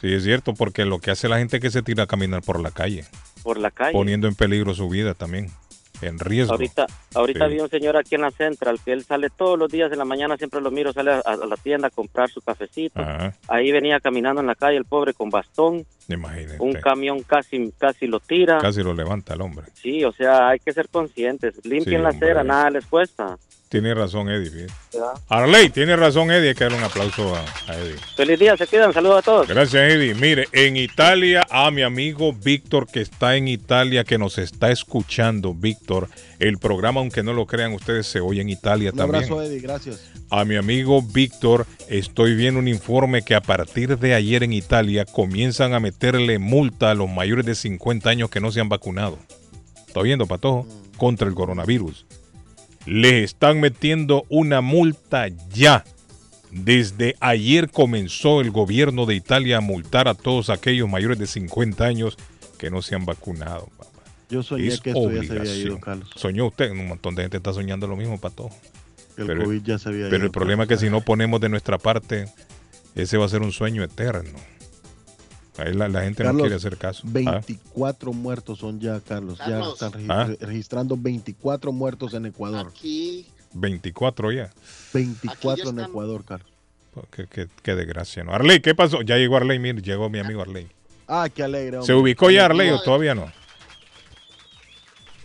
Sí, 0.00 0.14
es 0.14 0.22
cierto, 0.22 0.54
porque 0.54 0.84
lo 0.84 1.00
que 1.00 1.10
hace 1.10 1.28
la 1.28 1.38
gente 1.38 1.56
es 1.56 1.62
que 1.62 1.70
se 1.70 1.82
tira 1.82 2.04
a 2.04 2.06
caminar 2.06 2.40
por 2.42 2.60
la 2.62 2.70
calle, 2.70 3.04
por 3.42 3.58
la 3.58 3.70
calle. 3.72 3.92
poniendo 3.92 4.26
en 4.28 4.34
peligro 4.36 4.72
su 4.74 4.88
vida 4.88 5.12
también, 5.14 5.50
en 6.02 6.18
riesgo. 6.18 6.52
Ahorita, 6.52 6.86
ahorita 7.14 7.48
Sí. 7.48 7.54
vi 7.54 7.60
un 7.60 7.68
señor 7.68 7.96
aquí 7.96 8.14
en 8.14 8.22
la 8.22 8.30
Central 8.30 8.78
que 8.84 8.92
él 8.92 9.04
sale 9.04 9.28
todos 9.30 9.58
los 9.58 9.70
días 9.70 9.90
en 9.92 9.98
la 9.98 10.04
mañana, 10.04 10.36
siempre 10.36 10.60
lo 10.60 10.70
miro, 10.70 10.92
sale 10.92 11.12
a, 11.12 11.18
a 11.20 11.36
la 11.36 11.56
tienda 11.56 11.88
a 11.88 11.90
comprar 11.90 12.28
su 12.30 12.40
cafecito. 12.40 13.00
Ajá, 13.00 13.34
Ahí 13.48 13.72
venía 13.72 14.00
caminando 14.00 14.40
en 14.40 14.46
la 14.46 14.54
calle 14.54 14.76
el 14.76 14.84
pobre 14.84 15.14
con 15.14 15.30
bastón, 15.30 15.84
imagínate. 16.08 16.56
un 16.60 16.72
camión 16.74 17.22
casi 17.22 17.72
casi 17.78 18.06
lo 18.06 18.20
tira. 18.20 18.58
Casi 18.58 18.82
lo 18.82 18.94
levanta 18.94 19.34
el 19.34 19.40
hombre. 19.40 19.66
Sí, 19.74 20.04
o 20.04 20.12
sea, 20.12 20.48
hay 20.48 20.58
que 20.58 20.72
ser 20.72 20.88
conscientes. 20.88 21.54
Limpien 21.64 21.84
Sí, 22.00 22.02
la 22.02 22.10
hombre. 22.10 22.26
acera, 22.28 22.44
nada 22.44 22.70
les 22.70 22.86
cuesta. 22.86 23.36
Tiene 23.68 23.92
razón 23.92 24.30
Eddie. 24.30 24.66
Arley, 25.28 25.68
tiene 25.68 25.94
razón 25.94 26.30
Eddie, 26.30 26.48
hay 26.48 26.54
que 26.54 26.64
darle 26.64 26.78
un 26.78 26.84
aplauso 26.84 27.36
a, 27.36 27.40
a 27.70 27.76
Eddie. 27.76 27.96
Feliz 28.16 28.38
día, 28.38 28.56
se 28.56 28.66
cuidan, 28.66 28.94
saludos 28.94 29.18
a 29.18 29.22
todos. 29.22 29.48
Gracias, 29.48 29.92
Eddie. 29.92 30.14
Mire, 30.14 30.48
en 30.52 30.78
Italia, 30.78 31.46
a 31.50 31.70
mi 31.70 31.82
amigo 31.82 32.32
Víctor, 32.32 32.86
que 32.86 33.02
está 33.02 33.36
en 33.36 33.46
Italia, 33.46 34.04
que 34.04 34.16
nos 34.16 34.38
está 34.38 34.70
escuchando, 34.70 35.52
Víctor. 35.52 36.08
El 36.38 36.56
programa, 36.56 37.00
aunque 37.00 37.22
no 37.22 37.34
lo 37.34 37.44
crean 37.46 37.74
ustedes, 37.74 38.06
se 38.06 38.20
oye 38.20 38.40
en 38.40 38.48
Italia 38.48 38.90
Un 38.92 38.96
también. 38.96 39.24
abrazo, 39.24 39.42
Eddie, 39.42 39.60
gracias. 39.60 40.10
A 40.30 40.46
mi 40.46 40.56
amigo 40.56 41.02
Víctor, 41.02 41.66
estoy 41.88 42.34
viendo 42.36 42.60
un 42.60 42.68
informe 42.68 43.20
que 43.22 43.34
a 43.34 43.42
partir 43.42 43.98
de 43.98 44.14
ayer 44.14 44.44
en 44.44 44.54
Italia 44.54 45.04
comienzan 45.04 45.74
a 45.74 45.80
meterle 45.80 46.38
multa 46.38 46.90
a 46.90 46.94
los 46.94 47.10
mayores 47.10 47.44
de 47.44 47.54
50 47.54 48.08
años 48.08 48.30
que 48.30 48.40
no 48.40 48.50
se 48.50 48.60
han 48.60 48.70
vacunado. 48.70 49.18
¿Está 49.86 50.00
viendo, 50.00 50.26
Patojo? 50.26 50.66
Contra 50.96 51.28
el 51.28 51.34
coronavirus. 51.34 52.06
Les 52.90 53.24
están 53.24 53.60
metiendo 53.60 54.24
una 54.30 54.62
multa 54.62 55.28
ya. 55.52 55.84
Desde 56.50 57.16
ayer 57.20 57.70
comenzó 57.70 58.40
el 58.40 58.50
gobierno 58.50 59.04
de 59.04 59.14
Italia 59.14 59.58
a 59.58 59.60
multar 59.60 60.08
a 60.08 60.14
todos 60.14 60.48
aquellos 60.48 60.88
mayores 60.88 61.18
de 61.18 61.26
50 61.26 61.84
años 61.84 62.16
que 62.56 62.70
no 62.70 62.80
se 62.80 62.94
han 62.94 63.04
vacunado. 63.04 63.68
papá. 63.76 64.00
Yo 64.30 64.42
soñé 64.42 64.68
Es 64.68 64.80
que 64.80 64.90
esto 64.90 65.10
ya 65.12 65.22
se 65.22 65.38
había 65.38 65.54
ido, 65.54 65.78
Carlos. 65.80 66.08
Soñó 66.16 66.46
usted, 66.46 66.70
un 66.70 66.88
montón 66.88 67.14
de 67.14 67.22
gente 67.22 67.36
está 67.36 67.52
soñando 67.52 67.86
lo 67.86 67.96
mismo, 67.96 68.18
Patojo. 68.18 68.56
El 69.18 69.26
Pero- 69.26 69.44
COVID 69.44 69.62
ya 69.62 69.78
se 69.78 69.90
había 69.90 70.04
Pero 70.06 70.16
ido. 70.16 70.24
el 70.26 70.32
problema 70.32 70.62
es 70.62 70.68
que 70.70 70.76
si 70.78 70.88
no 70.88 71.02
ponemos 71.02 71.40
de 71.42 71.50
nuestra 71.50 71.76
parte, 71.76 72.26
ese 72.94 73.18
va 73.18 73.26
a 73.26 73.28
ser 73.28 73.42
un 73.42 73.52
sueño 73.52 73.82
eterno. 73.84 74.38
Ahí 75.58 75.74
la, 75.74 75.88
la 75.88 76.02
gente 76.02 76.22
no 76.22 76.28
Carlos, 76.28 76.42
quiere 76.42 76.54
hacer 76.56 76.76
caso. 76.78 77.02
¿Ah? 77.06 77.10
24 77.10 78.12
muertos 78.12 78.58
son 78.60 78.78
ya, 78.80 79.00
Carlos. 79.00 79.38
Ya 79.38 79.44
Carlos. 79.46 79.72
están 79.74 79.92
regi- 79.92 80.06
Ah. 80.08 80.30
registrando 80.40 80.96
24 80.96 81.72
muertos 81.72 82.14
en 82.14 82.26
Ecuador. 82.26 82.68
Aquí, 82.68 83.26
24 83.54 84.30
ya. 84.32 84.50
24 84.94 85.70
en 85.70 85.78
están- 85.78 85.90
Ecuador, 85.90 86.24
Carlos. 86.24 86.48
Pues, 86.94 87.06
Qué, 87.10 87.26
qué- 87.26 87.48
qué 87.62 87.74
desgracia, 87.74 88.24
¿no? 88.24 88.32
Arley, 88.32 88.60
¿qué 88.60 88.74
pasó? 88.74 89.02
Ya 89.02 89.16
llegó 89.18 89.36
Arley, 89.36 89.58
mire, 89.58 89.82
llegó 89.82 90.08
mi 90.08 90.18
amigo 90.20 90.42
Arley. 90.42 90.68
Ah, 91.06 91.28
qué 91.34 91.42
alegre. 91.42 91.82
¿Se 91.82 91.92
hombre. 91.92 91.96
ubicó 92.12 92.30
ya 92.30 92.44
Arley 92.46 92.68
o 92.70 92.76
No, 92.76 92.82
todavía 92.82 93.14
no? 93.14 93.30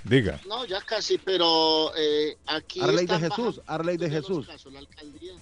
Diga. 0.03 0.39
no, 0.47 0.65
ya 0.65 0.81
casi, 0.81 1.17
pero 1.17 1.95
eh, 1.95 2.35
aquí. 2.47 2.81
Arley 2.81 3.05
de 3.05 3.19
Jesús, 3.19 3.61
Arley 3.65 3.95
de 3.97 4.09
ya 4.09 4.15
Jesús. 4.17 4.45
casos. 4.47 4.73
La 4.73 4.79
alcaldía, 4.79 5.33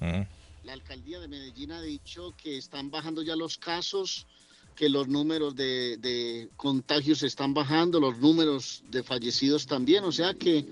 Mm. 0.00 0.22
La 0.64 0.72
alcaldía 0.72 1.20
de 1.20 1.28
Medellín 1.28 1.72
ha 1.72 1.82
dicho 1.82 2.34
que 2.36 2.56
están 2.56 2.90
bajando 2.90 3.22
ya 3.22 3.36
los 3.36 3.58
casos, 3.58 4.26
que 4.74 4.88
los 4.88 5.08
números 5.08 5.54
de, 5.54 5.98
de 5.98 6.48
contagios 6.56 7.22
están 7.22 7.52
bajando, 7.52 8.00
los 8.00 8.18
números 8.18 8.82
de 8.90 9.02
fallecidos 9.02 9.66
también, 9.66 10.04
o 10.04 10.12
sea 10.12 10.32
que 10.34 10.64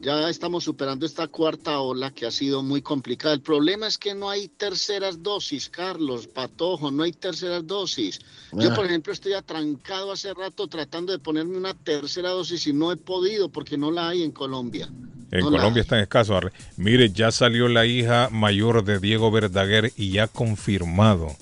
ya 0.00 0.28
estamos 0.30 0.64
superando 0.64 1.04
esta 1.04 1.28
cuarta 1.28 1.78
ola 1.80 2.10
que 2.10 2.26
ha 2.26 2.30
sido 2.30 2.62
muy 2.62 2.80
complicada. 2.82 3.34
El 3.34 3.42
problema 3.42 3.86
es 3.86 3.98
que 3.98 4.14
no 4.14 4.30
hay 4.30 4.48
terceras 4.48 5.22
dosis, 5.22 5.68
Carlos, 5.68 6.26
Patojo, 6.26 6.90
no 6.90 7.02
hay 7.02 7.12
terceras 7.12 7.66
dosis. 7.66 8.20
Yo, 8.52 8.72
Ah. 8.72 8.74
por 8.74 8.86
ejemplo, 8.86 9.12
estoy 9.12 9.34
atrancado 9.34 10.12
hace 10.12 10.32
rato 10.34 10.66
tratando 10.68 11.12
de 11.12 11.18
ponerme 11.18 11.56
una 11.56 11.74
tercera 11.74 12.30
dosis 12.30 12.66
y 12.66 12.72
no 12.72 12.90
he 12.92 12.96
podido 12.96 13.48
porque 13.50 13.76
no 13.76 13.90
la 13.90 14.08
hay 14.08 14.22
en 14.22 14.32
Colombia. 14.32 14.88
En 15.30 15.40
No 15.40 15.50
Colombia 15.50 15.82
está 15.82 15.96
en 15.96 16.02
escaso. 16.02 16.38
Mire, 16.76 17.10
ya 17.10 17.30
salió 17.30 17.68
la 17.68 17.86
hija 17.86 18.28
mayor 18.32 18.82
de 18.84 18.98
Diego 18.98 19.30
Verdaguer 19.30 19.92
y 19.96 20.18
ha 20.18 20.26
confirmado, 20.26 21.36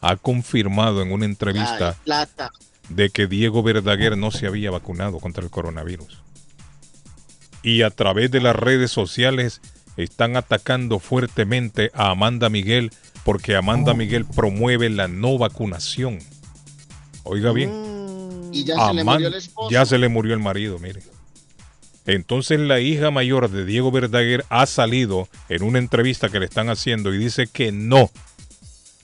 ha 0.00 0.16
confirmado 0.16 1.02
en 1.02 1.10
una 1.10 1.24
entrevista 1.24 1.88
Ay, 1.88 1.96
plata. 2.04 2.52
de 2.90 3.10
que 3.10 3.26
Diego 3.26 3.62
Verdaguer 3.64 4.16
no 4.16 4.30
se 4.30 4.46
había 4.46 4.70
vacunado 4.70 5.18
contra 5.18 5.42
el 5.42 5.50
coronavirus. 5.50 6.18
Y 7.64 7.82
a 7.82 7.90
través 7.90 8.30
de 8.30 8.40
las 8.40 8.54
redes 8.54 8.92
sociales 8.92 9.60
están 9.96 10.36
atacando 10.36 10.98
fuertemente 11.00 11.90
a 11.94 12.10
Amanda 12.10 12.48
Miguel 12.48 12.92
porque 13.24 13.56
Amanda 13.56 13.94
Miguel 13.94 14.26
promueve 14.26 14.90
la 14.90 15.08
no 15.08 15.38
vacunación. 15.38 16.18
Oiga 17.22 17.52
bien. 17.52 17.72
Y 18.52 18.64
ya 18.64 18.76
se 18.86 18.94
le 18.94 19.04
murió 19.04 19.28
el 19.28 19.34
esposo. 19.34 19.70
ya 19.70 19.86
se 19.86 19.98
le 19.98 20.08
murió 20.08 20.34
el 20.34 20.40
marido, 20.40 20.78
mire. 20.78 21.02
Entonces 22.06 22.60
la 22.60 22.80
hija 22.80 23.10
mayor 23.10 23.50
de 23.50 23.64
Diego 23.64 23.90
Verdaguer 23.90 24.44
ha 24.50 24.66
salido 24.66 25.28
en 25.48 25.62
una 25.62 25.78
entrevista 25.78 26.28
que 26.28 26.38
le 26.38 26.44
están 26.44 26.68
haciendo 26.68 27.14
y 27.14 27.18
dice 27.18 27.46
que 27.46 27.72
no. 27.72 28.10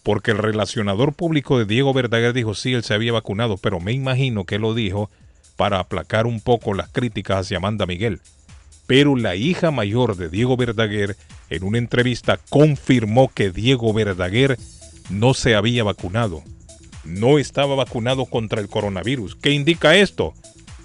Porque 0.02 0.32
el 0.32 0.38
relacionador 0.38 1.14
público 1.14 1.58
de 1.58 1.64
Diego 1.64 1.94
Verdaguer 1.94 2.34
dijo 2.34 2.54
sí, 2.54 2.74
él 2.74 2.84
se 2.84 2.92
había 2.92 3.12
vacunado, 3.12 3.56
pero 3.56 3.80
me 3.80 3.92
imagino 3.92 4.44
que 4.44 4.58
lo 4.58 4.74
dijo 4.74 5.10
para 5.56 5.78
aplacar 5.78 6.26
un 6.26 6.40
poco 6.40 6.74
las 6.74 6.90
críticas 6.90 7.38
hacia 7.38 7.56
Amanda 7.56 7.86
Miguel. 7.86 8.20
Pero 8.90 9.14
la 9.14 9.36
hija 9.36 9.70
mayor 9.70 10.16
de 10.16 10.28
Diego 10.28 10.56
Verdaguer 10.56 11.16
en 11.48 11.62
una 11.62 11.78
entrevista 11.78 12.40
confirmó 12.48 13.30
que 13.32 13.52
Diego 13.52 13.92
Verdaguer 13.92 14.58
no 15.10 15.32
se 15.32 15.54
había 15.54 15.84
vacunado. 15.84 16.42
No 17.04 17.38
estaba 17.38 17.76
vacunado 17.76 18.26
contra 18.26 18.60
el 18.60 18.66
coronavirus. 18.66 19.36
¿Qué 19.36 19.52
indica 19.52 19.94
esto? 19.94 20.34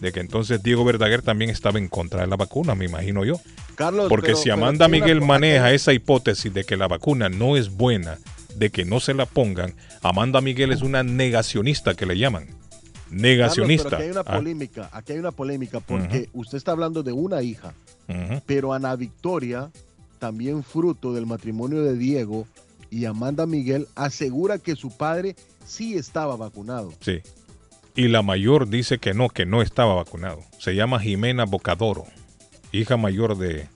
De 0.02 0.11
que 0.11 0.19
entonces 0.19 0.61
Diego 0.61 0.86
Verdaguer 0.86 1.23
también 1.23 1.49
estaba 1.49 1.80
en 1.80 1.88
contra 1.88 2.22
de 2.22 2.27
la 2.27 2.36
vacuna, 2.36 2.76
me 2.76 2.86
imagino 2.86 3.26
yo. 3.26 3.41
Carlos, 3.73 4.07
Porque 4.07 4.27
pero- 4.27 4.38
si 4.38 4.52
Amanda 4.52 4.88
Miguel 4.88 5.22
maneja 5.22 5.73
esa 5.73 5.91
hipótesis 5.91 6.53
de 6.53 6.64
que 6.64 6.77
la 6.77 6.88
vacuna 6.88 7.30
no 7.30 7.57
es 7.57 7.72
buena, 7.72 8.19
de 8.56 8.69
que 8.69 8.86
no 8.86 8.99
se 8.99 9.15
la 9.15 9.26
pongan, 9.26 9.73
Amanda 10.03 10.41
Miguel 10.41 10.72
es 10.72 10.84
una 10.84 11.02
negacionista 11.02 11.95
que 11.95 12.06
le 12.06 12.19
llaman. 12.19 12.49
Negacionista. 13.10 13.90
Carlos, 13.90 13.90
pero 13.90 13.95
aquí 13.98 14.03
hay 14.03 14.11
una 14.11 14.22
Ah, 14.22 14.38
polémica, 14.38 14.90
aquí 14.91 15.14
hay 15.14 15.19
una 15.19 15.32
polémica 15.32 15.80
porque 15.80 16.30
usted 16.34 16.57
está 16.57 16.72
hablando 16.72 17.03
de 17.03 17.11
una 17.11 17.41
hija, 17.41 17.73
pero 18.45 18.73
Ana 18.73 18.95
Victoria, 18.95 19.72
también 20.19 20.64
fruto 20.64 21.14
del 21.14 21.26
matrimonio 21.26 21.82
de 21.84 21.95
Diego 21.95 22.48
y 22.90 23.06
Amanda 23.06 23.45
Miguel, 23.45 23.88
asegura 23.95 24.57
que 24.60 24.76
su 24.76 24.95
padre 24.95 25.36
sí 25.65 25.95
estaba 25.95 26.36
vacunado. 26.36 26.94
Sí. 27.02 27.22
Y 27.95 28.07
la 28.10 28.22
mayor 28.22 28.68
dice 28.69 28.98
que 28.98 29.14
no, 29.14 29.30
que 29.30 29.45
no 29.45 29.61
estaba 29.61 29.94
vacunado. 29.95 30.41
Se 30.60 30.76
llama 30.76 30.99
Jimena 30.99 31.45
Bocadoro, 31.45 32.06
hija 32.72 32.98
mayor 32.98 33.38
de, 33.38 33.68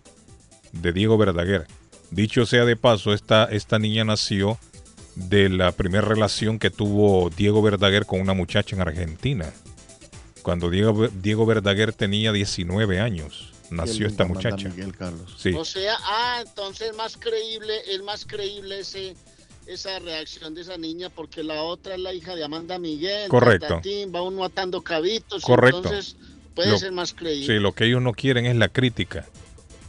de 0.73 0.93
Diego 0.93 1.17
Verdaguer. 1.17 1.67
Dicho 2.11 2.45
sea 2.45 2.65
de 2.65 2.75
paso, 2.75 3.13
esta, 3.13 3.45
esta 3.45 3.79
niña 3.79 4.03
nació 4.03 4.57
de 5.27 5.49
la 5.49 5.71
primera 5.71 6.05
relación 6.07 6.59
que 6.59 6.69
tuvo 6.69 7.29
Diego 7.29 7.61
Verdaguer 7.61 8.05
con 8.05 8.21
una 8.21 8.33
muchacha 8.33 8.75
en 8.75 8.81
Argentina. 8.81 9.51
Cuando 10.41 10.69
Diego, 10.69 11.07
Diego 11.09 11.45
Verdaguer 11.45 11.93
tenía 11.93 12.31
19 12.31 12.99
años, 12.99 13.51
nació 13.69 14.07
esta 14.07 14.25
muchacha. 14.25 14.69
Miguel, 14.69 14.95
Carlos. 14.95 15.35
Sí. 15.37 15.53
O 15.53 15.65
sea, 15.65 15.95
ah, 16.03 16.43
entonces 16.45 16.95
más 16.95 17.17
creíble, 17.17 17.73
es 17.87 18.01
más 18.03 18.25
creíble 18.25 18.79
ese, 18.79 19.15
esa 19.67 19.99
reacción 19.99 20.55
de 20.55 20.61
esa 20.61 20.77
niña 20.77 21.09
porque 21.09 21.43
la 21.43 21.61
otra 21.63 21.95
es 21.95 21.99
la 22.01 22.13
hija 22.13 22.35
de 22.35 22.43
Amanda 22.43 22.79
Miguel. 22.79 23.29
Correcto. 23.29 23.67
patatín, 23.67 24.11
va 24.15 24.21
uno 24.21 24.45
atando 24.45 24.81
cabitos. 24.81 25.43
Correcto. 25.43 25.79
Entonces 25.83 26.15
puede 26.55 26.71
Lo- 26.71 26.79
ser 26.79 26.93
más 26.93 27.13
creíble. 27.13 27.45
Sí, 27.45 27.61
lo 27.61 27.73
que 27.73 27.85
ellos 27.85 28.01
no 28.01 28.13
quieren 28.13 28.45
es 28.45 28.55
la 28.55 28.69
crítica. 28.69 29.27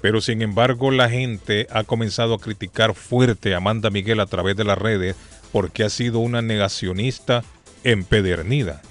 Pero 0.01 0.20
sin 0.20 0.43
embargo, 0.43 0.90
la 0.90 1.09
gente 1.10 1.66
ha 1.70 1.85
comenzado 1.85 2.35
a 2.35 2.40
criticar 2.40 2.94
fuerte 2.94 3.55
a 3.55 3.59
Amanda 3.59 3.90
Miguel 3.90 4.20
a 4.20 4.27
través 4.27 4.56
de 4.56 4.64
las 4.64 4.78
redes 4.78 5.16
porque 5.52 5.85
ha 5.85 5.90
sido 5.90 6.20
una 6.20 6.43
negacionista 6.43 7.44
empedernida. 7.85 8.82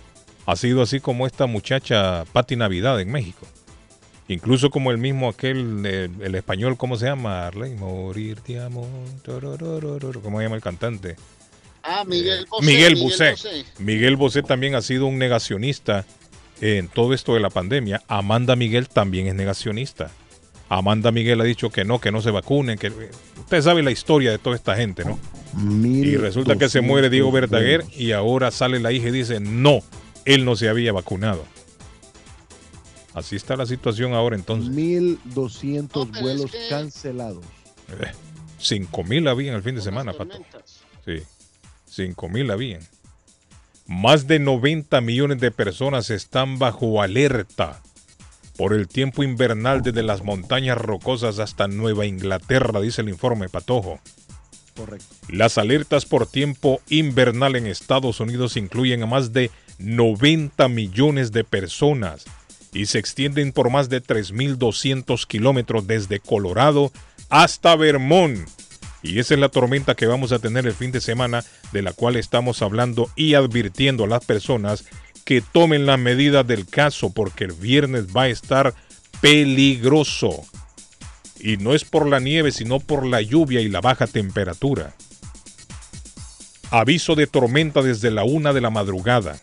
Ha 0.46 0.56
sido 0.56 0.82
así 0.82 1.00
como 1.00 1.26
esta 1.26 1.46
muchacha 1.46 2.26
Patti 2.32 2.56
Navidad 2.56 3.00
en 3.00 3.12
México. 3.12 3.48
Incluso 4.28 4.70
como 4.70 4.92
el 4.92 5.00
mismo 5.00 5.30
aquel, 5.30 5.84
eh, 5.86 6.10
el, 6.22 6.36
español, 6.36 6.78
¿cómo 6.78 6.98
se 6.98 7.08
llama? 7.08 7.48
Arley, 7.48 7.74
morir 7.74 8.42
de 8.44 8.64
amor. 8.64 8.88
¿Cómo 9.26 10.38
se 10.38 10.44
llama 10.44 10.56
el 10.56 10.62
cantante? 10.62 11.16
Ah, 11.82 12.04
Miguel 12.06 12.46
Bosé. 12.48 12.66
Miguel 12.66 12.96
Bosé. 12.96 13.36
Miguel 13.80 14.16
Bosé 14.18 14.44
también 14.44 14.76
ha 14.76 14.84
sido 14.84 15.08
un 15.08 15.18
negacionista 15.18 16.06
en 16.62 16.90
todo 16.90 17.16
esto 17.16 17.34
de 17.34 17.40
la 17.40 17.50
pandemia. 17.50 18.04
Amanda 18.08 18.56
Miguel 18.56 18.88
también 18.88 19.28
es 19.28 19.34
negacionista. 19.34 20.12
Amanda 20.70 21.12
Miguel 21.12 21.42
ha 21.42 21.44
dicho 21.44 21.72
que 21.72 21.84
no, 21.84 22.00
que 22.00 22.12
no 22.12 22.22
se 22.22 22.30
vacunen, 22.30 22.78
que 22.78 22.92
usted 23.40 23.62
sabe 23.62 23.82
la 23.82 23.90
historia 23.90 24.30
de 24.30 24.38
toda 24.38 24.56
esta 24.56 24.76
gente, 24.76 25.04
¿no? 25.04 25.20
Y 25.84 26.16
resulta 26.16 26.58
que 26.58 26.70
se 26.70 26.82
muere 26.82 27.10
Diego 27.10 27.32
Verdaguer 27.32 27.84
y 27.98 28.12
ahora 28.12 28.52
sale 28.52 28.80
la 28.80 28.92
hija 28.92 29.10
y 29.10 29.12
dice, 29.12 29.40
no, 29.40 29.80
él 30.26 30.46
no 30.46 30.56
se 30.56 30.70
había 30.70 30.94
vacunado. 30.94 31.44
Así 33.16 33.36
está 33.36 33.56
la 33.56 33.66
situación 33.66 34.14
ahora 34.14 34.36
entonces. 34.36 34.70
1200 34.70 36.12
vuelos 36.22 36.52
cancelados. 36.70 37.44
Eh, 37.90 38.12
5 38.60 39.04
mil 39.04 39.28
habían 39.28 39.56
el 39.56 39.64
fin 39.64 39.74
de 39.76 39.82
semana, 39.82 40.14
Pato. 40.14 40.38
Sí, 41.04 41.24
5 41.88 42.30
mil 42.30 42.52
habían. 42.52 42.82
Más 43.88 44.28
de 44.28 44.38
90 44.38 45.02
millones 45.02 45.40
de 45.40 45.50
personas 45.50 46.12
están 46.12 46.60
bajo 46.60 47.02
alerta 47.02 47.82
por 48.60 48.74
el 48.74 48.90
tiempo 48.90 49.24
invernal 49.24 49.82
desde 49.84 50.04
las 50.04 50.22
montañas 50.22 50.78
rocosas 50.78 51.40
hasta 51.40 51.70
Nueva 51.70 52.06
Inglaterra, 52.06 52.82
dice 52.82 53.02
el 53.02 53.08
informe 53.08 53.48
Patojo. 53.48 54.02
Correcto. 54.76 55.06
Las 55.30 55.58
alertas 55.58 56.06
por 56.06 56.28
tiempo 56.28 56.82
invernal 56.90 57.56
en 57.56 57.68
Estados 57.68 58.20
Unidos 58.20 58.58
incluyen 58.58 59.02
a 59.02 59.06
más 59.06 59.32
de 59.32 59.50
90 59.78 60.68
millones 60.68 61.32
de 61.32 61.46
personas 61.46 62.26
y 62.74 62.88
se 62.88 63.00
extienden 63.00 63.54
por 63.54 63.70
más 63.70 63.88
de 63.88 64.04
3.200 64.04 65.26
kilómetros 65.26 65.88
desde 65.88 66.20
Colorado 66.20 66.92
hasta 67.30 67.78
Vermont. 67.78 68.46
Y 69.02 69.20
esa 69.20 69.36
es 69.36 69.40
la 69.40 69.48
tormenta 69.48 69.96
que 69.96 70.06
vamos 70.06 70.34
a 70.34 70.40
tener 70.40 70.68
el 70.68 70.74
fin 70.74 70.92
de 70.92 71.00
semana, 71.00 71.46
de 71.72 71.82
la 71.82 71.94
cual 71.94 72.18
estamos 72.18 72.62
hablando 72.62 73.10
y 73.16 73.36
advirtiendo 73.36 74.04
a 74.04 74.08
las 74.08 74.26
personas 74.26 74.84
que 75.30 75.42
tomen 75.42 75.86
las 75.86 76.00
medidas 76.00 76.48
del 76.48 76.66
caso, 76.66 77.12
porque 77.12 77.44
el 77.44 77.52
viernes 77.52 78.08
va 78.08 78.24
a 78.24 78.28
estar 78.30 78.74
peligroso. 79.22 80.44
Y 81.40 81.58
no 81.58 81.76
es 81.76 81.86
por 81.86 82.08
la 82.08 82.20
nieve, 82.20 82.52
sino 82.52 82.80
por 82.80 83.06
la 83.06 83.22
lluvia 83.22 83.62
y 83.62 83.70
la 83.70 83.80
baja 83.80 84.08
temperatura. 84.08 84.96
Aviso 86.72 87.14
de 87.14 87.28
tormenta 87.28 87.84
desde 87.84 88.10
la 88.10 88.24
una 88.24 88.54
de 88.54 88.62
la 88.62 88.72
madrugada. 88.72 89.40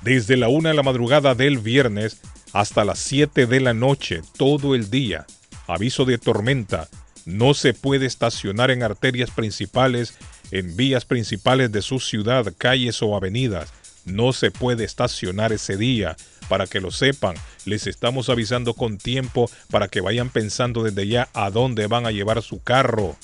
Desde 0.00 0.38
la 0.38 0.48
una 0.48 0.70
de 0.70 0.76
la 0.76 0.82
madrugada 0.82 1.34
del 1.34 1.58
viernes 1.58 2.22
hasta 2.54 2.86
las 2.86 3.00
7 3.00 3.44
de 3.44 3.60
la 3.60 3.74
noche, 3.74 4.22
todo 4.38 4.74
el 4.74 4.88
día. 4.88 5.26
Aviso 5.66 6.06
de 6.06 6.16
tormenta. 6.16 6.88
No 7.26 7.52
se 7.52 7.74
puede 7.74 8.06
estacionar 8.06 8.70
en 8.70 8.82
arterias 8.82 9.30
principales, 9.30 10.16
en 10.52 10.74
vías 10.74 11.04
principales 11.04 11.70
de 11.70 11.82
su 11.82 12.00
ciudad, 12.00 12.54
calles 12.56 13.02
o 13.02 13.14
avenidas. 13.14 13.74
No 14.04 14.32
se 14.32 14.50
puede 14.50 14.84
estacionar 14.84 15.52
ese 15.52 15.76
día. 15.76 16.16
Para 16.48 16.66
que 16.66 16.80
lo 16.80 16.90
sepan, 16.90 17.36
les 17.64 17.86
estamos 17.86 18.28
avisando 18.28 18.74
con 18.74 18.98
tiempo 18.98 19.48
para 19.70 19.88
que 19.88 20.00
vayan 20.00 20.30
pensando 20.30 20.82
desde 20.82 21.06
ya 21.06 21.28
a 21.32 21.50
dónde 21.50 21.86
van 21.86 22.06
a 22.06 22.10
llevar 22.10 22.42
su 22.42 22.60
carro. 22.62 23.16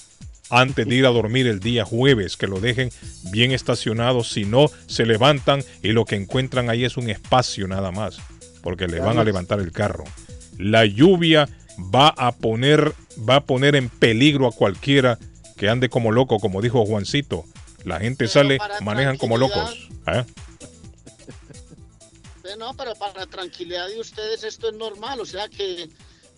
Antes 0.49 0.87
de 0.87 0.95
ir 0.95 1.07
a 1.07 1.11
dormir 1.11 1.49
el 1.49 1.59
día 1.59 1.85
jueves, 1.85 2.37
que 2.37 2.47
lo 2.47 2.61
dejen 2.61 2.91
bien 3.33 3.51
estacionado, 3.51 4.23
si 4.23 4.45
no, 4.45 4.71
se 4.87 5.05
levantan 5.05 5.65
y 5.83 5.89
lo 5.89 6.05
que 6.05 6.15
encuentran 6.15 6.71
ahí 6.71 6.85
es 6.85 6.97
un 6.97 7.11
espacio 7.11 7.67
nada 7.67 7.91
más, 7.91 8.19
porque 8.63 8.87
le 8.87 9.01
van 9.01 9.19
a 9.19 9.25
levantar 9.25 9.59
el 9.59 9.73
carro. 9.73 10.05
La 10.57 10.85
lluvia 10.85 11.49
va 11.79 12.09
a 12.17 12.31
poner, 12.33 12.93
va 13.29 13.37
a 13.37 13.45
poner 13.45 13.75
en 13.75 13.89
peligro 13.89 14.47
a 14.47 14.53
cualquiera 14.53 15.19
que 15.57 15.69
ande 15.69 15.89
como 15.89 16.13
loco, 16.13 16.39
como 16.39 16.63
dijo 16.63 16.87
Juancito. 16.87 17.45
La 17.85 18.01
gente 18.01 18.29
sale, 18.29 18.59
manejan 18.83 19.17
como 19.17 19.39
locos. 19.39 19.89
¿eh? 20.07 20.25
No, 22.59 22.75
pero 22.77 22.95
para 22.95 23.21
la 23.21 23.27
tranquilidad 23.27 23.89
de 23.89 23.99
ustedes 24.01 24.45
esto 24.45 24.69
es 24.69 24.75
normal, 24.77 25.21
o 25.21 25.27
sea 25.27 25.49
que, 25.49 25.89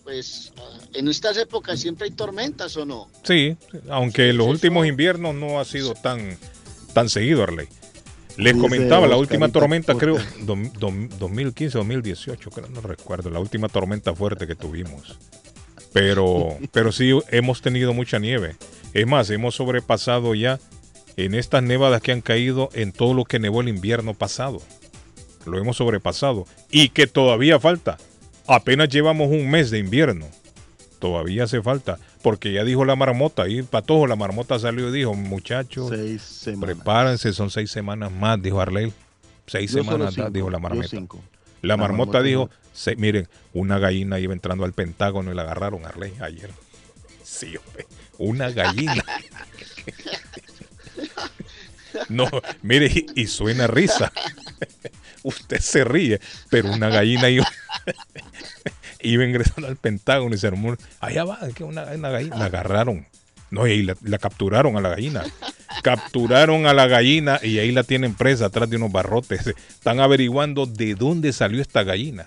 pues, 0.03 0.51
ah, 0.57 0.77
en 0.93 1.07
estas 1.07 1.37
épocas 1.37 1.79
siempre 1.79 2.05
hay 2.05 2.11
tormentas 2.11 2.75
o 2.77 2.85
no. 2.85 3.09
Sí, 3.23 3.55
aunque 3.89 4.29
en 4.29 4.37
los 4.37 4.47
últimos 4.47 4.87
inviernos 4.87 5.35
no 5.35 5.59
ha 5.59 5.65
sido 5.65 5.93
tan, 5.93 6.37
tan 6.93 7.09
seguido, 7.09 7.43
Arley. 7.43 7.67
Les 8.37 8.53
Dice 8.53 8.65
comentaba, 8.65 9.05
la 9.07 9.17
última 9.17 9.49
tormenta, 9.49 9.95
creo, 9.95 10.15
dom- 10.45 10.71
dom- 10.73 11.09
2015 11.09 11.77
2018, 11.77 12.49
creo, 12.51 12.69
no 12.69 12.79
recuerdo, 12.79 13.29
la 13.29 13.39
última 13.39 13.67
tormenta 13.67 14.15
fuerte 14.15 14.47
que 14.47 14.55
tuvimos. 14.55 15.17
Pero, 15.91 16.57
pero 16.71 16.91
sí 16.91 17.11
hemos 17.29 17.61
tenido 17.61 17.93
mucha 17.93 18.17
nieve. 18.19 18.55
Es 18.93 19.05
más, 19.05 19.29
hemos 19.29 19.55
sobrepasado 19.55 20.35
ya 20.35 20.59
en 21.17 21.35
estas 21.35 21.63
nevadas 21.63 22.01
que 22.01 22.11
han 22.13 22.21
caído 22.21 22.69
en 22.73 22.93
todo 22.93 23.13
lo 23.13 23.25
que 23.25 23.39
nevó 23.39 23.59
el 23.61 23.67
invierno 23.67 24.13
pasado. 24.13 24.61
Lo 25.45 25.57
hemos 25.57 25.77
sobrepasado. 25.77 26.45
Y 26.71 26.89
que 26.89 27.07
todavía 27.07 27.59
falta. 27.59 27.97
Apenas 28.47 28.89
llevamos 28.89 29.29
un 29.29 29.49
mes 29.49 29.71
de 29.71 29.79
invierno. 29.79 30.27
Todavía 30.99 31.45
hace 31.45 31.61
falta. 31.61 31.97
Porque 32.21 32.51
ya 32.51 32.63
dijo 32.63 32.85
la 32.85 32.95
marmota. 32.95 33.47
Y 33.47 33.61
Patojo, 33.63 34.07
la 34.07 34.15
marmota 34.15 34.59
salió 34.59 34.89
y 34.89 34.91
dijo, 34.91 35.13
muchachos, 35.13 35.91
prepárense, 36.59 37.33
son 37.33 37.49
seis 37.49 37.71
semanas 37.71 38.11
más, 38.11 38.41
dijo 38.41 38.59
Arley. 38.59 38.93
Seis 39.47 39.71
semanas, 39.71 40.15
dijo 40.31 40.49
la 40.49 40.59
marmota. 40.59 40.97
La, 41.61 41.77
marmota, 41.77 42.21
dijo, 42.21 42.49
miren, 42.97 43.27
una 43.53 43.79
gallina 43.79 44.19
iba 44.19 44.33
entrando 44.33 44.65
al 44.65 44.73
Pentágono 44.73 45.31
y 45.31 45.35
la 45.35 45.43
agarraron 45.43 45.85
Arley 45.85 46.13
ayer. 46.21 46.51
Sí, 47.23 47.55
una 48.17 48.49
gallina. 48.51 49.03
No, 52.07 52.29
mire, 52.61 53.05
y, 53.15 53.27
suena 53.27 53.67
risa. 53.67 54.11
Usted 55.23 55.59
se 55.59 55.83
ríe, 55.83 56.19
pero 56.49 56.71
una 56.71 56.89
gallina 56.89 57.29
iba, 57.29 57.47
iba 59.01 59.25
ingresando 59.25 59.67
al 59.67 59.77
Pentágono 59.77 60.35
y 60.35 60.37
se 60.37 60.47
armó. 60.47 60.75
Allá 60.99 61.23
va, 61.23 61.39
que 61.55 61.63
una, 61.63 61.85
gallina. 61.85 62.37
La 62.37 62.45
agarraron. 62.45 63.07
No, 63.51 63.65
y 63.65 63.81
la, 63.81 63.95
la, 64.03 64.19
capturaron 64.19 64.77
a 64.77 64.81
la 64.81 64.89
gallina. 64.89 65.23
Capturaron 65.81 66.67
a 66.67 66.73
la 66.73 66.87
gallina 66.87 67.39
y 67.41 67.57
ahí 67.59 67.71
la 67.71 67.83
tienen 67.83 68.13
presa 68.13 68.45
atrás 68.45 68.69
de 68.69 68.77
unos 68.77 68.91
barrotes. 68.91 69.47
Están 69.47 69.99
averiguando 69.99 70.65
de 70.65 70.93
dónde 70.95 71.33
salió 71.33 71.61
esta 71.61 71.83
gallina 71.83 72.25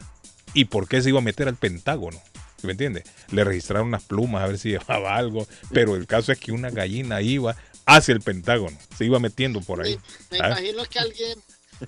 y 0.54 0.66
por 0.66 0.88
qué 0.88 1.00
se 1.02 1.10
iba 1.10 1.18
a 1.18 1.22
meter 1.22 1.48
al 1.48 1.56
Pentágono. 1.56 2.20
¿Me 2.62 2.72
entiende? 2.72 3.02
Le 3.30 3.44
registraron 3.44 3.88
unas 3.88 4.04
plumas 4.04 4.42
a 4.42 4.46
ver 4.46 4.58
si 4.58 4.68
llevaba 4.70 5.16
algo, 5.16 5.46
pero 5.72 5.96
el 5.96 6.06
caso 6.06 6.32
es 6.32 6.38
que 6.38 6.52
una 6.52 6.70
gallina 6.70 7.20
iba 7.20 7.56
hacia 7.86 8.14
el 8.14 8.20
Pentágono, 8.20 8.76
se 8.96 9.04
iba 9.04 9.18
metiendo 9.18 9.60
por 9.60 9.82
ahí. 9.82 9.98
Me, 10.30 10.38
imagino 10.38 10.84
que 10.84 10.98
alguien 10.98 11.38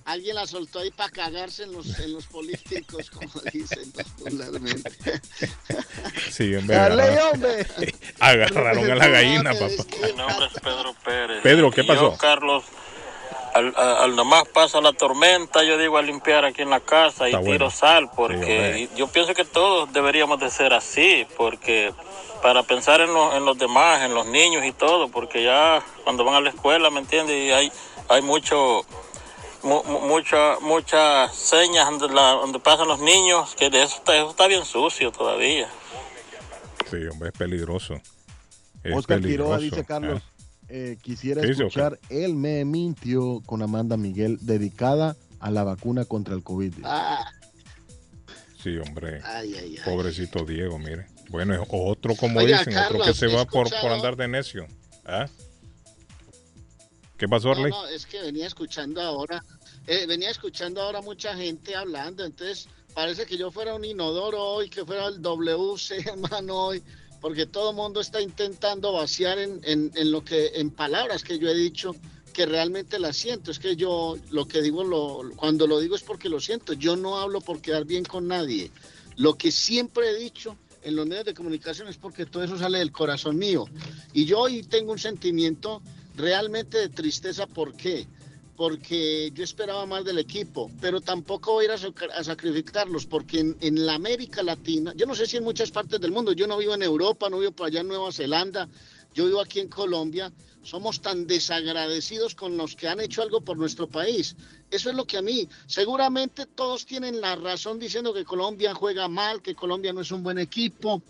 alguien 0.05 0.37
la 0.37 0.47
soltó 0.47 0.81
ahí 0.81 0.91
para 0.91 1.11
cagarse 1.11 1.65
en 1.65 1.73
los, 1.73 1.99
en 1.99 2.13
los 2.13 2.27
políticos, 2.27 3.11
como 3.11 3.33
dicen 3.53 3.93
popularmente. 3.93 5.21
Sí, 6.31 6.55
en 6.55 6.67
verdad. 6.67 7.33
hombre. 7.33 7.67
Agarraron 8.21 8.91
a 8.91 8.95
la 8.95 9.09
gallina, 9.09 9.53
papá. 9.53 9.67
Mi 9.67 10.13
nombre 10.13 10.47
es 10.47 10.61
Pedro 10.61 10.95
Pérez. 11.05 11.43
Pedro, 11.43 11.71
¿qué 11.71 11.85
pasó? 11.85 12.13
Yo, 12.13 12.19
Carlos, 12.19 12.65
al, 13.55 13.73
al, 13.77 14.17
nomás 14.17 14.45
pasa 14.49 14.81
la 14.81 14.93
tormenta, 14.93 15.63
yo 15.63 15.79
digo 15.79 15.97
a 15.97 16.03
limpiar 16.03 16.45
aquí 16.45 16.63
en 16.63 16.71
la 16.71 16.81
casa 16.81 17.29
y 17.29 17.45
tiro 17.45 17.71
sal, 17.71 18.11
porque 18.15 18.89
yo 18.97 19.07
pienso 19.09 19.33
que 19.35 19.45
todos 19.45 19.93
deberíamos 19.93 20.41
de 20.41 20.51
ser 20.51 20.73
así, 20.73 21.27
porque 21.37 21.93
para 22.43 22.63
pensar 22.65 23.01
en, 23.01 23.11
en 23.11 23.45
los 23.45 23.57
demás, 23.57 24.03
en 24.03 24.13
los 24.13 24.27
niños 24.27 24.65
y 24.65 24.73
todo, 24.73 25.09
porque 25.09 25.45
ya 25.45 25.83
cuando 26.03 26.25
van 26.25 26.35
a 26.35 26.41
la 26.41 26.51
escuela, 26.51 26.91
¿me 26.91 27.01
entiendes? 27.01 27.37
Y 27.37 27.53
hay, 27.53 27.73
hay 28.09 28.23
mucho, 28.23 28.85
mucha, 29.65 30.59
muchas 30.61 31.35
señas 31.35 31.89
donde, 31.91 32.15
la, 32.15 32.33
donde 32.33 32.61
pasan 32.61 32.89
los 32.89 33.01
niños, 33.01 33.55
que 33.57 33.71
de 33.71 33.83
eso 33.83 33.97
está, 33.97 34.17
eso 34.17 34.31
está 34.31 34.47
bien 34.47 34.65
sucio 34.65 35.11
todavía. 35.11 35.69
Sí, 36.91 36.97
hombre, 37.11 37.31
es 37.31 37.39
peligroso. 37.39 38.01
Oscar 38.93 39.21
Quiroga 39.21 39.59
dice 39.59 39.85
Carlos. 39.85 40.21
¿eh? 40.21 40.35
Eh, 40.69 40.99
quisiera 41.03 41.43
escuchar 41.43 41.99
El 42.09 42.35
Me 42.35 42.65
Mintió 42.65 43.43
con 43.45 43.63
Amanda 43.63 43.97
Miguel, 43.97 44.39
dedicada 44.41 45.17
a 45.41 45.51
la 45.51 45.65
vacuna 45.65 46.05
contra 46.05 46.35
el 46.35 46.43
COVID. 46.43 46.75
Ah. 46.85 47.31
Sí, 48.63 48.79
hombre. 48.79 49.21
Pobrecito 49.85 50.45
Diego, 50.45 50.79
mire. 50.79 51.07
Bueno, 51.29 51.55
es 51.55 51.61
otro, 51.71 52.15
como 52.17 52.41
dicen, 52.41 52.77
otro 52.77 53.05
que 53.05 53.15
se 53.15 53.27
va 53.27 53.45
por, 53.45 53.69
por 53.81 53.93
andar 53.93 54.17
de 54.17 54.29
necio. 54.29 54.67
¿Ah? 55.05 55.27
¿Qué 57.17 57.29
pasó, 57.29 57.53
Arley? 57.53 57.71
No, 57.71 57.87
es 57.87 58.07
que 58.07 58.21
venía 58.21 58.47
escuchando 58.47 59.01
ahora, 59.01 59.45
eh, 59.87 60.07
venía 60.07 60.31
escuchando 60.31 60.83
ahora 60.83 61.01
mucha 61.01 61.37
gente 61.37 61.77
hablando, 61.77 62.25
entonces 62.25 62.69
parece 62.93 63.27
que 63.27 63.37
yo 63.37 63.51
fuera 63.51 63.75
un 63.75 63.85
inodoro 63.85 64.43
hoy, 64.43 64.69
que 64.69 64.85
fuera 64.85 65.07
el 65.07 65.23
WC, 65.23 66.09
hermano, 66.09 66.57
hoy 66.57 66.83
porque 67.25 67.47
todo 67.47 67.71
el 67.71 67.77
mundo 67.77 68.03
está 68.03 68.21
intentando 68.21 68.93
vaciar 68.93 69.39
en, 69.39 69.59
en, 69.65 70.11
lo 70.11 70.23
que, 70.23 70.49
en 70.57 70.71
palabras 70.71 71.25
que 71.25 71.39
yo 71.39 71.49
he 71.49 71.55
dicho, 71.55 71.97
que 72.35 72.45
realmente 72.45 72.99
las 72.99 73.17
siento. 73.17 73.51
Es 73.51 73.59
que 73.59 73.77
yo 73.77 74.19
lo 74.31 74.47
que 74.47 74.61
digo, 74.61 74.85
lo, 74.85 75.23
cuando 75.35 75.67
lo 75.67 75.81
digo 75.81 75.97
es 75.97 76.03
porque 76.03 76.29
lo 76.29 76.39
siento. 76.39 76.75
Yo 76.75 76.97
no 76.97 77.19
hablo 77.19 77.41
por 77.41 77.63
quedar 77.63 77.87
bien 77.87 78.05
con 78.05 78.29
nadie. 78.29 78.71
Lo 79.17 79.39
que 79.39 79.53
siempre 79.53 80.11
he 80.11 80.15
dicho 80.17 80.59
en 80.83 80.97
los 80.97 81.07
medios 81.07 81.25
de 81.25 81.33
comunicación 81.33 81.89
es 81.89 81.97
porque 81.97 82.27
todo 82.27 82.45
eso 82.45 82.59
sale 82.59 82.77
del 82.77 82.93
corazón 82.93 83.39
mío. 83.39 83.65
Y 84.13 84.27
yo 84.27 84.41
hoy 84.41 84.63
tengo 84.63 84.93
un 84.93 84.99
sentimiento 84.99 85.81
realmente 86.17 86.79
de 86.79 86.89
tristeza. 86.89 87.47
¿Por 87.47 87.75
qué? 87.75 88.07
porque 88.57 89.33
yo 89.35 89.43
esperaba 89.43 89.85
más 89.87 90.05
del 90.05 90.19
equipo, 90.19 90.71
pero 90.81 91.01
tampoco 91.01 91.55
voy 91.55 91.67
a 91.67 91.75
ir 91.75 92.13
a, 92.13 92.25
sacrificarlos, 92.25 93.07
porque 93.07 93.55
en, 93.61 93.87
la 93.87 93.95
América 93.95 94.43
Latina, 94.43 94.93
yo 94.97 95.07
no 95.07 95.15
sé 95.15 95.27
si 95.27 95.37
en 95.37 95.45
muchas 95.45 95.71
partes 95.71 96.01
del 96.01 96.13
mundo, 96.13 96.33
yo 96.33 96.47
no 96.47 96.59
vivo 96.59 96.75
en 96.75 96.83
Europa, 96.83 97.29
no 97.29 97.39
vivo 97.39 97.53
por 97.53 97.67
allá 97.67 97.81
en 97.81 97.89
Nueva 97.89 98.13
Zelanda, 98.13 98.69
yo 99.13 99.27
vivo 99.27 99.41
aquí 99.41 99.61
en 99.61 99.69
Colombia, 99.69 100.33
somos 100.63 101.01
tan 101.01 101.27
desagradecidos 101.27 102.35
con 102.35 102.57
los 102.57 102.77
que 102.77 102.89
han 102.89 103.01
hecho 103.01 103.23
algo 103.23 103.41
por 103.41 103.59
nuestro 103.59 103.87
país. 103.87 104.35
Eso 104.71 104.89
es 104.89 104.97
lo 104.97 105.05
que 105.05 105.19
a 105.19 105.23
mí, 105.23 105.49
seguramente 105.67 106.47
todos 106.47 106.87
tienen 106.87 107.21
la 107.21 107.37
razón 107.37 107.79
diciendo 107.79 108.15
que 108.15 108.25
Colombia 108.25 108.73
juega 108.75 109.09
mal, 109.09 109.43
que 109.43 109.55
Colombia 109.55 109.93
no 109.93 110.01
es 110.01 110.11
un 110.11 110.23
buen 110.23 110.39
equipo, 110.39 111.03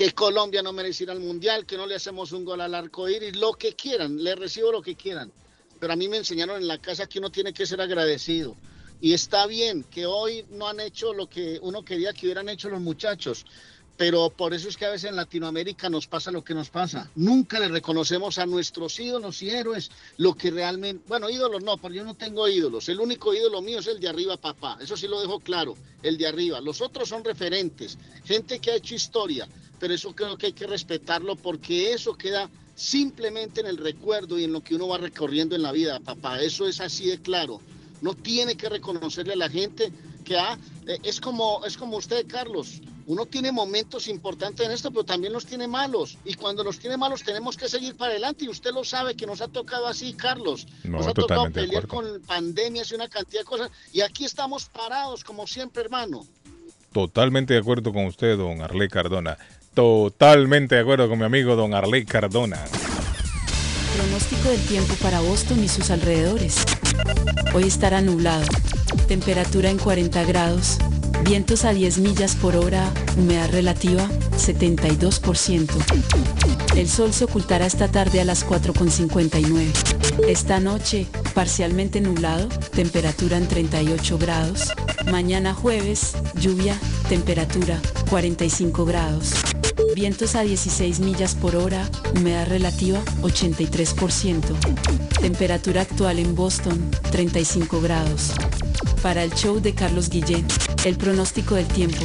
que 0.00 0.12
Colombia 0.12 0.62
no 0.62 0.72
merece 0.72 1.04
ir 1.04 1.10
al 1.10 1.20
mundial, 1.20 1.66
que 1.66 1.76
no 1.76 1.86
le 1.86 1.94
hacemos 1.94 2.32
un 2.32 2.42
gol 2.42 2.62
al 2.62 2.74
arco 2.74 3.06
iris, 3.06 3.36
lo 3.36 3.52
que 3.52 3.74
quieran, 3.74 4.24
le 4.24 4.34
recibo 4.34 4.72
lo 4.72 4.80
que 4.80 4.96
quieran 4.96 5.30
pero 5.80 5.94
a 5.94 5.96
mí 5.96 6.06
me 6.08 6.18
enseñaron 6.18 6.58
en 6.58 6.68
la 6.68 6.78
casa 6.78 7.06
que 7.06 7.18
uno 7.18 7.30
tiene 7.30 7.54
que 7.54 7.66
ser 7.66 7.80
agradecido. 7.80 8.54
Y 9.00 9.14
está 9.14 9.46
bien 9.46 9.82
que 9.84 10.04
hoy 10.04 10.44
no 10.50 10.68
han 10.68 10.78
hecho 10.78 11.14
lo 11.14 11.26
que 11.26 11.58
uno 11.62 11.82
quería 11.82 12.12
que 12.12 12.26
hubieran 12.26 12.50
hecho 12.50 12.68
los 12.68 12.82
muchachos, 12.82 13.46
pero 14.00 14.30
por 14.30 14.54
eso 14.54 14.70
es 14.70 14.78
que 14.78 14.86
a 14.86 14.90
veces 14.90 15.10
en 15.10 15.16
Latinoamérica 15.16 15.90
nos 15.90 16.06
pasa 16.06 16.30
lo 16.30 16.42
que 16.42 16.54
nos 16.54 16.70
pasa. 16.70 17.10
Nunca 17.16 17.60
le 17.60 17.68
reconocemos 17.68 18.38
a 18.38 18.46
nuestros 18.46 18.98
ídolos 18.98 19.42
y 19.42 19.50
héroes 19.50 19.90
lo 20.16 20.32
que 20.32 20.50
realmente, 20.50 21.04
bueno, 21.06 21.28
ídolos 21.28 21.62
no, 21.62 21.76
porque 21.76 21.98
yo 21.98 22.04
no 22.04 22.14
tengo 22.14 22.48
ídolos. 22.48 22.88
El 22.88 22.98
único 22.98 23.34
ídolo 23.34 23.60
mío 23.60 23.80
es 23.80 23.86
el 23.88 24.00
de 24.00 24.08
arriba, 24.08 24.38
papá. 24.38 24.78
Eso 24.80 24.96
sí 24.96 25.06
lo 25.06 25.20
dejo 25.20 25.40
claro, 25.40 25.76
el 26.02 26.16
de 26.16 26.26
arriba. 26.26 26.62
Los 26.62 26.80
otros 26.80 27.10
son 27.10 27.22
referentes, 27.22 27.98
gente 28.24 28.58
que 28.58 28.70
ha 28.70 28.76
hecho 28.76 28.94
historia, 28.94 29.46
pero 29.78 29.92
eso 29.92 30.14
creo 30.14 30.38
que 30.38 30.46
hay 30.46 30.54
que 30.54 30.66
respetarlo 30.66 31.36
porque 31.36 31.92
eso 31.92 32.14
queda 32.14 32.48
simplemente 32.74 33.60
en 33.60 33.66
el 33.66 33.76
recuerdo 33.76 34.38
y 34.38 34.44
en 34.44 34.54
lo 34.54 34.62
que 34.62 34.76
uno 34.76 34.88
va 34.88 34.96
recorriendo 34.96 35.54
en 35.56 35.60
la 35.60 35.72
vida, 35.72 36.00
papá. 36.00 36.40
Eso 36.40 36.66
es 36.66 36.80
así 36.80 37.04
de 37.08 37.20
claro. 37.20 37.60
No 38.00 38.14
tiene 38.14 38.54
que 38.54 38.70
reconocerle 38.70 39.34
a 39.34 39.36
la 39.36 39.50
gente 39.50 39.92
que 40.24 40.38
ah, 40.38 40.58
eh, 40.86 40.98
es 41.02 41.20
como 41.20 41.62
es 41.66 41.76
como 41.76 41.98
usted, 41.98 42.26
Carlos. 42.26 42.80
Uno 43.10 43.26
tiene 43.26 43.50
momentos 43.50 44.06
importantes 44.06 44.64
en 44.64 44.70
esto, 44.70 44.92
pero 44.92 45.02
también 45.02 45.32
los 45.32 45.44
tiene 45.44 45.66
malos. 45.66 46.16
Y 46.24 46.34
cuando 46.34 46.62
los 46.62 46.78
tiene 46.78 46.96
malos 46.96 47.24
tenemos 47.24 47.56
que 47.56 47.68
seguir 47.68 47.96
para 47.96 48.12
adelante. 48.12 48.44
Y 48.44 48.48
usted 48.48 48.70
lo 48.70 48.84
sabe 48.84 49.16
que 49.16 49.26
nos 49.26 49.40
ha 49.40 49.48
tocado 49.48 49.88
así, 49.88 50.12
Carlos. 50.12 50.68
nos 50.84 51.08
ha 51.08 51.12
tocado 51.12 51.50
pelear 51.50 51.88
con 51.88 52.22
pandemias 52.24 52.92
y 52.92 52.94
una 52.94 53.08
cantidad 53.08 53.40
de 53.40 53.44
cosas. 53.44 53.72
Y 53.92 54.02
aquí 54.02 54.24
estamos 54.24 54.66
parados, 54.66 55.24
como 55.24 55.48
siempre, 55.48 55.82
hermano. 55.82 56.24
Totalmente 56.92 57.52
de 57.52 57.58
acuerdo 57.58 57.92
con 57.92 58.04
usted, 58.04 58.36
don 58.36 58.62
Arley 58.62 58.88
Cardona. 58.88 59.36
Totalmente 59.74 60.76
de 60.76 60.82
acuerdo 60.82 61.08
con 61.08 61.18
mi 61.18 61.24
amigo 61.24 61.56
don 61.56 61.74
Arley 61.74 62.04
Cardona. 62.04 62.64
Pronóstico 63.96 64.50
del 64.50 64.64
tiempo 64.68 64.94
para 65.02 65.18
Boston 65.18 65.64
y 65.64 65.68
sus 65.68 65.90
alrededores. 65.90 66.64
Hoy 67.54 67.64
estará 67.64 68.02
nublado. 68.02 68.46
Temperatura 69.08 69.68
en 69.68 69.78
40 69.78 70.22
grados. 70.26 70.78
Vientos 71.24 71.64
a 71.64 71.72
10 71.72 71.98
millas 71.98 72.34
por 72.34 72.56
hora. 72.56 72.92
Humedad 73.16 73.50
relativa 73.50 74.08
72%. 74.36 75.70
El 76.76 76.88
sol 76.88 77.12
se 77.12 77.24
ocultará 77.24 77.66
esta 77.66 77.88
tarde 77.88 78.20
a 78.20 78.24
las 78.24 78.46
4.59. 78.46 80.26
Esta 80.26 80.60
noche, 80.60 81.06
parcialmente 81.34 82.00
nublado, 82.00 82.48
temperatura 82.48 83.36
en 83.36 83.48
38 83.48 84.18
grados. 84.18 84.72
Mañana 85.10 85.54
jueves, 85.54 86.14
lluvia, 86.34 86.76
temperatura 87.08 87.80
45 88.08 88.84
grados. 88.84 89.34
Vientos 89.94 90.34
a 90.34 90.42
16 90.42 91.00
millas 91.00 91.34
por 91.34 91.56
hora, 91.56 91.88
humedad 92.16 92.46
relativa 92.46 93.00
83%. 93.22 94.42
Temperatura 95.20 95.82
actual 95.82 96.18
en 96.18 96.34
Boston 96.34 96.90
35 97.10 97.80
grados. 97.80 98.32
Para 99.02 99.24
el 99.24 99.32
show 99.34 99.60
de 99.60 99.74
Carlos 99.74 100.10
Guillén, 100.10 100.46
el 100.84 100.96
pronóstico 101.10 101.56
del 101.56 101.66
tiempo. 101.66 102.04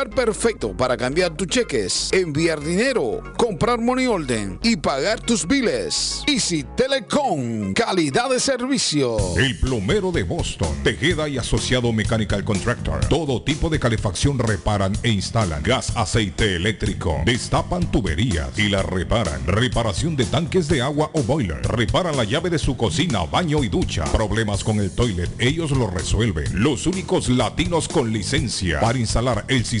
perfecto 0.09 0.75
para 0.75 0.97
cambiar 0.97 1.35
tus 1.35 1.47
cheques, 1.47 2.09
enviar 2.13 2.59
dinero, 2.59 3.21
comprar 3.37 3.79
money 3.79 4.07
order 4.07 4.57
y 4.63 4.77
pagar 4.77 5.19
tus 5.19 5.47
biles. 5.47 6.23
Easy 6.27 6.63
Telecom, 6.75 7.73
calidad 7.73 8.29
de 8.29 8.39
servicio. 8.39 9.17
El 9.37 9.59
plomero 9.59 10.11
de 10.11 10.23
Boston, 10.23 10.69
Tejeda 10.83 11.27
y 11.27 11.37
Asociado 11.37 11.91
Mechanical 11.91 12.43
Contractor. 12.43 13.05
Todo 13.05 13.43
tipo 13.43 13.69
de 13.69 13.79
calefacción 13.79 14.39
reparan 14.39 14.93
e 15.03 15.09
instalan. 15.09 15.61
Gas, 15.63 15.91
aceite 15.95 16.55
eléctrico. 16.55 17.21
Destapan 17.25 17.91
tuberías 17.91 18.57
y 18.57 18.69
las 18.69 18.85
reparan. 18.85 19.45
Reparación 19.45 20.15
de 20.15 20.25
tanques 20.25 20.67
de 20.67 20.81
agua 20.81 21.11
o 21.13 21.23
boiler. 21.23 21.61
Reparan 21.63 22.15
la 22.15 22.23
llave 22.23 22.49
de 22.49 22.59
su 22.59 22.77
cocina, 22.77 23.25
baño 23.25 23.63
y 23.63 23.69
ducha. 23.69 24.05
Problemas 24.05 24.63
con 24.63 24.79
el 24.79 24.91
toilet, 24.91 25.29
ellos 25.39 25.71
lo 25.71 25.87
resuelven. 25.87 26.45
Los 26.53 26.87
únicos 26.87 27.29
latinos 27.29 27.87
con 27.87 28.13
licencia 28.13 28.79
para 28.79 28.97
instalar 28.97 29.45
el 29.47 29.65
sistema 29.65 29.80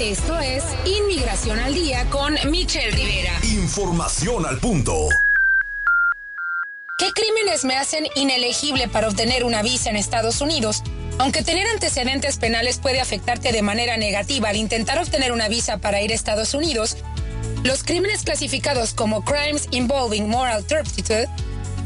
Esto 0.00 0.38
es 0.38 0.62
Inmigración 0.84 1.58
al 1.58 1.72
Día 1.72 2.04
con 2.10 2.34
Michelle 2.50 2.90
Rivera. 2.90 3.32
Información 3.44 4.44
al 4.44 4.58
punto. 4.58 5.08
¿Qué 6.98 7.10
crímenes 7.12 7.64
me 7.64 7.78
hacen 7.78 8.06
inelegible 8.14 8.88
para 8.88 9.08
obtener 9.08 9.42
una 9.42 9.62
visa 9.62 9.88
en 9.88 9.96
Estados 9.96 10.42
Unidos? 10.42 10.82
Aunque 11.16 11.42
tener 11.42 11.66
antecedentes 11.68 12.36
penales 12.36 12.76
puede 12.76 13.00
afectarte 13.00 13.52
de 13.52 13.62
manera 13.62 13.96
negativa 13.96 14.50
al 14.50 14.56
intentar 14.56 14.98
obtener 14.98 15.32
una 15.32 15.48
visa 15.48 15.78
para 15.78 16.02
ir 16.02 16.12
a 16.12 16.14
Estados 16.14 16.52
Unidos, 16.52 16.98
los 17.64 17.82
crímenes 17.82 18.22
clasificados 18.22 18.92
como 18.92 19.24
Crimes 19.24 19.66
Involving 19.70 20.28
Moral 20.28 20.66
Turpitude 20.66 21.26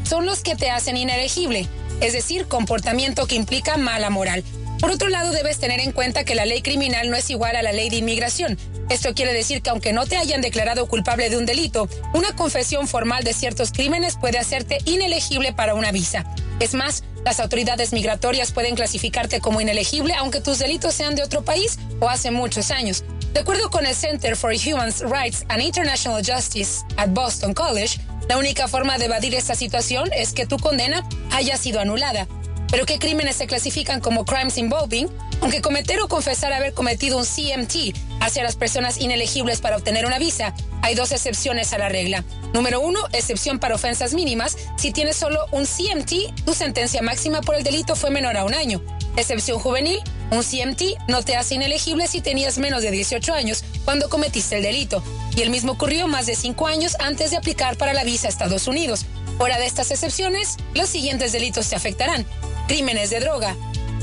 son 0.03 0.25
los 0.25 0.43
que 0.43 0.57
te 0.57 0.69
hacen 0.69 0.97
inelegible, 0.97 1.65
es 2.01 2.11
decir, 2.11 2.45
comportamiento 2.47 3.25
que 3.25 3.35
implica 3.35 3.77
mala 3.77 4.09
moral. 4.09 4.43
Por 4.81 4.89
otro 4.89 5.09
lado, 5.09 5.31
debes 5.31 5.59
tener 5.59 5.79
en 5.79 5.91
cuenta 5.91 6.23
que 6.23 6.33
la 6.33 6.43
ley 6.45 6.63
criminal 6.63 7.11
no 7.11 7.15
es 7.15 7.29
igual 7.29 7.55
a 7.55 7.61
la 7.61 7.71
ley 7.71 7.91
de 7.91 7.97
inmigración. 7.97 8.57
Esto 8.89 9.13
quiere 9.13 9.31
decir 9.31 9.61
que 9.61 9.69
aunque 9.69 9.93
no 9.93 10.07
te 10.07 10.17
hayan 10.17 10.41
declarado 10.41 10.87
culpable 10.87 11.29
de 11.29 11.37
un 11.37 11.45
delito, 11.45 11.87
una 12.15 12.35
confesión 12.35 12.87
formal 12.87 13.23
de 13.23 13.33
ciertos 13.33 13.71
crímenes 13.71 14.17
puede 14.17 14.39
hacerte 14.39 14.79
inelegible 14.85 15.53
para 15.53 15.75
una 15.75 15.91
visa. 15.91 16.25
Es 16.59 16.73
más, 16.73 17.03
las 17.23 17.39
autoridades 17.39 17.93
migratorias 17.93 18.51
pueden 18.51 18.73
clasificarte 18.75 19.39
como 19.39 19.61
inelegible 19.61 20.15
aunque 20.15 20.41
tus 20.41 20.57
delitos 20.57 20.95
sean 20.95 21.13
de 21.13 21.21
otro 21.21 21.43
país 21.43 21.77
o 21.99 22.09
hace 22.09 22.31
muchos 22.31 22.71
años. 22.71 23.03
De 23.33 23.41
acuerdo 23.41 23.69
con 23.69 23.85
el 23.85 23.93
Center 23.93 24.35
for 24.35 24.51
Human 24.51 24.91
Rights 25.01 25.45
and 25.49 25.61
International 25.61 26.25
Justice 26.25 26.83
at 26.97 27.09
Boston 27.09 27.53
College, 27.53 27.99
la 28.27 28.37
única 28.37 28.67
forma 28.67 28.97
de 28.97 29.05
evadir 29.05 29.35
esta 29.35 29.53
situación 29.53 30.09
es 30.11 30.33
que 30.33 30.47
tu 30.47 30.57
condena 30.57 31.07
haya 31.31 31.55
sido 31.55 31.79
anulada. 31.79 32.27
Pero 32.71 32.85
¿qué 32.85 32.99
crímenes 32.99 33.35
se 33.35 33.47
clasifican 33.47 33.99
como 33.99 34.23
crimes 34.23 34.57
involving? 34.57 35.07
Aunque 35.41 35.61
cometer 35.61 35.99
o 35.99 36.07
confesar 36.07 36.53
haber 36.53 36.73
cometido 36.73 37.17
un 37.17 37.25
CMT 37.25 37.95
hacia 38.21 38.43
las 38.43 38.55
personas 38.55 38.99
inelegibles 38.99 39.59
para 39.59 39.75
obtener 39.75 40.05
una 40.05 40.19
visa, 40.19 40.55
hay 40.81 40.95
dos 40.95 41.11
excepciones 41.11 41.73
a 41.73 41.77
la 41.77 41.89
regla. 41.89 42.23
Número 42.53 42.79
uno, 42.79 43.01
excepción 43.11 43.59
para 43.59 43.75
ofensas 43.75 44.13
mínimas. 44.13 44.57
Si 44.77 44.91
tienes 44.91 45.17
solo 45.17 45.45
un 45.51 45.65
CMT, 45.65 46.45
tu 46.45 46.53
sentencia 46.53 47.01
máxima 47.01 47.41
por 47.41 47.55
el 47.55 47.63
delito 47.63 47.95
fue 47.95 48.09
menor 48.09 48.37
a 48.37 48.45
un 48.45 48.53
año. 48.53 48.81
Excepción 49.17 49.59
juvenil, 49.59 49.99
un 50.31 50.41
CMT 50.41 51.09
no 51.09 51.23
te 51.23 51.35
hace 51.35 51.55
inelegible 51.55 52.07
si 52.07 52.21
tenías 52.21 52.57
menos 52.57 52.81
de 52.81 52.91
18 52.91 53.33
años 53.33 53.65
cuando 53.83 54.07
cometiste 54.09 54.55
el 54.55 54.63
delito. 54.63 55.03
Y 55.35 55.41
el 55.41 55.49
mismo 55.49 55.73
ocurrió 55.73 56.07
más 56.07 56.25
de 56.25 56.35
5 56.35 56.67
años 56.67 56.95
antes 56.99 57.31
de 57.31 57.37
aplicar 57.37 57.75
para 57.75 57.93
la 57.93 58.05
visa 58.05 58.27
a 58.27 58.29
Estados 58.29 58.67
Unidos. 58.67 59.05
Fuera 59.41 59.57
de 59.57 59.65
estas 59.65 59.89
excepciones, 59.89 60.57
los 60.75 60.87
siguientes 60.87 61.31
delitos 61.31 61.67
te 61.67 61.75
afectarán. 61.75 62.27
Crímenes 62.67 63.09
de 63.09 63.21
droga. 63.21 63.55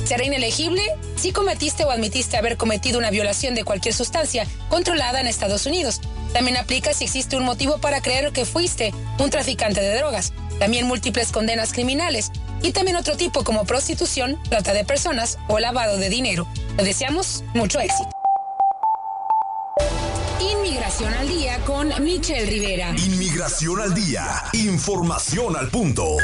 Será 0.04 0.24
inelegible 0.24 0.82
si 1.14 1.30
cometiste 1.30 1.84
o 1.84 1.92
admitiste 1.92 2.36
haber 2.36 2.56
cometido 2.56 2.98
una 2.98 3.10
violación 3.10 3.54
de 3.54 3.62
cualquier 3.62 3.94
sustancia 3.94 4.48
controlada 4.68 5.20
en 5.20 5.28
Estados 5.28 5.64
Unidos. 5.66 6.00
También 6.32 6.56
aplica 6.56 6.92
si 6.92 7.04
existe 7.04 7.36
un 7.36 7.44
motivo 7.44 7.78
para 7.78 8.00
creer 8.00 8.32
que 8.32 8.44
fuiste 8.44 8.92
un 9.20 9.30
traficante 9.30 9.80
de 9.80 9.94
drogas. 9.94 10.32
También 10.58 10.88
múltiples 10.88 11.30
condenas 11.30 11.72
criminales. 11.72 12.32
Y 12.60 12.72
también 12.72 12.96
otro 12.96 13.16
tipo 13.16 13.44
como 13.44 13.64
prostitución, 13.64 14.42
trata 14.50 14.72
de 14.72 14.84
personas 14.84 15.38
o 15.46 15.60
lavado 15.60 15.98
de 15.98 16.08
dinero. 16.08 16.48
Le 16.76 16.82
deseamos 16.82 17.44
mucho 17.54 17.78
éxito. 17.78 18.17
Inmigración 20.40 21.12
al 21.14 21.28
día 21.28 21.58
con 21.64 21.88
Michelle 22.02 22.46
Rivera. 22.46 22.90
Inmigración 22.90 23.80
al 23.80 23.92
día. 23.92 24.24
Información 24.52 25.56
al 25.56 25.68
punto. 25.68 26.16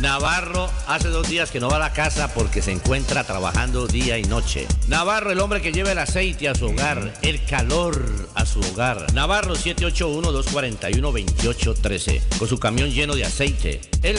Navarro 0.00 0.70
hace 0.86 1.08
dos 1.08 1.28
días 1.28 1.50
que 1.50 1.58
no 1.60 1.68
va 1.68 1.76
a 1.76 1.80
la 1.80 1.92
casa 1.92 2.32
porque 2.32 2.62
se 2.62 2.72
encuentra 2.72 3.24
trabajando 3.24 3.86
día 3.86 4.16
y 4.18 4.24
noche. 4.24 4.66
Navarro, 4.86 5.32
el 5.32 5.40
hombre 5.40 5.60
que 5.60 5.72
lleva 5.72 5.92
el 5.92 5.98
aceite 5.98 6.48
a 6.48 6.54
su 6.54 6.66
hogar, 6.66 7.12
el 7.22 7.44
calor 7.46 8.28
a 8.34 8.46
su 8.46 8.60
hogar. 8.60 9.12
Navarro 9.12 9.56
781-241-2813, 9.56 12.22
con 12.38 12.48
su 12.48 12.58
camión 12.58 12.90
lleno 12.90 13.16
de 13.16 13.24
aceite. 13.24 13.80
Él 14.02 14.18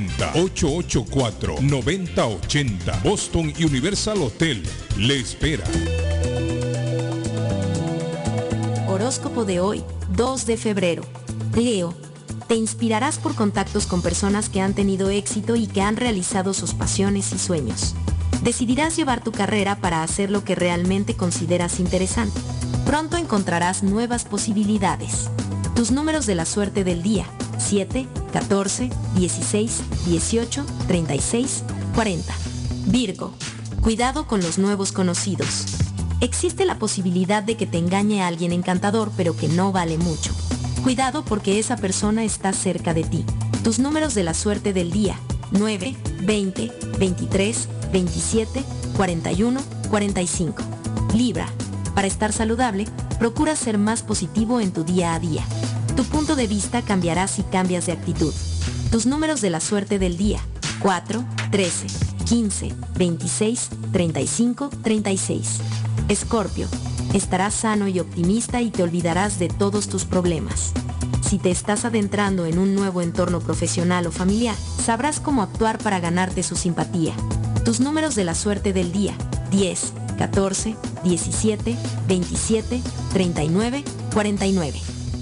884-9080. 0.07 3.03
Boston 3.03 3.53
Universal 3.57 4.21
Hotel 4.21 4.63
le 4.97 5.19
espera. 5.19 5.65
Horóscopo 8.87 9.45
de 9.45 9.59
hoy, 9.59 9.83
2 10.15 10.45
de 10.45 10.57
febrero. 10.57 11.03
Leo, 11.55 11.95
te 12.47 12.55
inspirarás 12.55 13.17
por 13.17 13.35
contactos 13.35 13.87
con 13.87 14.01
personas 14.01 14.49
que 14.49 14.59
han 14.59 14.73
tenido 14.73 15.09
éxito 15.09 15.55
y 15.55 15.67
que 15.67 15.81
han 15.81 15.95
realizado 15.95 16.53
sus 16.53 16.73
pasiones 16.73 17.31
y 17.31 17.39
sueños. 17.39 17.95
Decidirás 18.43 18.97
llevar 18.97 19.23
tu 19.23 19.31
carrera 19.31 19.77
para 19.77 20.03
hacer 20.03 20.31
lo 20.31 20.43
que 20.43 20.55
realmente 20.55 21.15
consideras 21.15 21.79
interesante. 21.79 22.39
Pronto 22.85 23.17
encontrarás 23.17 23.83
nuevas 23.83 24.25
posibilidades. 24.25 25.29
Tus 25.81 25.89
números 25.89 26.27
de 26.27 26.35
la 26.35 26.45
suerte 26.45 26.83
del 26.83 27.01
día, 27.01 27.25
7, 27.57 28.07
14, 28.33 28.91
16, 29.15 29.81
18, 30.05 30.63
36, 30.87 31.63
40. 31.95 32.33
Virgo, 32.85 33.33
cuidado 33.81 34.27
con 34.27 34.43
los 34.43 34.59
nuevos 34.59 34.91
conocidos. 34.91 35.65
Existe 36.19 36.65
la 36.65 36.77
posibilidad 36.77 37.41
de 37.41 37.57
que 37.57 37.65
te 37.65 37.79
engañe 37.79 38.21
alguien 38.21 38.51
encantador 38.51 39.11
pero 39.17 39.35
que 39.35 39.47
no 39.47 39.71
vale 39.71 39.97
mucho. 39.97 40.31
Cuidado 40.83 41.25
porque 41.25 41.57
esa 41.57 41.77
persona 41.77 42.23
está 42.25 42.53
cerca 42.53 42.93
de 42.93 43.03
ti. 43.03 43.25
Tus 43.63 43.79
números 43.79 44.13
de 44.13 44.21
la 44.21 44.35
suerte 44.35 44.73
del 44.73 44.91
día, 44.91 45.17
9, 45.49 45.95
20, 46.21 46.71
23, 46.99 47.67
27, 47.91 48.63
41, 48.97 49.59
45. 49.89 50.61
Libra, 51.15 51.47
para 51.95 52.07
estar 52.07 52.31
saludable, 52.33 52.85
procura 53.17 53.55
ser 53.55 53.79
más 53.79 54.03
positivo 54.03 54.59
en 54.61 54.73
tu 54.73 54.83
día 54.83 55.15
a 55.15 55.19
día. 55.19 55.43
Tu 55.95 56.03
punto 56.05 56.35
de 56.35 56.47
vista 56.47 56.81
cambiará 56.81 57.27
si 57.27 57.43
cambias 57.43 57.85
de 57.85 57.91
actitud. 57.91 58.33
Tus 58.91 59.05
números 59.05 59.41
de 59.41 59.49
la 59.49 59.59
suerte 59.59 59.99
del 59.99 60.17
día. 60.17 60.39
4, 60.81 61.23
13, 61.51 61.87
15, 62.25 62.73
26, 62.95 63.69
35, 63.91 64.69
36. 64.81 65.57
Escorpio. 66.07 66.67
Estarás 67.13 67.53
sano 67.53 67.87
y 67.87 67.99
optimista 67.99 68.61
y 68.61 68.71
te 68.71 68.83
olvidarás 68.83 69.37
de 69.37 69.49
todos 69.49 69.89
tus 69.89 70.05
problemas. 70.05 70.71
Si 71.27 71.37
te 71.37 71.51
estás 71.51 71.85
adentrando 71.85 72.45
en 72.45 72.57
un 72.57 72.73
nuevo 72.73 73.01
entorno 73.01 73.39
profesional 73.39 74.07
o 74.07 74.11
familiar, 74.11 74.55
sabrás 74.83 75.19
cómo 75.19 75.41
actuar 75.41 75.77
para 75.77 75.99
ganarte 75.99 76.41
su 76.43 76.55
simpatía. 76.55 77.13
Tus 77.65 77.79
números 77.79 78.15
de 78.15 78.23
la 78.23 78.35
suerte 78.35 78.73
del 78.73 78.91
día. 78.91 79.13
10, 79.51 79.93
14, 80.17 80.75
17, 81.03 81.77
27, 82.07 82.81
39, 83.13 83.83
49. 84.13 85.00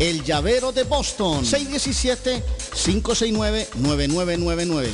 el 0.00 0.24
llavero 0.24 0.72
de 0.72 0.82
Boston. 0.82 1.46
617 1.46 2.42
617-569-9999. 2.74 4.92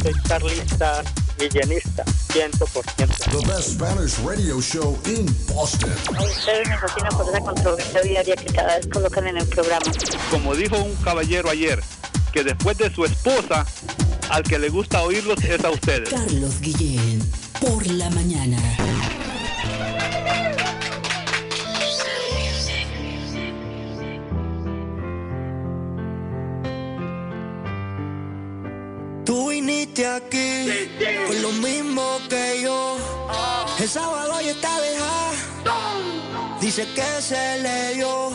Soy 0.03 0.13
Carlista 0.29 1.03
Guillenista, 1.39 2.05
100%. 2.05 3.31
The 3.31 3.47
best 3.47 3.71
Spanish 3.71 4.19
radio 4.19 4.61
show 4.61 4.99
in 5.07 5.25
Boston. 5.49 5.91
A 6.15 6.23
ustedes 6.23 6.69
me 6.69 6.77
fascina 6.77 7.09
por 7.09 7.29
esa 7.31 7.41
controversia 7.41 8.03
diaria 8.03 8.37
que 8.37 8.53
cada 8.53 8.77
vez 8.77 8.87
colocan 8.89 9.27
en 9.27 9.39
el 9.39 9.47
programa. 9.47 9.91
Como 10.31 10.55
dijo 10.55 10.77
un 10.77 10.95
caballero 10.97 11.49
ayer, 11.49 11.83
que 12.31 12.45
después 12.45 12.77
de 12.77 12.95
su 12.95 13.07
esposa, 13.07 13.65
al 14.29 14.43
que 14.43 14.59
le 14.59 14.69
gusta 14.69 15.01
oírlos 15.01 15.43
es 15.43 15.65
a 15.65 15.71
ustedes. 15.71 16.11
Carlos 16.11 16.61
Guillén, 16.61 17.23
por 17.59 17.87
la 17.87 18.11
mañana. 18.11 18.59
Tú 29.35 29.49
viniste 29.49 30.07
aquí 30.07 30.89
con 31.27 31.43
lo 31.43 31.51
mismo 31.51 32.21
que 32.31 32.63
yo. 32.63 32.97
El 33.81 33.89
sábado 33.89 34.41
ya 34.41 34.53
está 34.53 34.81
dejada. 34.81 35.33
Dice 36.61 36.87
que 36.95 37.21
se 37.21 37.59
le 37.59 37.95
dio 37.95 38.31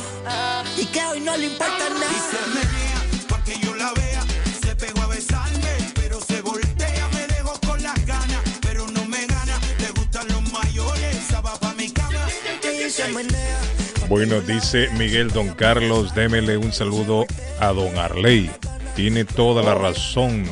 y 0.76 0.86
que 0.88 1.02
hoy 1.06 1.22
no 1.22 1.38
le 1.38 1.46
importa 1.46 1.88
nada. 1.90 3.26
Pa' 3.30 3.42
que 3.46 3.58
yo 3.60 3.74
la 3.76 3.94
vea, 3.94 4.26
se 4.62 4.76
pegó 4.76 5.04
a 5.04 5.08
besarme, 5.08 5.74
pero 5.96 6.20
se 6.20 6.42
voltea, 6.42 7.08
me 7.14 7.28
dejó 7.28 7.58
con 7.66 7.82
las 7.82 8.06
ganas, 8.06 8.42
pero 8.60 8.86
no 8.92 9.06
me 9.06 9.26
gana, 9.26 9.58
le 9.80 9.92
gustan 9.92 10.28
los 10.28 10.52
mayores, 10.52 11.16
esa 11.16 11.40
va 11.40 11.58
pa' 11.58 11.76
mi 11.76 11.90
cama. 11.92 12.28
Y 12.62 12.90
se 12.90 13.08
menea. 13.08 13.62
Bueno, 14.10 14.42
dice 14.42 14.90
Miguel 14.98 15.32
Don 15.32 15.48
Carlos, 15.54 16.14
démele 16.14 16.58
un 16.58 16.74
saludo 16.74 17.26
a 17.62 17.68
Don 17.68 17.98
Arley. 17.98 18.52
Tiene 18.98 19.24
toda 19.24 19.64
la 19.64 19.76
razón. 19.76 20.44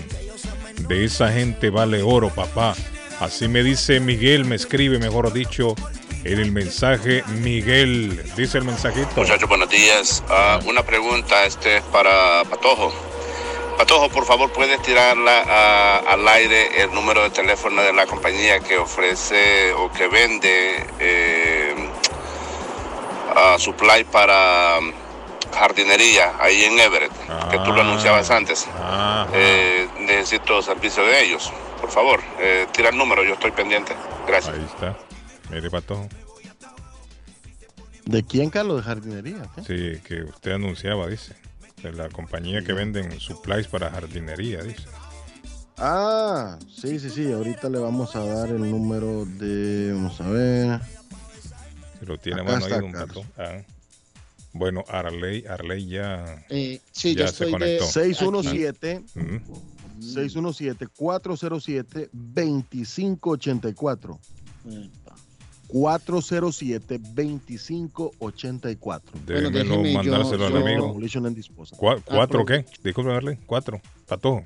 De 0.78 1.06
esa 1.06 1.32
gente 1.32 1.70
vale 1.70 2.02
oro, 2.02 2.30
papá. 2.30 2.76
Así 3.20 3.48
me 3.48 3.64
dice 3.64 4.00
Miguel, 4.00 4.46
me 4.46 4.56
escribe, 4.56 5.00
mejor 5.00 5.34
dicho, 5.34 5.76
en 6.24 6.40
el 6.40 6.52
mensaje 6.52 7.24
Miguel. 7.42 8.24
Dice 8.36 8.60
el 8.60 8.64
mensajito. 8.64 9.10
Muchachos, 9.16 9.50
buenos 9.50 9.70
días. 9.70 10.24
Ah, 10.30 10.60
una 10.66 10.84
pregunta 10.84 11.46
este 11.46 11.78
es 11.78 11.84
para 11.84 12.44
Patojo. 12.50 12.94
Patojo, 13.78 14.10
por 14.10 14.26
favor, 14.26 14.52
¿puedes 14.52 14.82
tirarla 14.82 15.44
ah, 15.48 16.02
al 16.10 16.28
aire 16.28 16.82
el 16.82 16.94
número 16.94 17.24
de 17.24 17.30
teléfono 17.32 17.82
de 17.82 17.94
la 17.94 18.06
compañía 18.06 18.60
que 18.60 18.78
ofrece 18.78 19.74
o 19.74 19.92
que 19.92 20.08
vende 20.08 20.86
eh, 21.00 21.76
ah, 23.36 23.56
supply 23.60 24.04
para 24.04 24.80
jardinería 25.58 26.34
ahí 26.40 26.64
en 26.64 26.80
Everett? 26.80 27.12
Que 27.52 27.58
tú 27.60 27.72
lo 27.72 27.82
anunciabas 27.82 28.30
antes. 28.30 28.68
Eh, 29.34 29.88
necesito 30.00 30.62
servicio 30.62 31.04
de 31.04 31.24
ellos. 31.24 31.52
Por 31.82 31.92
favor, 31.92 32.22
eh, 32.40 32.68
tira 32.72 32.90
el 32.90 32.98
número, 32.98 33.24
yo 33.24 33.34
estoy 33.34 33.52
pendiente. 33.52 33.94
Gracias. 34.28 34.56
Ahí 34.56 34.66
está. 34.66 34.98
Mire, 35.52 35.70
Patojo. 35.70 36.08
¿De 38.06 38.24
quién, 38.24 38.50
Carlos? 38.50 38.78
¿De 38.78 38.84
jardinería? 38.84 39.50
¿Qué? 39.56 39.62
Sí, 39.64 40.02
que 40.02 40.24
usted 40.24 40.54
anunciaba, 40.54 41.08
dice. 41.08 41.36
De 41.84 41.92
la 41.92 42.10
compañía 42.10 42.64
que 42.64 42.74
venden 42.74 43.20
supplies 43.20 43.68
para 43.68 43.92
jardinería, 43.92 44.62
dice. 44.64 44.88
Ah, 45.78 46.58
sí, 46.74 47.00
sí, 47.00 47.10
sí. 47.10 47.32
Ahorita 47.32 47.70
le 47.70 47.80
vamos 47.80 48.16
a 48.16 48.26
dar 48.26 48.50
el 48.50 48.72
número 48.72 49.26
de. 49.26 49.94
Vamos 49.94 50.20
a 50.22 50.30
ver. 50.30 50.80
Lo 52.02 52.18
tiene 52.18 52.42
a 52.42 52.44
Acá 52.44 52.52
mano 52.54 52.66
ahí, 52.66 52.72
Carlos. 52.72 53.08
Pato. 53.08 53.26
Ah. 53.38 53.62
Bueno, 54.58 54.84
Arley, 54.90 55.46
Arley 55.48 55.88
ya, 55.88 56.44
Eh, 56.50 56.80
sí, 56.92 57.16
ya 57.16 57.26
yo 57.26 57.28
se 57.28 57.32
estoy 57.32 57.48
de... 57.48 57.52
conectó. 57.54 57.86
617 57.86 59.04
Mm. 59.16 59.40
617 60.00 60.88
407 60.96 62.10
2584. 62.14 64.20
407 65.70 67.00
2584. 67.14 69.20
Déjemelo 69.26 69.84
mandárselo 69.84 70.46
al 70.46 70.56
amigo. 70.58 70.88
Demolition 70.88 71.26
and 71.26 71.36
Disposal. 71.36 71.78
Cua- 71.78 72.02
¿Cuatro 72.06 72.46
qué? 72.46 72.64
Disculpe, 72.84 73.12
Arley. 73.12 73.38
Cuatro. 73.46 73.82
Patojo. 74.08 74.44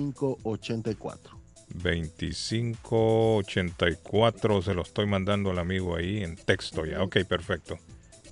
617-407-2584. 0.00 1.39
2584 1.74 4.62
se 4.62 4.74
lo 4.74 4.82
estoy 4.82 5.06
mandando 5.06 5.50
al 5.50 5.58
amigo 5.58 5.96
ahí 5.96 6.22
en 6.22 6.36
texto 6.36 6.84
ya. 6.84 7.02
Ok, 7.02 7.24
perfecto. 7.24 7.80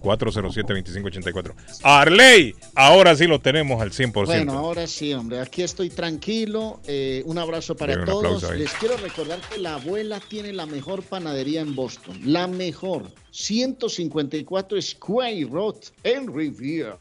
407-2584. 0.01 1.55
Arley, 1.83 2.55
ahora 2.75 3.17
sí 3.17 3.27
lo 3.27 3.41
tenemos 3.41 3.81
al 3.81 3.91
100%. 3.91 4.27
Bueno, 4.27 4.53
ahora 4.53 4.87
sí, 4.87 5.13
hombre, 5.13 5.41
aquí 5.41 5.63
estoy 5.63 5.91
tranquilo. 5.91 6.81
Eh, 6.87 7.23
un 7.27 7.39
abrazo 7.39 7.77
para 7.77 7.99
un 7.99 8.05
todos. 8.05 8.51
Les 8.57 8.73
quiero 8.75 8.97
recordar 8.97 9.41
que 9.41 9.59
la 9.59 9.75
abuela 9.75 10.21
tiene 10.21 10.53
la 10.53 10.67
mejor 10.67 11.03
panadería 11.03 11.61
en 11.61 11.75
Boston. 11.75 12.19
La 12.25 12.47
mejor. 12.47 13.11
154 13.31 14.81
Square 14.81 15.47
Road 15.51 15.77
en 16.03 16.35
Riviera. 16.35 16.99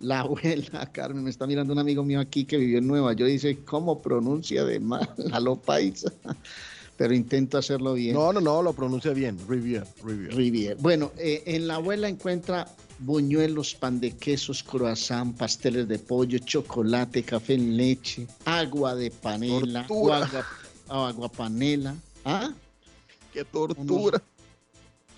La 0.00 0.20
abuela, 0.20 0.86
Carmen, 0.92 1.22
me 1.22 1.30
está 1.30 1.46
mirando 1.46 1.72
un 1.72 1.78
amigo 1.78 2.02
mío 2.02 2.20
aquí 2.20 2.44
que 2.44 2.56
vivió 2.56 2.78
en 2.78 2.86
Nueva 2.86 3.12
York 3.12 3.28
y 3.28 3.32
dice, 3.34 3.58
¿cómo 3.64 4.00
pronuncia 4.00 4.64
de 4.64 4.80
mal 4.80 5.08
a 5.30 5.40
lo 5.40 5.56
paisa? 5.56 6.12
Pero 6.96 7.14
intento 7.14 7.56
hacerlo 7.56 7.94
bien. 7.94 8.14
No, 8.14 8.30
no, 8.30 8.40
no, 8.42 8.62
lo 8.62 8.74
pronuncia 8.74 9.12
bien. 9.12 9.38
Riviera. 9.48 9.86
Riviera. 10.04 10.36
Riviera. 10.36 10.76
Bueno, 10.80 11.12
eh, 11.16 11.42
en 11.46 11.66
la 11.66 11.76
abuela 11.76 12.08
encuentra 12.08 12.66
buñuelos, 12.98 13.74
pan 13.74 14.00
de 14.00 14.12
quesos, 14.12 14.62
croissant, 14.62 15.34
pasteles 15.34 15.88
de 15.88 15.98
pollo, 15.98 16.38
chocolate, 16.38 17.22
café 17.22 17.54
en 17.54 17.76
leche, 17.78 18.26
agua 18.44 18.94
de 18.94 19.10
panela, 19.10 19.86
Tortura. 19.86 20.44
agua, 20.88 21.08
agua 21.08 21.28
panela. 21.30 21.96
¿Ah? 22.26 22.52
Qué 23.32 23.44
tortura. 23.44 24.22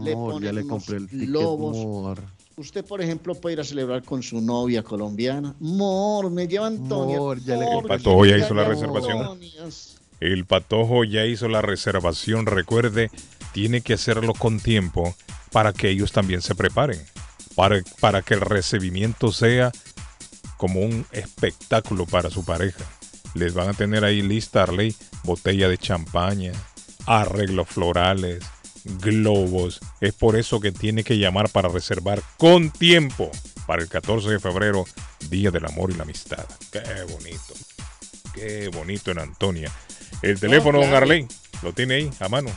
le 0.00 0.12
amor, 0.12 0.32
ponen 0.32 0.46
ya 0.46 0.52
le 0.52 0.62
unos 0.62 0.70
compré 0.70 0.96
el 0.96 1.08
ticket, 1.08 1.28
globos. 1.28 1.76
amor. 1.76 2.22
Usted, 2.56 2.84
por 2.84 3.02
ejemplo, 3.02 3.34
puede 3.34 3.54
ir 3.54 3.60
a 3.60 3.64
celebrar 3.64 4.04
con 4.04 4.22
su 4.22 4.40
novia 4.40 4.82
colombiana. 4.82 5.54
Mor, 5.58 6.30
me 6.30 6.46
lleva 6.46 6.68
Antonia. 6.68 7.18
Mor, 7.18 7.40
ya 7.40 7.56
le. 7.56 7.66
El 7.66 7.84
patojo 7.84 8.26
ya 8.26 8.36
hizo 8.36 8.54
la 8.54 8.64
reservación. 8.64 9.18
Antonias. 9.18 10.00
El 10.20 10.44
patojo 10.46 11.02
ya 11.04 11.26
hizo 11.26 11.48
la 11.48 11.62
reservación. 11.62 12.46
Recuerde, 12.46 13.10
tiene 13.52 13.80
que 13.80 13.94
hacerlo 13.94 14.34
con 14.34 14.60
tiempo 14.60 15.14
para 15.50 15.72
que 15.72 15.90
ellos 15.90 16.12
también 16.12 16.42
se 16.42 16.54
preparen. 16.54 17.00
Para, 17.56 17.82
para 18.00 18.22
que 18.22 18.34
el 18.34 18.40
recibimiento 18.40 19.32
sea 19.32 19.72
como 20.56 20.80
un 20.80 21.06
espectáculo 21.10 22.06
para 22.06 22.30
su 22.30 22.44
pareja. 22.44 22.84
Les 23.34 23.52
van 23.52 23.68
a 23.68 23.74
tener 23.74 24.04
ahí 24.04 24.22
lista, 24.22 24.62
Arley, 24.62 24.94
botella 25.24 25.68
de 25.68 25.76
champaña, 25.76 26.52
arreglos 27.04 27.68
florales, 27.68 28.44
globos. 28.84 29.80
Es 30.00 30.12
por 30.12 30.36
eso 30.36 30.60
que 30.60 30.72
tiene 30.72 31.04
que 31.04 31.18
llamar 31.18 31.48
para 31.48 31.68
reservar 31.68 32.22
con 32.36 32.70
tiempo 32.70 33.30
para 33.66 33.82
el 33.82 33.88
14 33.88 34.28
de 34.28 34.40
febrero, 34.40 34.84
Día 35.30 35.50
del 35.50 35.64
Amor 35.66 35.90
y 35.90 35.94
la 35.94 36.02
Amistad. 36.02 36.44
Qué 36.70 36.82
bonito. 37.10 37.54
Qué 38.34 38.68
bonito 38.68 39.10
en 39.10 39.18
Antonia. 39.20 39.72
El 40.22 40.38
teléfono, 40.40 40.78
don 40.78 40.88
claro. 40.88 41.04
Arley, 41.04 41.26
lo 41.62 41.72
tiene 41.72 41.94
ahí 41.94 42.10
a 42.20 42.28
mano. 42.28 42.50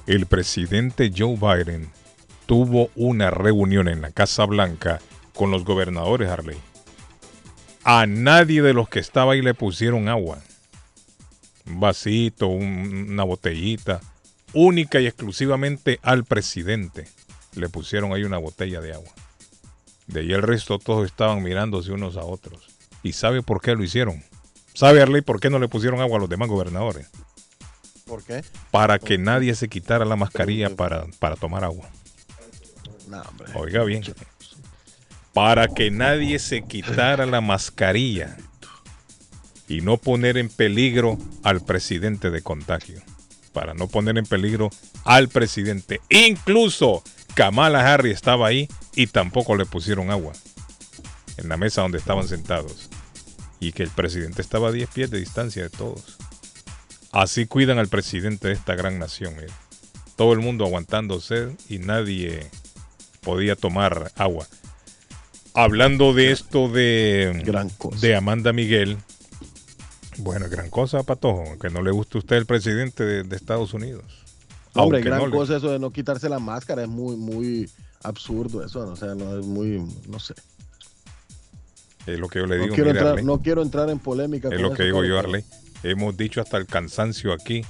El 0.09 0.25
presidente 0.25 1.11
Joe 1.15 1.35
Biden 1.37 1.91
tuvo 2.47 2.89
una 2.95 3.29
reunión 3.29 3.87
en 3.87 4.01
la 4.01 4.09
Casa 4.09 4.43
Blanca 4.45 4.99
con 5.35 5.51
los 5.51 5.63
gobernadores 5.63 6.27
Harley. 6.31 6.57
A 7.83 8.07
nadie 8.07 8.63
de 8.63 8.73
los 8.73 8.89
que 8.89 8.97
estaba 8.97 9.33
ahí 9.33 9.43
le 9.43 9.53
pusieron 9.53 10.09
agua. 10.09 10.39
Un 11.67 11.79
vasito, 11.79 12.47
un- 12.47 13.05
una 13.11 13.23
botellita. 13.23 14.01
Única 14.53 14.99
y 14.99 15.05
exclusivamente 15.05 15.99
al 16.01 16.25
presidente 16.25 17.07
le 17.53 17.69
pusieron 17.69 18.11
ahí 18.11 18.23
una 18.23 18.39
botella 18.39 18.81
de 18.81 18.93
agua. 18.93 19.11
De 20.07 20.21
ahí 20.21 20.33
el 20.33 20.41
resto 20.41 20.79
todos 20.79 21.05
estaban 21.05 21.43
mirándose 21.43 21.91
unos 21.91 22.17
a 22.17 22.23
otros. 22.23 22.65
¿Y 23.03 23.13
sabe 23.13 23.43
por 23.43 23.61
qué 23.61 23.75
lo 23.75 23.83
hicieron? 23.83 24.23
¿Sabe, 24.73 25.03
Arley, 25.03 25.21
por 25.21 25.39
qué 25.39 25.51
no 25.51 25.59
le 25.59 25.67
pusieron 25.67 26.01
agua 26.01 26.17
a 26.17 26.21
los 26.21 26.29
demás 26.29 26.49
gobernadores? 26.49 27.11
¿Por 28.09 28.23
qué? 28.23 28.43
Para 28.71 28.97
que 28.97 29.19
nadie 29.19 29.53
se 29.53 29.69
quitara 29.69 30.03
la 30.03 30.15
mascarilla 30.15 30.75
para, 30.75 31.05
para 31.19 31.35
tomar 31.35 31.63
agua. 31.63 31.87
No, 33.07 33.21
hombre. 33.21 33.51
Oiga 33.53 33.83
bien. 33.83 34.03
Para 35.31 35.67
que 35.67 35.91
nadie 35.91 36.39
se 36.39 36.63
quitara 36.63 37.27
la 37.27 37.39
mascarilla 37.39 38.35
y 39.67 39.81
no 39.81 39.97
poner 39.97 40.37
en 40.37 40.49
peligro 40.49 41.19
al 41.43 41.61
presidente 41.61 42.31
de 42.31 42.41
contagio. 42.41 42.99
Para 43.53 43.75
no 43.75 43.87
poner 43.87 44.17
en 44.17 44.25
peligro 44.25 44.71
al 45.05 45.29
presidente. 45.29 46.01
Incluso 46.09 47.03
Kamala 47.35 47.93
Harris 47.93 48.15
estaba 48.15 48.47
ahí 48.47 48.67
y 48.95 49.05
tampoco 49.05 49.55
le 49.55 49.67
pusieron 49.67 50.09
agua 50.09 50.33
en 51.37 51.47
la 51.47 51.57
mesa 51.57 51.83
donde 51.83 51.99
estaban 51.99 52.27
sentados. 52.27 52.89
Y 53.59 53.71
que 53.71 53.83
el 53.83 53.89
presidente 53.91 54.41
estaba 54.41 54.69
a 54.69 54.71
10 54.71 54.89
pies 54.89 55.11
de 55.11 55.19
distancia 55.19 55.61
de 55.61 55.69
todos. 55.69 56.17
Así 57.11 57.45
cuidan 57.47 57.79
al 57.79 57.87
presidente 57.87 58.47
de 58.49 58.53
esta 58.53 58.75
gran 58.75 58.99
nación. 58.99 59.35
mire. 59.35 59.47
Todo 60.15 60.33
el 60.33 60.39
mundo 60.39 60.65
aguantando 60.65 61.21
sed 61.21 61.51
y 61.69 61.79
nadie 61.79 62.45
podía 63.21 63.55
tomar 63.55 64.11
agua. 64.15 64.45
Hablando 65.53 66.13
de 66.13 66.31
esto 66.31 66.69
de, 66.69 67.43
de 68.01 68.15
Amanda 68.15 68.53
Miguel, 68.53 68.97
bueno, 70.17 70.47
gran 70.49 70.69
cosa, 70.69 71.03
Patojo, 71.03 71.57
que 71.59 71.69
no 71.69 71.81
le 71.81 71.91
guste 71.91 72.17
a 72.17 72.19
usted 72.19 72.35
el 72.35 72.45
presidente 72.45 73.03
de, 73.05 73.23
de 73.23 73.35
Estados 73.35 73.73
Unidos. 73.73 74.03
Hombre, 74.75 74.97
Aunque 74.99 75.01
gran 75.09 75.19
no 75.21 75.27
le- 75.27 75.31
cosa 75.35 75.57
eso 75.57 75.71
de 75.71 75.79
no 75.79 75.91
quitarse 75.91 76.29
la 76.29 76.39
máscara, 76.39 76.83
es 76.83 76.89
muy, 76.89 77.15
muy 77.15 77.69
absurdo 78.03 78.63
eso, 78.63 78.85
¿no? 78.85 78.91
o 78.91 78.95
sea, 78.95 79.15
no 79.15 79.39
es 79.39 79.45
muy, 79.45 79.81
no 80.07 80.19
sé. 80.19 80.35
Es 82.05 82.19
lo 82.19 82.27
que 82.27 82.39
yo 82.39 82.45
le 82.45 82.57
No 82.57 82.63
digo. 82.63 82.75
quiero, 82.75 82.89
mire, 82.91 82.99
entrar, 82.99 83.23
no 83.23 83.41
quiero 83.41 83.61
entrar 83.61 83.89
en 83.89 83.99
polémica. 83.99 84.49
Es 84.49 84.53
con 84.55 84.61
lo 84.61 84.67
eso, 84.69 84.77
que 84.77 84.83
digo 84.83 85.03
yo, 85.03 85.15
pero- 85.15 85.19
Arley. 85.19 85.43
Hemos 85.83 86.17
dicho 86.17 86.41
hasta 86.41 86.57
el 86.57 86.65
cansancio 86.65 87.33
aquí. 87.33 87.63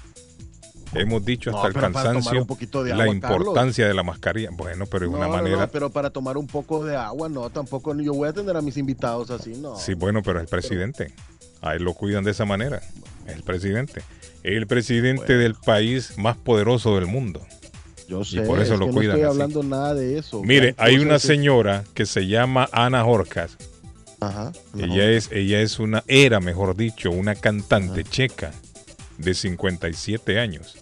Hemos 0.93 1.23
dicho 1.23 1.51
No, 1.51 1.57
hasta 1.57 1.67
el 1.67 1.73
cansancio 1.75 2.47
la 2.95 3.07
importancia 3.07 3.87
de 3.87 3.93
la 3.93 4.01
mascarilla. 4.01 4.49
Bueno, 4.51 4.87
pero 4.87 5.05
es 5.05 5.11
No, 5.11 5.17
una 5.17 5.27
no, 5.27 5.33
manera. 5.33 5.67
pero 5.67 5.91
para 5.91 6.09
tomar 6.09 6.35
un 6.37 6.47
poco 6.47 6.83
de 6.83 6.95
agua, 6.95 7.29
no, 7.29 7.49
tampoco 7.51 7.95
yo 7.95 8.13
voy 8.13 8.27
a 8.27 8.31
atender 8.31 8.57
a 8.57 8.61
mis 8.61 8.75
invitados 8.77 9.29
así, 9.29 9.51
no. 9.51 9.75
Sí, 9.77 9.93
bueno, 9.93 10.23
pero 10.23 10.39
es 10.39 10.43
el 10.43 10.49
presidente. 10.49 11.13
A 11.61 11.75
él 11.75 11.83
lo 11.83 11.93
cuidan 11.93 12.23
de 12.23 12.31
esa 12.31 12.45
manera. 12.45 12.81
Es 13.27 13.35
el 13.35 13.43
presidente. 13.43 14.01
Es 14.41 14.57
el 14.57 14.65
presidente 14.65 15.37
del 15.37 15.53
país 15.53 16.17
más 16.17 16.37
poderoso 16.37 16.95
del 16.95 17.05
mundo. 17.05 17.45
Yo 18.07 18.23
sé, 18.25 18.37
y 18.37 18.39
por 18.39 18.59
eso 18.59 18.73
es 18.73 18.79
lo 18.79 18.87
que 18.87 18.93
cuidan. 18.93 19.19
No 19.19 19.27
estoy 19.27 19.29
así. 19.29 19.41
hablando 19.41 19.63
nada 19.63 19.93
de 19.93 20.17
eso. 20.17 20.41
Mire, 20.41 20.73
hay 20.79 20.97
una 20.97 21.19
señora 21.19 21.83
que 21.93 22.07
se 22.07 22.25
llama 22.25 22.67
Ana 22.71 23.05
Horcas. 23.05 23.55
Ajá. 24.21 24.51
Ella 24.77 25.09
es, 25.11 25.29
ella 25.31 25.61
es 25.61 25.79
una, 25.79 26.03
era 26.07 26.39
mejor 26.39 26.75
dicho, 26.75 27.11
una 27.11 27.35
cantante 27.35 28.03
checa 28.03 28.51
de 29.17 29.33
57 29.33 30.39
años. 30.39 30.77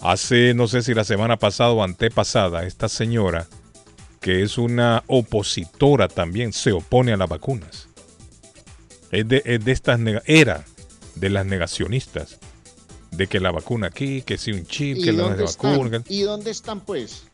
Hace, 0.00 0.54
no 0.54 0.66
sé 0.68 0.82
si 0.82 0.94
la 0.94 1.04
semana 1.04 1.36
pasada 1.36 1.70
o 1.70 1.82
antepasada, 1.82 2.66
esta 2.66 2.88
señora, 2.88 3.46
que 4.20 4.42
es 4.42 4.58
una 4.58 5.04
opositora 5.06 6.08
también, 6.08 6.52
se 6.52 6.72
opone 6.72 7.12
a 7.12 7.16
las 7.16 7.28
vacunas. 7.28 7.88
Es 9.10 9.28
de, 9.28 9.42
es 9.44 9.64
de 9.64 9.72
estas, 9.72 10.00
era 10.26 10.64
de 11.14 11.30
las 11.30 11.46
negacionistas, 11.46 12.38
de 13.10 13.26
que 13.26 13.40
la 13.40 13.50
vacuna 13.50 13.88
aquí, 13.88 14.22
que 14.22 14.38
si 14.38 14.52
un 14.52 14.66
chip, 14.66 14.98
¿Y 14.98 15.02
que 15.02 15.12
la 15.12 15.28
vacuna. 15.28 16.02
¿Y 16.08 16.22
dónde 16.22 16.50
están, 16.50 16.80
pues? 16.80 17.24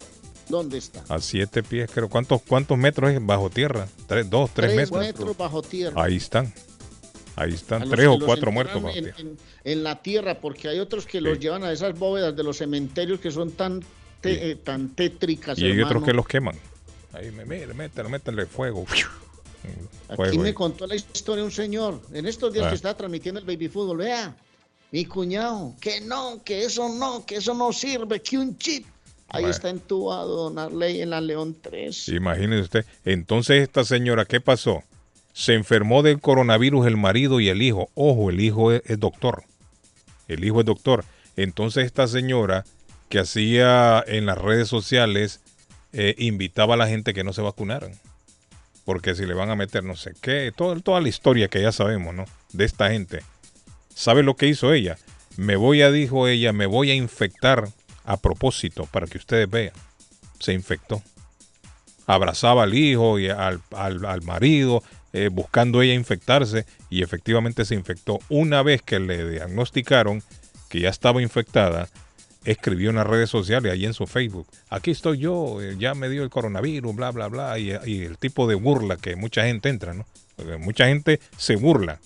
¿Dónde 0.49 0.79
están? 0.79 1.05
A 1.09 1.21
siete 1.21 1.63
pies, 1.63 1.91
creo. 1.93 2.09
¿Cuántos, 2.09 2.41
cuántos 2.43 2.77
metros 2.79 3.11
es 3.11 3.25
bajo 3.25 3.51
tierra? 3.51 3.87
Tres, 4.07 4.29
dos, 4.31 4.51
tres, 4.55 4.75
metros. 4.91 5.37
bajo 5.37 5.63
tierra. 5.63 6.03
Ahí 6.03 6.17
están. 6.17 6.53
Ahí 7.37 7.53
están, 7.55 7.83
los 7.83 7.91
tres 7.91 8.09
o 8.09 8.19
cuatro 8.19 8.51
muertos 8.51 8.83
en, 8.97 9.07
en- 9.17 9.39
en 9.63 9.85
la 9.85 10.03
tierra, 10.03 10.41
porque 10.41 10.67
hay 10.69 10.81
otros 10.81 11.07
que 11.07 11.21
los 11.21 11.39
llevan 11.39 11.63
a 11.63 11.71
esas 11.71 11.97
bóvedas 11.97 12.35
de 12.35 12.43
los 12.43 12.57
cementerios 12.57 13.21
que 13.21 13.31
son 13.31 13.53
tan, 13.53 13.81
te- 14.21 14.51
eh, 14.51 14.57
tan 14.57 14.89
tétricas. 14.89 15.57
Y 15.59 15.67
hay 15.67 15.81
otros 15.81 16.03
que 16.03 16.13
los 16.13 16.27
queman. 16.27 16.57
Ahí 17.13 17.31
me 17.31 17.45
mire, 17.45 17.73
mételo, 17.75 18.09
métele 18.09 18.47
fuego. 18.47 18.85
Aquí 18.89 19.03
Fuego 20.17 20.43
me 20.43 20.49
ahí. 20.49 20.55
contó 20.55 20.87
la 20.87 20.95
historia 20.97 21.45
un 21.45 21.53
señor, 21.53 22.01
en 22.13 22.27
estos 22.27 22.53
días 22.53 22.67
Ah. 22.67 22.69
que 22.71 22.75
estaba 22.77 22.97
transmitiendo 22.97 23.39
el 23.41 23.47
baby 23.47 23.69
fútbol, 23.69 23.99
vea, 23.99 24.35
mi 24.91 25.05
cuñado, 25.05 25.75
que 25.81 26.01
no, 26.01 26.43
que 26.43 26.65
eso 26.65 26.89
no, 26.89 27.25
que 27.27 27.37
eso 27.37 27.55
no 27.55 27.73
sirve, 27.73 28.21
que 28.21 28.39
un 28.39 28.57
chip. 28.59 28.87
Ahí 29.29 29.43
Bueno. 29.43 29.49
está 29.55 29.69
entubado 29.71 30.45
Don 30.45 30.59
Arley 30.59 31.03
en 31.03 31.11
la 31.11 31.21
León 31.21 31.57
3. 31.61 32.09
Imagínese 32.09 32.63
usted. 32.63 32.87
Entonces 33.05 33.63
esta 33.63 33.85
señora, 33.85 34.25
¿qué 34.25 34.41
pasó? 34.41 34.83
Se 35.35 35.55
enfermó 35.55 36.03
del 36.03 36.21
coronavirus 36.21 36.87
el 36.87 36.97
marido 36.97 37.39
y 37.41 37.49
el 37.49 37.61
hijo. 37.63 37.91
Ojo, 37.95 38.31
el 38.31 38.41
hijo 38.41 38.73
es, 38.73 38.83
es 38.87 38.99
doctor. 38.99 39.45
El 40.29 40.45
hijo 40.45 40.61
es 40.61 40.67
doctor. 40.67 41.05
Entonces 41.37 41.85
esta 41.87 42.09
señora 42.09 42.65
que 43.09 43.19
hacía 43.21 44.03
en 44.07 44.27
las 44.27 44.39
redes 44.39 44.69
sociales 44.69 45.41
eh, 45.93 46.15
invitaba 46.19 46.75
a 46.75 46.77
la 46.79 46.89
gente 46.89 47.15
que 47.15 47.23
no 47.25 47.33
se 47.33 47.43
vacunaran. 47.43 47.93
Porque 48.85 49.15
si 49.15 49.27
le 49.27 49.35
van 49.35 49.51
a 49.51 49.57
meter 49.57 49.85
no 49.85 49.95
sé 49.97 50.15
qué, 50.21 50.51
todo- 50.57 50.81
toda 50.81 51.01
la 51.03 51.09
historia 51.09 51.49
que 51.49 51.61
ya 51.63 51.73
sabemos, 51.73 52.15
¿no? 52.15 52.25
De 52.53 52.65
esta 52.65 52.91
gente. 52.91 53.21
¿Sabe 53.95 54.23
lo 54.23 54.37
que 54.37 54.47
hizo 54.47 54.73
ella? 54.73 54.97
Me 55.37 55.57
voy 55.57 55.83
a, 55.83 55.91
dijo 55.91 56.27
ella, 56.29 56.53
me 56.53 56.67
voy 56.67 56.91
a 56.91 56.95
infectar 56.95 57.69
a 58.09 58.17
propósito 58.17 58.87
para 58.91 59.07
que 59.07 59.19
ustedes 59.19 59.49
vean. 59.51 59.75
Se 60.41 60.53
infectó 60.53 61.03
abrazaba 62.07 62.63
al 62.63 62.73
hijo 62.75 63.19
y 63.19 63.29
al, 63.29 63.61
al- 63.77 64.05
al 64.07 64.23
marido, 64.23 64.83
eh, 65.13 65.29
buscando 65.31 65.83
ella 65.83 65.93
infectarse, 65.93 66.65
y 66.89 67.03
efectivamente 67.03 67.67
se 67.67 67.75
infectó. 67.75 68.19
Una 68.31 68.63
vez 68.63 68.81
que 68.81 68.99
le 68.99 69.29
diagnosticaron 69.31 70.23
que 70.71 70.81
ya 70.81 70.89
estaba 70.89 71.21
infectada, 71.21 71.89
escribió 72.45 72.89
en 72.91 72.97
las 72.97 73.07
redes 73.07 73.29
sociales, 73.29 73.71
ahí 73.73 73.85
en 73.85 73.93
su 73.93 74.07
Facebook, 74.07 74.47
aquí 74.71 74.91
estoy 74.91 75.19
yo, 75.19 75.61
eh, 75.61 75.77
ya 75.79 75.95
me 75.95 76.09
dio 76.09 76.23
el 76.23 76.31
coronavirus, 76.31 76.97
bla, 76.97 77.11
bla, 77.11 77.29
bla, 77.29 77.59
y, 77.59 77.73
y 77.85 78.05
el 78.05 78.17
tipo 78.17 78.47
de 78.47 78.55
burla 78.55 78.97
que 78.97 79.15
mucha 79.17 79.45
gente 79.45 79.69
entra, 79.69 79.93
¿no? 79.93 80.07
Porque 80.37 80.57
mucha 80.57 80.87
gente 80.87 81.21
se 81.37 81.57
burla, 81.57 82.01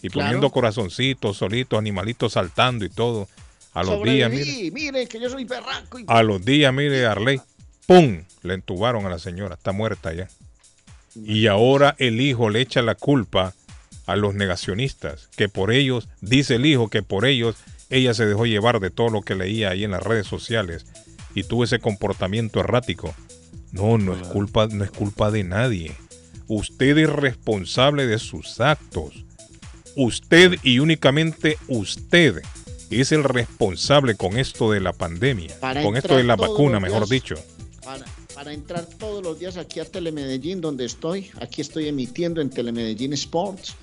y 0.00 0.08
Claro. 0.08 0.26
poniendo 0.28 0.50
corazoncitos, 0.50 1.36
solitos, 1.36 1.78
animalitos 1.78 2.32
saltando 2.32 2.86
y 2.86 2.88
todo. 2.88 3.28
A 3.74 3.82
los 3.82 4.02
días, 4.02 4.30
mire, 4.30 4.44
Sobreviví, 4.44 4.70
miren 4.70 5.08
que 5.08 5.20
yo 5.20 5.28
soy 5.28 5.44
berraco. 5.44 5.98
y- 5.98 6.04
a 6.08 6.22
los 6.22 6.44
días, 6.44 6.72
mire, 6.72 7.04
Arley, 7.06 7.40
¡pum! 7.86 8.22
Le 8.42 8.54
entubaron 8.54 9.04
a 9.06 9.10
la 9.10 9.18
señora, 9.18 9.54
está 9.56 9.72
muerta 9.72 10.12
ya. 10.12 10.28
Y 11.16 11.46
ahora 11.48 11.94
el 11.98 12.20
hijo 12.20 12.50
le 12.50 12.60
echa 12.60 12.82
la 12.82 12.94
culpa 12.94 13.54
a 14.06 14.16
los 14.16 14.34
negacionistas, 14.34 15.28
que 15.36 15.48
por 15.48 15.72
ellos, 15.72 16.08
dice 16.20 16.56
el 16.56 16.66
hijo, 16.66 16.88
que 16.88 17.02
por 17.02 17.24
ellos 17.26 17.56
ella 17.90 18.14
se 18.14 18.26
dejó 18.26 18.46
llevar 18.46 18.80
de 18.80 18.90
todo 18.90 19.08
lo 19.10 19.22
que 19.22 19.34
leía 19.34 19.70
ahí 19.70 19.84
en 19.84 19.90
las 19.92 20.02
redes 20.02 20.26
sociales 20.26 20.86
y 21.34 21.44
tuvo 21.44 21.64
ese 21.64 21.78
comportamiento 21.78 22.60
errático. 22.60 23.14
No, 23.72 23.98
no 23.98 24.14
es 24.14 24.26
culpa, 24.28 24.66
no 24.68 24.84
es 24.84 24.90
culpa 24.90 25.30
de 25.30 25.42
nadie. 25.44 25.92
Usted 26.46 26.96
es 26.98 27.08
responsable 27.10 28.06
de 28.06 28.18
sus 28.18 28.60
actos. 28.60 29.24
Usted 29.96 30.58
y 30.62 30.78
únicamente 30.80 31.56
usted 31.68 32.42
es 32.90 33.12
el 33.12 33.24
responsable 33.24 34.14
con 34.16 34.36
esto 34.38 34.70
de 34.70 34.80
la 34.80 34.92
pandemia, 34.92 35.58
Para 35.60 35.82
con 35.82 35.96
esto 35.96 36.16
de 36.16 36.24
la 36.24 36.36
vacuna, 36.36 36.80
mejor 36.80 37.00
días. 37.08 37.10
dicho. 37.10 37.34
Para, 37.84 38.04
para 38.34 38.52
entrar 38.52 38.86
todos 38.86 39.22
los 39.22 39.38
días 39.38 39.56
aquí 39.56 39.80
a 39.80 39.84
Telemedellín, 39.84 40.60
donde 40.60 40.84
estoy, 40.84 41.30
aquí 41.40 41.60
estoy 41.60 41.88
emitiendo 41.88 42.40
en 42.40 42.50
Telemedellín 42.50 43.12
Sports. 43.14 43.74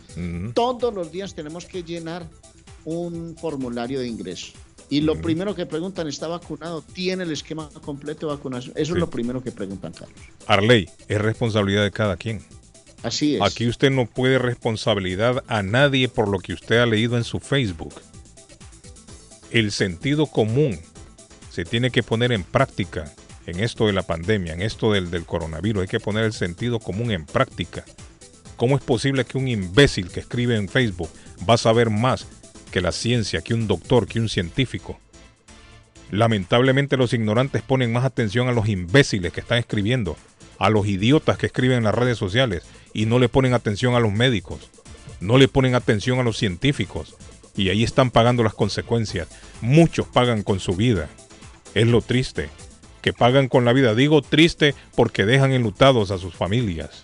Todos 0.53 0.93
los 0.93 1.11
días 1.11 1.33
tenemos 1.35 1.65
que 1.65 1.83
llenar 1.83 2.27
un 2.85 3.35
formulario 3.39 3.99
de 3.99 4.07
ingreso. 4.07 4.53
Y 4.89 4.99
lo 5.01 5.21
primero 5.21 5.55
que 5.55 5.65
preguntan, 5.65 6.07
¿está 6.09 6.27
vacunado? 6.27 6.81
¿Tiene 6.81 7.23
el 7.23 7.31
esquema 7.31 7.69
completo 7.81 8.27
de 8.27 8.35
vacunación? 8.35 8.73
Eso 8.75 8.87
Sí. 8.87 8.97
es 8.97 8.99
lo 8.99 9.09
primero 9.09 9.41
que 9.41 9.51
preguntan, 9.51 9.93
Carlos. 9.93 10.19
Arley, 10.47 10.89
es 11.07 11.21
responsabilidad 11.21 11.83
de 11.83 11.91
cada 11.91 12.17
quien. 12.17 12.41
Así 13.01 13.35
es. 13.35 13.41
Aquí 13.41 13.67
usted 13.67 13.89
no 13.89 14.05
puede 14.05 14.37
responsabilidad 14.37 15.43
a 15.47 15.63
nadie 15.63 16.09
por 16.09 16.27
lo 16.27 16.39
que 16.39 16.53
usted 16.53 16.77
ha 16.79 16.85
leído 16.85 17.15
en 17.17 17.23
su 17.23 17.39
Facebook. 17.39 17.93
El 19.51 19.73
sentido 19.73 20.27
común 20.27 20.79
se 21.49 21.65
tiene 21.65 21.91
que 21.91 22.03
poner 22.03 22.31
en 22.31 22.43
práctica 22.43 23.11
en 23.45 23.59
esto 23.59 23.85
de 23.85 23.91
la 23.91 24.03
pandemia, 24.03 24.53
en 24.53 24.61
esto 24.61 24.93
del, 24.93 25.25
coronavirus. 25.25 25.81
Hay 25.81 25.87
que 25.89 25.99
poner 25.99 26.23
el 26.23 26.31
sentido 26.31 26.79
común 26.79 27.11
en 27.11 27.25
práctica. 27.25 27.83
¿Cómo 28.55 28.77
es 28.77 28.83
posible 28.83 29.25
que 29.25 29.37
un 29.37 29.49
imbécil 29.49 30.09
que 30.09 30.21
escribe 30.21 30.55
en 30.55 30.69
Facebook 30.69 31.09
va 31.49 31.55
a 31.55 31.57
saber 31.57 31.89
más 31.89 32.27
que 32.71 32.79
la 32.79 32.93
ciencia, 32.93 33.41
que 33.41 33.53
un 33.53 33.67
doctor, 33.67 34.07
que 34.07 34.21
un 34.21 34.29
científico? 34.29 35.01
Lamentablemente 36.11 36.95
los 36.95 37.11
ignorantes 37.11 37.61
ponen 37.61 37.91
más 37.91 38.05
atención 38.05 38.47
a 38.47 38.53
los 38.53 38.69
imbéciles 38.69 39.33
que 39.33 39.41
están 39.41 39.57
escribiendo, 39.57 40.15
a 40.59 40.69
los 40.69 40.87
idiotas 40.87 41.37
que 41.37 41.47
escriben 41.47 41.79
en 41.79 41.83
las 41.83 41.95
redes 41.95 42.17
sociales 42.17 42.63
y 42.93 43.05
no 43.05 43.19
le 43.19 43.27
ponen 43.27 43.53
atención 43.53 43.95
a 43.95 43.99
los 43.99 44.13
médicos, 44.13 44.69
no 45.19 45.37
le 45.37 45.49
ponen 45.49 45.75
atención 45.75 46.19
a 46.19 46.23
los 46.23 46.37
científicos 46.37 47.17
y 47.55 47.69
ahí 47.69 47.83
están 47.83 48.11
pagando 48.11 48.43
las 48.43 48.53
consecuencias. 48.53 49.27
Muchos 49.61 50.07
pagan 50.07 50.43
con 50.43 50.59
su 50.59 50.75
vida. 50.75 51.09
Es 51.73 51.87
lo 51.87 52.01
triste, 52.01 52.49
que 53.01 53.13
pagan 53.13 53.47
con 53.47 53.65
la 53.65 53.73
vida. 53.73 53.95
Digo 53.95 54.21
triste 54.21 54.75
porque 54.95 55.25
dejan 55.25 55.51
enlutados 55.51 56.11
a 56.11 56.17
sus 56.17 56.33
familias. 56.33 57.03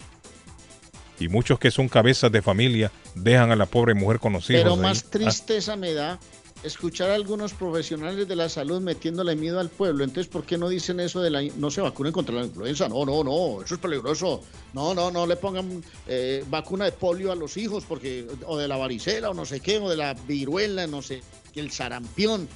Y 1.19 1.29
muchos 1.29 1.57
que 1.57 1.71
son 1.71 1.89
cabezas 1.89 2.31
de 2.31 2.41
familia 2.41 2.91
dejan 3.15 3.51
a 3.51 3.55
la 3.55 3.65
pobre 3.65 3.95
mujer 3.95 4.19
con 4.19 4.33
los 4.33 4.49
hijos. 4.49 4.61
Pero 4.63 4.75
ahí. 4.75 4.81
más 4.81 5.03
Ah, 5.05 5.09
tristeza 5.09 5.75
me 5.75 5.93
da 5.93 6.19
escuchar 6.63 7.11
a 7.11 7.15
algunos 7.15 7.53
profesionales 7.53 8.27
de 8.27 8.35
la 8.35 8.49
salud 8.49 8.81
metiéndole 8.81 9.35
miedo 9.35 9.59
al 9.59 9.69
pueblo. 9.69 10.03
Entonces, 10.03 10.27
¿por 10.31 10.43
qué 10.43 10.57
no 10.57 10.69
dicen 10.69 10.99
eso 10.99 11.21
de 11.21 11.29
la 11.29 11.41
no 11.57 11.69
se 11.71 11.81
vacunen 11.81 12.11
contra 12.11 12.35
la 12.35 12.45
influenza? 12.45 12.89
No, 12.89 13.05
no, 13.05 13.23
no, 13.23 13.61
eso 13.63 13.75
es 13.75 13.79
peligroso. 13.79 14.41
No, 14.73 14.93
no, 14.93 15.11
no 15.11 15.25
le 15.27 15.35
pongan 15.35 15.83
eh, 16.07 16.43
vacuna 16.49 16.85
de 16.85 16.91
polio 16.91 17.31
a 17.31 17.35
los 17.35 17.57
hijos 17.57 17.83
porque 17.87 18.27
o 18.45 18.57
de 18.57 18.67
la 18.67 18.77
varicela 18.77 19.29
o 19.29 19.33
no 19.33 19.45
sé 19.45 19.59
qué, 19.59 19.77
o 19.79 19.89
de 19.89 19.97
la 19.97 20.13
viruela, 20.13 20.87
no 20.87 21.01
sé, 21.01 21.21
el 21.55 21.71
sarampión. 21.71 22.47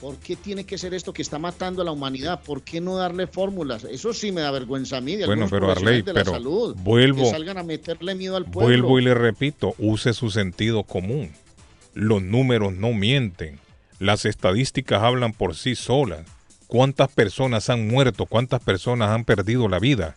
¿Por 0.00 0.16
qué 0.16 0.36
tiene 0.36 0.64
que 0.66 0.76
ser 0.76 0.92
esto 0.92 1.14
que 1.14 1.22
está 1.22 1.38
matando 1.38 1.80
a 1.80 1.84
la 1.86 1.90
humanidad? 1.90 2.42
¿Por 2.44 2.60
qué 2.62 2.82
no 2.82 2.96
darle 2.98 3.26
fórmulas? 3.26 3.84
Eso 3.84 4.12
sí 4.12 4.30
me 4.30 4.42
da 4.42 4.50
vergüenza 4.50 4.98
a 4.98 5.00
mí 5.00 5.16
de 5.16 5.24
Bueno, 5.24 5.46
pero, 5.48 5.70
Arley, 5.70 6.02
de 6.02 6.12
la 6.12 6.20
pero 6.20 6.32
salud 6.32 6.76
vuelvo- 6.84 7.24
que 7.24 7.30
salgan 7.30 7.56
a 7.56 7.62
meterle 7.62 8.14
miedo 8.14 8.36
al 8.36 8.44
pueblo. 8.44 8.66
Vuelvo 8.68 8.98
y 8.98 9.04
le 9.04 9.14
repito, 9.14 9.74
use 9.78 10.12
su 10.12 10.30
sentido 10.30 10.82
común. 10.82 11.30
Los 11.96 12.22
números 12.22 12.74
no 12.74 12.92
mienten. 12.92 13.58
Las 13.98 14.26
estadísticas 14.26 15.02
hablan 15.02 15.32
por 15.32 15.56
sí 15.56 15.74
solas. 15.74 16.26
¿Cuántas 16.66 17.08
personas 17.08 17.70
han 17.70 17.88
muerto? 17.88 18.26
¿Cuántas 18.26 18.62
personas 18.62 19.08
han 19.08 19.24
perdido 19.24 19.66
la 19.66 19.78
vida? 19.78 20.14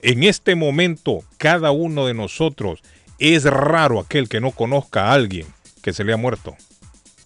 En 0.00 0.22
este 0.22 0.54
momento, 0.54 1.22
cada 1.36 1.70
uno 1.70 2.06
de 2.06 2.14
nosotros 2.14 2.80
es 3.18 3.44
raro 3.44 4.00
aquel 4.00 4.30
que 4.30 4.40
no 4.40 4.52
conozca 4.52 5.08
a 5.08 5.12
alguien 5.12 5.46
que 5.82 5.92
se 5.92 6.02
le 6.02 6.14
ha 6.14 6.16
muerto. 6.16 6.56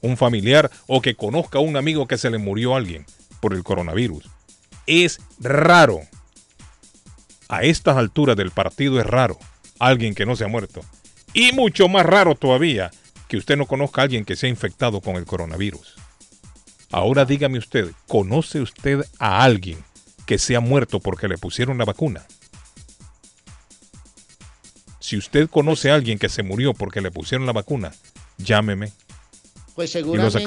Un 0.01 0.17
familiar 0.17 0.69
o 0.89 1.01
que 1.01 1.15
conozca 1.15 1.59
a 1.59 1.63
un 1.63 1.77
amigo 1.77 2.09
que 2.09 2.19
se 2.19 2.31
le 2.31 2.39
murió 2.39 2.75
a 2.75 2.79
alguien 2.79 3.07
por 3.39 3.55
el 3.55 3.63
coronavirus. 3.63 4.29
Es 4.89 5.21
raro. 5.39 6.01
A 7.49 7.63
estas 7.63 7.97
alturas 7.99 8.37
del 8.37 8.51
partido 8.51 8.99
es 8.99 9.07
raro 9.07 9.39
alguien 9.79 10.17
que 10.17 10.27
no 10.27 10.35
se 10.35 10.43
ha 10.43 10.49
muerto. 10.49 10.81
Y 11.33 11.53
mucho 11.53 11.89
más 11.89 12.05
raro 12.05 12.35
todavía 12.35 12.91
que 13.29 13.37
usted 13.37 13.57
no 13.57 13.67
conozca 13.67 14.01
a 14.01 14.05
alguien 14.05 14.25
que 14.25 14.37
se 14.37 14.47
ha 14.47 14.51
infectado 14.51 15.01
con 15.01 15.17
el 15.17 15.25
coronavirus. 15.25 15.95
Ahora 16.91 17.25
dígame 17.25 17.59
usted, 17.59 17.91
¿conoce 18.07 18.61
usted 18.61 19.05
a 19.19 19.43
alguien 19.43 19.83
que 20.27 20.39
se 20.39 20.57
ha 20.57 20.61
muerto 20.61 21.01
porque 21.01 21.29
le 21.29 21.39
pusieron 21.39 21.79
la 21.79 21.85
vacuna? 21.85 22.25
Si 25.01 25.17
usted 25.19 25.51
conoce 25.51 25.91
a 25.91 25.95
alguien 25.95 26.19
que 26.19 26.29
se 26.29 26.43
murió 26.43 26.73
porque 26.73 27.01
le 27.01 27.11
pusieron 27.11 27.47
la 27.47 27.53
vacuna, 27.53 27.93
llámeme. 28.39 28.93
Pues 29.75 29.91
seguramente 29.91 30.39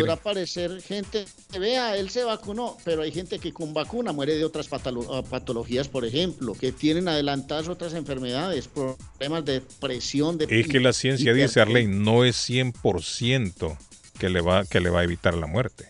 podrá 0.00 0.12
aparecer 0.14 0.80
gente 0.80 1.24
que 1.52 1.58
vea, 1.58 1.96
él 1.96 2.08
se 2.10 2.22
vacunó, 2.22 2.76
pero 2.84 3.02
hay 3.02 3.10
gente 3.10 3.40
que 3.40 3.52
con 3.52 3.74
vacuna 3.74 4.12
muere 4.12 4.36
de 4.36 4.44
otras 4.44 4.70
patolo- 4.70 5.08
ah, 5.12 5.22
patologías, 5.28 5.88
por 5.88 6.04
ejemplo, 6.04 6.54
que 6.54 6.70
tienen 6.70 7.08
adelantadas 7.08 7.68
otras 7.68 7.94
enfermedades, 7.94 8.68
problemas 8.68 9.44
de 9.44 9.60
presión, 9.80 10.38
de 10.38 10.44
Es 10.44 10.68
que 10.68 10.78
la 10.78 10.92
ciencia 10.92 11.32
dice, 11.34 11.60
Arley, 11.60 11.86
no 11.88 12.24
es 12.24 12.36
100% 12.48 13.76
que 14.18 14.28
le, 14.30 14.40
va, 14.40 14.64
que 14.64 14.80
le 14.80 14.90
va 14.90 15.00
a 15.00 15.04
evitar 15.04 15.34
la 15.34 15.46
muerte. 15.46 15.88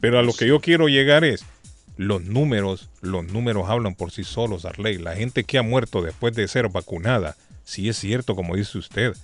Pero 0.00 0.18
a 0.18 0.22
lo 0.22 0.32
que 0.32 0.46
yo 0.46 0.60
quiero 0.60 0.88
llegar 0.88 1.24
es, 1.24 1.44
los 1.96 2.22
números, 2.22 2.88
los 3.00 3.24
números 3.24 3.68
hablan 3.68 3.96
por 3.96 4.12
sí 4.12 4.22
solos, 4.22 4.64
Arley. 4.64 4.98
La 4.98 5.16
gente 5.16 5.42
que 5.42 5.58
ha 5.58 5.62
muerto 5.62 6.02
después 6.02 6.34
de 6.34 6.46
ser 6.46 6.68
vacunada, 6.68 7.36
sí 7.64 7.88
es 7.88 7.96
cierto, 7.98 8.36
como 8.36 8.54
dice 8.54 8.78
usted, 8.78 9.14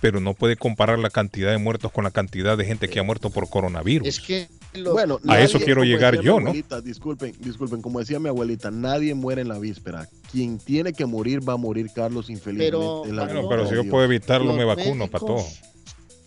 pero 0.00 0.20
no 0.20 0.34
puede 0.34 0.56
comparar 0.56 0.98
la 0.98 1.10
cantidad 1.10 1.50
de 1.50 1.58
muertos 1.58 1.90
con 1.92 2.04
la 2.04 2.10
cantidad 2.10 2.56
de 2.56 2.64
gente 2.64 2.88
que 2.88 2.98
ha 2.98 3.02
muerto 3.02 3.30
por 3.30 3.48
coronavirus. 3.48 4.06
Es 4.06 4.20
que 4.20 4.48
los- 4.74 4.92
Bueno, 4.92 5.18
A 5.26 5.40
eso 5.40 5.58
quiero 5.58 5.84
llegar 5.84 6.20
yo, 6.20 6.38
¿no? 6.40 6.52
Disculpen, 6.82 7.34
disculpen, 7.40 7.82
como 7.82 7.98
decía 8.00 8.20
mi 8.20 8.28
abuelita, 8.28 8.70
nadie 8.70 9.14
muere 9.14 9.42
en 9.42 9.48
la 9.48 9.58
víspera. 9.58 10.08
Quien 10.30 10.58
tiene 10.58 10.92
que 10.92 11.06
morir 11.06 11.46
va 11.48 11.54
a 11.54 11.56
morir, 11.56 11.88
Carlos, 11.94 12.28
infelizmente. 12.30 12.70
Pero- 12.76 13.04
en 13.06 13.16
la 13.16 13.24
Bueno, 13.24 13.48
pero 13.48 13.68
si 13.68 13.74
yo 13.74 13.88
puedo 13.88 14.04
evitarlo, 14.04 14.52
me 14.52 14.64
vacuno, 14.64 15.06
médicos- 15.06 15.10
pato. 15.10 15.36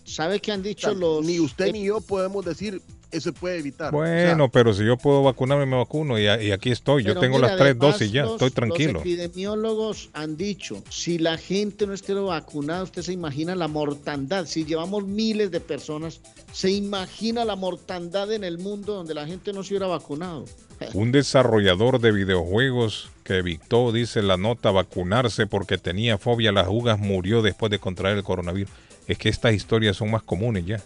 ¿Sabe 0.04 0.40
qué 0.40 0.50
han 0.50 0.62
dicho 0.62 0.92
los... 0.94 1.24
Ni 1.24 1.38
usted 1.38 1.70
ni 1.72 1.84
yo 1.84 2.00
podemos 2.00 2.44
decir 2.44 2.82
eso 3.10 3.30
se 3.30 3.32
puede 3.32 3.58
evitar. 3.58 3.92
Bueno, 3.92 4.50
pero 4.50 4.72
si 4.72 4.84
yo 4.84 4.96
puedo 4.96 5.22
vacunarme, 5.22 5.66
me 5.66 5.76
vacuno 5.76 6.18
y, 6.18 6.24
y 6.24 6.52
aquí 6.52 6.70
estoy. 6.70 7.02
Yo 7.04 7.18
tengo 7.18 7.36
mira, 7.36 7.48
las 7.48 7.56
tres 7.56 7.70
además, 7.72 7.92
dosis 7.94 8.12
ya, 8.12 8.22
los- 8.22 8.32
estoy 8.32 8.50
tranquilo. 8.50 8.92
Los 8.94 9.02
epidemiólogos 9.02 10.10
han 10.12 10.36
dicho, 10.36 10.82
si 10.90 11.18
la 11.18 11.36
gente 11.38 11.86
no 11.86 11.94
estuviera 11.94 12.20
vacunada, 12.22 12.82
usted 12.82 13.02
se 13.02 13.12
imagina 13.12 13.54
la 13.54 13.68
mortandad. 13.68 14.46
Si 14.46 14.64
llevamos 14.64 15.04
miles 15.06 15.50
de 15.50 15.60
personas, 15.60 16.20
se 16.52 16.70
imagina 16.70 17.44
la 17.44 17.56
mortandad 17.56 18.32
en 18.32 18.44
el 18.44 18.58
mundo 18.58 18.94
donde 18.94 19.14
la 19.14 19.26
gente 19.26 19.52
no 19.52 19.62
se 19.62 19.74
hubiera 19.74 19.86
vacunado. 19.86 20.44
Un 20.94 21.12
desarrollador 21.12 22.00
de 22.00 22.12
videojuegos 22.12 23.10
que 23.24 23.38
evitó, 23.38 23.92
dice 23.92 24.22
la 24.22 24.36
nota, 24.36 24.70
vacunarse 24.70 25.46
porque 25.46 25.78
tenía 25.78 26.18
fobia 26.18 26.50
a 26.50 26.52
las 26.52 26.66
jugas 26.66 26.98
murió 26.98 27.42
después 27.42 27.70
de 27.70 27.78
contraer 27.78 28.16
el 28.16 28.24
coronavirus. 28.24 28.70
Es 29.06 29.18
que 29.18 29.28
estas 29.28 29.54
historias 29.54 29.96
son 29.96 30.10
más 30.10 30.22
comunes 30.22 30.64
ya. 30.66 30.80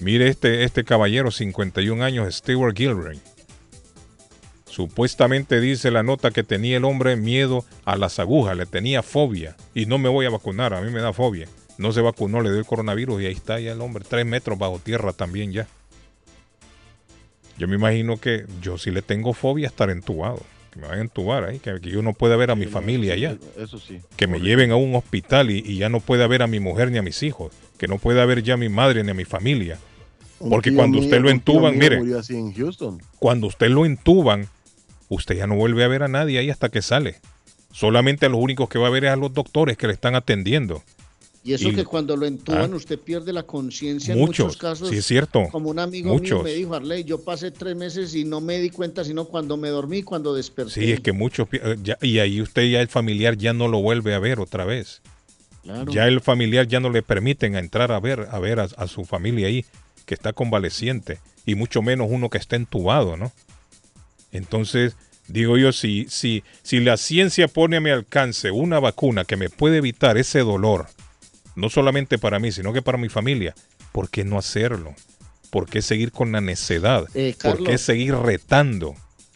Mire 0.00 0.28
este, 0.28 0.64
este 0.64 0.84
caballero, 0.84 1.30
51 1.30 2.04
años, 2.04 2.34
Stewart 2.34 2.76
Gilray. 2.76 3.20
Supuestamente 4.66 5.58
dice 5.58 5.90
la 5.90 6.02
nota 6.02 6.30
que 6.30 6.42
tenía 6.42 6.76
el 6.76 6.84
hombre 6.84 7.16
miedo 7.16 7.64
a 7.86 7.96
las 7.96 8.18
agujas, 8.18 8.56
le 8.58 8.66
tenía 8.66 9.02
fobia. 9.02 9.56
Y 9.74 9.86
no 9.86 9.96
me 9.96 10.10
voy 10.10 10.26
a 10.26 10.30
vacunar, 10.30 10.74
a 10.74 10.82
mí 10.82 10.90
me 10.90 11.00
da 11.00 11.14
fobia. 11.14 11.48
No 11.78 11.92
se 11.92 12.02
vacunó, 12.02 12.42
le 12.42 12.50
dio 12.50 12.58
el 12.58 12.66
coronavirus 12.66 13.22
y 13.22 13.26
ahí 13.26 13.32
está 13.32 13.58
ya 13.58 13.72
el 13.72 13.80
hombre, 13.80 14.04
tres 14.06 14.26
metros 14.26 14.58
bajo 14.58 14.78
tierra 14.78 15.14
también 15.14 15.52
ya. 15.52 15.66
Yo 17.56 17.68
me 17.68 17.76
imagino 17.76 18.18
que 18.18 18.44
yo 18.60 18.76
sí 18.76 18.90
le 18.90 19.00
tengo 19.00 19.32
fobia 19.32 19.68
a 19.68 19.70
estar 19.70 19.88
entubado. 19.88 20.42
Que 20.70 20.80
me 20.80 20.88
vayan 20.88 20.98
a 20.98 21.04
entubar 21.04 21.44
ahí, 21.44 21.58
que, 21.58 21.80
que 21.80 21.88
yo 21.88 22.02
no 22.02 22.12
pueda 22.12 22.36
ver 22.36 22.50
a 22.50 22.54
mi 22.54 22.66
familia 22.66 23.14
allá. 23.14 23.38
Eso 23.56 23.78
sí. 23.78 24.00
Que 24.16 24.26
me 24.26 24.40
lleven 24.40 24.72
a 24.72 24.76
un 24.76 24.94
hospital 24.94 25.50
y, 25.50 25.60
y 25.64 25.78
ya 25.78 25.88
no 25.88 26.00
pueda 26.00 26.26
ver 26.26 26.42
a 26.42 26.46
mi 26.46 26.60
mujer 26.60 26.90
ni 26.90 26.98
a 26.98 27.02
mis 27.02 27.22
hijos. 27.22 27.50
Que 27.78 27.88
no 27.88 27.98
pueda 27.98 28.24
ver 28.26 28.42
ya 28.42 28.54
a 28.54 28.56
mi 28.56 28.68
madre 28.68 29.02
ni 29.04 29.10
a 29.10 29.14
mi 29.14 29.24
familia. 29.24 29.78
Porque 30.38 30.74
cuando 30.74 30.98
mío- 30.98 31.04
usted 31.06 31.20
lo 31.20 31.30
entuban, 31.30 31.78
mire, 31.78 31.96
en 31.96 32.54
cuando 33.18 33.46
usted 33.46 33.68
lo 33.70 33.86
entuban, 33.86 34.48
usted 35.08 35.36
ya 35.36 35.46
no 35.46 35.56
vuelve 35.56 35.82
a 35.84 35.88
ver 35.88 36.02
a 36.02 36.08
nadie 36.08 36.38
ahí 36.38 36.50
hasta 36.50 36.68
que 36.68 36.82
sale. 36.82 37.16
Solamente 37.72 38.26
a 38.26 38.28
los 38.28 38.40
únicos 38.40 38.68
que 38.68 38.78
va 38.78 38.86
a 38.88 38.90
ver 38.90 39.04
es 39.04 39.10
a 39.10 39.16
los 39.16 39.32
doctores 39.32 39.76
que 39.76 39.86
le 39.86 39.92
están 39.94 40.14
atendiendo. 40.14 40.82
Y 41.44 41.52
eso 41.54 41.68
Y- 41.68 41.74
que 41.74 41.84
cuando 41.84 42.16
lo 42.16 42.26
entuban 42.26 42.72
Ah. 42.72 42.76
usted 42.76 42.98
pierde 42.98 43.32
la 43.32 43.44
conciencia 43.44 44.12
en 44.14 44.18
Muchos, 44.20 44.46
muchos 44.46 44.56
casos. 44.60 44.88
sí 44.90 44.96
es 44.96 45.06
cierto, 45.06 45.44
Como 45.52 45.70
un 45.70 45.78
amigo 45.78 46.18
mío 46.18 46.42
me 46.42 46.52
dijo, 46.52 46.74
Arley, 46.74 47.04
yo 47.04 47.22
pasé 47.22 47.50
tres 47.52 47.76
meses 47.76 48.14
y 48.16 48.24
no 48.24 48.40
me 48.40 48.58
di 48.58 48.70
cuenta 48.70 49.04
sino 49.04 49.26
cuando 49.26 49.56
me 49.56 49.68
dormí, 49.68 50.02
cuando 50.02 50.34
desperté. 50.34 50.72
Sí, 50.72 50.90
es 50.92 51.00
que 51.00 51.12
muchos... 51.12 51.46
eh, 51.52 51.76
ya- 51.82 51.98
y 52.02 52.18
ahí 52.18 52.40
usted 52.42 52.68
ya 52.68 52.80
el 52.80 52.88
familiar 52.88 53.36
ya 53.36 53.52
no 53.52 53.68
lo 53.68 53.80
vuelve 53.80 54.12
a 54.14 54.18
ver 54.18 54.40
otra 54.40 54.64
vez. 54.64 55.02
Claro. 55.66 55.92
Ya 55.92 56.06
el 56.06 56.20
familiar 56.20 56.66
ya 56.68 56.80
no 56.80 56.90
le 56.90 57.02
permiten 57.02 57.56
entrar 57.56 57.90
a 57.92 57.98
ver 58.00 58.28
a 58.30 58.38
ver 58.38 58.60
a, 58.60 58.68
a 58.76 58.86
su 58.86 59.04
familia 59.04 59.48
ahí 59.48 59.64
que 60.04 60.14
está 60.14 60.32
convaleciente 60.32 61.18
y 61.44 61.54
mucho 61.56 61.82
menos 61.82 62.06
uno 62.10 62.30
que 62.30 62.38
está 62.38 62.54
entubado, 62.56 63.16
¿no? 63.16 63.32
Entonces 64.32 64.96
digo 65.28 65.56
yo 65.58 65.72
si 65.72 66.06
si 66.08 66.44
si 66.62 66.80
la 66.80 66.96
ciencia 66.96 67.48
pone 67.48 67.76
a 67.76 67.80
mi 67.80 67.90
alcance 67.90 68.50
una 68.50 68.78
vacuna 68.80 69.24
que 69.24 69.36
me 69.36 69.50
puede 69.50 69.78
evitar 69.78 70.18
ese 70.18 70.40
dolor, 70.40 70.86
no 71.54 71.68
solamente 71.68 72.18
para 72.18 72.38
mí 72.38 72.52
sino 72.52 72.72
que 72.72 72.82
para 72.82 72.98
mi 72.98 73.08
familia, 73.08 73.54
¿por 73.92 74.08
qué 74.10 74.24
no 74.24 74.38
hacerlo? 74.38 74.94
¿Por 75.50 75.68
qué 75.68 75.80
seguir 75.82 76.12
con 76.12 76.32
la 76.32 76.40
necedad? 76.40 77.08
Eh, 77.14 77.34
¿Por 77.42 77.64
qué 77.64 77.78
seguir 77.78 78.14
retando? 78.14 78.94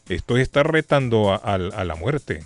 Esto 0.09 0.37
es 0.37 0.43
estar 0.43 0.71
retando 0.71 1.33
a, 1.33 1.37
a- 1.37 1.55
a 1.55 1.85
la 1.85 1.95
muerte. 1.95 2.45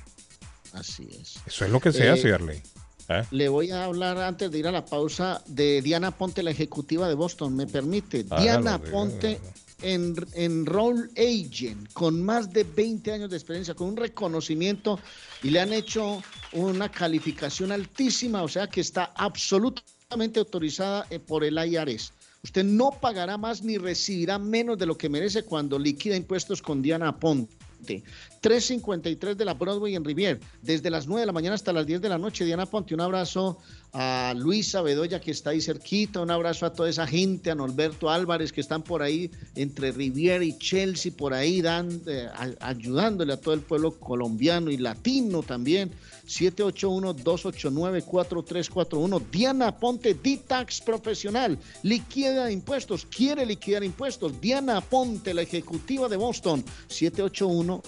Así 0.72 1.08
es. 1.20 1.36
Eso 1.46 1.64
es 1.64 1.70
lo 1.70 1.80
que 1.80 1.92
se 1.92 2.06
Eh, 2.06 2.10
hace, 2.10 2.32
Arley. 2.32 2.62
¿Eh? 3.08 3.22
Le 3.30 3.48
voy 3.48 3.70
a 3.70 3.84
hablar 3.84 4.18
antes 4.18 4.50
de 4.50 4.58
ir 4.58 4.66
a 4.66 4.72
la 4.72 4.84
pausa 4.84 5.42
de 5.46 5.82
Diana 5.82 6.10
Ponte, 6.10 6.42
la 6.42 6.50
ejecutiva 6.50 7.08
de 7.08 7.14
Boston. 7.14 7.54
¿Me 7.54 7.66
permite? 7.66 8.24
Hágalo, 8.30 8.42
Diana 8.42 8.78
Ponte 8.78 9.40
en, 9.82 10.14
en 10.32 10.66
role 10.66 11.08
agent, 11.16 11.92
con 11.92 12.22
más 12.22 12.52
de 12.52 12.64
20 12.64 13.12
años 13.12 13.30
de 13.30 13.36
experiencia, 13.36 13.74
con 13.74 13.88
un 13.88 13.96
reconocimiento 13.96 14.98
y 15.42 15.50
le 15.50 15.60
han 15.60 15.72
hecho 15.72 16.22
una 16.52 16.90
calificación 16.90 17.72
altísima, 17.72 18.42
o 18.42 18.48
sea 18.48 18.66
que 18.66 18.80
está 18.80 19.12
absolutamente 19.14 20.40
autorizada 20.40 21.06
eh, 21.10 21.18
por 21.18 21.44
el 21.44 21.58
IRS. 21.58 22.12
Usted 22.42 22.64
no 22.64 22.90
pagará 22.90 23.38
más 23.38 23.62
ni 23.62 23.78
recibirá 23.78 24.38
menos 24.38 24.78
de 24.78 24.86
lo 24.86 24.98
que 24.98 25.08
merece 25.08 25.44
cuando 25.44 25.78
liquida 25.78 26.16
impuestos 26.16 26.60
con 26.60 26.82
Diana 26.82 27.18
Ponte. 27.18 28.02
353 28.44 29.38
de 29.38 29.44
la 29.46 29.54
Broadway 29.54 29.94
en 29.94 30.04
Rivier, 30.04 30.38
desde 30.60 30.90
las 30.90 31.06
9 31.06 31.20
de 31.20 31.26
la 31.26 31.32
mañana 31.32 31.54
hasta 31.54 31.72
las 31.72 31.86
10 31.86 32.02
de 32.02 32.10
la 32.10 32.18
noche. 32.18 32.44
Diana 32.44 32.66
Ponte, 32.66 32.92
un 32.92 33.00
abrazo 33.00 33.56
a 33.94 34.34
Luisa 34.36 34.82
Bedoya 34.82 35.18
que 35.18 35.30
está 35.30 35.48
ahí 35.50 35.62
cerquita, 35.62 36.20
un 36.20 36.30
abrazo 36.30 36.66
a 36.66 36.72
toda 36.74 36.90
esa 36.90 37.06
gente, 37.06 37.50
a 37.50 37.54
Norberto 37.54 38.10
Álvarez 38.10 38.52
que 38.52 38.60
están 38.60 38.82
por 38.82 39.00
ahí 39.00 39.30
entre 39.54 39.92
Rivier 39.92 40.42
y 40.42 40.58
Chelsea, 40.58 41.10
por 41.16 41.32
ahí 41.32 41.62
dan, 41.62 42.02
eh, 42.06 42.28
ayudándole 42.60 43.32
a 43.32 43.40
todo 43.40 43.54
el 43.54 43.60
pueblo 43.60 43.92
colombiano 43.92 44.70
y 44.70 44.76
latino 44.76 45.42
también. 45.42 45.90
781-289-4341. 46.26 49.22
Diana 49.30 49.76
Ponte, 49.76 50.14
D-Tax 50.14 50.80
profesional, 50.80 51.58
liquida 51.82 52.50
impuestos, 52.50 53.06
quiere 53.06 53.46
liquidar 53.46 53.84
impuestos. 53.84 54.40
Diana 54.40 54.80
Ponte, 54.80 55.34
la 55.34 55.42
ejecutiva 55.42 56.08
de 56.08 56.16
Boston, 56.16 56.64
781 56.88 57.82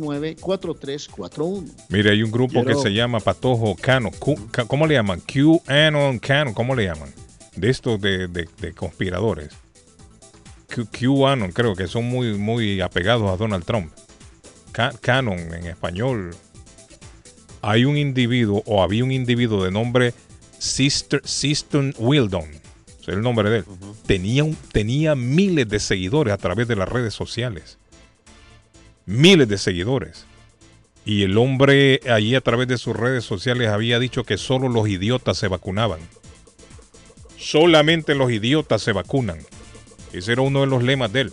281-289-4341. 0.00 1.70
Mire, 1.88 2.10
hay 2.10 2.22
un 2.22 2.30
grupo 2.30 2.64
que 2.64 2.74
se 2.74 2.92
llama 2.92 3.20
Patojo 3.20 3.76
Cano. 3.76 4.10
¿Cómo 4.66 4.86
le 4.86 4.94
llaman? 4.94 5.20
QAnon 5.20 6.18
Cano. 6.18 6.54
¿Cómo 6.54 6.74
le 6.74 6.84
llaman? 6.84 7.12
De 7.56 7.70
estos 7.70 8.00
de, 8.00 8.28
de- 8.28 8.48
de 8.60 8.72
conspiradores. 8.72 9.50
Q- 10.74 10.86
QAnon, 10.90 11.52
creo 11.52 11.74
que 11.76 11.86
son 11.86 12.04
muy, 12.06 12.36
muy 12.36 12.80
apegados 12.80 13.30
a 13.30 13.36
Donald 13.36 13.64
Trump. 13.64 13.92
Ca- 14.72 14.92
Canon 15.00 15.38
en 15.38 15.66
español. 15.66 16.34
Hay 17.62 17.84
un 17.84 17.96
individuo, 17.96 18.62
o 18.66 18.82
había 18.82 19.04
un 19.04 19.12
individuo 19.12 19.64
de 19.64 19.70
nombre 19.70 20.12
Sister, 20.58 21.20
Siston 21.24 21.94
Wildon. 21.98 22.50
Es 23.00 23.08
el 23.08 23.20
nombre 23.20 23.50
de 23.50 23.58
él. 23.58 23.64
tenía, 24.06 24.44
tenía 24.72 25.14
miles 25.14 25.68
de 25.68 25.78
seguidores 25.78 26.32
a 26.34 26.38
través 26.38 26.66
de 26.68 26.74
las 26.76 26.88
redes 26.88 27.12
sociales. 27.14 27.78
Miles 29.06 29.48
de 29.48 29.58
seguidores. 29.58 30.24
Y 31.04 31.24
el 31.24 31.36
hombre 31.36 32.00
allí 32.10 32.34
a 32.34 32.40
través 32.40 32.68
de 32.68 32.78
sus 32.78 32.96
redes 32.96 33.24
sociales 33.24 33.68
había 33.68 33.98
dicho 33.98 34.24
que 34.24 34.38
solo 34.38 34.68
los 34.68 34.88
idiotas 34.88 35.36
se 35.36 35.48
vacunaban. 35.48 36.00
Solamente 37.36 38.14
los 38.14 38.30
idiotas 38.30 38.80
se 38.80 38.92
vacunan. 38.92 39.38
Ese 40.14 40.32
era 40.32 40.40
uno 40.40 40.62
de 40.62 40.66
los 40.66 40.82
lemas 40.82 41.12
de 41.12 41.22
él. 41.22 41.32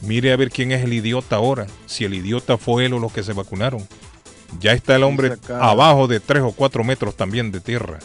Mire 0.00 0.32
a 0.32 0.36
ver 0.36 0.50
quién 0.50 0.72
es 0.72 0.82
el 0.82 0.92
idiota 0.92 1.36
ahora. 1.36 1.68
Si 1.86 2.04
el 2.04 2.14
idiota 2.14 2.58
fue 2.58 2.86
él 2.86 2.94
o 2.94 2.98
los 2.98 3.12
que 3.12 3.22
se 3.22 3.32
vacunaron. 3.32 3.86
Ya 4.60 4.72
está 4.72 4.96
el 4.96 5.04
hombre 5.04 5.36
abajo 5.48 6.08
de 6.08 6.18
3 6.18 6.42
o 6.42 6.52
4 6.52 6.82
metros 6.82 7.16
también 7.16 7.52
de 7.52 7.60
tierra. 7.60 8.00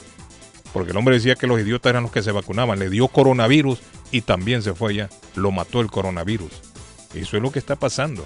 Porque 0.72 0.92
el 0.92 0.98
hombre 0.98 1.16
decía 1.16 1.36
que 1.36 1.48
los 1.48 1.60
idiotas 1.60 1.90
eran 1.90 2.04
los 2.04 2.12
que 2.12 2.22
se 2.22 2.32
vacunaban. 2.32 2.78
Le 2.78 2.90
dio 2.90 3.08
coronavirus 3.08 3.80
y 4.12 4.22
también 4.22 4.62
se 4.62 4.76
fue 4.76 4.92
allá. 4.92 5.10
Lo 5.36 5.50
mató 5.50 5.82
el 5.82 5.90
coronavirus. 5.90 6.52
Eso 7.16 7.38
es 7.38 7.42
lo 7.44 7.52
que 7.52 7.60
está 7.60 7.76
pasando. 7.76 8.26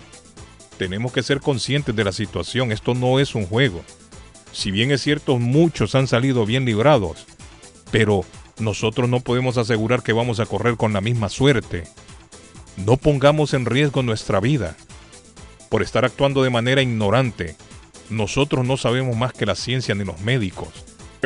Tenemos 0.78 1.12
que 1.12 1.24
ser 1.24 1.40
conscientes 1.42 1.96
de 1.96 2.04
la 2.04 2.12
situación. 2.12 2.72
Esto 2.72 2.94
no 2.94 3.20
es 3.20 3.36
un 3.36 3.46
juego. 3.46 3.84
Si 4.52 4.72
bien 4.72 4.92
es 4.92 5.02
cierto, 5.02 5.38
muchos 5.38 5.96
han 5.96 6.08
salido 6.08 6.46
bien 6.46 6.66
librados, 6.66 7.26
pero 7.92 8.26
nosotros 8.60 9.10
no 9.10 9.20
podemos 9.20 9.58
asegurar 9.58 10.04
que 10.04 10.14
vamos 10.14 10.40
a 10.40 10.46
correr 10.46 10.78
con 10.78 10.94
la 10.94 11.02
misma 11.02 11.30
suerte. 11.30 11.84
No 12.78 12.98
pongamos 12.98 13.54
en 13.54 13.66
riesgo 13.66 14.04
nuestra 14.04 14.40
vida 14.40 14.76
por 15.70 15.82
estar 15.82 16.06
actuando 16.06 16.44
de 16.44 16.50
manera 16.50 16.82
ignorante. 16.82 17.56
Nosotros 18.10 18.66
no 18.66 18.78
sabemos 18.78 19.16
más 19.18 19.34
que 19.34 19.46
la 19.46 19.56
ciencia 19.56 19.96
ni 19.96 20.06
los 20.06 20.20
médicos. 20.22 20.70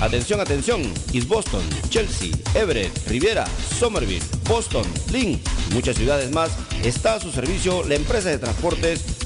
Atención, 0.00 0.40
atención. 0.40 0.82
East 1.14 1.26
Boston, 1.26 1.62
Chelsea, 1.88 2.30
Everett, 2.54 2.92
Riviera, 3.08 3.46
Somerville, 3.78 4.22
Boston, 4.46 4.84
Lynn 5.10 5.40
muchas 5.72 5.96
ciudades 5.96 6.30
más 6.32 6.50
está 6.84 7.14
a 7.14 7.20
su 7.20 7.30
servicio 7.30 7.82
la 7.84 7.94
empresa 7.94 8.28
de 8.28 8.38
transportes 8.38 9.25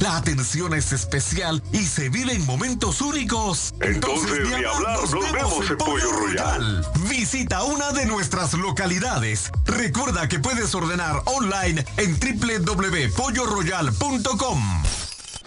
la 0.00 0.16
atención 0.16 0.74
es 0.74 0.92
especial 0.92 1.62
y 1.72 1.84
se 1.84 2.08
viven 2.08 2.44
momentos 2.46 3.00
únicos. 3.00 3.74
Entonces, 3.80 4.48
ni 4.48 4.64
hablar, 4.64 5.00
nos, 5.00 5.12
vemos, 5.32 5.70
en 5.70 5.78
Pollo 5.78 6.12
Royal. 6.12 6.86
Visita 7.08 7.62
una 7.64 7.90
de 7.92 8.06
nuestras 8.06 8.54
localidades. 8.54 9.50
Recuerda 9.64 10.28
que 10.28 10.38
puedes 10.38 10.72
ordenar 10.74 11.22
online 11.26 11.84
en 11.96 12.18
www.polloroyal.com. 12.18 14.82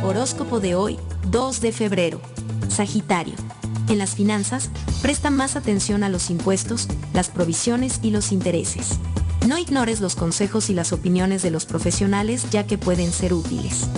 Horóscopo 0.03 0.61
de 0.61 0.75
hoy, 0.75 0.99
2 1.31 1.61
de 1.61 1.73
febrero. 1.73 2.20
Sagitario. 2.69 3.35
En 3.89 3.99
las 3.99 4.15
finanzas, 4.15 4.70
presta 5.03 5.31
más 5.31 5.57
atención 5.57 6.05
a 6.05 6.09
los 6.09 6.31
impuestos, 6.31 6.89
las 7.12 7.28
provisiones 7.28 7.99
y 8.03 8.11
los 8.11 8.33
intereses. 8.33 8.99
No 9.47 9.59
ignores 9.59 10.01
los 10.01 10.17
consejos 10.17 10.71
y 10.71 10.75
las 10.75 10.93
opiniones 10.93 11.43
de 11.43 11.51
los 11.51 11.67
profesionales 11.67 12.47
ya 12.51 12.67
que 12.67 12.79
pueden 12.79 13.13
ser 13.13 13.35
útiles. 13.35 13.89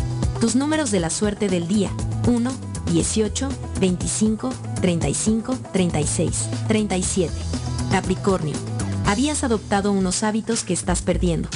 Tus 0.41 0.57
números 0.57 0.91
de 0.91 1.01
la 1.01 1.11
suerte 1.11 1.49
del 1.49 1.69
día. 1.69 1.91
1, 2.27 2.53
18, 2.93 3.49
25, 3.81 4.51
35, 4.81 5.59
36, 5.73 6.49
37. 6.69 7.33
Capricornio. 7.91 8.55
Habías 9.07 9.45
adoptado 9.45 9.93
unos 9.93 10.23
hábitos 10.25 10.65
que 10.65 10.75
estás 10.75 11.03
perdiendo. 11.03 11.49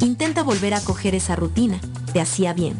Intenta 0.00 0.42
volver 0.42 0.74
a 0.74 0.80
coger 0.80 1.14
esa 1.14 1.36
rutina. 1.36 1.80
Te 2.12 2.20
hacía 2.20 2.54
bien. 2.54 2.76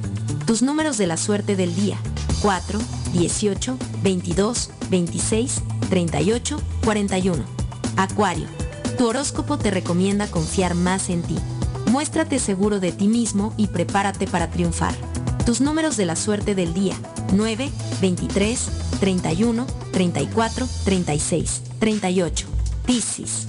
Tus 0.46 0.62
números 0.62 0.96
de 0.96 1.06
la 1.06 1.16
suerte 1.16 1.56
del 1.56 1.74
día. 1.76 1.98
4, 2.42 2.78
18, 3.12 3.78
22, 4.02 4.70
26, 4.90 5.62
38, 5.90 6.60
41. 6.82 7.44
Acuario 7.96 8.63
tu 8.94 9.08
horóscopo 9.08 9.58
te 9.58 9.70
recomienda 9.70 10.26
confiar 10.26 10.74
más 10.74 11.10
en 11.10 11.22
ti. 11.22 11.36
Muéstrate 11.90 12.38
seguro 12.38 12.80
de 12.80 12.92
ti 12.92 13.08
mismo 13.08 13.52
y 13.56 13.68
prepárate 13.68 14.26
para 14.26 14.50
triunfar. 14.50 14.94
Tus 15.44 15.60
números 15.60 15.96
de 15.96 16.06
la 16.06 16.16
suerte 16.16 16.54
del 16.54 16.74
día. 16.74 16.94
9, 17.32 17.70
23, 18.00 18.68
31, 19.00 19.66
34, 19.92 20.68
36, 20.84 21.62
38. 21.78 22.46
Piscis. 22.86 23.46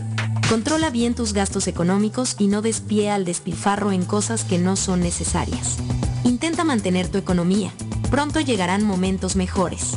Controla 0.50 0.90
bien 0.90 1.16
tus 1.16 1.34
gastos 1.34 1.68
económicos 1.68 2.36
y 2.38 2.48
no 2.48 2.62
despie 2.62 3.10
al 3.10 3.26
despilfarro 3.26 3.92
en 3.92 4.06
cosas 4.06 4.44
que 4.44 4.58
no 4.58 4.76
son 4.76 5.00
necesarias. 5.02 5.78
Intenta 6.24 6.64
mantener 6.64 7.08
tu 7.08 7.18
economía. 7.18 7.72
Pronto 8.12 8.40
llegarán 8.40 8.84
momentos 8.84 9.36
mejores. 9.36 9.92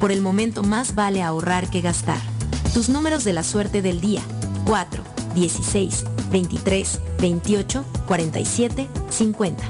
Por 0.00 0.10
el 0.10 0.20
momento 0.20 0.62
más 0.62 0.94
vale 0.94 1.22
ahorrar 1.22 1.70
que 1.70 1.80
gastar. 1.80 2.20
Tus 2.74 2.88
números 2.88 3.24
de 3.24 3.32
la 3.32 3.42
suerte 3.44 3.82
del 3.82 4.00
día. 4.00 4.22
4, 4.64 5.02
16, 5.34 6.04
23, 6.30 7.00
28, 7.20 7.84
47, 8.06 8.88
50. 9.10 9.64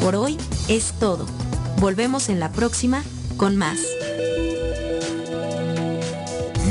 Por 0.00 0.14
hoy 0.16 0.36
es 0.68 0.92
todo. 0.98 1.26
Volvemos 1.80 2.28
en 2.28 2.40
la 2.40 2.50
próxima 2.52 3.02
con 3.36 3.56
más. 3.56 3.78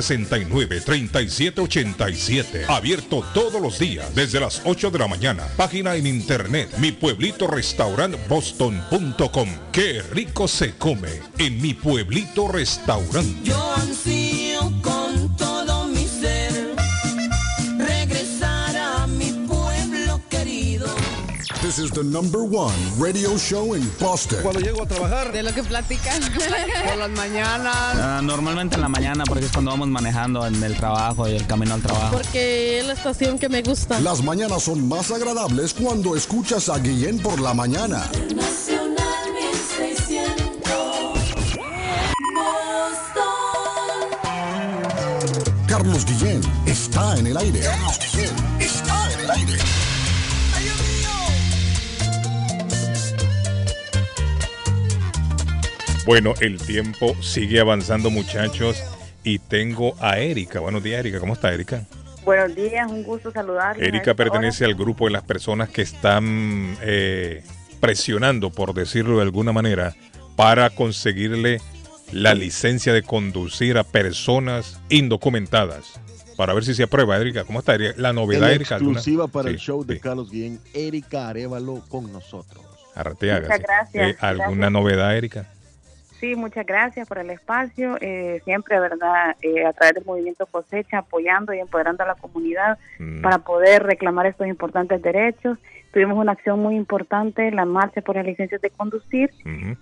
617-569-3787, 0.00 1.48
569-3787, 1.58 2.64
abierto 2.68 3.24
todos 3.34 3.60
los 3.60 3.78
días 3.78 4.14
desde 4.14 4.40
las 4.40 4.62
8 4.64 4.90
de 4.90 4.98
la 4.98 5.08
mañana, 5.08 5.46
página 5.56 5.94
en 5.96 6.06
internet, 6.06 6.70
mi 6.78 6.92
pueblito 6.92 7.46
restaurant 7.46 8.16
boston.com, 8.28 9.48
qué 9.72 10.02
rico 10.02 10.48
se 10.48 10.74
come 10.74 11.10
en 11.38 11.60
mi 11.60 11.74
pueblito 11.74 12.48
restaurante. 12.48 13.52
This 21.78 21.92
is 21.92 21.96
the 21.96 22.02
number 22.02 22.42
one 22.42 22.74
radio 22.98 23.38
show 23.38 23.76
in 23.76 23.88
Boston. 24.00 24.40
Cuando 24.42 24.58
llego 24.58 24.82
a 24.82 24.86
trabajar. 24.86 25.30
De 25.30 25.44
lo 25.44 25.54
que 25.54 25.62
platican. 25.62 26.20
Por 26.88 26.96
las 26.96 27.10
mañanas. 27.10 27.72
Ah, 27.94 28.20
normalmente 28.20 28.74
en 28.74 28.80
la 28.80 28.88
mañana 28.88 29.22
porque 29.24 29.44
es 29.44 29.52
cuando 29.52 29.70
vamos 29.70 29.86
manejando 29.86 30.44
en 30.44 30.60
el 30.60 30.74
trabajo 30.74 31.28
y 31.28 31.36
el 31.36 31.46
camino 31.46 31.74
al 31.74 31.80
trabajo. 31.80 32.16
Porque 32.16 32.80
es 32.80 32.84
la 32.84 32.94
estación 32.94 33.38
que 33.38 33.48
me 33.48 33.62
gusta. 33.62 34.00
Las 34.00 34.24
mañanas 34.24 34.64
son 34.64 34.88
más 34.88 35.12
agradables 35.12 35.72
cuando 35.72 36.16
escuchas 36.16 36.68
a 36.68 36.80
Guillén 36.80 37.20
por 37.20 37.40
la 37.40 37.54
mañana. 37.54 38.10
Nacional 38.34 39.32
1600. 39.56 40.58
Boston. 42.34 43.22
Carlos 45.68 46.04
Guillén 46.04 46.40
está 46.66 47.16
en 47.18 47.28
el 47.28 47.36
aire. 47.36 47.60
Carlos 47.60 48.00
Guillén 48.00 48.34
está 48.58 49.12
en 49.12 49.20
el 49.20 49.30
aire. 49.30 49.58
Bueno, 56.08 56.32
el 56.40 56.56
tiempo 56.56 57.14
sigue 57.20 57.60
avanzando, 57.60 58.08
muchachos. 58.08 58.82
Y 59.24 59.40
tengo 59.40 59.94
a 60.00 60.16
Erika. 60.16 60.58
Buenos 60.58 60.82
días, 60.82 61.00
Erika. 61.00 61.20
¿Cómo 61.20 61.34
está, 61.34 61.52
Erika? 61.52 61.84
Buenos 62.24 62.54
días, 62.54 62.90
un 62.90 63.02
gusto 63.02 63.30
saludarles. 63.30 63.86
Erika 63.86 64.12
hora. 64.12 64.14
pertenece 64.14 64.64
al 64.64 64.74
grupo 64.74 65.04
de 65.04 65.10
las 65.10 65.22
personas 65.22 65.68
que 65.68 65.82
están 65.82 66.78
eh, 66.80 67.44
presionando, 67.80 68.48
por 68.48 68.72
decirlo 68.72 69.16
de 69.16 69.22
alguna 69.24 69.52
manera, 69.52 69.94
para 70.34 70.70
conseguirle 70.70 71.60
la 72.10 72.32
licencia 72.34 72.94
de 72.94 73.02
conducir 73.02 73.76
a 73.76 73.84
personas 73.84 74.80
indocumentadas. 74.88 76.00
Para 76.38 76.54
ver 76.54 76.64
si 76.64 76.72
se 76.72 76.84
aprueba, 76.84 77.18
Erika. 77.18 77.44
¿Cómo 77.44 77.58
está, 77.58 77.74
Erika? 77.74 77.92
La 77.98 78.14
novedad, 78.14 78.50
Erika. 78.50 78.76
¿alguna? 78.76 78.92
exclusiva 78.92 79.28
para 79.28 79.50
el 79.50 79.58
show 79.58 79.84
de 79.84 79.96
sí. 79.96 80.00
Carlos 80.00 80.30
Guillén, 80.30 80.58
Erika 80.72 81.28
Arevalo 81.28 81.84
con 81.90 82.10
nosotros. 82.10 82.64
Arteaga, 82.94 83.42
Muchas 83.42 83.58
sí. 83.58 83.62
gracias, 83.62 84.08
Eh, 84.08 84.16
¿Alguna 84.20 84.46
gracias. 84.48 84.72
novedad, 84.72 85.14
Erika? 85.14 85.46
Sí, 86.18 86.34
muchas 86.34 86.66
gracias 86.66 87.06
por 87.08 87.18
el 87.18 87.30
espacio. 87.30 87.96
Eh, 88.00 88.40
siempre, 88.44 88.78
¿verdad? 88.80 89.36
Eh, 89.40 89.64
a 89.64 89.72
través 89.72 89.94
del 89.94 90.04
movimiento 90.04 90.46
cosecha, 90.46 90.98
apoyando 90.98 91.52
y 91.54 91.60
empoderando 91.60 92.02
a 92.02 92.06
la 92.08 92.14
comunidad 92.16 92.78
Mm. 92.98 93.22
para 93.22 93.38
poder 93.38 93.84
reclamar 93.84 94.26
estos 94.26 94.46
importantes 94.48 95.00
derechos. 95.00 95.58
Tuvimos 95.92 96.18
una 96.18 96.32
acción 96.32 96.58
muy 96.60 96.74
importante, 96.76 97.50
la 97.50 97.64
marcha 97.64 98.00
por 98.02 98.16
las 98.16 98.26
licencias 98.26 98.60
de 98.60 98.70
conducir. 98.70 99.30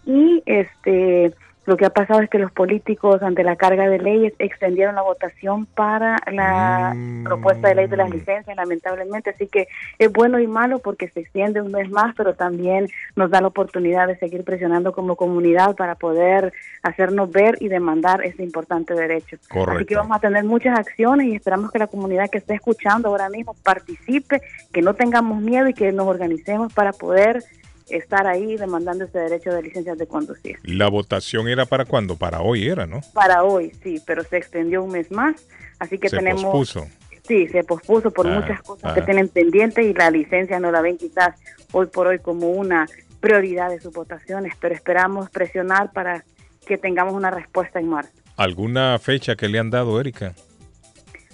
Y 0.04 0.42
este 0.46 1.32
lo 1.66 1.76
que 1.76 1.84
ha 1.84 1.90
pasado 1.90 2.20
es 2.20 2.30
que 2.30 2.38
los 2.38 2.52
políticos, 2.52 3.22
ante 3.22 3.42
la 3.42 3.56
carga 3.56 3.88
de 3.88 3.98
leyes, 3.98 4.32
extendieron 4.38 4.94
la 4.94 5.02
votación 5.02 5.66
para 5.66 6.16
la 6.30 6.94
propuesta 7.24 7.68
de 7.68 7.74
ley 7.74 7.86
de 7.88 7.96
las 7.96 8.08
licencias, 8.08 8.56
lamentablemente. 8.56 9.30
Así 9.30 9.48
que 9.48 9.66
es 9.98 10.12
bueno 10.12 10.38
y 10.38 10.46
malo 10.46 10.78
porque 10.78 11.08
se 11.08 11.20
extiende 11.20 11.60
un 11.60 11.72
mes 11.72 11.90
más, 11.90 12.14
pero 12.16 12.34
también 12.34 12.88
nos 13.16 13.30
da 13.30 13.40
la 13.40 13.48
oportunidad 13.48 14.06
de 14.06 14.16
seguir 14.16 14.44
presionando 14.44 14.92
como 14.92 15.16
comunidad 15.16 15.74
para 15.74 15.96
poder 15.96 16.52
hacernos 16.82 17.32
ver 17.32 17.56
y 17.60 17.68
demandar 17.68 18.24
este 18.24 18.44
importante 18.44 18.94
derecho. 18.94 19.36
Así 19.66 19.84
que 19.84 19.96
vamos 19.96 20.16
a 20.16 20.20
tener 20.20 20.44
muchas 20.44 20.78
acciones 20.78 21.26
y 21.26 21.34
esperamos 21.34 21.72
que 21.72 21.80
la 21.80 21.88
comunidad 21.88 22.30
que 22.30 22.38
esté 22.38 22.54
escuchando 22.54 23.08
ahora 23.08 23.28
mismo 23.28 23.54
participe, 23.64 24.40
que 24.72 24.82
no 24.82 24.94
tengamos 24.94 25.42
miedo 25.42 25.68
y 25.68 25.74
que 25.74 25.90
nos 25.90 26.06
organicemos 26.06 26.72
para 26.72 26.92
poder 26.92 27.42
estar 27.88 28.26
ahí 28.26 28.56
demandando 28.56 29.04
ese 29.04 29.18
derecho 29.18 29.50
de 29.52 29.62
licencias 29.62 29.96
de 29.98 30.06
conducir. 30.06 30.58
La 30.64 30.88
votación 30.88 31.48
era 31.48 31.66
para 31.66 31.84
cuando? 31.84 32.16
Para 32.16 32.40
hoy 32.40 32.66
era, 32.68 32.86
¿no? 32.86 33.00
Para 33.12 33.44
hoy, 33.44 33.72
sí, 33.82 34.02
pero 34.06 34.24
se 34.24 34.36
extendió 34.38 34.82
un 34.82 34.90
mes 34.92 35.10
más, 35.10 35.46
así 35.78 35.98
que 35.98 36.08
Se 36.08 36.16
tenemos... 36.16 36.42
pospuso. 36.44 36.86
Sí, 37.26 37.48
se 37.48 37.64
pospuso 37.64 38.12
por 38.12 38.28
Ah, 38.28 38.38
muchas 38.40 38.62
cosas 38.62 38.92
ah. 38.92 38.94
que 38.94 39.02
tienen 39.02 39.28
pendientes 39.28 39.84
y 39.84 39.92
la 39.92 40.10
licencia 40.10 40.60
no 40.60 40.70
la 40.70 40.80
ven 40.80 40.96
quizás 40.96 41.34
hoy 41.72 41.86
por 41.86 42.06
hoy 42.06 42.20
como 42.20 42.50
una 42.50 42.86
prioridad 43.18 43.68
de 43.70 43.80
sus 43.80 43.92
votaciones, 43.92 44.52
pero 44.60 44.74
esperamos 44.74 45.28
presionar 45.30 45.92
para 45.92 46.24
que 46.66 46.78
tengamos 46.78 47.14
una 47.14 47.30
respuesta 47.32 47.80
en 47.80 47.88
marzo. 47.88 48.12
¿Alguna 48.36 48.96
fecha 49.00 49.34
que 49.34 49.48
le 49.48 49.58
han 49.58 49.70
dado, 49.70 49.98
Erika? 50.00 50.34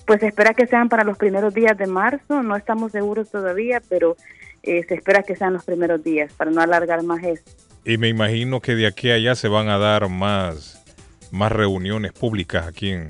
Pues 0.06 0.22
espera 0.22 0.54
que 0.54 0.66
sean 0.66 0.88
para 0.88 1.04
los 1.04 1.18
primeros 1.18 1.52
días 1.54 1.76
de 1.76 1.86
marzo, 1.86 2.42
no 2.42 2.56
estamos 2.56 2.92
seguros 2.92 3.30
todavía, 3.30 3.82
pero 3.88 4.16
eh, 4.62 4.84
se 4.88 4.94
espera 4.94 5.22
que 5.22 5.36
sean 5.36 5.52
los 5.54 5.64
primeros 5.64 6.02
días 6.02 6.32
para 6.34 6.50
no 6.50 6.60
alargar 6.60 7.02
más 7.02 7.22
esto. 7.24 7.50
Y 7.84 7.98
me 7.98 8.08
imagino 8.08 8.60
que 8.60 8.74
de 8.74 8.86
aquí 8.86 9.10
a 9.10 9.14
allá 9.14 9.34
se 9.34 9.48
van 9.48 9.68
a 9.68 9.78
dar 9.78 10.08
más, 10.08 10.82
más 11.32 11.50
reuniones 11.50 12.12
públicas 12.12 12.66
aquí 12.66 12.90
en, 12.90 13.08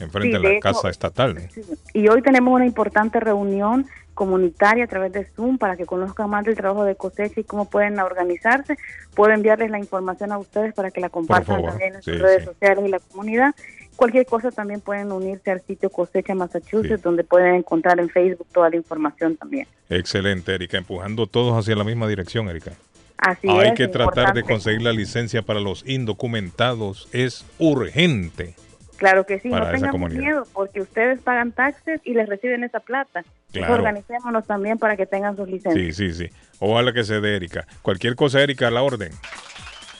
enfrente 0.00 0.36
Sí, 0.38 0.42
de 0.42 0.48
la 0.48 0.50
hecho- 0.54 0.60
Casa 0.60 0.88
Estatal. 0.88 1.48
Y 1.92 2.08
hoy 2.08 2.22
tenemos 2.22 2.54
una 2.54 2.66
importante 2.66 3.20
reunión 3.20 3.86
comunitaria 4.14 4.84
a 4.84 4.86
través 4.86 5.12
de 5.12 5.24
Zoom 5.24 5.58
para 5.58 5.76
que 5.76 5.86
conozcan 5.86 6.30
más 6.30 6.44
del 6.44 6.54
trabajo 6.54 6.84
de 6.84 6.94
cosecha 6.94 7.40
y 7.40 7.44
cómo 7.44 7.68
pueden 7.68 7.98
organizarse. 7.98 8.76
Puedo 9.14 9.32
enviarles 9.32 9.70
la 9.70 9.78
información 9.78 10.30
a 10.32 10.38
ustedes 10.38 10.72
para 10.72 10.90
que 10.92 11.00
la 11.00 11.08
compartan 11.08 11.62
también 11.64 11.96
en 11.96 12.02
sus 12.02 12.14
sí, 12.14 12.20
redes 12.20 12.44
sociales 12.44 12.84
y 12.86 12.88
la 12.88 13.00
comunidad. 13.00 13.54
Cualquier 13.96 14.26
cosa 14.26 14.50
también 14.50 14.80
pueden 14.80 15.12
unirse 15.12 15.50
al 15.50 15.60
sitio 15.60 15.88
Cosecha 15.90 16.34
Massachusetts, 16.34 17.02
donde 17.02 17.22
pueden 17.24 17.54
encontrar 17.54 18.00
en 18.00 18.08
Facebook 18.08 18.46
toda 18.52 18.70
la 18.70 18.76
información 18.76 19.36
también. 19.36 19.66
Excelente, 19.88 20.54
Erika. 20.54 20.78
Empujando 20.78 21.26
todos 21.26 21.56
hacia 21.58 21.76
la 21.76 21.84
misma 21.84 22.08
dirección, 22.08 22.48
Erika. 22.48 22.72
Así 23.18 23.48
Hay 23.48 23.68
es. 23.68 23.74
que 23.74 23.88
tratar 23.88 24.34
de 24.34 24.42
conseguir 24.42 24.82
la 24.82 24.92
licencia 24.92 25.42
para 25.42 25.60
los 25.60 25.86
indocumentados. 25.86 27.08
Es 27.12 27.44
urgente. 27.58 28.54
Claro 28.96 29.26
que 29.26 29.40
sí, 29.40 29.48
no 29.48 29.70
tengan 29.70 30.16
miedo, 30.16 30.46
porque 30.52 30.80
ustedes 30.80 31.20
pagan 31.20 31.52
taxes 31.52 32.00
y 32.04 32.14
les 32.14 32.28
reciben 32.28 32.64
esa 32.64 32.80
plata. 32.80 33.24
Claro. 33.52 33.74
organicémonos 33.74 34.46
también 34.46 34.78
para 34.78 34.96
que 34.96 35.06
tengan 35.06 35.36
sus 35.36 35.48
licencias. 35.48 35.96
Sí, 35.96 36.12
sí, 36.12 36.26
sí. 36.28 36.34
Ojalá 36.58 36.92
que 36.92 37.04
se 37.04 37.20
dé, 37.20 37.36
Erika. 37.36 37.66
Cualquier 37.82 38.16
cosa, 38.16 38.40
Erika, 38.42 38.66
a 38.66 38.70
la 38.72 38.82
orden. 38.82 39.12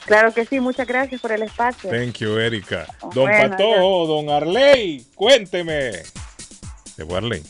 Claro 0.05 0.33
que 0.33 0.45
sí, 0.45 0.59
muchas 0.59 0.87
gracias 0.87 1.19
por 1.19 1.31
el 1.31 1.43
espacio. 1.43 1.89
Thank 1.89 2.17
you, 2.19 2.37
Erika. 2.37 2.85
Don 3.13 3.25
Bueno, 3.25 3.49
Patojo, 3.49 4.07
don 4.07 4.29
Arley, 4.29 5.05
cuénteme. 5.15 5.91
Fue 6.95 7.17
Arley. 7.17 7.43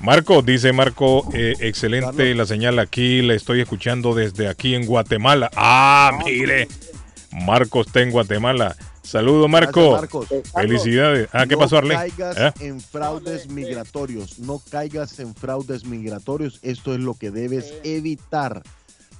Marco, 0.00 0.42
dice 0.42 0.72
Marco, 0.72 1.28
eh, 1.34 1.54
excelente 1.60 2.34
la 2.34 2.46
señal 2.46 2.78
aquí, 2.78 3.20
le 3.22 3.34
estoy 3.34 3.60
escuchando 3.60 4.14
desde 4.14 4.48
aquí 4.48 4.74
en 4.74 4.86
Guatemala. 4.86 5.50
Ah, 5.56 6.18
mire, 6.24 6.68
Marco 7.32 7.80
está 7.80 8.00
en 8.00 8.10
Guatemala. 8.10 8.76
Saludos, 9.02 9.48
Marco. 9.48 9.92
Gracias, 9.92 10.14
Marcos. 10.14 10.28
Felicidades. 10.54 11.28
Ah, 11.32 11.46
¿qué 11.46 11.54
no 11.54 11.60
pasó, 11.60 11.78
Arley? 11.78 11.96
caigas 11.96 12.36
¿Eh? 12.36 12.52
en 12.60 12.80
fraudes 12.80 13.48
migratorios. 13.48 14.38
No 14.38 14.60
caigas 14.70 15.18
en 15.18 15.34
fraudes 15.34 15.84
migratorios. 15.86 16.58
Esto 16.62 16.92
es 16.92 17.00
lo 17.00 17.14
que 17.14 17.30
debes 17.30 17.72
evitar. 17.84 18.62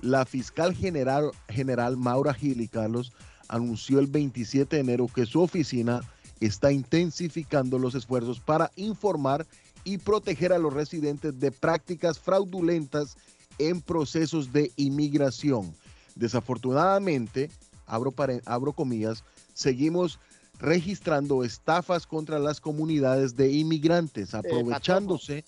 La 0.01 0.25
fiscal 0.25 0.75
general, 0.75 1.31
general 1.49 1.97
Maura 1.97 2.33
Gili, 2.33 2.69
Carlos, 2.69 3.13
anunció 3.49 3.99
el 3.99 4.07
27 4.07 4.77
de 4.77 4.81
enero 4.81 5.09
que 5.09 5.27
su 5.27 5.41
oficina 5.41 6.03
está 6.41 6.71
intensificando 6.71 7.79
los 7.79 7.95
esfuerzos 7.95 8.41
para 8.41 8.71
informar 8.77 9.47
y 9.85 9.99
proteger 9.99 10.53
a 10.53 10.59
los 10.59 10.73
residentes 10.73 11.39
de 11.41 11.51
prácticas 11.51 12.19
fraudulentas 12.19 13.17
en 13.59 13.81
procesos 13.81 14.53
de 14.53 14.71
inmigración. 14.77 15.75
Desafortunadamente, 16.15 17.51
abro, 17.87 18.15
abro 18.45 18.73
comillas, 18.73 19.25
seguimos 19.55 20.21
registrando 20.61 21.45
estafas 21.45 22.07
contra 22.07 22.39
las 22.39 22.61
comunidades 22.61 23.37
de 23.37 23.51
inmigrantes, 23.53 24.35
aprovechándose 24.35 25.45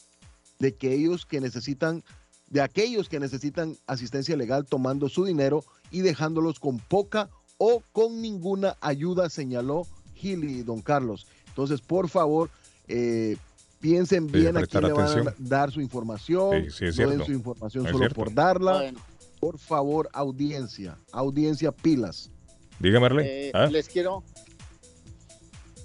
de 0.58 0.74
que 0.74 0.92
ellos 0.92 1.26
que 1.26 1.40
necesitan, 1.40 2.04
de 2.50 2.60
aquellos 2.60 3.08
que 3.08 3.18
necesitan 3.20 3.76
asistencia 3.86 4.36
legal 4.36 4.66
tomando 4.66 5.08
su 5.08 5.24
dinero 5.24 5.64
y 5.90 6.00
dejándolos 6.00 6.60
con 6.60 6.78
poca 6.78 7.30
o 7.58 7.82
con 7.92 8.20
ninguna 8.20 8.76
ayuda, 8.80 9.30
señaló 9.30 9.86
Gili, 10.14 10.62
don 10.62 10.82
Carlos. 10.82 11.26
Entonces, 11.48 11.80
por 11.80 12.08
favor, 12.08 12.50
eh, 12.88 13.36
piensen 13.80 14.26
Sí, 14.26 14.32
bien 14.32 14.56
a 14.56 14.66
quién 14.66 14.84
le 14.84 14.92
van 14.92 15.28
a 15.28 15.34
dar 15.38 15.70
su 15.70 15.80
información. 15.80 16.64
Sí, 16.66 16.70
sí, 16.70 16.84
es 16.86 16.98
no 16.98 17.02
den 17.02 17.08
cierto. 17.10 17.24
su 17.26 17.32
información 17.32 17.86
Es 17.86 17.92
solo 17.92 17.98
cierto. 18.04 18.14
por 18.16 18.34
darla. 18.34 18.72
Bueno. 18.74 19.00
Por 19.40 19.58
favor, 19.58 20.10
audiencia, 20.12 20.98
audiencia 21.12 21.72
pilas. 21.72 22.30
Dígame, 22.78 23.06
Arley. 23.06 23.26
Eh, 23.26 23.50
¿Ah? 23.54 23.66
Les 23.66 23.88
quiero. 23.88 24.22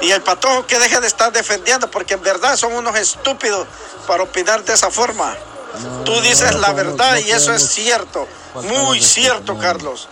Y 0.00 0.10
el 0.10 0.22
patojo 0.22 0.66
que 0.66 0.78
deje 0.78 1.00
de 1.00 1.06
estar 1.06 1.32
defendiendo, 1.32 1.90
porque 1.90 2.14
en 2.14 2.22
verdad 2.22 2.56
son 2.56 2.72
unos 2.74 2.96
estúpidos 2.96 3.66
para 4.06 4.22
opinar 4.22 4.64
de 4.64 4.74
esa 4.74 4.90
forma. 4.90 5.34
Tú 6.04 6.20
dices 6.22 6.52
no 6.52 6.58
la 6.58 6.72
verdad 6.72 7.12
no 7.14 7.20
y 7.20 7.30
eso 7.30 7.52
es 7.52 7.68
cierto, 7.68 8.26
muy 8.62 9.00
cierto. 9.00 9.56
Carlos. 9.58 10.08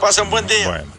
Pasa 0.00 0.22
un 0.22 0.30
buen 0.30 0.46
día. 0.46 0.68
Bueno. 0.68 0.92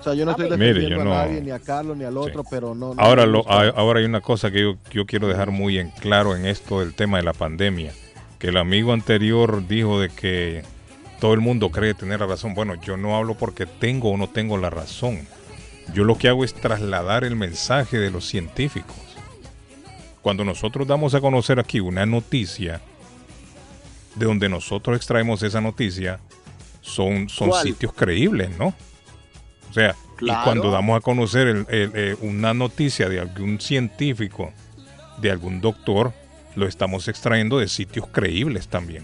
O 0.00 0.04
sea, 0.04 0.14
yo 0.14 0.24
no 0.26 0.32
estoy 0.32 0.50
Mire, 0.50 0.66
defendiendo 0.74 0.98
yo 0.98 1.04
no- 1.04 1.14
a 1.18 1.24
nadie, 1.24 1.40
ni 1.40 1.50
a 1.50 1.58
Carlos, 1.58 1.96
ni 1.96 2.04
al 2.04 2.16
otro, 2.18 2.44
pero 2.50 2.74
no. 2.74 2.94
no 2.94 3.00
Ahora, 3.02 3.24
me 3.24 3.32
lo, 3.32 3.48
ahora 3.50 4.00
hay 4.00 4.04
una 4.06 4.20
cosa 4.20 4.50
que 4.50 4.60
yo, 4.60 4.74
yo 4.90 5.06
quiero 5.06 5.28
dejar 5.28 5.50
muy 5.50 5.78
en 5.78 5.90
claro 5.90 6.36
en 6.36 6.44
esto 6.44 6.80
del 6.80 6.94
tema 6.94 7.16
de 7.16 7.22
la 7.22 7.32
pandemia. 7.32 7.92
Que 8.38 8.48
el 8.48 8.58
amigo 8.58 8.92
anterior 8.92 9.66
dijo 9.66 9.98
de 10.00 10.10
que 10.10 10.62
todo 11.20 11.32
el 11.32 11.40
mundo 11.40 11.70
cree 11.70 11.94
tener 11.94 12.20
la 12.20 12.26
razón. 12.26 12.52
Bueno, 12.54 12.74
yo 12.74 12.98
no 12.98 13.16
hablo 13.16 13.34
porque 13.34 13.64
tengo 13.64 14.10
o 14.10 14.16
no 14.18 14.28
tengo 14.28 14.58
la 14.58 14.68
razón. 14.68 15.26
Yo 15.94 16.04
lo 16.04 16.18
que 16.18 16.28
hago 16.28 16.44
es 16.44 16.52
trasladar 16.52 17.24
el 17.24 17.36
mensaje 17.36 17.98
de 17.98 18.10
los 18.10 18.26
científicos. 18.26 18.96
Cuando 20.20 20.44
nosotros 20.44 20.86
damos 20.86 21.14
a 21.14 21.20
conocer 21.22 21.58
aquí 21.60 21.80
una 21.80 22.04
noticia, 22.04 22.82
de 24.14 24.26
donde 24.26 24.48
nosotros 24.48 24.96
extraemos 24.96 25.42
esa 25.42 25.60
noticia, 25.60 26.20
son, 26.80 27.28
son 27.28 27.48
¿Cuál? 27.50 27.62
sitios 27.66 27.92
creíbles, 27.92 28.50
¿no? 28.58 28.74
O 29.70 29.72
sea, 29.72 29.94
Claro. 30.16 30.40
y 30.40 30.44
cuando 30.44 30.70
damos 30.70 30.96
a 30.96 31.00
conocer 31.00 31.48
el- 31.48 31.66
el- 31.68 31.90
eh, 31.94 32.16
una 32.20 32.54
noticia 32.54 33.08
de 33.08 33.18
algún 33.20 33.60
científico, 33.60 34.52
de 35.18 35.30
algún 35.30 35.60
doctor, 35.60 36.12
lo 36.54 36.66
estamos 36.68 37.08
extrayendo 37.08 37.58
de 37.58 37.66
sitios 37.68 38.06
creíbles 38.08 38.68
también. 38.68 39.02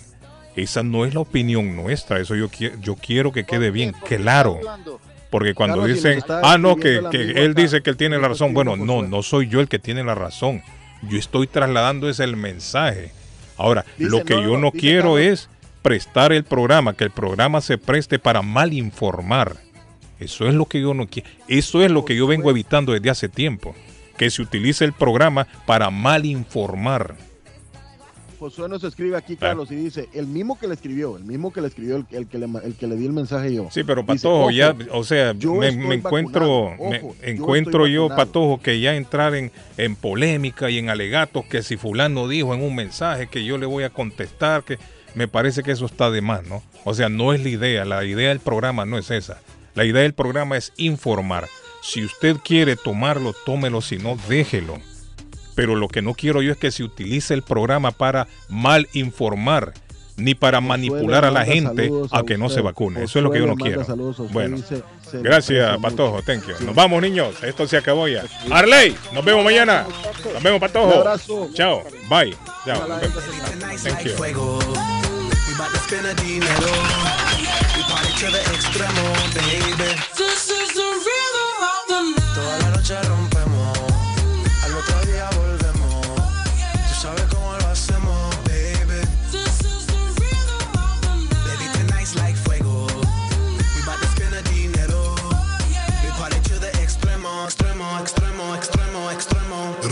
Esa 0.54 0.82
no 0.82 1.04
es 1.04 1.14
la 1.14 1.20
opinión 1.20 1.74
nuestra, 1.74 2.20
eso 2.20 2.34
yo, 2.36 2.48
qui- 2.50 2.78
yo 2.80 2.94
quiero 2.96 3.32
que 3.32 3.44
quede 3.44 3.70
bien 3.70 3.92
claro. 4.06 4.60
Porque 5.30 5.54
cuando 5.54 5.84
dicen, 5.86 6.22
ah, 6.28 6.58
no, 6.58 6.76
que, 6.76 6.96
él 6.96 7.06
acá, 7.06 7.60
dice 7.60 7.82
que 7.82 7.90
él 7.90 7.96
tiene 7.96 8.18
la 8.18 8.28
razón. 8.28 8.52
Bueno, 8.52 8.76
no, 8.76 9.02
no 9.02 9.22
soy 9.22 9.48
yo 9.48 9.60
el 9.60 9.68
que 9.68 9.78
tiene 9.78 10.02
la 10.04 10.14
razón. 10.16 10.62
Yo 11.02 11.18
estoy 11.18 11.46
trasladando 11.46 12.08
ese 12.08 12.24
el 12.24 12.36
mensaje. 12.36 13.12
Ahora, 13.60 13.84
Dice, 13.98 14.10
lo 14.10 14.24
que 14.24 14.34
no, 14.34 14.42
yo 14.42 14.58
no, 14.58 14.72
quiero 14.72 15.18
es 15.18 15.50
prestar 15.82 16.32
el 16.32 16.44
programa, 16.44 16.94
que 16.94 17.04
el 17.04 17.10
programa 17.10 17.60
se 17.60 17.78
preste 17.78 18.18
para 18.18 18.40
mal 18.42 18.72
informar. 18.72 19.56
Eso 20.18 20.46
es 20.48 20.54
lo 20.54 20.66
que 20.66 20.80
yo 20.80 20.94
no 20.94 21.06
quiero. 21.06 21.28
Eso 21.46 21.82
es 21.82 21.90
lo 21.90 22.04
que 22.04 22.16
yo 22.16 22.26
vengo 22.26 22.50
evitando 22.50 22.92
desde 22.92 23.10
hace 23.10 23.28
tiempo. 23.28 23.74
Que 24.16 24.30
se 24.30 24.42
utilice 24.42 24.84
el 24.84 24.92
programa 24.92 25.46
para 25.66 25.90
mal 25.90 26.24
informar. 26.26 27.16
Josué 28.40 28.70
nos 28.70 28.82
escribe 28.84 29.18
aquí, 29.18 29.36
Carlos, 29.36 29.70
y 29.70 29.76
dice, 29.76 30.08
el 30.14 30.26
mismo 30.26 30.58
que 30.58 30.66
le 30.66 30.72
escribió, 30.72 31.18
el 31.18 31.24
mismo 31.24 31.52
que 31.52 31.60
le 31.60 31.68
escribió, 31.68 31.96
el, 31.96 32.06
el 32.10 32.26
que, 32.26 32.38
le, 32.38 32.46
el 32.64 32.74
que 32.74 32.86
le 32.86 32.96
di 32.96 33.04
el 33.04 33.12
mensaje 33.12 33.54
yo. 33.54 33.68
Sí, 33.70 33.84
pero 33.84 34.04
Patojo, 34.04 34.40
"Ojo, 34.44 34.50
ya, 34.50 34.74
o 34.92 35.04
sea, 35.04 35.34
yo 35.34 35.54
me, 35.56 35.70
me 35.72 35.96
encuentro, 35.96 36.70
me 36.78 37.00
yo 37.00 37.14
encuentro 37.22 37.86
yo, 37.86 38.08
vacunado". 38.08 38.26
Patojo, 38.26 38.60
que 38.62 38.80
ya 38.80 38.96
entrar 38.96 39.34
en, 39.34 39.52
en 39.76 39.94
polémica 39.94 40.70
y 40.70 40.78
en 40.78 40.88
alegatos 40.88 41.44
que 41.44 41.62
si 41.62 41.76
fulano 41.76 42.28
dijo 42.28 42.54
en 42.54 42.62
un 42.62 42.74
mensaje 42.74 43.26
que 43.26 43.44
yo 43.44 43.58
le 43.58 43.66
voy 43.66 43.84
a 43.84 43.90
contestar, 43.90 44.64
que 44.64 44.78
me 45.14 45.28
parece 45.28 45.62
que 45.62 45.72
eso 45.72 45.84
está 45.84 46.10
de 46.10 46.22
más, 46.22 46.42
¿no? 46.46 46.62
O 46.84 46.94
sea, 46.94 47.10
no 47.10 47.34
es 47.34 47.42
la 47.42 47.50
idea, 47.50 47.84
la 47.84 48.04
idea 48.06 48.30
del 48.30 48.40
programa 48.40 48.86
no 48.86 48.96
es 48.96 49.10
esa. 49.10 49.38
La 49.74 49.84
idea 49.84 50.00
del 50.02 50.14
programa 50.14 50.56
es 50.56 50.72
informar. 50.78 51.46
Si 51.82 52.02
usted 52.04 52.36
quiere 52.42 52.76
tomarlo, 52.76 53.34
tómelo, 53.44 53.82
si 53.82 53.98
no, 53.98 54.16
déjelo. 54.28 54.78
Pero 55.54 55.74
lo 55.76 55.88
que 55.88 56.02
no 56.02 56.14
quiero 56.14 56.42
yo 56.42 56.52
es 56.52 56.58
que 56.58 56.70
se 56.70 56.84
utilice 56.84 57.34
el 57.34 57.42
programa 57.42 57.90
para 57.90 58.28
mal 58.48 58.88
informar, 58.92 59.72
ni 60.16 60.34
para 60.34 60.60
manipular 60.60 61.24
a 61.24 61.30
la 61.30 61.44
gente 61.44 61.90
a 62.10 62.18
a 62.18 62.22
que 62.24 62.36
no 62.38 62.48
se 62.48 62.60
vacune. 62.60 63.04
Eso 63.04 63.18
es 63.18 63.22
lo 63.22 63.30
que 63.30 63.38
yo 63.38 63.46
no 63.46 63.56
quiero. 63.56 63.84
saludos 63.84 64.18
a 64.18 64.22
usted, 64.22 64.34
Bueno, 64.34 64.58
se 64.58 65.16
le 65.16 65.22
gracias, 65.22 65.78
Patojo. 65.78 66.16
mucho. 66.16 66.26
Thank 66.26 66.46
you. 66.46 66.54
Sí. 66.58 66.64
Nos 66.64 66.74
vamos, 66.74 67.02
niños. 67.02 67.42
Esto 67.42 67.66
se 67.66 67.76
acabó 67.78 68.06
ya. 68.06 68.24
Arley, 68.50 68.94
nos 69.12 69.24
vemos 69.24 69.44
mañana. 69.44 69.86
Nos 70.32 70.42
vemos, 70.42 70.56
Un 70.56 70.60
Patojo. 70.60 70.94
abrazo. 70.94 71.50
Chao. 71.54 71.82
Bye. 72.08 72.36
Chao. 72.64 72.86
Thank 73.82 74.04
you. 74.04 74.12